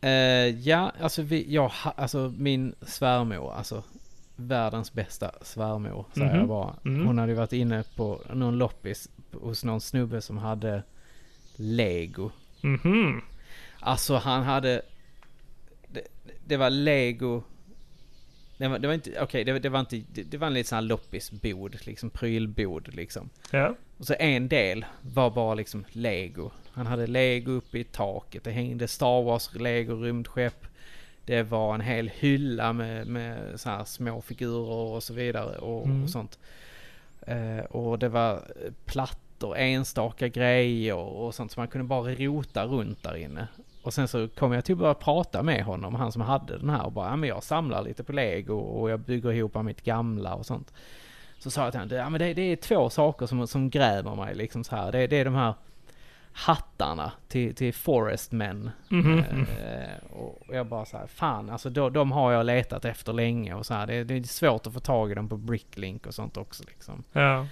Eh, 0.00 0.10
ja, 0.68 0.92
alltså, 1.00 1.22
vi, 1.22 1.54
jag, 1.54 1.72
alltså 1.96 2.32
min 2.38 2.74
svärmor, 2.82 3.52
alltså 3.52 3.82
världens 4.36 4.92
bästa 4.92 5.30
svärmor 5.42 6.04
säger 6.14 6.28
Mhm. 6.30 6.38
jag 6.38 6.48
bara. 6.48 6.74
Mm. 6.84 7.06
Hon 7.06 7.18
hade 7.18 7.32
ju 7.32 7.38
varit 7.38 7.52
inne 7.52 7.84
på 7.96 8.20
någon 8.32 8.58
loppis 8.58 9.08
hos 9.32 9.64
någon 9.64 9.80
snubbe 9.80 10.20
som 10.20 10.38
hade 10.38 10.82
lego. 11.56 12.30
Det 16.44 16.56
var, 16.56 16.70
det 18.68 18.86
var 18.86 18.94
inte, 18.94 19.20
okej, 19.22 19.44
det, 19.44 19.58
det 19.58 19.68
var 19.68 19.80
inte, 19.80 20.02
det, 20.12 20.22
det 20.22 20.36
var 20.38 20.46
en 20.46 20.54
lite 20.54 20.68
sån 20.68 20.76
här 20.76 20.82
loppisbod, 20.82 21.76
liksom 21.86 22.10
prylbod 22.10 22.94
liksom. 22.94 23.30
Ja. 23.50 23.74
Och 23.98 24.06
så 24.06 24.14
en 24.18 24.48
del 24.48 24.84
var 25.02 25.30
bara 25.30 25.54
liksom 25.54 25.84
lego. 25.92 26.50
Han 26.72 26.86
hade 26.86 27.06
lego 27.06 27.52
uppe 27.52 27.78
i 27.78 27.84
taket, 27.84 28.44
det 28.44 28.50
hängde 28.50 28.88
Star 28.88 29.22
Wars 29.22 29.54
lego 29.54 29.94
rymdskepp. 29.94 30.66
Det 31.24 31.42
var 31.42 31.74
en 31.74 31.80
hel 31.80 32.08
hylla 32.08 32.72
med, 32.72 33.06
med 33.06 33.60
så 33.60 33.68
här 33.70 33.84
små 33.84 34.20
figurer 34.22 34.94
och 34.94 35.02
så 35.02 35.14
vidare 35.14 35.58
och, 35.58 35.86
Mm. 35.86 36.02
och 36.04 36.10
sånt. 36.10 36.38
Eh, 37.26 37.58
och 37.58 37.98
det 37.98 38.08
var 38.08 38.42
plattor, 38.84 39.56
enstaka 39.56 40.28
grejer 40.28 40.94
och 40.96 41.34
sånt 41.34 41.52
så 41.52 41.60
man 41.60 41.68
kunde 41.68 41.86
bara 41.86 42.14
rota 42.14 42.64
runt 42.66 43.02
där 43.02 43.16
inne. 43.16 43.48
Och 43.82 43.94
sen 43.94 44.08
så 44.08 44.28
kom 44.28 44.52
jag 44.52 44.64
till 44.64 44.72
att 44.72 44.78
börja 44.78 44.94
prata 44.94 45.42
med 45.42 45.64
honom, 45.64 45.94
han 45.94 46.12
som 46.12 46.22
hade 46.22 46.58
den 46.58 46.70
här 46.70 46.86
och 46.86 46.92
bara, 46.92 47.08
ja 47.08 47.16
men 47.16 47.28
jag 47.28 47.42
samlar 47.42 47.82
lite 47.82 48.04
på 48.04 48.12
lego 48.12 48.54
och 48.54 48.90
jag 48.90 49.00
bygger 49.00 49.32
ihop 49.32 49.54
mitt 49.54 49.84
gamla 49.84 50.34
och 50.34 50.46
sånt. 50.46 50.72
Så 51.38 51.50
sa 51.50 51.64
jag 51.64 51.72
till 51.72 51.80
honom, 51.80 51.96
ja 51.96 52.10
men 52.10 52.18
det, 52.18 52.34
det 52.34 52.42
är 52.42 52.56
två 52.56 52.90
saker 52.90 53.26
som, 53.26 53.46
som 53.46 53.70
grämer 53.70 54.14
mig 54.14 54.34
liksom 54.34 54.64
så 54.64 54.76
här. 54.76 54.92
Det, 54.92 55.06
det 55.06 55.16
är 55.16 55.24
de 55.24 55.34
här 55.34 55.54
hattarna 56.32 57.12
till, 57.28 57.54
till 57.54 57.74
Forest 57.74 58.32
Men. 58.32 58.70
Mhm. 58.88 59.18
Eh, 59.18 60.12
och 60.12 60.54
jag 60.56 60.66
bara 60.66 60.84
så 60.84 60.96
här, 60.96 61.06
fan 61.06 61.50
alltså 61.50 61.70
de, 61.70 61.92
de 61.92 62.12
har 62.12 62.32
jag 62.32 62.46
letat 62.46 62.84
efter 62.84 63.12
länge 63.12 63.54
och 63.54 63.66
så 63.66 63.74
här. 63.74 63.86
Det, 63.86 64.04
det 64.04 64.14
är 64.14 64.22
svårt 64.22 64.66
att 64.66 64.72
få 64.72 64.80
tag 64.80 65.10
i 65.10 65.14
dem 65.14 65.28
på 65.28 65.36
Bricklink 65.36 66.06
och 66.06 66.14
sånt 66.14 66.36
också 66.36 66.64
liksom. 66.66 67.04
Ja. 67.12 67.46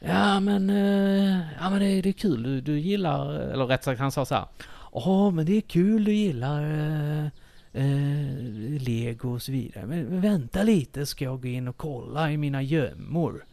Ja 0.00 0.40
men, 0.40 0.70
eh, 0.70 1.40
ja 1.60 1.70
men 1.70 1.80
det, 1.80 2.02
det 2.02 2.08
är 2.08 2.12
kul, 2.12 2.42
du, 2.42 2.60
du 2.60 2.78
gillar, 2.78 3.34
eller 3.34 3.66
rätt 3.66 3.84
sagt 3.84 4.00
han 4.00 4.12
sa 4.12 4.24
så 4.24 4.34
här. 4.34 4.44
Ja 4.92 5.30
men 5.30 5.46
det 5.46 5.56
är 5.56 5.60
kul 5.60 6.04
du 6.04 6.12
gillar 6.12 6.62
eh, 6.62 7.24
eh, 7.72 8.80
lego 8.80 9.34
och 9.34 9.42
så 9.42 9.52
vidare. 9.52 9.86
Men, 9.86 10.20
vänta 10.20 10.62
lite 10.62 11.06
ska 11.06 11.24
jag 11.24 11.42
gå 11.42 11.48
in 11.48 11.68
och 11.68 11.76
kolla 11.76 12.32
i 12.32 12.36
mina 12.36 12.62
gömmor. 12.62 13.44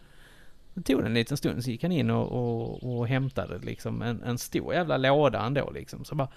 Det 0.74 0.82
tog 0.82 1.06
en 1.06 1.14
liten 1.14 1.38
stund 1.38 1.64
så 1.64 1.72
gick 1.72 1.84
han 1.84 1.92
in 1.92 2.10
och, 2.10 2.32
och, 2.32 2.98
och 2.98 3.08
hämtade 3.08 3.60
liksom 3.60 4.02
en, 4.02 4.24
en 4.24 4.38
stor 4.38 4.74
jävla 4.74 4.98
låda 4.98 5.42
ändå 5.42 5.72
liksom. 5.72 6.06
Så 6.06 6.16
bara, 6.16 6.30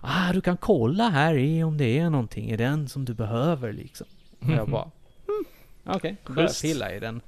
ah 0.00 0.32
du 0.32 0.40
kan 0.40 0.56
kolla 0.56 1.08
här 1.08 1.34
i 1.34 1.64
om 1.64 1.78
det 1.78 1.98
är 1.98 2.10
någonting 2.10 2.50
i 2.50 2.56
den 2.56 2.88
som 2.88 3.04
du 3.04 3.14
behöver 3.14 3.72
liksom. 3.72 4.06
Och 4.40 4.50
jag 4.50 4.68
bara, 4.68 4.82
mm, 5.28 5.44
okej, 5.84 6.16
okay. 6.22 6.34
började 6.34 6.54
pilla 6.62 6.92
i 6.92 7.00
den. 7.00 7.20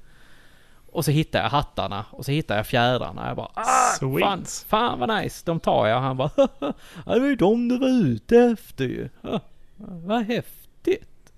Och 0.93 1.05
så 1.05 1.11
hittar 1.11 1.43
jag 1.43 1.49
hattarna 1.49 2.05
och 2.11 2.25
så 2.25 2.33
hittar 2.33 2.57
jag 2.57 2.67
fjädrarna. 2.67 3.27
Jag 3.27 3.37
bara, 3.37 3.51
ah, 3.55 3.93
Sweet. 3.99 4.25
fan, 4.25 4.45
fan 4.45 4.99
vad 4.99 5.23
nice, 5.23 5.43
de 5.47 5.61
tar 5.61 5.87
jag. 5.87 6.01
Han 6.01 6.17
bara, 6.17 6.31
ja, 6.37 6.75
det 7.15 7.21
var 7.21 7.27
ju 7.27 7.37
de 7.37 7.69
du 7.69 7.79
var 7.79 8.07
ute 8.07 8.37
efter 8.39 8.85
ju. 8.85 9.09
Ah, 9.23 9.41
vad 9.77 10.23
häftigt. 10.23 11.33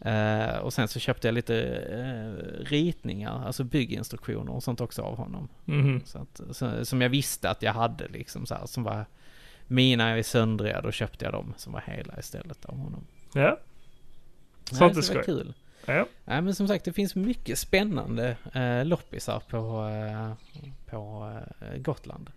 Eh, 0.00 0.56
och 0.56 0.72
sen 0.72 0.88
så 0.88 0.98
köpte 0.98 1.28
jag 1.28 1.34
lite 1.34 1.56
eh, 1.90 2.64
ritningar, 2.64 3.46
alltså 3.46 3.64
bygginstruktioner 3.64 4.52
och 4.52 4.62
sånt 4.62 4.80
också 4.80 5.02
av 5.02 5.16
honom. 5.16 5.48
Mhm. 5.64 6.02
Så 6.04 6.18
att, 6.18 6.40
så, 6.56 6.84
som 6.84 7.00
jag 7.02 7.08
visste 7.08 7.50
att 7.50 7.62
jag 7.62 7.72
hade 7.72 8.08
liksom 8.08 8.46
så 8.46 8.54
här, 8.54 8.66
som 8.66 8.82
var 8.82 9.06
mina 9.66 10.08
är 10.08 10.22
söndriga, 10.22 10.80
då 10.80 10.92
köpte 10.92 11.24
jag 11.24 11.34
dem 11.34 11.54
som 11.56 11.72
var 11.72 11.80
hela 11.86 12.18
istället 12.18 12.64
av 12.64 12.76
honom. 12.78 13.06
Ja. 13.34 13.58
Sånt 14.70 14.96
är 14.96 15.00
så 15.00 15.00
det 15.00 15.02
skoj. 15.02 15.16
var 15.16 15.22
kul. 15.22 15.54
Ja. 15.86 16.06
Nej 16.24 16.42
men 16.42 16.54
som 16.54 16.68
sagt 16.68 16.84
det 16.84 16.92
finns 16.92 17.14
mycket 17.14 17.58
spännande 17.58 18.36
eh, 18.54 18.84
loppisar 18.84 19.42
på, 19.50 19.88
eh, 19.88 20.32
på 20.90 21.32
eh, 21.60 21.78
Gotland. 21.78 22.30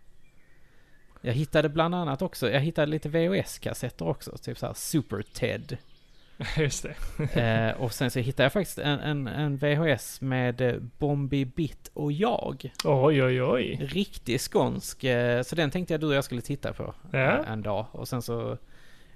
Jag 1.21 1.33
hittade 1.33 1.69
bland 1.69 1.95
annat 1.95 2.21
också, 2.21 2.51
jag 2.51 2.59
hittade 2.59 2.87
lite 2.91 3.09
VHS-kassetter 3.09 4.07
också, 4.07 4.37
typ 4.37 4.57
såhär 4.57 4.73
Super 4.73 5.21
Ted. 5.33 5.77
Just 6.57 6.85
det. 7.17 7.41
Eh, 7.41 7.81
och 7.81 7.93
sen 7.93 8.11
så 8.11 8.19
hittade 8.19 8.43
jag 8.45 8.53
faktiskt 8.53 8.77
en, 8.79 8.99
en, 8.99 9.27
en 9.27 9.57
VHS 9.57 10.21
med 10.21 10.61
eh, 10.61 10.75
Bombi 10.97 11.45
Bitt 11.45 11.91
och 11.93 12.11
jag. 12.11 12.73
Oj, 12.83 13.23
oj, 13.23 13.43
oj. 13.43 13.79
Riktig 13.91 14.41
skånsk, 14.41 15.03
eh, 15.03 15.41
så 15.43 15.55
den 15.55 15.71
tänkte 15.71 15.93
jag 15.93 16.01
du 16.01 16.07
och 16.07 16.13
jag 16.13 16.23
skulle 16.23 16.41
titta 16.41 16.73
på 16.73 16.93
Ja. 17.11 17.17
eh, 17.19 17.51
en 17.51 17.61
dag. 17.61 17.85
Och 17.91 18.07
sen 18.07 18.21
så, 18.21 18.57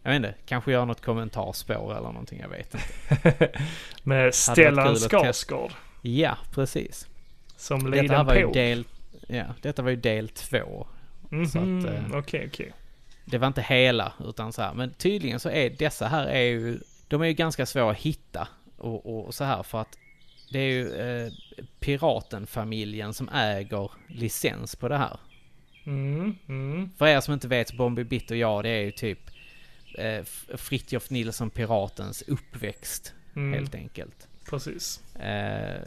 jag 0.04 0.12
vet 0.12 0.16
inte, 0.16 0.34
kanske 0.46 0.72
göra 0.72 0.86
något 0.86 1.02
kommentarspår 1.02 1.92
eller 1.92 2.08
någonting, 2.08 2.40
jag 2.40 2.50
vet 2.50 2.76
inte. 2.76 3.50
Med 4.04 4.36
Stellan. 4.36 4.96
Skarsgård. 4.96 5.72
Ja, 6.02 6.38
precis. 6.54 7.08
Som 7.58 7.92
Detta 7.92 8.24
var 8.24 8.36
ju 8.36 8.52
del, 8.52 8.86
ja, 9.28 9.46
detta 9.62 9.82
var 9.82 9.90
ju 9.90 9.96
del 9.96 10.30
två. 10.30 10.88
Så 11.30 11.60
att, 11.60 11.86
eh, 11.86 12.18
Okej, 12.18 12.48
okej. 12.48 12.74
Det 13.26 13.38
var 13.38 13.48
inte 13.48 13.62
hela, 13.62 14.14
utan 14.26 14.54
så 14.54 14.62
här. 14.62 14.74
Men 14.74 14.94
tydligen 14.94 15.40
så 15.40 15.50
är 15.50 15.70
dessa 15.70 16.08
här 16.08 16.28
är 16.28 16.42
ju, 16.42 16.80
de 17.08 17.22
är 17.22 17.26
ju 17.26 17.34
ganska 17.34 17.66
svåra 17.66 17.92
att 17.92 17.98
hitta. 17.98 18.48
Och, 18.78 19.26
och 19.26 19.34
så 19.34 19.44
här 19.44 19.64
för 19.64 19.82
att 19.82 19.98
det 20.52 20.60
är 20.60 20.72
ju 20.72 20.94
eh, 20.94 21.32
Piratenfamiljen 21.80 23.14
som 23.14 23.30
äger 23.30 23.92
licens 24.08 24.76
på 24.76 24.88
det 24.88 24.98
här. 24.98 25.20
Mm, 25.86 26.36
mm. 26.48 26.90
För 26.98 27.08
er 27.08 27.20
som 27.20 27.34
inte 27.34 27.48
vet, 27.48 27.74
Bombi 27.74 28.04
Bitt 28.04 28.32
och 28.32 28.38
jag, 28.38 28.64
det 28.64 28.70
är 28.70 28.82
ju 28.82 28.92
typ 28.92 29.20
eh, 29.96 30.24
Fritjof 30.58 31.10
Nilsson 31.10 31.50
Piratens 31.50 32.22
uppväxt, 32.22 33.14
Mm. 33.36 33.54
helt 33.54 33.76
enkelt. 33.76 34.28
Precis. 34.50 35.16
Eh, 35.16 35.82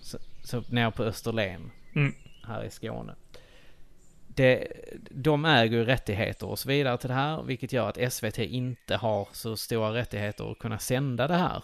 så, 0.00 0.18
så 0.44 0.62
nere 0.68 0.90
på 0.90 1.02
Österlen, 1.04 1.70
Mm. 1.94 2.14
här 2.44 2.64
i 2.64 2.70
Skåne. 2.70 3.14
Det, 4.34 4.72
de 5.10 5.44
äger 5.44 5.78
ju 5.78 5.84
rättigheter 5.84 6.46
och 6.46 6.58
så 6.58 6.68
vidare 6.68 6.98
till 6.98 7.08
det 7.08 7.14
här, 7.14 7.42
vilket 7.42 7.72
gör 7.72 7.88
att 7.88 8.12
SVT 8.12 8.38
inte 8.38 8.96
har 8.96 9.28
så 9.32 9.56
stora 9.56 9.94
rättigheter 9.94 10.52
att 10.52 10.58
kunna 10.58 10.78
sända 10.78 11.28
det 11.28 11.36
här. 11.36 11.62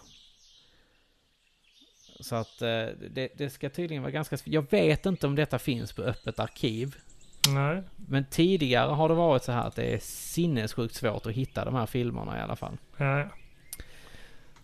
Så 2.20 2.34
att 2.36 2.62
eh, 2.62 2.86
det, 3.10 3.28
det 3.36 3.50
ska 3.50 3.70
tydligen 3.70 4.02
vara 4.02 4.12
ganska... 4.12 4.38
Jag 4.44 4.70
vet 4.70 5.06
inte 5.06 5.26
om 5.26 5.34
detta 5.34 5.58
finns 5.58 5.92
på 5.92 6.02
öppet 6.02 6.38
arkiv. 6.38 6.96
Nej. 7.54 7.82
Men 7.96 8.24
tidigare 8.24 8.90
har 8.90 9.08
det 9.08 9.14
varit 9.14 9.42
så 9.42 9.52
här 9.52 9.66
att 9.66 9.76
det 9.76 9.84
är 9.94 9.98
sinnessjukt 9.98 10.94
svårt 10.94 11.26
att 11.26 11.32
hitta 11.32 11.64
de 11.64 11.74
här 11.74 11.86
filmerna 11.86 12.38
i 12.38 12.40
alla 12.40 12.56
fall. 12.56 12.76
Ja, 12.96 13.28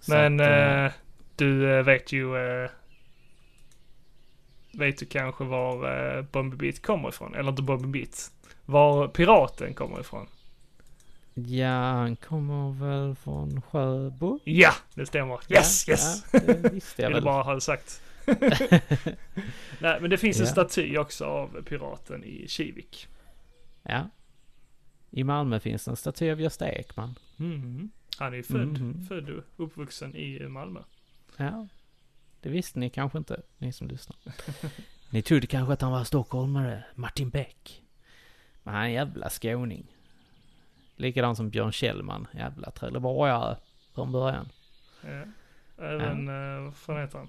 Men 0.08 0.40
att, 0.40 0.46
eh, 0.46 0.84
eh, 0.84 0.92
du 1.36 1.78
eh, 1.78 1.84
vet 1.84 2.12
ju... 2.12 2.36
Eh, 2.36 2.70
vet 4.72 4.98
du 4.98 5.06
kanske 5.06 5.44
var 5.44 6.16
eh, 6.16 6.22
Bombi 6.22 6.56
Beat 6.56 6.82
kommer 6.82 7.08
ifrån? 7.08 7.34
Eller 7.34 7.50
inte 7.50 7.62
Bombi 7.62 7.88
Beat. 8.00 8.30
Var 8.64 9.08
piraten 9.08 9.74
kommer 9.74 10.00
ifrån? 10.00 10.26
Ja, 11.34 11.78
han 11.78 12.16
kommer 12.16 12.72
väl 12.86 13.14
från 13.14 13.62
Sjöbo? 13.62 14.38
Ja, 14.44 14.72
det 14.94 15.06
stämmer. 15.06 15.40
Yes, 15.48 15.88
ja, 15.88 15.92
yes! 15.92 16.24
Ja, 16.32 16.38
det 16.40 16.72
visste 16.72 17.02
jag 17.02 17.10
väl. 17.10 17.24
bara 17.24 17.42
ha 17.42 17.54
det 17.54 17.60
sagt. 17.60 18.00
Nej, 19.80 20.00
men 20.00 20.10
det 20.10 20.18
finns 20.18 20.40
en 20.40 20.46
Ja. 20.46 20.52
staty 20.52 20.96
också 20.98 21.24
av 21.24 21.62
piraten 21.62 22.24
i 22.24 22.48
Kivik. 22.48 23.08
Ja. 23.82 24.08
I 25.10 25.24
Malmö 25.24 25.60
finns 25.60 25.88
en 25.88 25.96
staty 25.96 26.30
av 26.30 26.40
Gösta 26.40 26.68
Ekman. 26.72 27.14
Mm. 27.38 27.90
Han 28.18 28.32
är 28.32 28.36
ju 28.36 28.42
född, 28.42 28.80
Mhm. 28.80 29.06
född 29.06 29.30
och 29.30 29.44
uppvuxen 29.56 30.16
i 30.16 30.48
Malmö. 30.48 30.80
Ja. 31.36 31.66
Det 32.40 32.48
visste 32.48 32.78
ni 32.78 32.90
kanske 32.90 33.18
inte, 33.18 33.42
ni 33.58 33.72
som 33.72 33.88
lyssnar. 33.88 34.16
ni 35.10 35.22
trodde 35.22 35.46
kanske 35.46 35.72
att 35.72 35.80
han 35.82 35.92
var 35.92 36.04
stockholmare, 36.04 36.84
Martin 36.94 37.30
Beck. 37.30 37.82
Men 38.62 38.74
han 38.74 38.82
är 38.82 38.86
en 38.86 38.92
jävla 38.92 39.30
skåning. 39.30 39.86
Likadant 40.96 41.36
som 41.36 41.50
Björn 41.50 41.72
Kjellman, 41.72 42.26
jävla 42.34 42.70
trelleborgare 42.70 43.56
från 43.94 44.12
början. 44.12 44.48
Ja. 45.04 45.24
Även, 45.84 46.28
eh, 46.28 46.62
vad 46.64 46.74
fan 46.74 47.00
heter 47.00 47.18
han? 47.18 47.28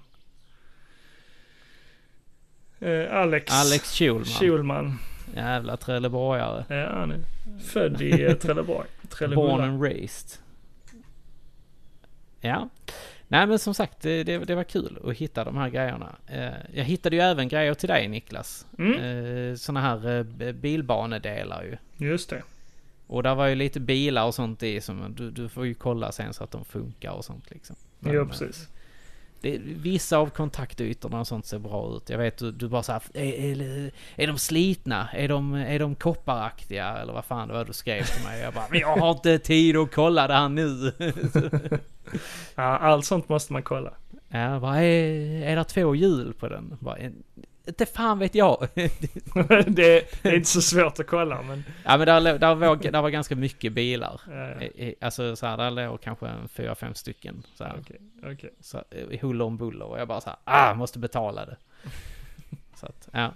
Eh, 2.80 3.14
Alex. 3.16 3.52
Alex 3.52 3.92
Schulman, 3.98 4.24
Schulman. 4.24 4.98
jävla 5.34 5.76
trelleborgare. 5.76 6.64
Ja, 6.68 6.98
han 6.98 7.10
är 7.12 7.20
född 7.64 8.02
i 8.02 8.22
eh, 8.24 8.32
Trelleborg. 8.36 8.88
Born 9.34 9.60
and 9.60 9.82
raised. 9.82 10.38
Ja. 12.40 12.68
Nej 13.28 13.46
men 13.46 13.58
som 13.58 13.74
sagt, 13.74 14.00
det, 14.00 14.24
det, 14.24 14.38
det 14.38 14.54
var 14.54 14.64
kul 14.64 14.98
att 15.04 15.16
hitta 15.16 15.44
de 15.44 15.56
här 15.56 15.68
grejerna. 15.68 16.16
Eh, 16.26 16.52
jag 16.74 16.84
hittade 16.84 17.16
ju 17.16 17.22
även 17.22 17.48
grejer 17.48 17.74
till 17.74 17.88
dig 17.88 18.08
Niklas. 18.08 18.66
Mm, 18.78 18.92
Eh, 19.00 19.54
såna 19.54 19.80
här 19.80 20.22
bilbanedelar 20.52 21.62
ju. 21.62 21.76
just 22.06 22.30
det. 22.30 22.42
Och 23.06 23.22
där 23.22 23.34
var 23.34 23.46
ju 23.46 23.54
lite 23.54 23.80
bilar 23.80 24.24
och 24.26 24.34
sånt 24.34 24.62
i 24.62 24.80
som 24.80 25.14
du, 25.16 25.30
du 25.30 25.48
får 25.48 25.66
ju 25.66 25.74
kolla 25.74 26.12
sen 26.12 26.34
så 26.34 26.44
att 26.44 26.50
de 26.50 26.64
funkar 26.64 27.10
och 27.10 27.24
sånt 27.24 27.50
liksom. 27.50 27.76
Men, 27.98 28.12
Jo, 28.14 28.22
eh, 28.22 28.28
precis. 28.28 28.68
Det, 29.44 29.58
vissa 29.62 30.18
av 30.18 30.30
kontaktytorna 30.30 31.20
och 31.20 31.26
sånt 31.26 31.46
ser 31.46 31.58
bra 31.58 31.96
ut. 31.96 32.10
Jag 32.10 32.18
vet 32.18 32.38
du, 32.38 32.52
du 32.52 32.68
bara 32.68 32.82
såhär, 32.82 33.02
är, 33.14 33.62
är, 33.62 33.90
är 34.16 34.26
de 34.26 34.38
slitna? 34.38 35.08
Är 35.12 35.28
de, 35.28 35.54
är 35.54 35.78
de 35.78 35.94
kopparaktiga? 35.94 36.96
Eller 36.96 37.12
vad 37.12 37.24
fan 37.24 37.48
det 37.48 37.54
var 37.54 37.64
du 37.64 37.72
skrev 37.72 38.04
till 38.04 38.24
mig. 38.24 38.40
Jag 38.40 38.54
bara, 38.54 38.64
men 38.70 38.80
jag 38.80 38.96
har 38.96 39.10
inte 39.10 39.38
tid 39.38 39.76
att 39.76 39.94
kolla 39.94 40.26
det 40.26 40.34
här 40.34 40.48
nu. 40.48 40.92
Ja, 42.54 42.62
allt 42.62 43.04
sånt 43.04 43.28
måste 43.28 43.52
man 43.52 43.62
kolla. 43.62 43.92
Ja, 44.28 44.60
bara, 44.60 44.82
är, 44.82 45.42
är 45.42 45.56
det 45.56 45.64
två 45.64 45.94
hjul 45.94 46.34
på 46.34 46.48
den? 46.48 46.76
Bara, 46.80 46.98
Inte 47.66 47.86
fan 47.86 48.18
vet 48.18 48.34
jag. 48.34 48.68
det, 49.66 50.24
är 50.26 50.34
inte 50.34 50.48
så 50.48 50.62
svårt 50.62 51.00
att 51.00 51.06
kolla 51.06 51.42
men... 51.42 51.64
ja 51.84 51.96
men 51.98 52.06
där, 52.06 52.38
där, 52.38 52.54
var, 52.54 52.76
där 52.76 53.02
var 53.02 53.10
ganska 53.10 53.36
mycket 53.36 53.72
bilar. 53.72 54.20
eh, 54.28 54.62
I- 54.66 54.72
i- 54.88 54.94
Alltså 55.00 55.36
så 55.36 55.46
här, 55.46 55.56
där 55.56 55.70
låg 55.70 56.00
kanske 56.00 56.26
en 56.28 56.48
fyra, 56.48 56.74
fem 56.74 56.94
stycken. 56.94 57.42
Så 57.54 57.64
här, 57.64 57.76
Okej, 57.80 58.00
okej. 58.32 58.50
så, 58.60 58.84
i 59.10 59.16
huller 59.16 59.44
om 59.44 59.56
buller. 59.56 59.84
Och 59.84 60.00
jag 60.00 60.08
bara 60.08 60.20
så 60.20 60.30
här, 60.30 60.38
ah, 60.44 60.74
måste 60.74 60.98
betala 60.98 61.46
det. 61.46 61.56
så 62.76 62.86
att, 62.86 63.08
ja. 63.12 63.32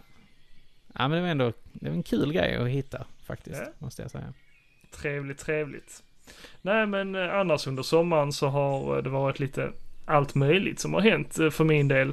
Ja 0.95 1.09
men 1.09 1.11
det 1.11 1.21
var 1.21 1.29
ändå, 1.29 1.53
det 1.73 1.89
var 1.89 1.97
en 1.97 2.03
kul 2.03 2.33
grej 2.33 2.57
att 2.57 2.69
hitta 2.69 3.07
faktiskt, 3.27 3.61
Ja. 3.65 3.73
måste 3.79 4.03
jag 4.03 4.11
säga. 4.11 4.33
Trevligt, 4.91 5.39
trevligt. 5.39 6.03
Nej 6.63 6.87
men 6.87 7.15
eh, 7.15 7.35
annars 7.35 7.67
under 7.67 7.83
sommaren 7.83 8.33
så 8.33 8.49
har 8.49 8.97
eh, 8.97 9.03
det 9.03 9.11
varit 9.11 9.41
lite 9.41 9.73
allt 10.07 10.35
möjligt 10.35 10.81
som 10.81 10.95
har 10.95 11.01
hänt 11.01 11.39
eh, 11.39 11.51
för 11.51 11.65
min 11.65 11.89
del. 11.89 12.13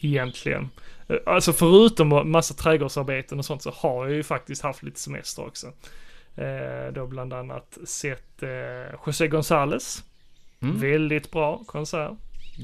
Egentligen. 0.00 0.68
Eh, 1.08 1.16
Alltså 1.26 1.52
förutom 1.52 2.30
massa 2.30 2.54
trädgårdsarbeten 2.54 3.38
och 3.38 3.44
sånt 3.44 3.62
så 3.62 3.70
har 3.70 4.06
jag 4.06 4.14
ju 4.14 4.22
faktiskt 4.22 4.62
haft 4.62 4.82
lite 4.82 5.00
semester 5.00 5.46
också. 5.46 5.66
Eh, 6.36 6.92
då 6.92 7.06
bland 7.06 7.32
annat 7.32 7.78
sett 7.84 8.42
eh, 8.42 8.50
José 9.06 9.28
González. 9.28 10.02
Mm. 10.62 10.80
Väldigt 10.80 11.30
bra 11.30 11.62
konsert. 11.66 12.12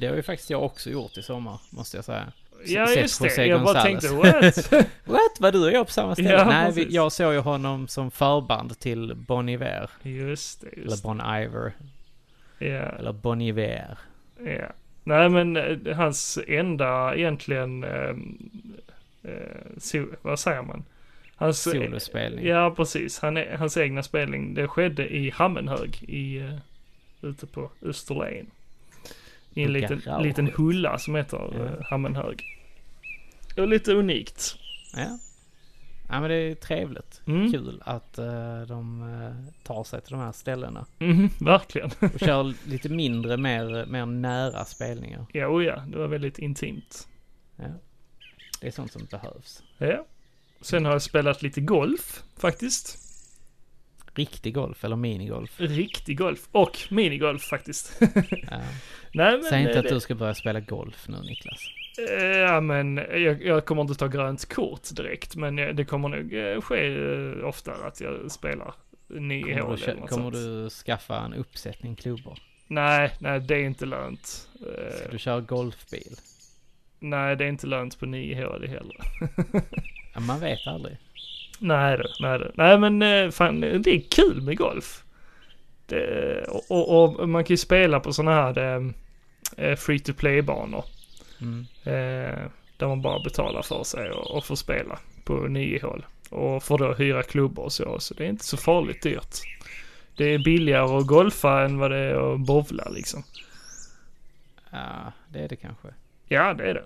Det 0.00 0.06
har 0.06 0.16
ju 0.16 0.22
faktiskt 0.22 0.50
jag 0.50 0.62
också 0.62 0.90
gjort 0.90 1.16
i 1.16 1.22
sommar, 1.22 1.60
måste 1.70 1.96
jag 1.96 2.04
säga. 2.04 2.32
Ja 2.66 2.86
sett 2.86 2.96
just 2.96 3.20
det, 3.22 3.26
José 3.28 3.44
jag 3.46 3.64
bara 3.64 3.82
tänkte 3.82 4.08
what? 4.14 4.72
What? 5.04 5.40
Var 5.40 5.52
du 5.52 5.64
och 5.64 5.72
jag 5.72 5.86
på 5.86 5.92
samma 5.92 6.14
ställe? 6.14 6.30
Ja, 6.30 6.44
Nej, 6.44 6.72
vi, 6.72 6.86
jag 6.94 7.12
såg 7.12 7.32
ju 7.32 7.38
honom 7.38 7.88
som 7.88 8.10
förband 8.10 8.78
till 8.78 9.14
Bon 9.14 9.48
Iver. 9.48 9.90
just 10.02 10.60
det, 10.60 10.66
Eller 10.66 10.84
just 10.84 11.02
Bon 11.02 11.20
Iver. 11.20 11.72
det. 12.58 12.66
Ja. 12.68 12.82
Eller 12.82 13.12
Bon 13.12 13.40
Iver. 13.40 13.98
Ja. 14.38 14.72
Nej 15.04 15.28
men 15.28 15.56
eh, 15.56 15.96
hans 15.96 16.38
enda 16.48 17.16
egentligen, 17.16 17.84
eh, 17.84 18.14
eh, 19.22 19.66
so, 19.78 20.06
vad 20.22 20.38
säger 20.38 20.62
man? 20.62 20.84
Hans, 21.36 21.62
Solospelning. 21.62 22.46
Ja 22.46 22.74
precis, 22.76 23.18
Han, 23.18 23.36
är- 23.36 23.56
hans 23.56 23.76
egna 23.76 24.02
spelning, 24.02 24.54
det 24.54 24.68
skedde 24.68 25.14
i 25.16 25.30
Hammenhög 25.30 26.02
i, 26.08 26.36
eh, 26.38 26.58
ute 27.22 27.46
på 27.46 27.70
Österlen. 27.82 28.46
I 29.54 29.62
en 29.62 29.72
liten, 29.72 30.02
liten 30.22 30.50
hulla 30.56 30.98
som 30.98 31.14
heter 31.14 31.38
Ja. 31.58 31.64
eh, 31.64 31.84
Hammenhög. 31.90 32.44
Det 33.54 33.60
var 33.60 33.68
lite 33.68 33.92
unikt. 33.92 34.56
Ja. 34.96 35.18
Ja 36.12 36.20
men 36.20 36.30
det 36.30 36.36
är 36.36 36.54
trevligt. 36.54 37.20
Mm. 37.26 37.52
Kul 37.52 37.82
att 37.84 38.18
eh, 38.18 38.62
de 38.62 39.02
eh, 39.02 39.52
tar 39.64 39.84
sig 39.84 40.00
till 40.00 40.12
de 40.12 40.20
här 40.20 40.32
ställena. 40.32 40.86
Mhm, 40.98 41.30
verkligen. 41.40 41.90
Och 42.14 42.20
kör 42.20 42.54
lite 42.68 42.88
mindre, 42.88 43.36
mer, 43.36 43.86
mer 43.86 44.06
nära 44.06 44.64
spelningar. 44.64 45.26
ja, 45.32 45.46
oh 45.46 45.64
ja, 45.64 45.84
det 45.88 45.98
var 45.98 46.06
väldigt 46.08 46.38
intimt. 46.38 47.08
Ja. 47.56 47.64
Det 48.60 48.66
är 48.66 48.70
sånt 48.70 48.92
som 48.92 49.04
behövs. 49.10 49.62
Ja. 49.78 50.06
Sen 50.60 50.84
har 50.84 50.92
jag 50.92 51.02
spelat 51.02 51.42
lite 51.42 51.60
golf 51.60 52.22
faktiskt. 52.38 52.98
Riktig 54.14 54.54
golf 54.54 54.84
eller 54.84 54.96
minigolf. 54.96 55.60
Riktig 55.60 56.18
golf 56.18 56.48
och 56.52 56.78
minigolf 56.90 57.42
faktiskt. 57.42 57.96
Ja. 58.50 58.62
Nej 59.14 59.32
men... 59.32 59.42
Säg 59.42 59.60
inte 59.60 59.72
eh, 59.72 59.78
att 59.78 59.84
det- 59.88 59.94
du 59.94 60.00
ska 60.00 60.14
börja 60.14 60.34
spela 60.34 60.60
golf 60.60 61.08
nu 61.08 61.20
Niklas. 61.20 61.60
Ja 62.48 62.60
men 62.60 62.96
jag, 62.96 63.42
jag 63.44 63.64
kommer 63.64 63.82
inte 63.82 63.94
ta 63.94 64.06
grönt 64.06 64.54
kort 64.54 64.82
direkt 64.96 65.36
men 65.36 65.56
det 65.56 65.84
kommer 65.84 66.08
nog 66.08 66.34
eh, 66.34 66.60
ske 66.60 66.86
eh, 66.86 67.44
oftare 67.48 67.86
att 67.86 68.00
jag 68.00 68.30
spelar 68.30 68.74
nio 69.08 69.42
Kommer, 69.42 69.60
hål 69.60 69.76
du, 69.78 69.84
eller 69.84 70.06
kommer 70.06 70.22
sånt. 70.22 70.34
du 70.34 70.70
skaffa 70.70 71.16
en 71.20 71.34
uppsättning 71.34 71.96
klubbor? 71.96 72.38
Nej, 72.66 73.10
nej 73.18 73.40
det 73.40 73.54
är 73.54 73.64
inte 73.64 73.86
lönt. 73.86 74.48
Eh, 74.60 74.96
Ska 74.96 75.08
du 75.08 75.18
köra 75.18 75.40
golfbil? 75.40 76.16
Nej 76.98 77.36
det 77.36 77.44
är 77.44 77.48
inte 77.48 77.66
lönt 77.66 77.98
på 77.98 78.06
nio 78.06 78.44
hål 78.46 78.66
heller. 78.68 78.96
Ja, 80.14 80.20
man 80.20 80.40
vet 80.40 80.66
aldrig. 80.66 80.96
nej 81.58 81.98
då, 81.98 82.04
nej 82.20 82.38
då. 82.38 82.50
Nej 82.54 82.78
men 82.90 83.32
fan 83.32 83.60
det 83.60 83.90
är 83.96 84.00
kul 84.10 84.42
med 84.42 84.56
golf. 84.58 85.04
Det, 85.86 86.44
och, 86.48 86.70
och, 86.70 87.20
och 87.20 87.28
man 87.28 87.44
kan 87.44 87.52
ju 87.54 87.58
spela 87.58 88.00
på 88.00 88.12
sådana 88.12 88.34
här 88.42 88.92
eh, 89.56 89.76
free 89.76 89.98
to 89.98 90.12
play 90.12 90.42
banor. 90.42 90.84
Mm. 91.42 91.66
Eh, 91.84 92.50
där 92.76 92.86
man 92.86 93.02
bara 93.02 93.22
betalar 93.22 93.62
för 93.62 93.84
sig 93.84 94.10
och, 94.10 94.36
och 94.36 94.44
får 94.44 94.56
spela 94.56 94.98
på 95.24 95.34
nio 95.34 95.82
hål. 95.82 96.06
Och 96.30 96.62
får 96.62 96.78
då 96.78 96.94
hyra 96.94 97.22
klubbor 97.22 97.64
och 97.64 97.72
så. 97.72 98.00
Så 98.00 98.14
det 98.14 98.24
är 98.24 98.28
inte 98.28 98.44
så 98.44 98.56
farligt 98.56 99.02
dyrt. 99.02 99.36
Det 100.16 100.24
är 100.24 100.38
billigare 100.38 100.96
att 100.98 101.06
golfa 101.06 101.62
än 101.62 101.78
vad 101.78 101.90
det 101.90 101.96
är 101.96 102.34
att 102.34 102.40
bowla 102.40 102.88
liksom. 102.90 103.22
Ja, 104.70 105.12
det 105.28 105.38
är 105.38 105.48
det 105.48 105.56
kanske. 105.56 105.88
Ja, 106.28 106.54
det 106.54 106.70
är 106.70 106.74
det. 106.74 106.84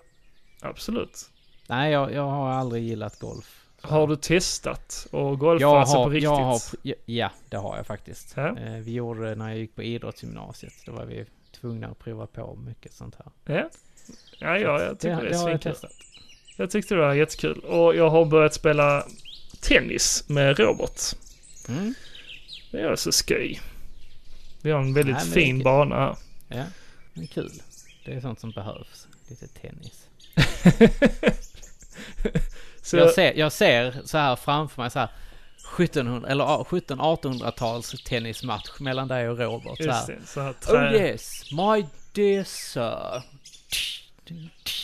Absolut. 0.61 1.31
Nej, 1.69 1.93
jag, 1.93 2.13
jag 2.13 2.23
har 2.23 2.51
aldrig 2.51 2.85
gillat 2.85 3.19
golf. 3.19 3.63
Har 3.81 4.07
du 4.07 4.17
testat 4.17 5.07
och 5.11 5.39
golfa 5.39 5.63
jag 5.63 5.77
alltså 5.77 5.97
har, 5.97 6.05
på 6.05 6.11
riktigt? 6.11 6.25
jag 6.25 6.37
har, 6.37 6.61
ja, 6.83 6.95
ja, 7.05 7.31
det 7.49 7.57
har 7.57 7.77
jag 7.77 7.87
faktiskt. 7.87 8.33
Ja. 8.37 8.59
Eh, 8.59 8.73
vi 8.73 8.93
gjorde 8.93 9.29
det 9.29 9.35
när 9.35 9.49
jag 9.49 9.59
gick 9.59 9.75
på 9.75 9.83
idrottsgymnasiet. 9.83 10.73
Då 10.87 10.93
var 10.93 11.05
vi 11.05 11.25
tvungna 11.61 11.87
att 11.87 11.99
prova 11.99 12.27
på 12.27 12.55
mycket 12.55 12.93
sånt 12.93 13.15
här. 13.15 13.57
Ja, 13.57 13.69
ja, 14.39 14.59
ja 14.59 14.83
jag 14.83 14.99
tycker 14.99 15.17
det, 15.17 15.23
det, 15.23 15.29
är 15.29 15.33
jag 15.33 15.61
svinkul. 15.61 15.75
Jag 16.57 16.71
tyckte 16.71 16.95
det 16.95 17.01
var 17.01 17.15
jättekul. 17.15 17.59
Och 17.59 17.97
jag 17.97 18.11
har 18.11 18.25
börjat 18.25 18.55
spela 18.55 19.07
tennis 19.61 20.25
med 20.29 20.59
Robert. 20.59 21.01
Mm. 21.69 21.95
Det 22.71 22.81
är 22.81 22.97
så 22.97 23.13
skoj. 23.13 23.61
Vi 24.63 24.71
har 24.71 24.81
en 24.81 24.95
väldigt 24.95 25.17
Nej, 25.17 25.27
fin 25.27 25.63
bana 25.63 25.97
här. 25.97 26.17
Ja, 26.49 26.65
det 27.15 27.23
är 27.23 27.27
kul. 27.27 27.51
Det 28.05 28.15
är 28.15 28.21
sånt 28.21 28.41
som 28.41 28.51
behövs. 28.51 29.07
Lite 29.29 29.47
tennis. 29.47 30.07
Så 32.83 32.97
Jag 32.97 33.11
ser, 33.11 33.35
jag 33.35 33.53
ser 33.53 33.95
så 34.05 34.19
här 34.19 34.37
framför 34.37 34.83
mig 34.83 34.91
så 34.91 34.99
här 34.99 35.09
1700 35.79 36.29
eller 36.29 36.45
ja, 36.45 36.67
1700-1800-tals 36.71 38.05
tennismatch 38.05 38.81
mellan 38.81 39.09
dig 39.09 39.29
och 39.29 39.39
Robert. 39.39 39.77
Så 39.77 39.83
Just 39.83 40.09
här. 40.09 40.19
det, 40.21 40.27
så 40.27 40.41
här 40.41 40.55
Oh 40.69 40.95
yes, 40.95 41.51
my 41.51 41.87
dear 42.13 42.45
sir. 42.45 43.23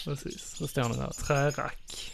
Precis. 0.04 0.42
Så 0.42 0.68
står 0.68 0.88
ni 0.88 0.96
där. 0.96 1.10
Trärack. 1.26 2.12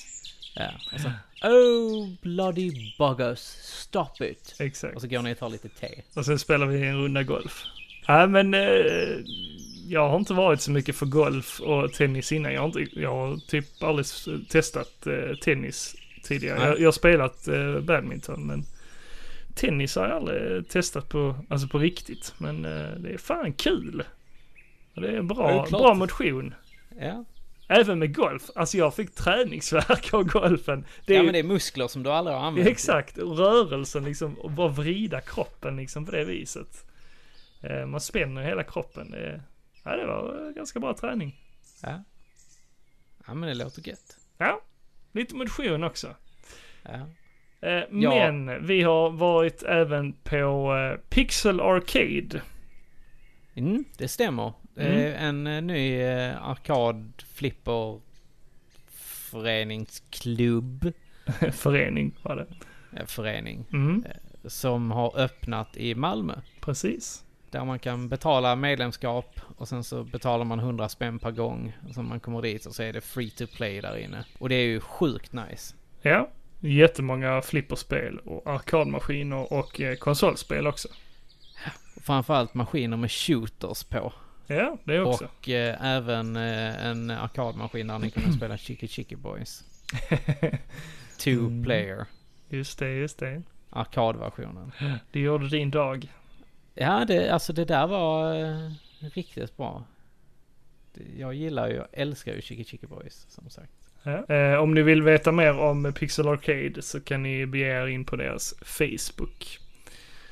Ja. 0.54 0.70
Och 0.92 1.00
så, 1.00 1.08
oh 1.48 2.08
bloody 2.22 2.92
buggers, 2.98 3.38
stop 3.62 4.20
it. 4.20 4.54
Exakt. 4.58 4.94
Och 4.94 5.00
så 5.00 5.08
går 5.08 5.22
ni 5.22 5.32
och 5.32 5.38
tar 5.38 5.48
lite 5.48 5.68
te. 5.68 6.02
Och 6.14 6.24
sen 6.24 6.38
spelar 6.38 6.66
vi 6.66 6.86
en 6.86 6.96
runda 6.96 7.22
golf. 7.22 7.64
Nej 8.08 8.28
men 8.28 8.54
eh, 8.54 9.18
jag 9.88 10.08
har 10.08 10.16
inte 10.16 10.34
varit 10.34 10.60
så 10.60 10.70
mycket 10.70 10.96
för 10.96 11.06
golf 11.06 11.60
och 11.60 11.92
tennis 11.92 12.32
innan. 12.32 12.52
Jag 12.52 12.60
har, 12.60 12.66
inte, 12.66 13.00
jag 13.00 13.10
har 13.10 13.36
typ 13.36 13.82
aldrig 13.82 14.06
testat 14.48 15.06
eh, 15.06 15.36
tennis 15.36 15.96
tidigare. 16.22 16.66
Jag, 16.66 16.80
jag 16.80 16.86
har 16.86 16.92
spelat 16.92 17.48
eh, 17.48 17.80
badminton 17.80 18.46
men 18.46 18.64
tennis 19.54 19.96
har 19.96 20.08
jag 20.08 20.16
aldrig 20.16 20.68
testat 20.68 21.08
på, 21.08 21.36
alltså 21.48 21.68
på 21.68 21.78
riktigt. 21.78 22.34
Men 22.38 22.64
eh, 22.64 22.90
det 22.98 23.10
är 23.10 23.18
fan 23.18 23.52
kul. 23.52 24.02
Det 25.00 25.08
är 25.08 25.12
Ja, 25.16 25.22
bra, 25.22 25.64
klart. 25.66 25.80
bra 25.82 25.94
motion. 25.94 26.54
Ja. 27.00 27.24
Även 27.68 27.98
med 27.98 28.14
golf. 28.14 28.42
Alltså 28.54 28.76
jag 28.78 28.94
fick 28.94 29.14
träningsvärk 29.14 30.14
av 30.14 30.24
golfen. 30.24 30.84
Det 31.06 31.12
är 31.12 31.16
ja 31.16 31.22
men 31.22 31.32
det 31.32 31.38
är 31.38 31.42
muskler 31.42 31.88
som 31.88 32.02
du 32.02 32.10
aldrig 32.10 32.36
har 32.36 32.44
använt. 32.46 32.68
Exakt, 32.68 33.18
rörelsen 33.18 34.04
liksom 34.04 34.34
och 34.38 34.50
bara 34.50 34.68
vrida 34.68 35.20
kroppen 35.20 35.76
liksom 35.76 36.06
på 36.06 36.12
det 36.12 36.24
viset. 36.24 36.84
Eh, 37.62 37.86
man 37.86 38.00
spänner 38.00 38.42
hela 38.42 38.62
kroppen. 38.62 39.14
Ja, 39.84 39.96
det 39.96 40.06
var 40.06 40.46
eh, 40.46 40.50
ganska 40.54 40.80
bra 40.80 40.94
träning. 40.94 41.40
Ja. 41.82 42.04
Ja 43.26 43.34
men 43.34 43.48
det 43.48 43.54
låter 43.54 43.88
gött. 43.88 44.16
Ja, 44.38 44.60
lite 45.12 45.34
motion 45.36 45.84
också. 45.84 46.14
Ja. 46.82 47.08
Eh, 47.68 47.82
Men 47.90 48.66
vi 48.66 48.82
har 48.82 49.10
varit 49.10 49.62
även 49.62 50.12
på 50.12 50.74
Pixel 51.08 51.60
Arcade. 51.60 52.42
Mm, 53.54 53.84
det 53.98 54.08
stämmer. 54.08 54.52
Det 54.78 55.12
är 55.12 55.28
en 55.28 55.46
eh, 55.46 55.62
ny 55.62 56.00
eh, 56.00 56.48
arkad 56.48 57.12
flipper 57.34 58.00
föreningsklubb. 59.30 60.92
Förening 61.52 62.14
var 62.22 62.36
det. 62.36 62.46
eh, 63.00 63.06
Förening. 63.06 63.64
Mm, 63.72 64.04
Som 64.44 64.90
har 64.90 65.18
öppnat 65.18 65.76
i 65.76 65.94
Malmö. 65.94 66.34
precis. 66.60 67.24
Där 67.50 67.64
man 67.64 67.78
kan 67.78 68.08
betala 68.08 68.56
medlemskap 68.56 69.40
och 69.56 69.68
sen 69.68 69.84
så 69.84 70.04
betalar 70.04 70.44
man 70.44 70.58
100 70.58 70.88
spänn 70.88 71.18
per 71.18 71.30
gång. 71.30 71.72
Och 71.88 71.94
så 71.94 72.02
man 72.02 72.20
kommer 72.20 72.42
dit 72.42 72.66
och 72.66 72.74
så 72.74 72.82
är 72.82 72.92
det 72.92 73.00
free 73.00 73.30
to 73.30 73.46
play 73.56 73.80
där 73.80 73.96
inne. 73.98 74.24
Och 74.38 74.48
det 74.48 74.54
är 74.54 74.66
ju 74.66 74.80
sjukt 74.80 75.32
nice. 75.32 75.74
Ja, 76.02 76.30
jättemånga 76.60 77.42
flipperspel 77.42 78.18
och 78.18 78.46
arkadmaskiner 78.46 79.52
och 79.52 79.80
eh, 79.80 79.96
konsolspel 79.96 80.66
också. 80.66 80.88
Framförallt 82.02 82.54
maskiner 82.54 82.96
med 82.96 83.12
shooters 83.12 83.84
på. 83.84 84.12
Ja, 84.48 84.78
det 84.84 85.00
också. 85.00 85.24
Och 85.24 85.48
eh, 85.48 85.84
även 85.96 86.36
eh, 86.36 86.86
en 86.86 87.10
arkadmaskin 87.10 87.86
där 87.86 87.98
ni 87.98 88.10
kunde 88.10 88.32
spela 88.32 88.56
Chicky 88.58 88.88
Chicky 88.88 89.16
Boys. 89.16 89.64
Two 91.18 91.30
Mm. 91.30 91.64
player. 91.64 92.06
Just 92.48 92.78
det, 92.78 92.90
just 92.90 93.18
det. 93.18 93.42
Arkadversionen. 93.70 94.72
Det 95.12 95.20
gjorde 95.20 95.48
din 95.48 95.70
dag. 95.70 96.12
Ja, 96.74 97.04
det, 97.04 97.28
alltså 97.30 97.52
det 97.52 97.64
där 97.64 97.86
var 97.86 98.34
eh, 98.44 98.70
riktigt 99.14 99.56
bra. 99.56 99.84
Jag 101.16 101.34
gillar 101.34 101.68
ju, 101.68 101.74
jag 101.74 101.86
älskar 101.92 102.34
ju 102.34 102.40
Chicky 102.40 102.64
Chicky 102.64 102.86
Boys 102.86 103.26
som 103.28 103.50
sagt. 103.50 103.72
Ja. 104.02 104.34
Eh, 104.34 104.54
om 104.58 104.74
ni 104.74 104.82
vill 104.82 105.02
veta 105.02 105.32
mer 105.32 105.58
om 105.58 105.92
Pixel 105.92 106.28
Arcade 106.28 106.82
så 106.82 107.00
kan 107.00 107.22
ni 107.22 107.46
bege 107.46 107.66
er 107.82 107.86
in 107.86 108.04
på 108.04 108.16
deras 108.16 108.54
Facebook. 108.62 109.58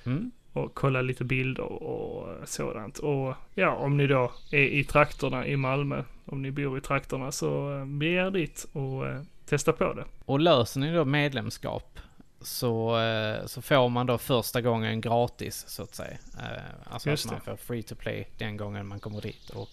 Mm. 0.05 0.31
Och 0.57 0.75
kolla 0.75 1.03
lite 1.03 1.25
bilder 1.25 1.63
och 1.83 2.49
sådant. 2.49 2.99
Och 2.99 3.35
ja, 3.55 3.71
om 3.75 3.97
ni 3.97 4.07
då 4.07 4.33
är 4.53 4.59
i 4.63 4.85
trakterna 4.85 5.47
i 5.47 5.57
Malmö, 5.57 6.03
om 6.25 6.43
ni 6.43 6.51
bor 6.51 6.79
i 6.79 6.81
trakterna 6.81 7.33
så 7.33 7.79
eh, 7.79 7.85
bege 7.85 8.27
er 8.27 8.31
dit 8.31 8.67
och 8.73 9.07
eh, 9.09 9.23
testa 9.45 9.73
på 9.73 9.93
det. 9.95 10.05
Och 10.25 10.41
löser 10.41 10.81
ni 10.81 10.93
då 10.95 11.05
medlemskap 11.05 11.99
så, 12.41 12.99
eh, 13.01 13.47
så 13.47 13.63
får 13.63 13.89
man 13.89 14.07
då 14.07 14.19
första 14.19 14.61
gången 14.61 15.01
gratis 15.01 15.65
så 15.69 15.83
att 15.83 15.95
säga. 15.95 16.17
Alltså 16.85 17.11
Just 17.11 17.27
att 17.27 17.33
man 17.33 17.41
det. 17.41 17.45
får 17.45 17.57
free 17.57 17.83
to 17.83 17.95
play 17.95 18.29
den 18.39 18.57
gången 18.57 18.87
man 18.87 19.01
kommer 19.01 19.21
dit 19.21 19.51
och 19.51 19.69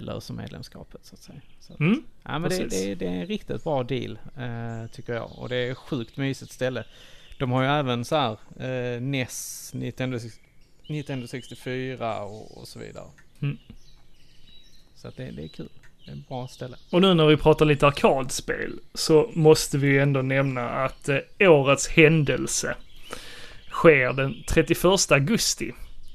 löser 0.00 0.34
medlemskapet 0.34 1.04
så 1.04 1.14
att 1.14 1.20
säga. 1.20 1.40
Så, 1.60 1.72
att- 1.72 1.80
Mm? 1.80 2.02
ja 2.22 2.38
men 2.38 2.50
det, 2.50 2.66
det, 2.70 2.94
det 2.94 3.06
är 3.06 3.10
en 3.10 3.26
riktigt 3.26 3.64
bra 3.64 3.82
deal 3.82 4.18
tycker 4.92 5.14
jag. 5.14 5.30
Och 5.38 5.48
det 5.48 5.56
är 5.56 5.74
sjukt 5.74 6.16
mysigt 6.16 6.52
ställe. 6.52 6.84
De 7.38 7.50
har 7.50 7.62
ju 7.62 7.68
även 7.68 8.04
så 8.04 8.16
här 8.16 8.38
eh, 8.60 9.00
NES, 9.00 9.70
Nintendo, 9.74 10.18
Nintendo 10.88 11.26
64 11.26 12.22
och, 12.22 12.58
och 12.58 12.68
så 12.68 12.78
vidare. 12.78 13.06
Mm. 13.42 13.58
Så 14.94 15.08
att 15.08 15.16
det, 15.16 15.30
det 15.30 15.42
är 15.42 15.48
kul. 15.48 15.68
Det 16.04 16.10
är 16.10 16.16
ett 16.16 16.28
bra 16.28 16.48
ställe. 16.48 16.76
Och 16.90 17.00
nu 17.00 17.14
när 17.14 17.26
vi 17.26 17.36
pratar 17.36 17.66
lite 17.66 17.86
arkadspel 17.86 18.80
så 18.94 19.30
måste 19.34 19.78
vi 19.78 19.86
ju 19.86 19.98
ändå 19.98 20.22
nämna 20.22 20.68
att 20.68 21.08
eh, 21.08 21.18
årets 21.40 21.88
händelse 21.88 22.76
sker 23.70 24.12
den 24.12 24.44
31 24.48 24.84
augusti. 25.10 25.72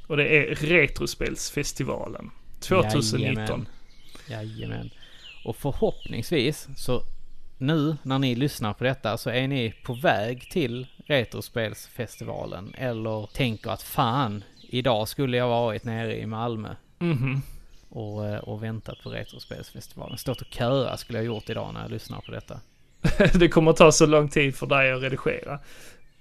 Och 0.08 0.18
det 0.18 0.28
är 0.28 0.56
Retrospelsfestivalen 0.56 2.32
2019. 2.60 3.22
Jajamän. 3.26 3.66
Jajamän. 4.28 4.90
Och 5.46 5.56
förhoppningsvis 5.56 6.68
så 6.78 7.04
nu 7.60 7.98
när 8.04 8.20
ni 8.20 8.36
lyssnar 8.36 8.74
på 8.74 8.84
detta 8.84 9.18
så 9.18 9.30
är 9.30 9.48
ni 9.48 9.74
på 9.84 9.94
väg 9.94 10.50
till 10.52 10.88
Retrospelsfestivalen 11.06 12.74
eller 12.78 13.30
tänker 13.34 13.70
att 13.70 13.82
fan, 13.82 14.44
idag 14.70 15.08
skulle 15.08 15.38
jag 15.38 15.48
varit 15.48 15.84
nere 15.84 16.20
i 16.20 16.26
Malmö 16.26 16.76
Mhm. 17.00 17.42
och, 17.90 18.28
eh, 18.28 18.38
och 18.40 18.64
väntat 18.64 18.98
på 19.04 19.10
Retrospelsfestivalen. 19.10 20.18
Stått 20.18 20.42
och 20.42 20.48
köa 20.54 20.98
skulle 20.98 21.20
jag 21.20 21.26
gjort 21.26 21.50
idag 21.50 21.74
när 21.74 21.82
jag 21.82 21.92
lyssnar 21.92 22.22
på 22.22 22.32
detta. 22.32 22.60
det 23.40 23.48
kommer 23.48 23.74
ta 23.74 23.92
så 23.92 24.06
lång 24.06 24.30
tid 24.30 24.56
för 24.56 24.68
dig 24.68 24.92
att 24.92 25.02
redigera. 25.02 25.60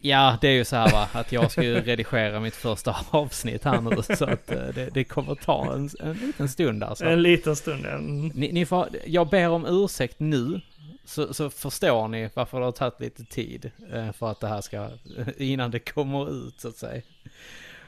Ja, 0.01 0.39
det 0.41 0.49
är 0.49 0.53
ju 0.53 0.65
så 0.65 0.77
här 0.77 0.93
va, 0.93 1.09
att 1.13 1.33
jag 1.33 1.51
ska 1.51 1.63
ju 1.63 1.81
redigera 1.81 2.41
mitt 2.41 2.55
första 2.57 2.97
avsnitt 3.11 3.65
här 3.65 3.81
nu 3.81 4.17
så 4.17 4.25
att 4.25 4.51
eh, 4.51 4.69
det, 4.75 4.91
det 4.95 5.05
kommer 5.05 5.35
ta 5.35 5.73
en, 5.75 5.91
en 6.01 6.13
liten 6.13 6.49
stund 6.49 6.85
alltså. 6.85 7.05
En 7.05 7.23
liten 7.23 7.57
stund. 7.57 7.87
Mm. 7.87 8.29
Ni, 8.35 8.53
ni 8.53 8.67
får, 8.67 8.89
jag 9.07 9.29
ber 9.29 9.49
om 9.49 9.67
ursäkt 9.67 10.21
nu, 10.21 10.61
så, 11.05 11.35
så 11.35 11.51
förstår 11.51 12.09
ni 12.09 12.31
varför 12.35 12.59
det 12.59 12.65
har 12.65 12.73
tagit 12.73 13.01
lite 13.01 13.25
tid 13.25 13.71
eh, 13.93 14.13
för 14.13 14.31
att 14.31 14.41
det 14.41 14.49
här 14.49 14.61
ska, 14.61 14.91
innan 15.37 15.71
det 15.71 15.79
kommer 15.79 16.49
ut 16.49 16.61
så 16.61 16.69
att 16.69 16.77
säga. 16.77 17.03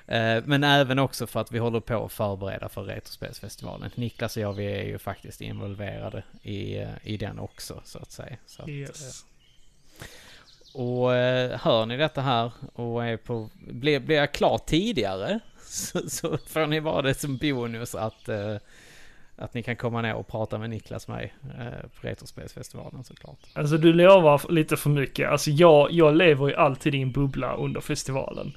Eh, 0.07 0.43
Men 0.47 0.65
även 0.65 0.99
också 0.99 1.27
för 1.27 1.41
att 1.41 1.53
vi 1.53 1.59
håller 1.59 1.81
på 1.81 2.05
att 2.05 2.13
förbereda 2.13 2.69
för 2.69 2.83
Retrospelsfestivalen. 2.83 3.91
Niklas 3.95 4.37
och 4.37 4.43
jag, 4.43 4.53
vi 4.53 4.67
är 4.67 4.85
ju 4.85 4.99
faktiskt 4.99 5.41
involverade 5.41 6.23
i, 6.43 6.87
i 7.03 7.17
den 7.17 7.39
också 7.39 7.81
så 7.85 7.99
att 7.99 8.13
säga. 8.13 8.37
Så 8.47 8.63
att, 8.63 8.69
Yes. 8.69 9.25
Och 10.75 11.15
eh, 11.15 11.61
hör 11.61 11.87
ni 11.87 11.97
detta 11.97 12.21
här 12.21 12.53
och 12.75 13.05
är 13.05 13.17
på, 13.17 13.51
blir, 13.55 14.01
blir 14.01 14.17
jag 14.17 14.33
klar 14.33 14.59
tidigare 14.59 15.41
så, 15.63 16.11
så 16.11 16.39
får 16.47 16.67
ni 16.67 16.81
vara 16.81 17.03
det 17.03 17.15
som 17.15 17.37
bonus 17.37 17.95
att, 17.95 18.29
eh, 18.29 18.57
att 19.37 19.55
ni 19.55 19.63
kan 19.63 19.77
komma 19.77 20.03
ner 20.03 20.15
och 20.15 20.27
prata 20.29 20.59
med 20.59 20.71
Niklas 20.71 21.05
och 21.05 21.15
mig 21.15 21.35
eh, 21.59 21.89
på 22.01 22.07
Retrospelsfestivalen 22.07 23.05
såklart. 23.05 23.39
Alltså 23.53 23.77
du 23.77 23.93
lovar 23.93 24.43
lite 24.53 24.77
för 24.77 24.91
mycket. 24.91 25.29
Alltså 25.31 25.51
jag, 25.51 25.93
jag 25.93 26.17
lever 26.17 26.49
ju 26.49 26.55
alltid 26.55 26.95
i 26.95 27.03
en 27.03 27.13
bubbla 27.13 27.55
under 27.57 27.81
festivalen. 27.81 28.53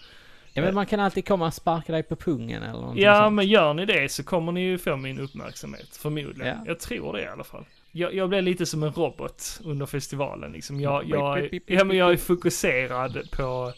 Ja 0.56 0.62
men 0.62 0.76
man 0.76 0.86
kan 0.86 1.00
alltid 1.00 1.28
komma 1.28 1.48
och 1.48 1.54
sparka 1.54 1.92
dig 1.92 2.04
på 2.04 2.16
pungen 2.16 2.64
eller 2.64 2.80
någonting 2.80 3.04
Ja, 3.04 3.22
sånt. 3.24 3.36
men 3.36 3.48
gör 3.48 3.74
ni 3.74 3.86
det 3.86 4.12
så 4.12 4.24
kommer 4.24 4.52
ni 4.52 4.62
ju 4.62 4.78
få 4.78 4.96
min 4.96 5.20
uppmärksamhet. 5.20 5.96
Förmodligen. 5.96 6.58
Ja. 6.58 6.64
Jag 6.66 6.80
tror 6.80 7.14
det 7.14 7.22
i 7.24 7.28
alla 7.28 7.44
fall. 7.44 7.66
Jag, 7.96 8.14
jag 8.14 8.30
blev 8.30 8.44
lite 8.44 8.66
som 8.66 8.84
en 8.84 8.92
robot 8.92 9.60
under 9.64 9.86
festivalen 9.86 10.52
liksom. 10.52 10.82
Jag, 10.82 11.10
jag, 11.10 11.60
ja, 11.66 11.84
men 11.84 11.98
jag 11.98 12.12
är 12.14 12.18
fokuserad 12.18 13.18
på... 13.32 13.72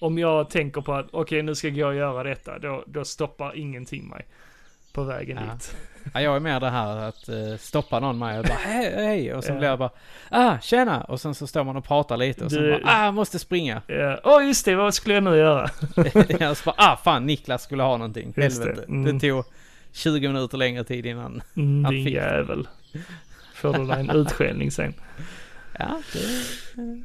Om 0.00 0.18
jag 0.18 0.50
tänker 0.50 0.80
på 0.80 0.92
att 0.94 1.06
okej 1.10 1.42
nu 1.42 1.54
ska 1.54 1.68
jag 1.68 1.94
göra 1.94 2.22
detta, 2.22 2.58
då, 2.58 2.84
då 2.86 3.04
stoppar 3.04 3.56
ingenting 3.58 4.08
mig 4.08 4.26
på 4.92 5.02
vägen 5.04 5.38
Ja. 5.46 5.52
dit. 5.54 5.76
Ja, 6.14 6.20
jag 6.20 6.36
är 6.36 6.40
mer 6.40 6.60
det 6.60 6.70
här 6.70 6.96
att 6.96 7.28
eh, 7.28 7.56
stoppa 7.58 8.00
någon 8.00 8.18
mig 8.18 8.38
och 8.38 8.44
bara 8.44 8.54
hej, 8.64 8.92
hej 8.94 9.34
och 9.34 9.44
sen 9.44 9.54
Ja. 9.54 9.58
blir 9.58 9.68
jag 9.68 9.78
bara 9.78 9.90
ah, 10.30 10.58
tjena 10.58 11.04
och 11.04 11.20
sen 11.20 11.34
så 11.34 11.46
står 11.46 11.64
man 11.64 11.76
och 11.76 11.84
pratar 11.84 12.16
lite 12.16 12.44
och 12.44 12.50
sen 12.52 12.62
Du- 12.62 12.70
bara 12.70 12.82
ah, 13.08 13.12
måste 13.12 13.38
springa. 13.38 13.82
Ja, 13.86 14.20
Åh 14.24 14.46
just 14.46 14.64
det, 14.64 14.74
vad 14.74 14.94
skulle 14.94 15.14
jag 15.14 15.24
nu 15.24 15.36
göra? 15.36 15.68
så 16.54 16.62
bara 16.64 16.74
ah, 16.78 16.96
fan 16.96 17.26
Niklas 17.26 17.62
skulle 17.62 17.82
ha 17.82 17.96
någonting. 17.96 18.34
Just 18.36 18.62
det, 18.62 18.68
Helvete. 18.68 18.88
mm. 18.88 19.18
Det 19.18 19.28
tog 19.28 19.44
20 19.92 20.28
minuter 20.28 20.58
längre 20.58 20.84
tid 20.84 21.06
innan. 21.06 21.42
Mm, 21.56 21.84
Han 21.84 21.94
din 21.94 22.04
fick- 22.04 22.14
jävel. 22.14 22.68
Får 23.62 23.72
du 23.72 23.86
dig 23.86 24.00
en 24.00 24.10
utskällning 24.10 24.70
sen. 24.70 24.94
Ja, 25.78 26.00
det 26.12 26.18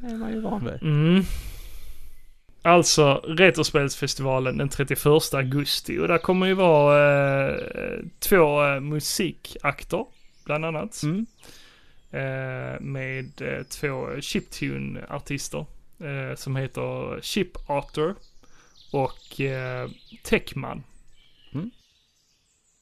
är 0.08 0.16
man 0.16 0.32
ju 0.32 0.40
van 0.40 0.64
vid. 0.64 0.82
Mm. 0.82 1.22
Alltså 2.62 3.14
Retrospelsfestivalen 3.14 4.58
den 4.58 4.68
31 4.68 5.06
augusti 5.34 5.98
och 5.98 6.08
där 6.08 6.18
kommer 6.18 6.46
ju 6.46 6.54
vara 6.54 7.54
eh, 7.54 7.98
två 8.18 8.64
eh, 8.64 8.80
musikakter 8.80 10.04
bland 10.44 10.64
annat. 10.64 11.02
Mm. 11.02 11.26
Eh, 12.10 12.80
med 12.80 13.42
eh, 13.42 13.62
två 13.62 14.20
chiptune-artister 14.20 15.66
eh, 16.00 16.36
som 16.36 16.56
heter 16.56 17.20
Chip 17.22 17.70
Arthur 17.70 18.14
och 18.92 19.40
eh, 19.40 19.90
Techman. 20.22 20.82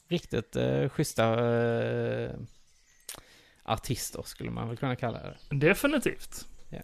Riktigt 0.09 0.57
eh, 0.57 0.89
schyssta 0.89 1.55
eh, 1.55 2.31
artister 3.67 4.23
skulle 4.25 4.51
man 4.51 4.69
väl 4.69 4.77
kunna 4.77 4.97
kalla 4.97 5.19
det. 5.19 5.57
Definitivt. 5.57 6.47
Ja. 6.71 6.79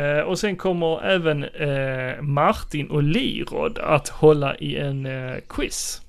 Eh, 0.00 0.20
och 0.20 0.38
sen 0.38 0.56
kommer 0.56 1.04
även 1.04 1.44
eh, 1.44 2.22
Martin 2.22 2.90
och 2.90 3.02
Lirod 3.02 3.78
att 3.78 4.08
hålla 4.08 4.56
i 4.56 4.76
en 4.76 5.06
eh, 5.06 5.36
quiz. 5.48 6.02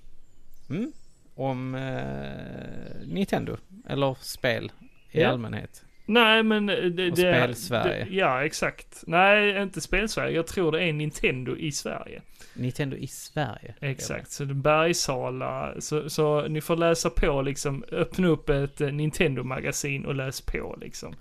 Mm. 0.70 0.92
Om 1.36 1.76
eh, 1.76 3.08
Nintendo, 3.08 3.58
eller 3.90 4.18
spel 4.22 4.72
i 5.12 5.22
Ja. 5.22 5.30
allmänhet. 5.30 5.84
Nej 6.06 6.44
men 6.44 6.66
det, 6.66 6.90
det 6.90 7.10
Och 7.10 7.16
det- 7.18 7.22
Spel-Sverige. 7.22 8.06
Det, 8.10 8.16
ja 8.16 8.44
exakt. 8.46 9.04
Nej 9.08 9.62
inte 9.62 9.82
Spel-Sverige. 9.82 10.36
Jag 10.36 10.48
tror 10.48 10.72
det 10.72 10.84
är 10.84 10.94
Nintendo 10.94 11.58
i 11.58 11.72
Sverige. 11.72 12.22
Nintendo 12.60 12.98
i 12.98 13.08
Sverige. 13.08 13.76
Exakt. 13.82 14.32
Så 14.32 14.46
Bergsala. 14.46 15.82
Så, 15.82 16.10
så 16.10 16.48
ni 16.48 16.62
får 16.62 16.76
läsa 16.76 17.10
på 17.10 17.42
liksom. 17.42 17.84
Öppna 17.92 18.28
upp 18.28 18.50
ett 18.50 18.82
eh, 18.82 18.92
Nintendo-magasin 18.92 20.06
och 20.06 20.16
läs 20.16 20.42
på 20.42 20.78
liksom. 20.82 21.16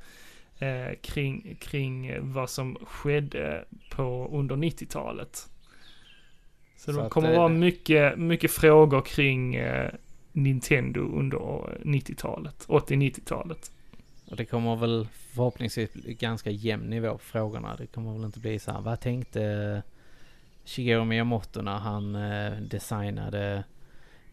Eh, 0.59 0.97
kring, 1.01 1.57
kring 1.61 2.07
eh, 2.07 2.23
vad 2.23 2.51
som 2.51 2.77
skedde 2.87 3.65
på 3.91 4.31
under 4.33 4.57
90-talet. 4.57 5.37
Så, 6.77 6.93
Så 6.93 6.93
det 6.93 7.07
att, 7.07 7.13
kommer 7.13 7.33
eh, 7.33 7.39
vara 7.39 7.49
mycket, 7.49 8.19
mycket 8.19 8.51
frågor 8.51 9.01
kring 9.01 9.55
eh, 9.55 9.91
Nintendo 10.33 11.01
under 11.01 11.39
90-talet. 11.85 12.67
80-90-talet. 12.69 13.71
Och 14.31 14.37
det 14.37 14.45
kommer 14.45 14.77
väl 14.77 15.09
förhoppningsvis 15.35 15.93
bli 15.93 16.15
ganska 16.15 16.51
jämn 16.51 16.91
nivå 16.91 17.13
på 17.13 17.19
frågorna. 17.19 17.77
Det 17.77 17.87
kommer 17.87 18.13
väl 18.13 18.25
inte 18.25 18.41
bli 18.41 18.59
så 18.59 18.73
här, 18.73 18.81
vad 18.81 19.01
tänkte 19.01 19.83
Shigeru 20.69 21.05
Miyamoto 21.05 21.63
när 21.63 21.79
han 21.79 22.15
eh, 22.15 22.53
designade 22.53 23.65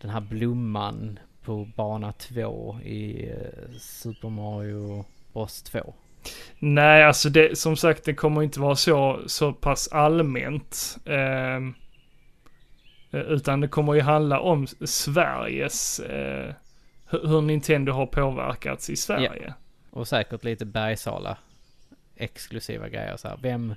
den 0.02 0.10
här 0.10 0.22
blomman 0.22 1.20
på 1.44 1.68
bana 1.76 2.12
2 2.12 2.80
i 2.84 3.30
eh, 3.30 3.78
Super 3.80 4.30
Mario 4.30 5.06
Bros 5.34 5.64
2? 5.64 5.94
Nej, 6.60 7.03
alltså 7.03 7.30
det, 7.30 7.57
som 7.57 7.78
sagt, 7.78 8.03
det 8.03 8.14
kommer 8.14 8.44
inte 8.44 8.60
vara 8.60 8.76
så, 8.76 9.22
så 9.26 9.53
pass 9.53 9.88
allmänt. 9.88 10.98
ehm, 11.06 11.74
eh, 13.12 13.20
utan 13.20 13.62
det 13.62 13.68
kommer 13.68 13.94
ju 13.94 14.02
handla 14.02 14.40
om 14.40 14.68
Sveriges, 14.68 15.99
eh, 15.99 16.53
hur, 17.10 17.41
Nintendo 17.41 17.91
har 17.91 18.06
påverkats 18.06 18.90
i 18.90 18.95
Sverige. 18.95 19.53
Och 19.90 20.07
säkert 20.07 20.44
lite 20.44 20.66
Bergsala 20.66 21.38
exklusiva 22.16 22.90
grejer 22.90 23.18
så 23.18 23.28
här. 23.28 23.40
Vem, 23.41 23.76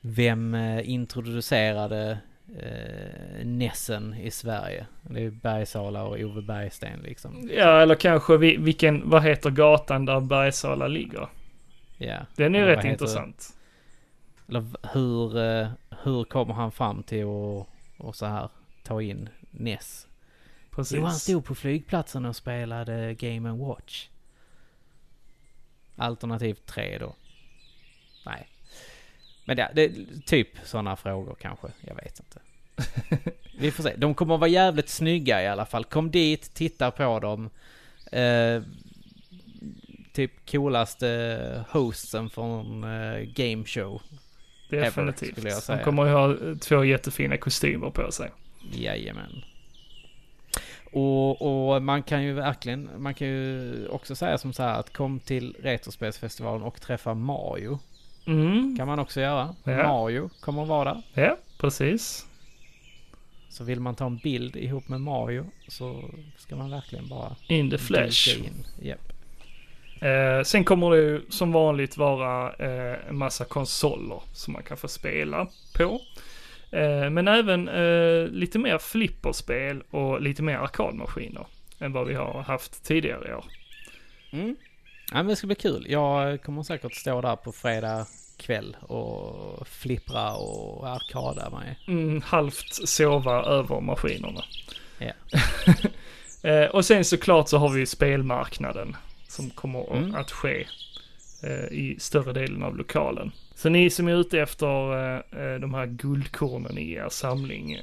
vem 0.00 0.54
eh, 0.54 0.90
introducerade 0.90 2.18
eh, 2.58 3.46
Nessen 3.46 4.14
i 4.14 4.30
Sverige? 4.30 4.86
Det 5.02 5.24
är 5.24 5.30
Bergsala 5.30 6.04
och 6.04 6.20
Ove 6.20 6.42
Bergsten 6.42 7.00
liksom. 7.00 7.50
Ja, 7.52 7.80
eller 7.80 7.94
kanske 7.94 8.36
vi, 8.36 8.56
vilken, 8.56 9.10
vad 9.10 9.22
heter 9.22 9.50
gatan 9.50 10.04
där 10.04 10.20
Bergsala 10.20 10.86
ligger? 10.86 11.28
Ja. 11.98 12.18
Den 12.36 12.54
är 12.54 12.62
Eller 12.62 12.76
rätt 12.76 12.84
intressant. 12.84 13.56
Eller 14.48 14.64
hur, 14.92 15.38
eh, 15.38 15.68
hur 16.02 16.24
kommer 16.24 16.54
han 16.54 16.72
fram 16.72 17.02
till 17.02 17.24
att 17.24 17.66
och 17.98 18.16
så 18.16 18.26
här 18.26 18.50
ta 18.84 19.02
in 19.02 19.28
Ness? 19.50 20.06
Jo, 20.76 20.76
han 20.76 20.84
Precis. 20.84 21.22
stod 21.22 21.44
på 21.44 21.54
flygplatsen 21.54 22.24
och 22.24 22.36
spelade 22.36 23.14
Game 23.14 23.52
Watch. 23.52 24.08
Alternativ 25.96 26.54
tre 26.54 26.98
då. 26.98 27.14
Nej. 28.26 28.48
Men 29.44 29.56
det, 29.56 29.70
det 29.74 29.90
typ 30.26 30.48
sådana 30.64 30.96
frågor 30.96 31.36
kanske. 31.40 31.68
Jag 31.80 31.94
vet 31.94 32.20
inte. 32.20 32.40
Vi 33.58 33.70
får 33.70 33.82
se. 33.82 33.94
De 33.96 34.14
kommer 34.14 34.34
att 34.34 34.40
vara 34.40 34.50
jävligt 34.50 34.88
snygga 34.88 35.42
i 35.42 35.46
alla 35.46 35.66
fall. 35.66 35.84
Kom 35.84 36.10
dit, 36.10 36.54
titta 36.54 36.90
på 36.90 37.20
dem. 37.20 37.50
Eh, 38.12 38.62
typ 40.12 40.50
coolaste 40.50 41.64
hostsen 41.70 42.30
från 42.30 42.84
eh, 42.84 43.20
game 43.20 43.64
show. 43.64 44.02
Definitivt. 44.70 45.32
skulle 45.32 45.48
jag 45.48 45.58
De 45.58 45.62
säga. 45.62 45.84
kommer 45.84 46.06
att 46.06 46.38
ha 46.38 46.54
två 46.60 46.84
jättefina 46.84 47.36
kostymer 47.36 47.90
på 47.90 48.12
sig. 48.12 48.30
Jajamän. 48.72 49.42
Och, 50.92 51.42
och 51.74 51.82
man 51.82 52.02
kan 52.02 52.22
ju 52.22 52.32
verkligen, 52.32 52.90
man 53.02 53.14
kan 53.14 53.28
ju 53.28 53.88
också 53.88 54.16
säga 54.16 54.38
som 54.38 54.52
så 54.52 54.62
här 54.62 54.74
att 54.80 54.92
kom 54.92 55.20
till 55.20 55.56
Retrospelsfestivalen 55.62 56.62
och 56.62 56.80
träffa 56.80 57.14
Mario. 57.14 57.78
Mm, 58.26 58.76
Kan 58.78 58.86
man 58.88 58.98
också 58.98 59.20
göra. 59.20 59.54
Ja. 59.64 59.76
Mario 59.88 60.30
kommer 60.40 60.62
att 60.62 60.68
vara 60.68 60.94
där. 60.94 61.22
ja, 61.22 61.36
precis. 61.58 62.26
Så 63.48 63.64
vill 63.64 63.80
man 63.80 63.94
ta 63.94 64.06
en 64.06 64.16
bild 64.16 64.56
ihop 64.56 64.88
med 64.88 65.00
Mario 65.00 65.46
så 65.68 66.04
ska 66.36 66.56
man 66.56 66.70
verkligen 66.70 67.08
bara 67.08 67.36
In 67.48 67.70
the 67.70 67.78
flesh. 67.78 68.38
in. 68.38 68.66
Japp. 68.82 69.12
Eh, 70.02 70.42
sen 70.44 70.64
kommer 70.64 70.90
det 70.90 70.96
ju 70.96 71.20
som 71.30 71.52
vanligt 71.52 71.96
vara 71.96 72.52
eh, 72.52 73.08
en 73.08 73.16
massa 73.18 73.44
konsoler 73.44 74.22
som 74.32 74.52
man 74.52 74.62
kan 74.62 74.76
få 74.76 74.88
spela 74.88 75.46
på. 75.76 76.00
Eh, 76.70 77.10
men 77.10 77.28
även 77.28 77.68
eh, 77.68 78.26
lite 78.28 78.58
mer 78.58 78.78
flipperspel 78.78 79.82
och 79.90 80.20
lite 80.20 80.42
mer 80.42 80.56
arkadmaskiner 80.58 81.46
än 81.78 81.92
vad 81.92 82.06
vi 82.06 82.14
har 82.14 82.42
haft 82.42 82.84
tidigare 82.84 83.28
i 83.30 83.34
år. 83.34 83.44
Mm. 84.32 84.56
Ja, 85.10 85.16
men 85.16 85.26
det 85.26 85.36
ska 85.36 85.46
bli 85.46 85.56
kul. 85.56 85.86
Jag 85.88 86.42
kommer 86.42 86.62
säkert 86.62 86.94
stå 86.94 87.20
där 87.20 87.36
på 87.36 87.52
fredag 87.52 88.06
kväll 88.36 88.76
och 88.80 89.68
flippra 89.68 90.32
och 90.34 90.88
arkada 90.88 91.50
mig. 91.50 91.78
Mm, 91.88 92.22
halvt 92.22 92.88
sova 92.88 93.42
över 93.44 93.80
maskinerna. 93.80 94.44
Ja. 94.98 95.12
eh, 96.50 96.64
och 96.70 96.84
sen 96.84 97.04
såklart 97.04 97.48
så 97.48 97.58
har 97.58 97.68
vi 97.68 97.86
spelmarknaden 97.86 98.96
som 99.28 99.50
kommer 99.50 99.96
Mm. 99.96 100.14
att 100.14 100.30
ske 100.30 100.66
eh, 101.42 101.64
i 101.78 101.96
större 101.98 102.32
delen 102.32 102.62
av 102.62 102.76
lokalen. 102.76 103.32
Så 103.54 103.68
ni 103.68 103.90
som 103.90 104.08
är 104.08 104.12
ute 104.20 104.40
efter 104.40 104.66
eh, 105.16 105.60
de 105.60 105.74
här 105.74 105.86
guldkornen 105.86 106.78
i 106.78 106.92
er 106.92 107.08
samling, 107.10 107.78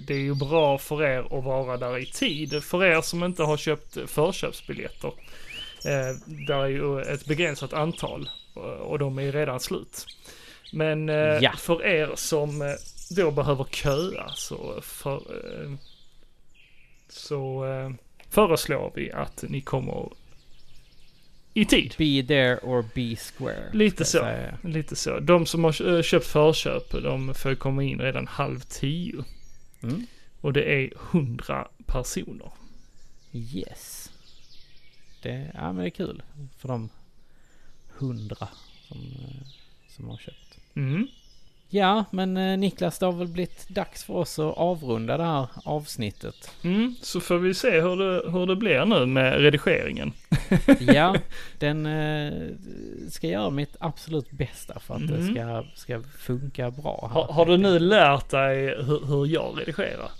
det 0.00 0.14
är 0.14 0.18
ju 0.18 0.34
bra 0.34 0.78
för 0.78 1.02
er 1.02 1.38
att 1.38 1.44
vara 1.44 1.76
där 1.76 1.98
i 1.98 2.06
tid. 2.06 2.64
För 2.64 2.84
er 2.84 3.00
som 3.00 3.24
inte 3.24 3.42
har 3.42 3.56
köpt 3.56 3.98
förköpsbiljetter, 4.06 5.12
eh, 5.84 6.16
där 6.46 6.62
är 6.64 6.66
ju 6.68 7.00
ett 7.00 7.24
begränsat 7.26 7.72
antal 7.72 8.28
eh, 8.56 8.62
och 8.62 8.98
de 8.98 9.18
är 9.18 9.32
redan 9.32 9.60
slut. 9.60 10.06
Men 10.72 11.08
eh, 11.08 11.16
Ja. 11.16 11.52
för 11.58 11.84
er 11.86 12.10
som 12.14 12.62
eh, 12.62 12.68
då 13.10 13.30
behöver 13.30 13.64
köa 13.64 14.30
så, 14.34 14.80
för, 14.82 15.16
eh, 15.16 15.72
så 17.08 17.66
eh, 17.66 17.90
föreslår 18.30 18.92
vi 18.94 19.12
att 19.12 19.44
ni 19.48 19.60
kommer 19.60 20.08
i 21.54 21.64
tid. 21.64 21.94
Be 21.98 22.22
there 22.28 22.58
or 22.62 22.84
be 22.94 23.16
square. 23.16 23.70
Lite 23.72 24.04
så. 24.04 24.18
säga. 24.18 24.58
Lite 24.64 24.96
så. 24.96 25.20
De 25.20 25.46
som 25.46 25.64
har 25.64 25.96
eh, 25.96 26.02
köpt 26.02 26.26
förköp, 26.26 26.90
de 26.90 27.34
får 27.34 27.54
komma 27.54 27.82
in 27.82 28.00
redan 28.00 28.26
halv 28.26 28.60
tio. 28.60 29.24
Mm. 29.82 30.06
Och 30.40 30.52
det 30.52 30.62
är 30.64 30.92
hundra 30.96 31.68
personer. 31.86 32.50
Yes. 33.32 33.97
Det, 35.28 35.50
ja, 35.54 35.72
men 35.72 35.76
det 35.76 35.86
är 35.86 35.90
kul 35.90 36.22
för 36.58 36.68
de 36.68 36.88
hundra 37.98 38.48
som, 38.88 38.98
eh, 38.98 39.46
som 39.88 40.08
har 40.08 40.16
köpt. 40.16 40.58
Mm. 40.74 41.08
Ja, 41.70 42.04
men 42.10 42.36
eh, 42.36 42.58
Niklas, 42.58 42.98
det 42.98 43.06
har 43.06 43.12
väl 43.12 43.28
blivit 43.28 43.68
dags 43.68 44.04
för 44.04 44.14
oss 44.14 44.38
att 44.38 44.56
avrunda 44.56 45.16
det 45.16 45.24
här 45.24 45.48
avsnittet. 45.64 46.50
Mm. 46.64 46.94
Så 47.02 47.20
får 47.20 47.38
vi 47.38 47.54
se 47.54 47.80
hur 47.80 47.96
det, 47.96 48.30
hur 48.30 48.46
det 48.46 48.56
blir 48.56 48.84
nu 48.84 49.06
med 49.06 49.40
redigeringen. 49.40 50.12
Ja, 50.80 51.16
den 51.58 51.86
eh, 51.86 52.48
ska 53.10 53.26
göra 53.26 53.50
mitt 53.50 53.76
absolut 53.80 54.30
bästa 54.30 54.78
för 54.80 54.94
att 54.94 55.08
det 55.08 55.14
Mm. 55.14 55.34
ska, 55.34 55.64
ska 55.74 56.02
funka 56.02 56.70
bra. 56.70 57.10
Har, 57.12 57.32
har 57.32 57.46
du 57.46 57.56
nu 57.56 57.78
lärt 57.78 58.30
dig 58.30 58.84
hur, 58.84 59.06
hur 59.06 59.26
jag 59.26 59.60
redigerar? 59.60 60.10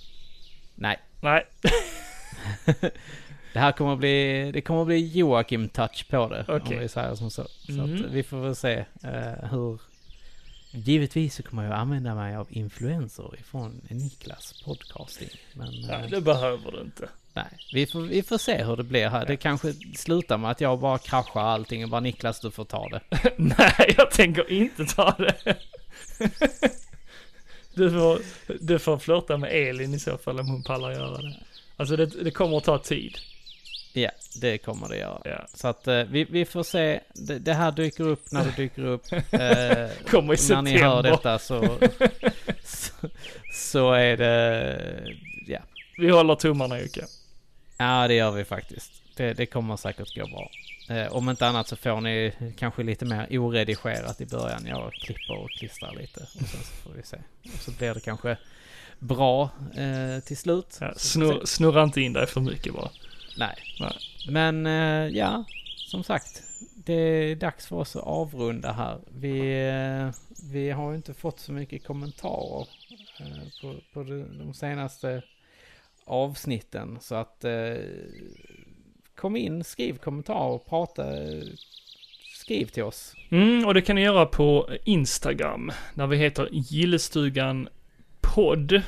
Nej, 0.75 0.97
Nej. 1.21 1.45
det 3.53 3.59
här 3.59 3.73
kommer 3.73 3.93
att 3.93 3.99
bli, 3.99 4.51
det 4.53 4.61
kommer 4.61 4.81
att 4.81 4.87
bli 4.87 5.12
Joakim-touch 5.15 6.11
på 6.11 6.29
det. 6.29 6.45
Okej. 6.49 6.77
Om 6.77 6.83
vi 6.83 6.89
säger 6.89 7.15
som 7.15 7.31
så. 7.31 7.47
Så 7.66 7.73
Mhm. 7.73 7.95
att 8.05 8.11
vi 8.11 8.23
får 8.23 8.41
väl 8.41 8.57
se 8.57 8.85
eh, 9.05 9.51
hur... 9.51 9.81
Givetvis 10.70 11.35
så 11.35 11.43
kommer 11.43 11.65
jag 11.65 11.73
använda 11.73 12.15
mig 12.15 12.37
av 12.37 12.47
influenser 12.51 13.35
ifrån 13.41 13.81
Niklas 13.89 14.62
podcasting. 14.65 15.29
Men 15.53 15.73
Ja, 15.73 15.93
eh, 15.95 16.11
det 16.11 16.20
behöver 16.20 16.73
du 16.73 16.81
inte. 16.81 17.09
nej, 17.33 17.45
vi 17.73 17.87
får, 17.87 18.01
vi 18.01 18.23
får 18.23 18.39
se 18.39 18.65
hur 18.65 18.77
det 18.77 18.83
blir 18.85 19.09
här. 19.09 19.27
Det 19.27 19.37
kanske 19.37 19.73
slutar 19.97 20.39
med 20.39 20.51
att 20.51 20.61
jag 20.61 20.79
bara 20.81 20.99
kraschar 20.99 21.41
allting 21.41 21.85
och 21.85 21.91
bara 21.91 22.01
Niklas 22.01 22.41
du 22.41 22.51
får 22.51 22.65
ta 22.65 22.89
det. 22.89 23.01
Nej, 23.37 23.95
jag 23.99 24.11
tänker 24.11 24.53
inte 24.53 24.85
ta 24.85 25.16
det. 25.19 25.57
Du 27.75 27.91
får, 27.91 28.19
du 28.61 28.79
får 28.79 28.99
flörta 28.99 29.37
med 29.37 29.51
Elin 29.53 29.95
i 29.95 29.99
så 29.99 30.19
fall 30.19 30.41
om 30.41 30.49
hon 30.49 30.62
pallar 30.62 30.91
göra 30.93 31.23
det. 31.23 31.37
Alltså 31.77 31.97
det, 31.97 32.07
det 32.07 32.31
kommer 32.31 32.57
att 32.57 32.65
ta 32.65 32.79
tid. 32.79 33.19
Ja, 33.93 34.10
det 34.40 34.59
kommer 34.59 34.89
det 34.89 34.97
göra. 34.97 35.20
Ja. 35.24 35.47
Så 35.55 35.69
att 35.69 35.89
eh, 35.89 36.02
vi, 36.02 36.24
vi 36.24 36.44
får 36.44 36.62
se. 36.62 37.01
Det, 37.15 37.39
det 37.39 37.55
här 37.55 37.73
dyker 37.73 38.05
upp 38.09 38.32
när 38.32 38.44
det 38.44 38.56
dyker 38.56 38.85
upp. 38.85 39.02
Eh, 39.12 39.89
Kommer 40.10 40.35
i 40.35 40.52
när 40.55 40.62
ni 40.62 40.78
hör 40.78 41.02
september. 41.02 41.10
detta 41.10 41.39
så, 41.39 41.78
så, 42.65 43.09
så 43.52 43.93
är 43.93 44.16
det, 44.16 45.15
ja. 45.47 45.60
Vi 45.98 46.10
håller 46.10 46.35
tummarna 46.35 46.81
Jocke. 46.81 47.05
Ja, 47.78 48.09
det 48.09 48.15
gör 48.15 48.31
vi 48.31 48.44
faktiskt. 48.44 48.93
Det, 49.16 49.32
det 49.32 49.47
kommer 49.47 49.77
säkert 49.77 50.15
gå 50.16 50.27
bra. 50.27 50.51
Eh, 50.97 51.12
om 51.12 51.28
inte 51.31 51.47
annat 51.47 51.69
så 51.69 51.77
får 51.77 52.01
ni 52.01 52.32
kanske 52.59 52.82
lite 52.82 53.05
mer 53.05 53.39
oredigerat 53.39 54.20
i 54.20 54.27
början. 54.27 54.66
Jag 54.66 54.93
klipper 54.93 55.39
och 55.39 55.51
klistrar 55.51 55.93
lite 56.01 56.20
och 56.20 56.28
sen 56.28 56.47
så 56.48 56.82
får 56.82 56.90
vi 56.97 57.02
se. 57.02 57.16
Och 57.55 57.60
så 57.60 57.70
blir 57.70 57.94
det 57.94 58.01
kanske 58.01 58.36
bra 58.98 59.51
eh, 59.77 60.20
till 60.24 60.36
slut. 60.36 60.77
Ja, 60.81 60.93
Så 60.97 60.98
snurr, 61.09 61.44
snurra 61.44 61.82
inte 61.82 62.01
in 62.01 62.12
dig 62.12 62.27
för 62.27 62.40
mycket 62.40 62.74
bara. 62.74 62.90
Nej. 63.39 63.56
Nej. 63.81 63.97
Men 64.28 64.66
eh, 64.66 65.16
ja, 65.16 65.44
som 65.77 66.05
sagt. 66.05 66.43
Det 66.74 66.93
är 66.93 67.36
dags 67.36 67.66
för 67.66 67.77
oss 67.77 67.97
att 67.97 68.02
avrunda 68.02 68.73
här. 68.73 68.98
Vi, 69.09 69.69
eh, 69.69 70.10
vi 70.52 70.70
har 70.70 70.90
ju 70.90 70.97
inte 70.97 71.15
fått 71.15 71.40
så 71.40 71.52
mycket 71.52 71.86
kommentarer 71.86 72.69
eh, 73.20 73.62
på, 73.62 73.74
på 73.93 74.02
de, 74.02 74.55
senaste 74.55 75.23
avsnitten. 76.05 76.98
Så 77.01 77.15
att 77.15 77.44
kom 79.15 79.36
in, 79.36 79.65
skriv 79.65 79.98
kommentarer, 79.98 80.59
prata, 80.59 81.05
skriv 82.35 82.66
till 82.66 82.82
oss. 82.82 83.15
Mm, 83.31 83.66
och 83.66 83.74
det 83.74 83.82
kan 83.82 83.97
ni 83.97 84.02
göra 84.02 84.27
på 84.27 84.69
Instagram, 84.85 85.73
där 85.94 86.06
vi 86.06 86.16
heter 86.16 86.48
Gillestugan 86.52 87.69
podd. 88.20 88.82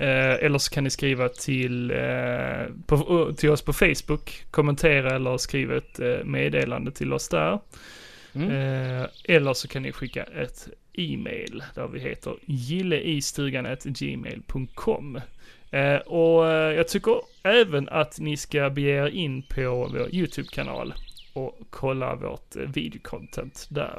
Eh, 0.00 0.44
eller 0.44 0.58
så 0.58 0.70
kan 0.70 0.84
ni 0.84 0.90
skriva 0.90 1.28
till, 1.28 1.90
eh, 1.90 2.66
på, 2.86 3.32
till 3.36 3.50
oss 3.50 3.62
på 3.62 3.72
Facebook, 3.72 4.44
kommentera 4.50 5.14
eller 5.14 5.38
skriva 5.38 5.76
ett 5.76 6.00
eh, 6.00 6.24
meddelande 6.24 6.92
till 6.92 7.12
oss 7.12 7.28
där. 7.28 7.58
Mm. 8.32 8.50
Eh, 8.50 9.06
eller 9.24 9.52
så 9.52 9.68
kan 9.68 9.82
ni 9.82 9.92
skicka 9.92 10.22
ett 10.22 10.68
e-mail 10.92 11.62
där 11.74 11.88
vi 11.88 12.00
heter 12.00 12.34
gilleistugan.gmail.com. 12.44 15.20
Eh, 15.70 15.96
och 15.96 16.46
eh, 16.46 16.74
jag 16.74 16.88
tycker 16.88 17.20
även 17.42 17.88
att 17.88 18.18
ni 18.18 18.36
ska 18.36 18.70
bege 18.70 18.90
er 18.90 19.06
in 19.06 19.42
på 19.42 19.90
vår 19.92 20.14
YouTube-kanal 20.14 20.94
och 21.32 21.58
kolla 21.70 22.14
vårt 22.14 22.56
eh, 22.56 22.62
videocontent 22.62 23.66
där. 23.70 23.98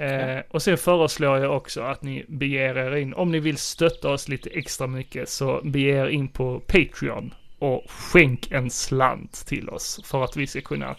Eh, 0.00 0.42
och 0.50 0.62
sen 0.62 0.78
föreslår 0.78 1.38
jag 1.38 1.56
också 1.56 1.82
att 1.82 2.02
ni 2.02 2.24
beger 2.28 2.78
er 2.78 2.96
in, 2.96 3.14
om 3.14 3.30
ni 3.30 3.40
vill 3.40 3.56
stötta 3.56 4.10
oss 4.10 4.28
lite 4.28 4.50
extra 4.50 4.86
mycket, 4.86 5.28
så 5.28 5.60
bege 5.64 6.02
er 6.02 6.06
in 6.06 6.28
på 6.28 6.60
Patreon 6.60 7.34
och 7.58 7.84
skänk 7.90 8.50
en 8.50 8.70
slant 8.70 9.46
till 9.46 9.68
oss 9.68 10.00
för 10.04 10.24
att 10.24 10.36
vi 10.36 10.46
ska 10.46 10.60
kunna 10.60 10.96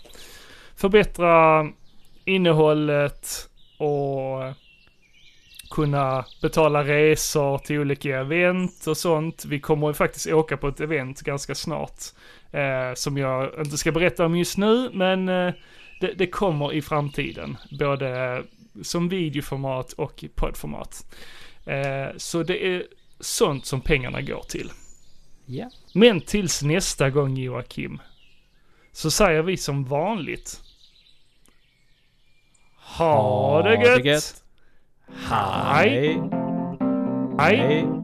förbättra 0.75 1.67
innehållet 2.25 3.27
och 3.77 4.53
kunna 5.71 6.25
betala 6.41 6.83
resor 6.83 7.57
till 7.57 7.79
olika 7.79 8.19
event 8.19 8.87
och 8.87 8.97
sånt. 8.97 9.45
Vi 9.45 9.59
kommer 9.59 9.87
ju 9.87 9.93
faktiskt 9.93 10.27
åka 10.27 10.57
på 10.57 10.67
ett 10.67 10.79
event 10.79 11.21
ganska 11.21 11.55
snart 11.55 12.01
eh, 12.51 12.93
som 12.95 13.17
jag 13.17 13.51
inte 13.59 13.77
ska 13.77 13.91
berätta 13.91 14.25
om 14.25 14.35
just 14.35 14.57
nu, 14.57 14.89
men 14.93 15.29
eh, 15.29 15.53
det, 16.01 16.13
det 16.17 16.27
kommer 16.27 16.73
i 16.73 16.81
framtiden, 16.81 17.57
både 17.79 18.41
som 18.81 19.09
videoformat 19.09 19.93
och 19.93 20.23
poddformat. 20.35 21.15
Eh, 21.65 22.07
så 22.17 22.43
det 22.43 22.67
är 22.67 22.83
sånt 23.19 23.65
som 23.65 23.81
pengarna 23.81 24.21
går 24.21 24.43
till. 24.49 24.71
Ja. 25.45 25.69
Men 25.93 26.21
tills 26.21 26.61
nästa 26.61 27.09
gång 27.09 27.37
Joakim, 27.37 28.01
så 28.91 29.11
säger 29.11 29.41
vi 29.41 29.57
som 29.57 29.85
vanligt, 29.85 30.61
Ha 32.97 33.61
det 33.63 34.05
gött! 34.05 34.43
Hej! 35.29 36.21
Hej! 37.37 37.57
Hej! 37.57 38.00